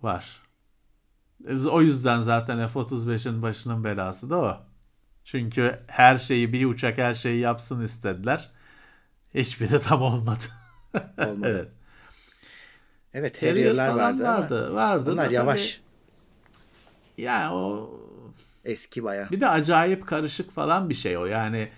Var. 0.02 0.42
O 1.70 1.82
yüzden 1.82 2.20
zaten 2.20 2.68
F-35'in 2.68 3.42
başının 3.42 3.84
belası 3.84 4.30
da 4.30 4.36
o. 4.36 4.56
Çünkü 5.24 5.78
her 5.86 6.16
şeyi 6.16 6.52
bir 6.52 6.66
uçak 6.66 6.98
her 6.98 7.14
şeyi 7.14 7.40
yapsın 7.40 7.82
istediler. 7.82 8.50
Hiçbiri 9.34 9.82
tam 9.82 10.02
olmadı. 10.02 10.44
Olmadı. 11.18 11.48
evet. 11.48 11.68
Evet 13.14 13.42
Harrier 13.42 13.54
Harrier'lar 13.54 13.88
falan 13.88 13.98
vardı, 14.00 14.28
ama 14.28 14.38
vardı. 14.38 14.74
vardı 14.74 15.12
bunlar 15.12 15.30
yavaş. 15.30 15.76
tabii- 15.76 15.88
ya 17.22 17.54
o 17.54 17.90
Eski 18.64 19.04
baya. 19.04 19.30
Bir 19.30 19.40
de 19.40 19.48
acayip 19.48 20.06
karışık 20.06 20.52
falan 20.52 20.90
bir 20.90 20.94
şey 20.94 21.18
o. 21.18 21.24
Yani 21.26 21.68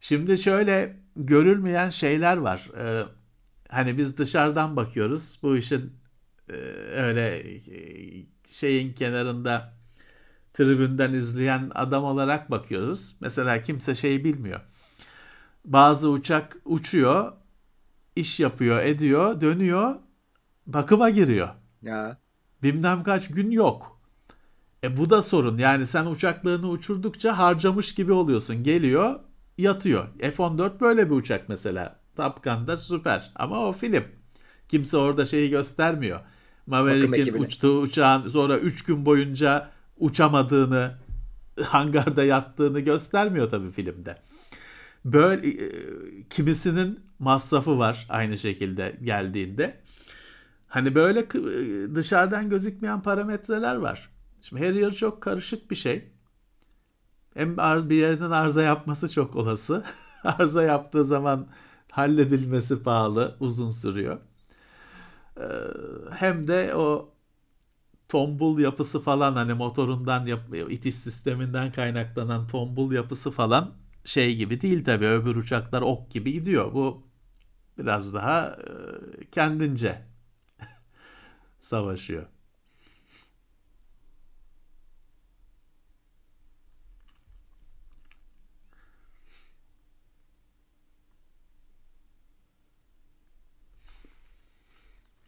şimdi 0.00 0.38
şöyle 0.38 0.96
görülmeyen 1.16 1.88
şeyler 1.88 2.36
var. 2.36 2.70
Ee, 2.78 3.02
hani 3.70 3.98
biz 3.98 4.18
dışarıdan 4.18 4.76
bakıyoruz. 4.76 5.38
Bu 5.42 5.56
işin 5.56 5.92
e, 6.48 6.52
öyle 6.92 7.38
e, 7.50 8.26
şeyin 8.46 8.92
kenarında 8.92 9.74
tribünden 10.54 11.12
izleyen 11.12 11.70
adam 11.74 12.04
olarak 12.04 12.50
bakıyoruz. 12.50 13.16
Mesela 13.20 13.62
kimse 13.62 13.94
şeyi 13.94 14.24
bilmiyor. 14.24 14.60
Bazı 15.64 16.10
uçak 16.10 16.56
uçuyor, 16.64 17.32
iş 18.16 18.40
yapıyor, 18.40 18.80
ediyor, 18.82 19.40
dönüyor, 19.40 19.96
bakıma 20.66 21.10
giriyor. 21.10 21.48
Ya 21.82 22.18
Bilmem 22.62 23.02
kaç 23.02 23.28
gün 23.28 23.50
yok. 23.50 24.00
E 24.84 24.96
bu 24.96 25.10
da 25.10 25.22
sorun. 25.22 25.58
Yani 25.58 25.86
sen 25.86 26.06
uçaklığını 26.06 26.68
uçurdukça 26.68 27.38
harcamış 27.38 27.94
gibi 27.94 28.12
oluyorsun. 28.12 28.62
Geliyor, 28.62 29.20
yatıyor. 29.58 30.08
F-14 30.20 30.80
böyle 30.80 31.10
bir 31.10 31.14
uçak 31.14 31.48
mesela. 31.48 31.99
Top 32.16 32.44
Gun'da 32.44 32.78
süper. 32.78 33.30
Ama 33.34 33.66
o 33.66 33.72
film. 33.72 34.04
Kimse 34.68 34.96
orada 34.96 35.26
şeyi 35.26 35.50
göstermiyor. 35.50 36.20
Maverick'in 36.66 37.34
uçtuğu 37.38 37.80
uçağın 37.80 38.28
sonra 38.28 38.58
3 38.58 38.84
gün 38.84 39.06
boyunca 39.06 39.70
uçamadığını, 39.98 40.94
hangarda 41.62 42.24
yattığını 42.24 42.80
göstermiyor 42.80 43.50
tabii 43.50 43.70
filmde. 43.70 44.18
Böyle 45.04 45.48
e, 45.48 45.68
kimisinin 46.30 47.00
masrafı 47.18 47.78
var 47.78 48.06
aynı 48.08 48.38
şekilde 48.38 48.96
geldiğinde. 49.02 49.80
Hani 50.68 50.94
böyle 50.94 51.20
kı- 51.20 51.94
dışarıdan 51.94 52.50
gözükmeyen 52.50 53.02
parametreler 53.02 53.76
var. 53.76 54.10
Şimdi 54.42 54.66
Harrier 54.66 54.94
çok 54.94 55.20
karışık 55.20 55.70
bir 55.70 55.76
şey. 55.76 56.04
Hem 57.34 57.56
bir 57.90 57.96
yerden 57.96 58.30
arıza 58.30 58.62
yapması 58.62 59.12
çok 59.12 59.36
olası. 59.36 59.84
arıza 60.24 60.62
yaptığı 60.62 61.04
zaman 61.04 61.46
halledilmesi 61.92 62.82
pahalı, 62.82 63.36
uzun 63.40 63.70
sürüyor. 63.70 64.18
Ee, 65.40 65.42
Hem 66.10 66.48
de 66.48 66.74
o 66.74 67.14
tombul 68.08 68.60
yapısı 68.60 69.02
falan 69.02 69.32
hani 69.34 69.54
motorundan 69.54 70.26
yap- 70.26 70.54
itiş 70.72 70.94
sisteminden 70.94 71.72
kaynaklanan 71.72 72.46
tombul 72.46 72.92
yapısı 72.92 73.30
falan 73.30 73.74
şey 74.04 74.36
gibi 74.36 74.60
değil 74.62 74.84
tabii. 74.84 75.06
Öbür 75.06 75.36
uçaklar 75.36 75.82
ok 75.82 76.10
gibi 76.10 76.32
gidiyor. 76.32 76.74
Bu 76.74 77.02
biraz 77.78 78.14
daha 78.14 78.58
e, 79.22 79.30
kendince 79.32 80.02
savaşıyor. 81.60 82.26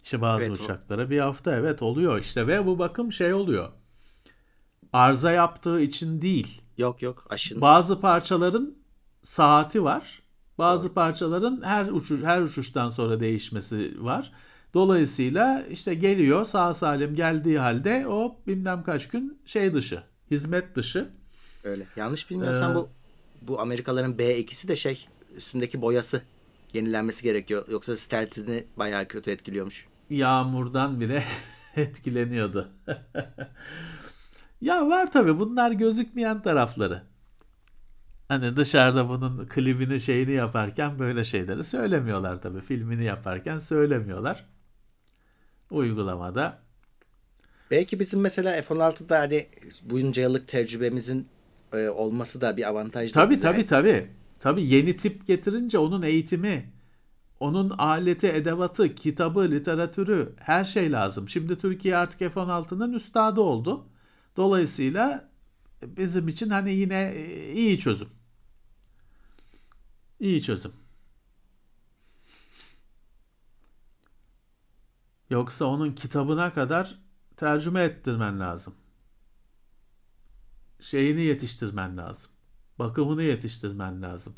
İşte 0.05 0.20
bazı 0.20 0.45
Evet, 0.47 0.61
o- 0.61 0.65
uçaklara 0.65 1.11
bir 1.11 1.19
hafta 1.19 1.55
evet 1.57 1.83
oluyor 1.83 2.20
işte 2.20 2.47
ve 2.47 2.66
bu 2.66 2.79
bakım 2.79 3.12
şey 3.12 3.35
oluyor. 3.35 3.69
Arıza 4.93 5.33
yaptığı 5.33 5.81
için 5.81 6.23
değil. 6.23 6.62
yok 6.79 7.03
yok 7.03 7.27
aşın. 7.31 7.61
Bazı 7.61 8.01
parçaların 8.01 8.74
saati 9.23 9.85
var. 9.85 10.23
Bazı 10.59 10.95
parçaların 10.95 11.62
her 11.65 11.87
uçuş 11.87 12.23
her 12.23 12.41
uçuştan 12.41 12.91
sonra 12.91 13.20
değişmesi 13.20 14.05
var. 14.05 14.33
Dolayısıyla 14.74 15.62
işte 15.70 15.95
geliyor 15.95 16.47
sağ 16.47 16.74
salim 16.74 17.15
geldiği 17.15 17.59
halde 17.59 18.07
o 18.09 18.37
bilmem 18.47 18.83
kaç 18.83 19.09
gün 19.09 19.39
şey 19.47 19.74
dışı, 19.74 20.03
hizmet 20.31 20.77
dışı. 20.77 21.09
Öyle. 21.65 21.87
Yanlış 21.97 22.31
bilmiyorsam 22.31 22.73
Ee, 22.73 22.74
bu 22.74 22.89
bu 23.43 23.61
Amerikalıların 23.61 24.12
B2'si 24.12 24.69
de 24.69 24.77
şey 24.77 25.07
üstündeki 25.37 25.83
boyası 25.83 26.23
yenilenmesi 26.73 27.23
gerekiyor. 27.23 27.65
Yoksa 27.70 27.97
stealth'ini 27.97 28.65
bayağı 28.77 29.05
kötü 29.09 29.31
etkiliyormuş. 29.31 29.87
Yağmurdan 30.16 31.01
bile 31.01 31.24
etkileniyordu. 31.76 32.68
ya 34.60 34.89
var 34.89 35.12
tabii 35.12 35.39
bunlar 35.39 35.70
gözükmeyen 35.70 36.43
tarafları. 36.43 37.02
Hani 38.28 38.56
dışarıda 38.56 39.09
bunun 39.09 39.47
klibini 39.48 40.01
şeyini 40.01 40.32
yaparken 40.32 40.98
böyle 40.98 41.24
şeyleri 41.24 41.64
söylemiyorlar 41.64 42.43
tabii. 42.43 42.60
Filmini 42.60 43.05
yaparken 43.05 43.59
söylemiyorlar. 43.59 44.44
Uygulamada 45.70 46.59
Belki 47.70 48.01
bizim 48.01 48.20
mesela 48.20 48.62
F-16'da 48.62 49.18
hani 49.18 49.47
bunca 49.82 50.22
yıllık 50.22 50.48
tecrübemizin 50.48 51.26
e, 51.72 51.89
olması 51.89 52.40
da 52.40 52.56
bir 52.56 52.68
avantaj. 52.68 53.12
Tabii 53.12 53.40
tabii 53.40 53.66
tabii. 53.66 54.10
Tabii 54.40 54.66
yeni 54.66 54.97
tip 54.97 55.26
getirince 55.26 55.78
onun 55.78 56.02
eğitimi, 56.02 56.72
onun 57.43 57.70
aleti, 57.70 58.27
edevatı, 58.27 58.94
kitabı, 58.94 59.51
literatürü 59.51 60.35
her 60.39 60.64
şey 60.64 60.93
lazım. 60.93 61.28
Şimdi 61.28 61.59
Türkiye 61.59 61.97
artık 61.97 62.19
F-16'nın 62.19 62.93
üstadı 62.93 63.40
oldu. 63.40 63.86
Dolayısıyla 64.36 65.31
bizim 65.82 66.28
için 66.28 66.51
hani 66.51 66.73
yine 66.73 67.12
e, 67.16 67.52
iyi 67.52 67.78
çözüm. 67.78 68.09
İyi 70.20 70.43
çözüm. 70.43 70.73
Yoksa 75.31 75.64
onun 75.64 75.93
kitabına 75.93 76.52
kadar 76.52 76.98
tercüme 77.36 77.82
ettirmen 77.82 78.40
lazım. 78.40 78.74
Şeyini 80.81 81.20
yetiştirmen 81.23 81.97
lazım. 81.97 82.31
Bakımını 82.78 83.23
yetiştirmen 83.23 84.02
lazım. 84.02 84.35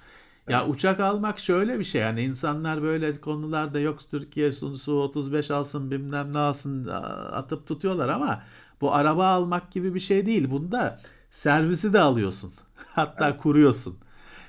Ya 0.49 0.67
uçak 0.67 1.01
almak 1.01 1.39
şöyle 1.39 1.79
bir 1.79 1.85
şey 1.85 2.01
yani 2.01 2.23
insanlar 2.23 2.83
böyle 2.83 3.21
konularda 3.21 3.81
yok 3.81 4.11
Türkiye 4.11 4.53
Su 4.53 5.01
35 5.01 5.51
alsın 5.51 5.91
bilmem 5.91 6.33
ne 6.33 6.39
alsın 6.39 6.87
atıp 7.33 7.67
tutuyorlar 7.67 8.09
ama 8.09 8.43
bu 8.81 8.95
araba 8.95 9.27
almak 9.29 9.73
gibi 9.73 9.95
bir 9.95 10.01
şey 10.01 10.27
değil. 10.27 10.51
Bunda 10.51 11.01
servisi 11.31 11.93
de 11.93 12.01
alıyorsun. 12.01 12.53
Hatta 12.95 13.29
evet. 13.29 13.41
kuruyorsun. 13.41 13.99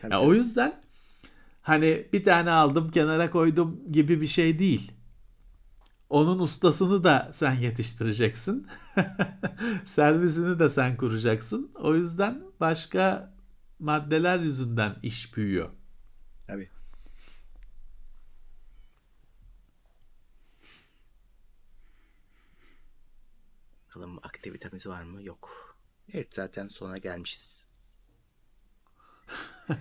Tabii, 0.02 0.14
ya 0.14 0.20
tabii. 0.20 0.30
O 0.30 0.34
yüzden 0.34 0.82
hani 1.62 2.08
bir 2.14 2.24
tane 2.24 2.52
aldım 2.52 2.90
kenara 2.90 3.30
koydum 3.32 3.82
gibi 3.92 4.22
bir 4.22 4.28
şey 4.28 4.60
değil. 4.60 4.92
Onun 6.10 6.40
ustasını 6.40 7.04
da 7.04 7.30
sen 7.34 7.54
yetiştireceksin. 7.54 8.68
Servisini 9.86 10.60
de 10.60 10.70
sen 10.70 10.98
kuracaksın. 10.98 11.72
O 11.76 11.96
yüzden 11.96 12.44
başka 12.60 13.34
maddeler 13.80 14.40
yüzünden 14.40 14.96
iş 15.04 15.38
büyüyor. 15.38 15.70
Tabii. 16.48 16.70
Bakalım 23.96 24.18
aktivitemiz 24.24 24.88
var 24.88 25.04
mı? 25.04 25.24
Yok. 25.24 25.76
Evet 26.14 26.36
zaten 26.36 26.68
sona 26.68 26.98
gelmişiz. 26.98 27.68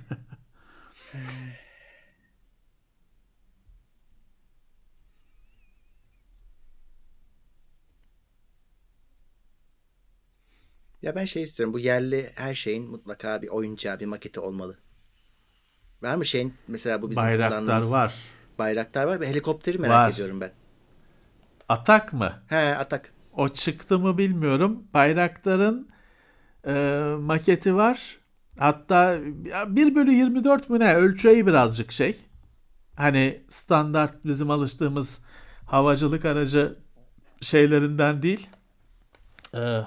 Ya 11.03 11.15
ben 11.15 11.25
şey 11.25 11.43
istiyorum. 11.43 11.75
Bu 11.75 11.79
yerli 11.79 12.33
her 12.35 12.55
şeyin 12.55 12.91
mutlaka 12.91 13.43
bir 13.43 13.49
oyuncağı, 13.49 14.01
bir 14.01 14.07
maketi 14.07 14.41
olmalı. 14.41 14.79
Var 16.03 16.17
mı 16.17 16.25
şeyin 16.25 16.55
mesela 16.69 17.03
bu 17.03 17.11
bizim 17.11 17.25
Bayraktar 17.25 17.83
var. 17.83 18.15
Bayraktar 18.59 19.05
var 19.05 19.21
ve 19.21 19.29
helikopteri 19.29 19.79
merak 19.79 20.09
var. 20.09 20.13
ediyorum 20.13 20.41
ben. 20.41 20.53
Atak 21.69 22.13
mı? 22.13 22.43
He 22.49 22.57
atak. 22.57 23.14
O 23.37 23.49
çıktı 23.49 23.99
mı 23.99 24.19
bilmiyorum. 24.19 24.85
Bayraktar'ın 24.95 25.89
e, 26.67 27.03
maketi 27.21 27.77
var. 27.77 28.19
Hatta 28.59 29.19
1 29.69 29.95
bölü 29.95 30.13
24 30.13 30.71
mü 30.71 30.81
ne 30.81 30.95
ölçeği 30.95 31.47
birazcık 31.47 31.93
şey. 31.93 32.17
Hani 32.97 33.43
standart 33.49 34.25
bizim 34.25 34.51
alıştığımız 34.51 35.25
havacılık 35.67 36.25
aracı 36.25 36.79
şeylerinden 37.41 38.23
değil. 38.23 38.47
Ee, 39.55 39.81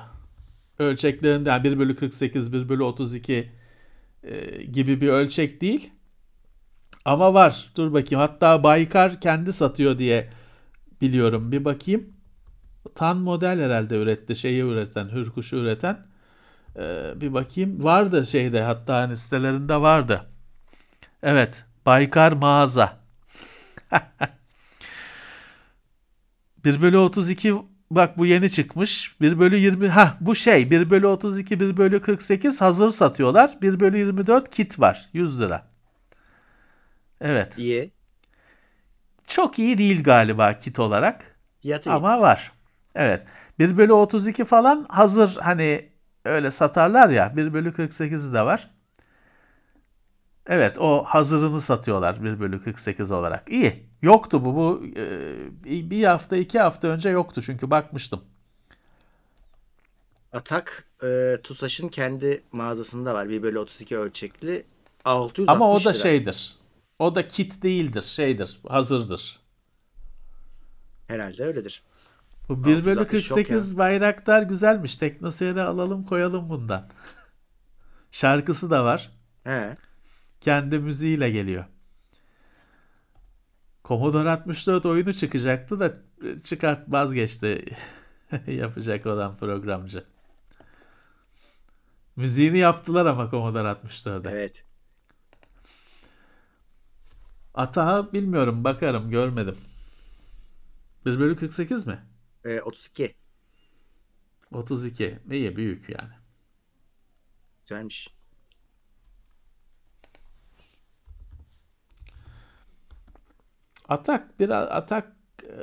ölçeklerinden 0.80 1.64
1 1.64 1.80
bölü 1.80 1.96
48, 1.96 2.54
1 2.54 2.70
bölü 2.70 2.84
32 2.84 3.52
e, 4.24 4.64
gibi 4.64 5.02
bir 5.02 5.08
ölçek 5.08 5.62
değil. 5.62 5.92
Ama 7.06 7.34
var. 7.34 7.72
Dur 7.76 7.94
bakayım. 7.94 8.20
Hatta 8.20 8.64
Baykar 8.64 9.22
kendi 9.22 9.54
satıyor 9.54 10.00
diye 10.00 10.30
biliyorum. 11.02 11.52
Bir 11.52 11.66
bakayım. 11.66 12.17
Tan 12.96 13.18
model 13.18 13.60
herhalde 13.60 13.98
üretti. 13.98 14.36
Şeyi 14.36 14.64
üreten, 14.64 15.10
hürkuşu 15.10 15.56
üreten. 15.56 15.98
Ee, 16.78 17.14
bir 17.16 17.34
bakayım. 17.34 17.84
Vardı 17.84 18.26
şeyde 18.26 18.62
hatta 18.62 18.96
hani 18.96 19.18
sitelerinde 19.18 19.82
vardı. 19.82 20.26
Evet. 21.24 21.64
Baykar 21.86 22.32
mağaza. 22.32 22.98
1 26.66 26.82
bölü 26.82 26.98
32 26.98 27.56
bak 27.92 28.18
bu 28.18 28.26
yeni 28.26 28.52
çıkmış. 28.52 29.22
1 29.22 29.40
bölü 29.40 29.58
20 29.58 29.90
ha 29.90 30.18
bu 30.22 30.36
şey 30.36 30.72
1 30.72 30.90
bölü 30.90 31.08
32 31.08 31.60
1 31.60 31.78
bölü 31.78 32.02
48 32.02 32.62
hazır 32.62 32.90
satıyorlar. 32.90 33.58
1 33.62 33.80
bölü 33.80 33.98
24 33.98 34.56
kit 34.56 34.80
var 34.80 35.10
100 35.14 35.42
lira. 35.42 35.68
Evet. 37.22 37.58
İyi. 37.58 37.92
Çok 39.28 39.60
iyi 39.60 39.78
değil 39.78 40.04
galiba 40.04 40.54
kit 40.54 40.80
olarak. 40.80 41.38
Yatı 41.64 41.92
Ama 41.92 42.22
var. 42.22 42.52
Evet. 42.98 43.28
1 43.60 43.78
bölü 43.78 43.94
32 43.94 44.46
falan 44.46 44.86
hazır 44.90 45.38
hani 45.38 45.90
öyle 46.26 46.52
satarlar 46.52 47.10
ya 47.10 47.38
1 47.38 47.54
bölü 47.54 47.70
48'i 47.72 48.34
de 48.34 48.46
var. 48.46 48.72
Evet 50.48 50.78
o 50.78 51.04
hazırını 51.04 51.62
satıyorlar 51.62 52.24
1 52.24 52.40
bölü 52.40 52.64
48 52.64 53.12
olarak. 53.12 53.50
İyi. 53.50 53.88
Yoktu 54.02 54.46
bu. 54.46 54.56
Bu 54.56 54.84
e, 54.98 55.90
bir 55.90 56.04
hafta 56.04 56.38
iki 56.38 56.60
hafta 56.60 56.88
önce 56.88 57.10
yoktu 57.10 57.42
çünkü 57.42 57.70
bakmıştım. 57.72 58.22
Atak 60.34 60.88
e, 61.04 61.38
TUSAŞ'ın 61.44 61.88
kendi 61.88 62.44
mağazasında 62.52 63.14
var. 63.14 63.30
1 63.30 63.44
bölü 63.44 63.60
32 63.60 63.98
ölçekli. 63.98 64.64
660 65.06 65.56
Ama 65.56 65.72
o 65.72 65.76
da 65.80 65.90
lira. 65.90 65.94
şeydir. 65.94 66.56
O 67.00 67.16
da 67.16 67.28
kit 67.28 67.64
değildir. 67.64 68.02
Şeydir. 68.02 68.60
Hazırdır. 68.68 69.40
Herhalde 71.08 71.44
öyledir. 71.44 71.84
Bu 72.50 72.64
1 72.64 72.86
bölü 72.86 73.08
48 73.08 73.78
bayraktar 73.78 74.42
güzelmiş. 74.42 74.96
Teknoseyir'e 74.96 75.62
alalım 75.62 76.06
koyalım 76.06 76.50
bundan. 76.50 76.90
Şarkısı 78.12 78.70
da 78.70 78.86
var. 78.86 79.12
He. 79.44 79.78
Kendi 80.42 80.80
müziğiyle 80.80 81.30
geliyor. 81.30 81.66
Commodore 83.86 84.30
64 84.30 84.86
oyunu 84.86 85.14
çıkacaktı 85.14 85.80
da 85.80 85.94
çıkart 86.44 86.92
vazgeçti 86.92 87.66
yapacak 88.48 89.06
olan 89.06 89.38
programcı. 89.38 90.04
Müziğini 92.16 92.58
yaptılar 92.58 93.06
ama 93.06 93.30
Commodore 93.32 93.68
64'de. 93.68 94.30
Evet. 94.30 94.66
Ata 97.54 98.14
bilmiyorum 98.14 98.64
bakarım 98.64 99.10
görmedim. 99.10 99.58
1 101.06 101.20
bölü 101.20 101.36
48 101.36 101.88
mi? 101.88 102.00
E, 102.48 102.62
32. 102.62 103.16
32. 104.52 105.20
İyi 105.32 105.56
büyük 105.56 105.90
yani. 105.90 106.14
Güzelmiş. 107.62 108.08
Atak 113.90 114.40
bir 114.40 114.50
atak 114.78 115.14
e, 115.44 115.56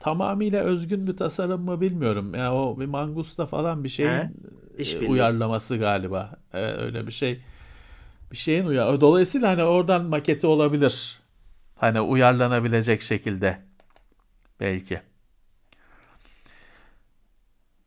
tamamıyla 0.00 0.62
özgün 0.62 1.06
bir 1.06 1.16
tasarım 1.16 1.64
mı 1.64 1.80
bilmiyorum. 1.80 2.34
Ya 2.34 2.40
yani 2.40 2.54
o 2.54 2.80
bir 2.80 2.86
mangusta 2.86 3.46
falan 3.46 3.84
bir 3.84 3.88
şeyin 3.88 4.10
e, 4.78 5.06
uyarlaması 5.06 5.76
galiba. 5.76 6.38
E, 6.52 6.62
öyle 6.62 7.06
bir 7.06 7.12
şey. 7.12 7.44
Bir 8.32 8.36
şeyin 8.36 8.66
uyar. 8.66 9.00
Dolayısıyla 9.00 9.48
hani 9.50 9.62
oradan 9.62 10.04
maketi 10.04 10.46
olabilir. 10.46 11.20
Hani 11.76 12.00
uyarlanabilecek 12.00 13.02
şekilde. 13.02 13.69
Belki. 14.60 15.00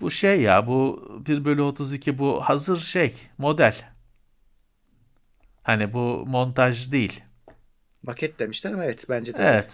Bu 0.02 0.12
şey 0.12 0.42
ya 0.42 0.68
bu 0.68 1.08
1 1.28 1.46
bölü 1.46 1.62
32 1.62 2.18
bu 2.18 2.42
hazır 2.42 2.80
şey 2.80 3.14
model. 3.38 3.76
Hani 5.64 5.94
bu 5.94 6.26
montaj 6.28 6.92
değil. 6.92 7.24
Maket 8.04 8.40
demişler 8.40 8.74
ama 8.74 8.84
evet 8.84 9.06
bence 9.10 9.38
de. 9.38 9.44
Evet. 9.44 9.72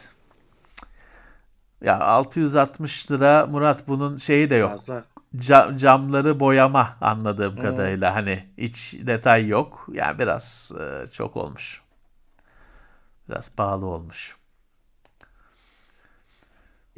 Ya 1.81 1.99
660 1.99 3.11
lira 3.11 3.45
Murat 3.45 3.87
bunun 3.87 4.17
şeyi 4.17 4.49
de 4.49 4.55
yok. 4.55 4.71
Fazla. 4.71 5.05
Cam, 5.37 5.75
camları 5.75 6.39
boyama 6.39 6.97
anladığım 7.01 7.55
hmm. 7.55 7.61
kadarıyla 7.61 8.15
hani 8.15 8.49
iç 8.57 8.95
detay 8.99 9.47
yok. 9.47 9.87
Yani 9.91 10.19
biraz 10.19 10.71
e, 10.79 11.07
çok 11.11 11.37
olmuş. 11.37 11.81
Biraz 13.29 13.55
pahalı 13.55 13.85
olmuş. 13.85 14.38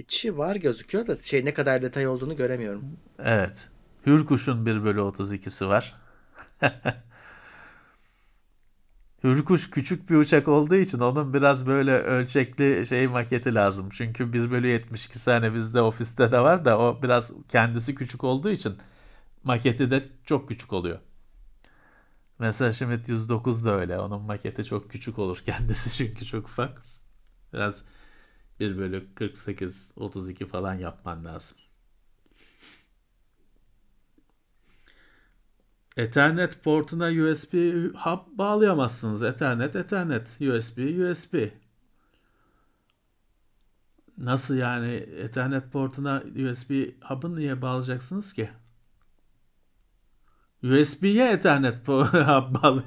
İçi 0.02 0.38
var 0.38 0.56
gözüküyor 0.56 1.07
da 1.07 1.18
şey 1.18 1.45
ne 1.45 1.53
kadar 1.53 1.82
detay 1.82 2.07
olduğunu 2.07 2.36
göremiyorum. 2.36 2.84
Evet. 3.19 3.68
Hürkuş'un 4.06 4.65
1 4.65 4.84
bölü 4.84 4.99
32'si 4.99 5.68
var. 5.68 5.95
Hürkuş 9.23 9.69
küçük 9.69 10.10
bir 10.10 10.15
uçak 10.15 10.48
olduğu 10.48 10.76
için 10.76 10.99
onun 10.99 11.34
biraz 11.34 11.68
böyle 11.68 11.91
ölçekli 11.91 12.86
şey 12.88 13.07
maketi 13.07 13.56
lazım. 13.56 13.90
Çünkü 13.91 14.34
1 14.34 14.52
bölü 14.52 14.68
72 14.68 15.19
sene 15.19 15.53
bizde 15.53 15.82
ofiste 15.82 16.32
de 16.32 16.40
var 16.40 16.65
da 16.65 16.80
o 16.80 17.02
biraz 17.03 17.34
kendisi 17.49 17.95
küçük 17.95 18.23
olduğu 18.23 18.49
için 18.49 18.78
maketi 19.44 19.91
de 19.91 20.03
çok 20.26 20.48
küçük 20.49 20.73
oluyor. 20.73 20.99
Mesela 22.40 22.73
Schmidt 22.73 23.10
109 23.10 23.65
da 23.65 23.72
öyle. 23.80 23.99
Onun 23.99 24.22
maketi 24.22 24.65
çok 24.65 24.91
küçük 24.91 25.19
olur 25.19 25.38
kendisi 25.45 25.98
çünkü 25.98 26.26
çok 26.26 26.45
ufak. 26.45 26.82
Biraz 27.53 27.86
1 28.61 28.77
bölü 28.77 29.15
48, 29.15 29.93
32 29.95 30.45
falan 30.45 30.73
yapman 30.73 31.25
lazım. 31.25 31.57
Ethernet 35.97 36.63
portuna 36.63 37.05
USB 37.05 37.53
hub 37.95 38.38
bağlayamazsınız. 38.38 39.23
Ethernet, 39.23 39.75
Ethernet, 39.75 40.27
USB, 40.41 40.77
USB. 41.11 41.49
Nasıl 44.17 44.55
yani 44.55 44.91
Ethernet 44.93 45.71
portuna 45.71 46.23
USB 46.35 46.71
hub'ı 47.01 47.35
niye 47.35 47.61
bağlayacaksınız 47.61 48.33
ki? 48.33 48.49
USB'ye 50.63 51.31
Ethernet 51.31 51.88
bağlı. 51.88 52.83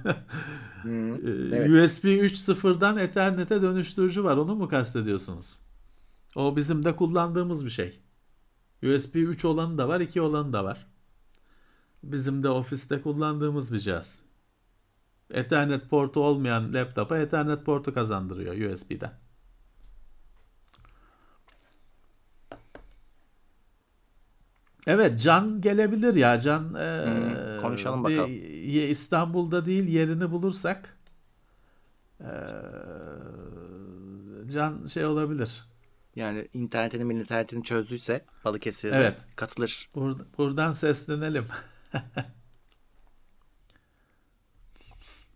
Hmm, 0.83 1.15
evet. 1.53 1.71
USB 1.71 2.05
3.0'dan 2.05 2.97
Ethernet'e 2.99 3.63
dönüştürücü 3.63 4.25
var. 4.25 4.37
Onu 4.37 4.55
mu 4.55 4.69
kastediyorsunuz? 4.69 5.64
O 6.37 6.57
bizim 6.57 6.85
de 6.85 6.97
kullandığımız 6.97 7.65
bir 7.65 7.71
şey. 7.71 8.01
USB 8.83 9.15
3 9.17 9.45
olanı 9.45 9.79
da 9.79 9.89
var, 9.89 10.01
2 10.01 10.21
olanı 10.21 10.53
da 10.53 10.65
var. 10.65 10.87
Bizim 12.03 12.43
de 12.43 12.49
ofiste 12.49 13.03
kullandığımız 13.03 13.73
bir 13.73 13.79
cihaz. 13.79 14.23
Ethernet 15.31 15.91
portu 15.91 16.21
olmayan 16.25 16.75
laptopa 16.75 17.19
Ethernet 17.19 17.65
portu 17.65 17.95
kazandırıyor 17.95 18.73
USB'den. 18.73 19.13
Evet 24.87 25.21
Can 25.21 25.61
gelebilir 25.61 26.15
ya 26.15 26.41
Can 26.41 26.75
e, 26.75 27.05
Hmm, 27.05 27.63
konuşalım 27.63 28.05
bir- 28.05 28.19
bakalım. 28.19 28.31
İstanbul'da 28.91 29.67
değil 29.67 29.85
yerini 29.89 30.31
bulursak 30.31 30.97
e, 32.21 32.29
Can 34.53 34.87
şey 34.87 35.05
olabilir. 35.05 35.65
Yani 36.17 36.49
internetini 36.53 37.15
internetini 37.15 37.63
çözdüyse 37.63 38.25
Balıkesir'de 38.45 38.97
Evet. 38.97 39.19
katılır. 39.37 39.89
Bur- 39.95 40.25
buradan 40.39 40.73
seslenelim. 40.73 41.45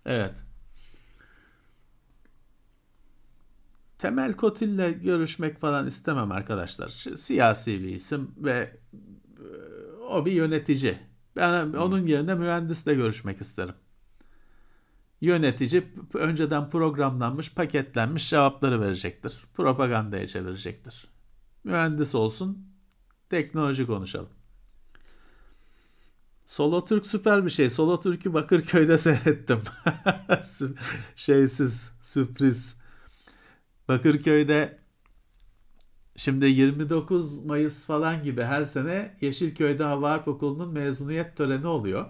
evet. 0.07 0.35
Temel 3.99 4.33
Kotil'le 4.33 5.03
görüşmek 5.03 5.61
falan 5.61 5.87
istemem 5.87 6.33
arkadaşlar. 6.33 6.89
Siyasi 7.17 7.83
bir 7.83 7.89
isim 7.95 8.31
ve 8.37 8.77
e, 9.39 9.47
o 10.11 10.27
bir 10.27 10.33
yönetici. 10.33 10.99
Ben 11.37 11.73
onun 11.73 12.07
yerine 12.07 12.35
mühendisle 12.35 12.95
görüşmek 12.95 13.41
isterim. 13.41 13.75
Yönetici 15.21 15.85
önceden 16.15 16.71
programlanmış, 16.71 17.55
paketlenmiş 17.55 18.31
cevapları 18.31 18.81
verecektir. 18.81 19.39
Propagandaya 19.55 20.27
çevirecektir. 20.27 21.09
Mühendis 21.65 22.15
olsun, 22.15 22.59
teknoloji 23.31 23.87
konuşalım. 23.87 24.29
Solo 26.47 26.85
Türk 26.85 27.07
süper 27.07 27.45
bir 27.45 27.51
şey. 27.51 27.71
Solo 27.71 28.01
Türk'ü 28.01 28.35
Bakırköy'de 28.35 28.99
seyrettim. 28.99 29.61
Şeysiz, 31.17 31.91
sürpriz. 32.03 32.79
Bakırköy'de 33.89 34.79
şimdi 36.17 36.47
29 36.47 37.45
Mayıs 37.45 37.87
falan 37.87 38.23
gibi 38.23 38.43
her 38.43 38.65
sene 38.65 39.17
Yeşilköy'de 39.21 39.85
Hava 39.85 40.11
Harp 40.11 40.29
Okulu'nun 40.29 40.73
mezuniyet 40.73 41.37
töreni 41.37 41.67
oluyor. 41.67 42.07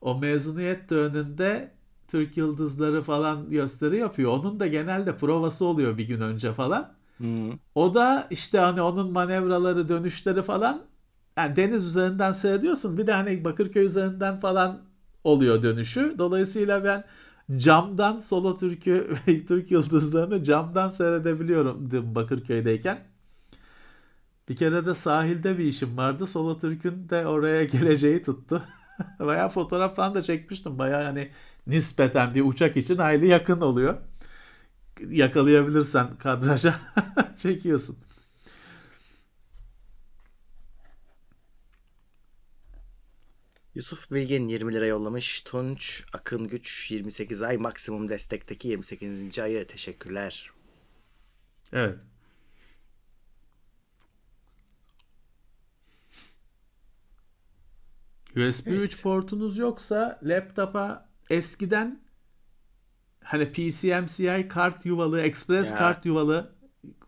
O 0.00 0.18
mezuniyet 0.18 0.88
töreninde 0.88 1.77
Türk 2.08 2.36
Yıldızları 2.36 3.02
falan 3.02 3.50
gösteri 3.50 3.96
yapıyor. 3.96 4.32
Onun 4.32 4.60
da 4.60 4.66
genelde 4.66 5.16
provası 5.16 5.64
oluyor 5.64 5.98
bir 5.98 6.08
gün 6.08 6.20
önce 6.20 6.52
falan. 6.52 6.92
Hmm. 7.18 7.52
O 7.74 7.94
da 7.94 8.26
işte 8.30 8.58
hani 8.58 8.82
onun 8.82 9.12
manevraları, 9.12 9.88
dönüşleri 9.88 10.42
falan 10.42 10.82
yani 11.36 11.56
deniz 11.56 11.86
üzerinden 11.86 12.32
seyrediyorsun. 12.32 12.98
Bir 12.98 13.06
de 13.06 13.12
hani 13.12 13.44
Bakırköy 13.44 13.84
üzerinden 13.84 14.40
falan 14.40 14.80
oluyor 15.24 15.62
dönüşü. 15.62 16.14
Dolayısıyla 16.18 16.84
ben 16.84 17.04
camdan 17.56 18.18
Solo 18.18 18.56
Türk'ü 18.56 19.08
ve 19.28 19.46
Türk 19.46 19.70
Yıldızlarını 19.70 20.44
camdan 20.44 20.90
seyredebiliyorum 20.90 21.90
Bakırköy'deyken. 22.14 22.98
Bir 24.48 24.56
kere 24.56 24.86
de 24.86 24.94
sahilde 24.94 25.58
bir 25.58 25.64
işim 25.64 25.96
vardı. 25.96 26.26
Solo 26.26 26.58
Türk'ün 26.58 27.08
de 27.08 27.26
oraya 27.26 27.64
geleceği 27.74 28.22
tuttu. 28.22 28.62
Bayağı 29.18 29.48
fotoğraf 29.48 29.96
falan 29.96 30.14
da 30.14 30.22
çekmiştim. 30.22 30.78
Bayağı 30.78 31.04
hani 31.04 31.30
nispeten 31.68 32.34
bir 32.34 32.44
uçak 32.44 32.76
için 32.76 32.96
hayli 32.96 33.26
yakın 33.26 33.60
oluyor. 33.60 33.98
Yakalayabilirsen 35.08 36.16
kadraja 36.18 36.80
çekiyorsun. 37.38 37.98
Yusuf 43.74 44.10
Bilgin 44.10 44.48
20 44.48 44.72
lira 44.72 44.86
yollamış. 44.86 45.40
Tunç 45.40 46.04
Akın 46.12 46.48
Güç 46.48 46.90
28 46.90 47.42
ay 47.42 47.56
maksimum 47.56 48.08
destekteki 48.08 48.68
28. 48.68 49.38
ayı 49.38 49.66
teşekkürler. 49.66 50.50
Evet. 51.72 51.98
USB 58.36 58.66
3 58.66 59.02
portunuz 59.02 59.58
yoksa 59.58 60.20
laptopa 60.22 61.07
eskiden 61.30 62.00
hani 63.24 63.52
PCMCI 63.52 64.48
kart 64.48 64.86
yuvalı, 64.86 65.20
Express 65.20 65.70
Ya. 65.70 65.78
kart 65.78 66.06
yuvalı 66.06 66.52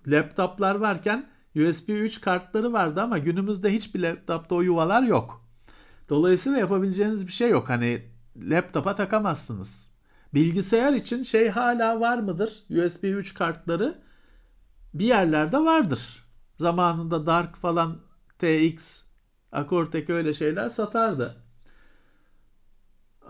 laptoplar 0.07 0.75
varken 0.75 1.31
USB 1.57 1.89
3 1.89 2.21
kartları 2.21 2.73
vardı 2.73 3.03
ama 3.03 3.19
günümüzde 3.19 3.73
hiçbir 3.73 4.01
laptopta 4.01 4.55
o 4.55 4.61
yuvalar 4.61 5.03
yok. 5.03 5.47
Dolayısıyla 6.09 6.59
yapabileceğiniz 6.59 7.27
bir 7.27 7.33
şey 7.33 7.51
yok. 7.51 7.69
Hani 7.69 8.03
laptopa 8.37 8.97
takamazsınız. 8.97 9.95
Bilgisayar 10.35 10.93
için 10.93 11.23
şey 11.23 11.49
hala 11.49 12.01
var 12.01 12.19
mıdır? 12.19 12.65
USB 12.71 13.05
3 13.05 13.35
kartları 13.35 14.03
bir 14.95 15.05
yerlerde 15.05 15.59
vardır. 15.59 16.25
Zamanında 16.59 17.27
Dark 17.27 17.57
falan 17.57 17.99
TX, 18.39 19.03
Akortek 19.53 20.11
öyle 20.11 20.35
şeyler 20.35 20.69
satardı. 20.69 21.37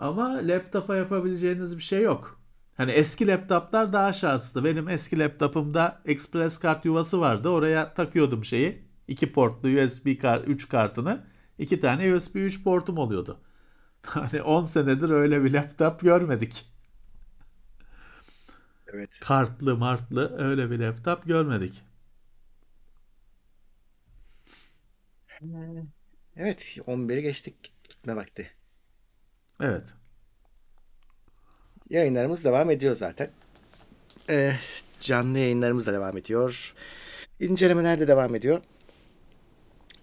Ama 0.01 0.39
laptopa 0.47 0.95
yapabileceğiniz 0.95 1.77
bir 1.77 1.83
şey 1.83 2.01
yok. 2.01 2.41
Hani 2.77 2.91
eski 2.91 3.27
laptoplar 3.27 3.93
daha 3.93 4.13
şanslı. 4.13 4.63
Benim 4.65 4.89
eski 4.89 5.19
laptopumda 5.19 6.01
Express 6.05 6.59
kart 6.59 6.85
yuvası 6.85 7.21
vardı. 7.21 7.49
Oraya 7.49 7.93
takıyordum 7.93 8.45
şeyi. 8.45 8.85
iki 9.07 9.33
portlu 9.33 9.69
USB 9.69 10.21
kart, 10.21 10.47
3 10.47 10.69
kartını. 10.69 11.23
iki 11.59 11.79
tane 11.79 12.15
USB 12.15 12.35
3 12.35 12.63
portum 12.63 12.97
oluyordu. 12.97 13.41
Hani 14.01 14.41
10 14.41 14.65
senedir 14.65 15.09
öyle 15.09 15.43
bir 15.43 15.53
laptop 15.53 16.01
görmedik. 16.01 16.65
Evet. 18.93 19.19
Kartlı 19.23 19.77
martlı 19.77 20.37
öyle 20.37 20.71
bir 20.71 20.79
laptop 20.79 21.25
görmedik. 21.25 21.81
Evet 26.35 26.77
11'i 26.87 27.21
geçtik 27.21 27.55
gitme 27.89 28.15
vakti. 28.15 28.60
Evet. 29.61 29.83
Yayınlarımız 31.89 32.45
devam 32.45 32.71
ediyor 32.71 32.95
zaten. 32.95 33.29
Ee, 34.29 34.51
canlı 34.99 35.39
yayınlarımız 35.39 35.87
da 35.87 35.93
devam 35.93 36.17
ediyor. 36.17 36.73
İncelemeler 37.39 37.99
de 37.99 38.07
devam 38.07 38.35
ediyor. 38.35 38.61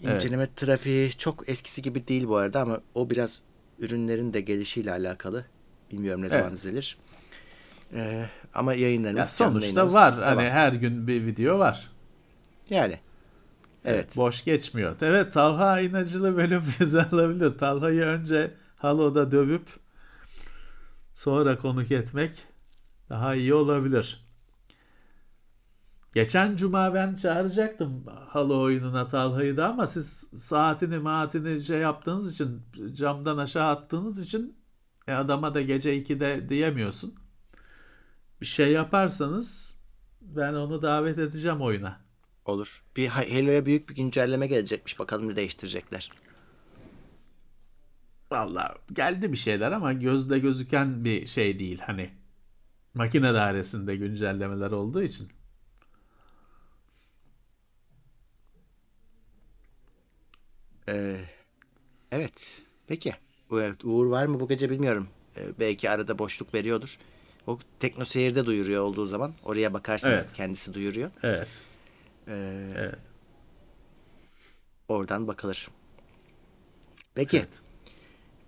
Evet. 0.05 0.15
İnceleme 0.15 0.49
trafiği 0.57 1.11
çok 1.11 1.49
eskisi 1.49 1.83
gibi 1.83 2.09
değil 2.09 2.29
bu 2.29 2.37
arada 2.37 2.61
ama 2.61 2.81
o 2.95 3.11
biraz 3.11 3.41
ürünlerin 3.79 4.33
de 4.33 4.41
gelişiyle 4.41 4.93
alakalı. 4.93 5.45
Bilmiyorum 5.93 6.23
ne 6.23 6.29
zaman 6.29 6.51
Evet. 6.51 6.63
düzelir. 6.63 6.99
Ee, 7.95 8.27
ama 8.55 8.75
yayınlarımız 8.75 9.19
Ya 9.19 9.25
sonuçta 9.25 9.67
yayınlarımız 9.67 9.95
var. 9.95 10.17
devam. 10.17 10.37
Hani 10.37 10.51
her 10.51 10.73
gün 10.73 11.07
bir 11.07 11.27
video 11.27 11.59
var. 11.59 11.91
Yani. 12.71 12.99
Evet. 13.85 14.17
Boş 14.17 14.45
geçmiyor. 14.45 14.97
Evet 15.03 15.33
Talha 15.33 15.81
İnacılı 15.81 16.37
bölüm 16.37 16.63
bize 16.81 17.03
alabilir. 17.03 17.59
Talha'yı 17.59 18.03
önce 18.03 18.51
Halo'da 18.79 19.33
dövüp 19.33 19.69
sonra 21.15 21.59
konuk 21.59 21.91
etmek 21.91 22.47
daha 23.09 23.35
iyi 23.35 23.55
olabilir. 23.55 24.29
Geçen 26.15 26.57
cuma 26.57 26.95
ben 26.95 27.15
çağıracaktım 27.15 28.05
Halo 28.29 28.61
oyununa 28.61 29.09
Talha'yı 29.09 29.57
da 29.57 29.69
ama 29.69 29.87
siz 29.87 30.07
saatini 30.37 30.99
maatini 30.99 31.65
şey 31.65 31.79
yaptığınız 31.79 32.33
için 32.35 32.63
camdan 32.95 33.39
aşağı 33.39 33.69
attığınız 33.69 34.23
için 34.23 34.57
e, 35.07 35.13
adama 35.13 35.55
da 35.55 35.61
gece 35.61 36.03
2'de 36.03 36.49
diyemiyorsun. 36.49 37.15
Bir 38.41 38.47
şey 38.47 38.73
yaparsanız 38.73 39.77
ben 40.21 40.55
onu 40.55 40.83
davet 40.83 41.19
edeceğim 41.19 41.61
oyuna. 41.61 42.01
Olur. 42.45 42.85
Bir 42.97 43.07
Halo'ya 43.09 43.67
büyük 43.67 43.89
bir 43.89 43.95
güncelleme 43.95 44.47
gelecekmiş. 44.47 44.99
Bakalım 44.99 45.29
ne 45.29 45.37
değiştirecekler. 45.37 46.11
Valla 48.31 48.75
geldi 48.93 49.33
bir 49.33 49.37
şeyler 49.37 49.73
ama 49.73 49.93
gözle 49.93 50.39
gözüken 50.39 51.05
bir 51.05 51.27
şey 51.27 51.59
değil 51.59 51.79
hani 51.81 52.11
makine 52.95 53.35
dairesinde 53.35 53.97
güncellemeler 53.97 54.71
olduğu 54.71 55.03
için. 55.03 55.29
Ee, 60.89 61.21
evet. 62.13 62.63
Peki. 62.87 63.15
Evet, 63.53 63.85
Uğur 63.85 64.07
var 64.07 64.27
mı 64.27 64.41
bu 64.41 64.49
gece 64.49 64.71
bilmiyorum. 64.71 65.09
Ee, 65.37 65.41
belki 65.61 65.91
arada 65.91 66.19
boşluk 66.19 66.55
veriyordur. 66.55 66.99
O 67.47 67.59
Tekno 67.81 68.05
Seyir'de 68.05 68.47
duyuruyor 68.47 68.83
olduğu 68.83 69.07
zaman. 69.07 69.33
Oraya 69.45 69.75
bakarsanız 69.75 70.21
Evet. 70.21 70.33
kendisi 70.33 70.75
duyuruyor. 70.75 71.11
Evet. 71.23 71.49
Ee, 72.29 72.73
Evet. 72.77 72.99
Oradan 74.89 75.27
bakılır. 75.27 75.69
Peki. 77.15 77.39
Evet. 77.39 77.49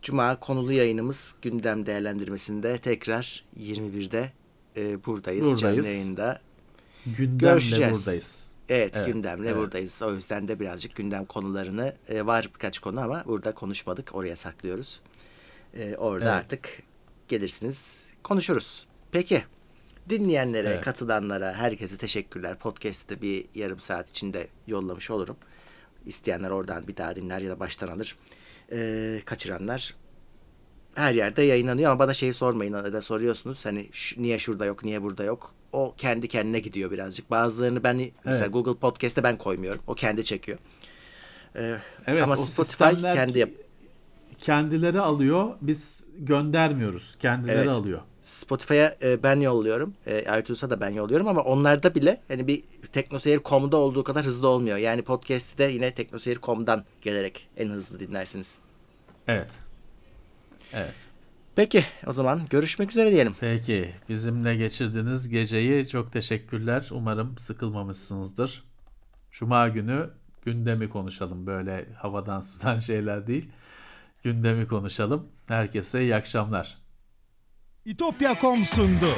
Cuma 0.02 0.40
konulu 0.40 0.72
yayınımız 0.72 1.34
gündem 1.42 1.86
değerlendirmesinde 1.86 2.78
tekrar 2.78 3.44
21'de 3.60 4.32
e, 4.76 5.04
buradayız. 5.06 5.46
Buradayız. 5.46 5.60
Canlı 5.60 5.86
yayında. 5.86 6.40
Gündemle 7.06 7.36
Görüşeceğiz. 7.52 7.98
buradayız. 7.98 8.50
Evet, 8.68 8.92
Evet, 8.96 9.06
gündemle 9.06 9.48
evet. 9.48 9.58
buradayız. 9.58 10.02
O 10.02 10.14
yüzden 10.14 10.48
de 10.48 10.60
birazcık 10.60 10.94
gündem 10.96 11.24
konularını 11.24 11.94
e, 12.08 12.26
var 12.26 12.50
birkaç 12.54 12.78
konu 12.78 13.00
ama 13.00 13.24
burada 13.26 13.52
konuşmadık. 13.52 14.14
Oraya 14.14 14.36
saklıyoruz. 14.36 15.00
E, 15.74 15.96
orada 15.96 16.24
Evet. 16.24 16.34
artık 16.44 16.82
gelirsiniz, 17.28 18.10
konuşuruz. 18.22 18.86
Peki. 19.12 19.42
Dinleyenlere, 20.08 20.68
Evet. 20.68 20.84
katılanlara 20.84 21.54
herkese 21.54 21.96
teşekkürler. 21.96 22.58
Podcast'ı 22.58 23.22
bir 23.22 23.44
yarım 23.54 23.80
saat 23.80 24.08
içinde 24.10 24.46
yollamış 24.66 25.10
olurum. 25.10 25.36
İsteyenler 26.06 26.50
oradan 26.50 26.88
bir 26.88 26.96
daha 26.96 27.16
dinler 27.16 27.40
ya 27.40 27.50
da 27.50 27.60
baştan 27.60 27.88
alır. 27.88 28.16
E, 28.72 29.20
kaçıranlar 29.24 29.94
her 30.94 31.14
yerde 31.14 31.42
yayınlanıyor 31.42 31.90
ama 31.90 31.98
bana 31.98 32.14
şeyi 32.14 32.34
sormayın 32.34 32.72
da 32.72 33.02
soruyorsunuz 33.02 33.66
hani 33.66 33.88
şu- 33.92 34.22
niye 34.22 34.38
şurada 34.38 34.64
yok 34.64 34.84
niye 34.84 35.02
burada 35.02 35.24
yok 35.24 35.54
o 35.72 35.94
kendi 35.96 36.28
kendine 36.28 36.60
gidiyor 36.60 36.90
birazcık 36.90 37.30
bazılarını 37.30 37.84
ben 37.84 37.96
mesela 38.24 38.44
Evet. 38.44 38.52
Google 38.52 38.74
Podcast'te 38.74 39.22
ben 39.22 39.38
koymuyorum 39.38 39.82
o 39.86 39.94
kendi 39.94 40.24
çekiyor 40.24 40.58
Ee, 41.56 41.76
Evet, 42.06 42.22
ama 42.22 42.36
Spotify 42.36 43.02
kendi 43.02 43.38
yap 43.38 43.50
Kendileri 44.38 45.00
alıyor, 45.00 45.56
biz 45.60 46.04
göndermiyoruz. 46.18 47.16
Kendileri 47.20 47.58
Evet. 47.58 47.68
alıyor. 47.68 48.00
Spotify'a 48.20 48.96
e, 49.02 49.22
ben 49.22 49.40
yolluyorum 49.40 49.94
e, 50.06 50.40
iTunes'a 50.40 50.70
da 50.70 50.80
ben 50.80 50.90
yolluyorum 50.90 51.28
ama 51.28 51.40
onlarda 51.40 51.94
bile 51.94 52.20
hani 52.28 52.46
bir 52.46 52.62
teknoseyir.com'da 52.92 53.76
olduğu 53.76 54.04
kadar 54.04 54.24
hızlı 54.24 54.48
olmuyor 54.48 54.76
yani 54.76 55.02
podcast'i 55.02 55.58
de 55.58 55.64
yine 55.64 55.94
teknoseyir.com'dan 55.94 56.84
gelerek 57.02 57.48
en 57.56 57.68
hızlı 57.68 58.00
dinlersiniz 58.00 58.58
Evet. 59.28 59.50
Evet. 60.72 60.94
peki 61.56 61.84
o 62.06 62.12
zaman 62.12 62.40
görüşmek 62.50 62.90
üzere 62.90 63.10
diyelim 63.10 63.34
Peki, 63.40 63.94
bizimle 64.08 64.56
geçirdiğiniz 64.56 65.28
geceyi 65.28 65.88
çok 65.88 66.12
teşekkürler. 66.12 66.88
Umarım 66.92 67.38
sıkılmamışsınızdır. 67.38 68.64
Cuma 69.32 69.68
günü 69.68 70.10
gündemi 70.44 70.88
konuşalım. 70.90 71.46
Böyle 71.46 71.86
havadan 71.98 72.40
sudan 72.50 72.78
şeyler 72.78 73.26
değil. 73.26 73.48
Gündemi 74.24 74.68
konuşalım. 74.68 75.28
Herkese 75.48 76.02
iyi 76.02 76.14
akşamlar. 76.14 76.78
İtopya.com 77.84 78.64
sundu. 78.64 79.14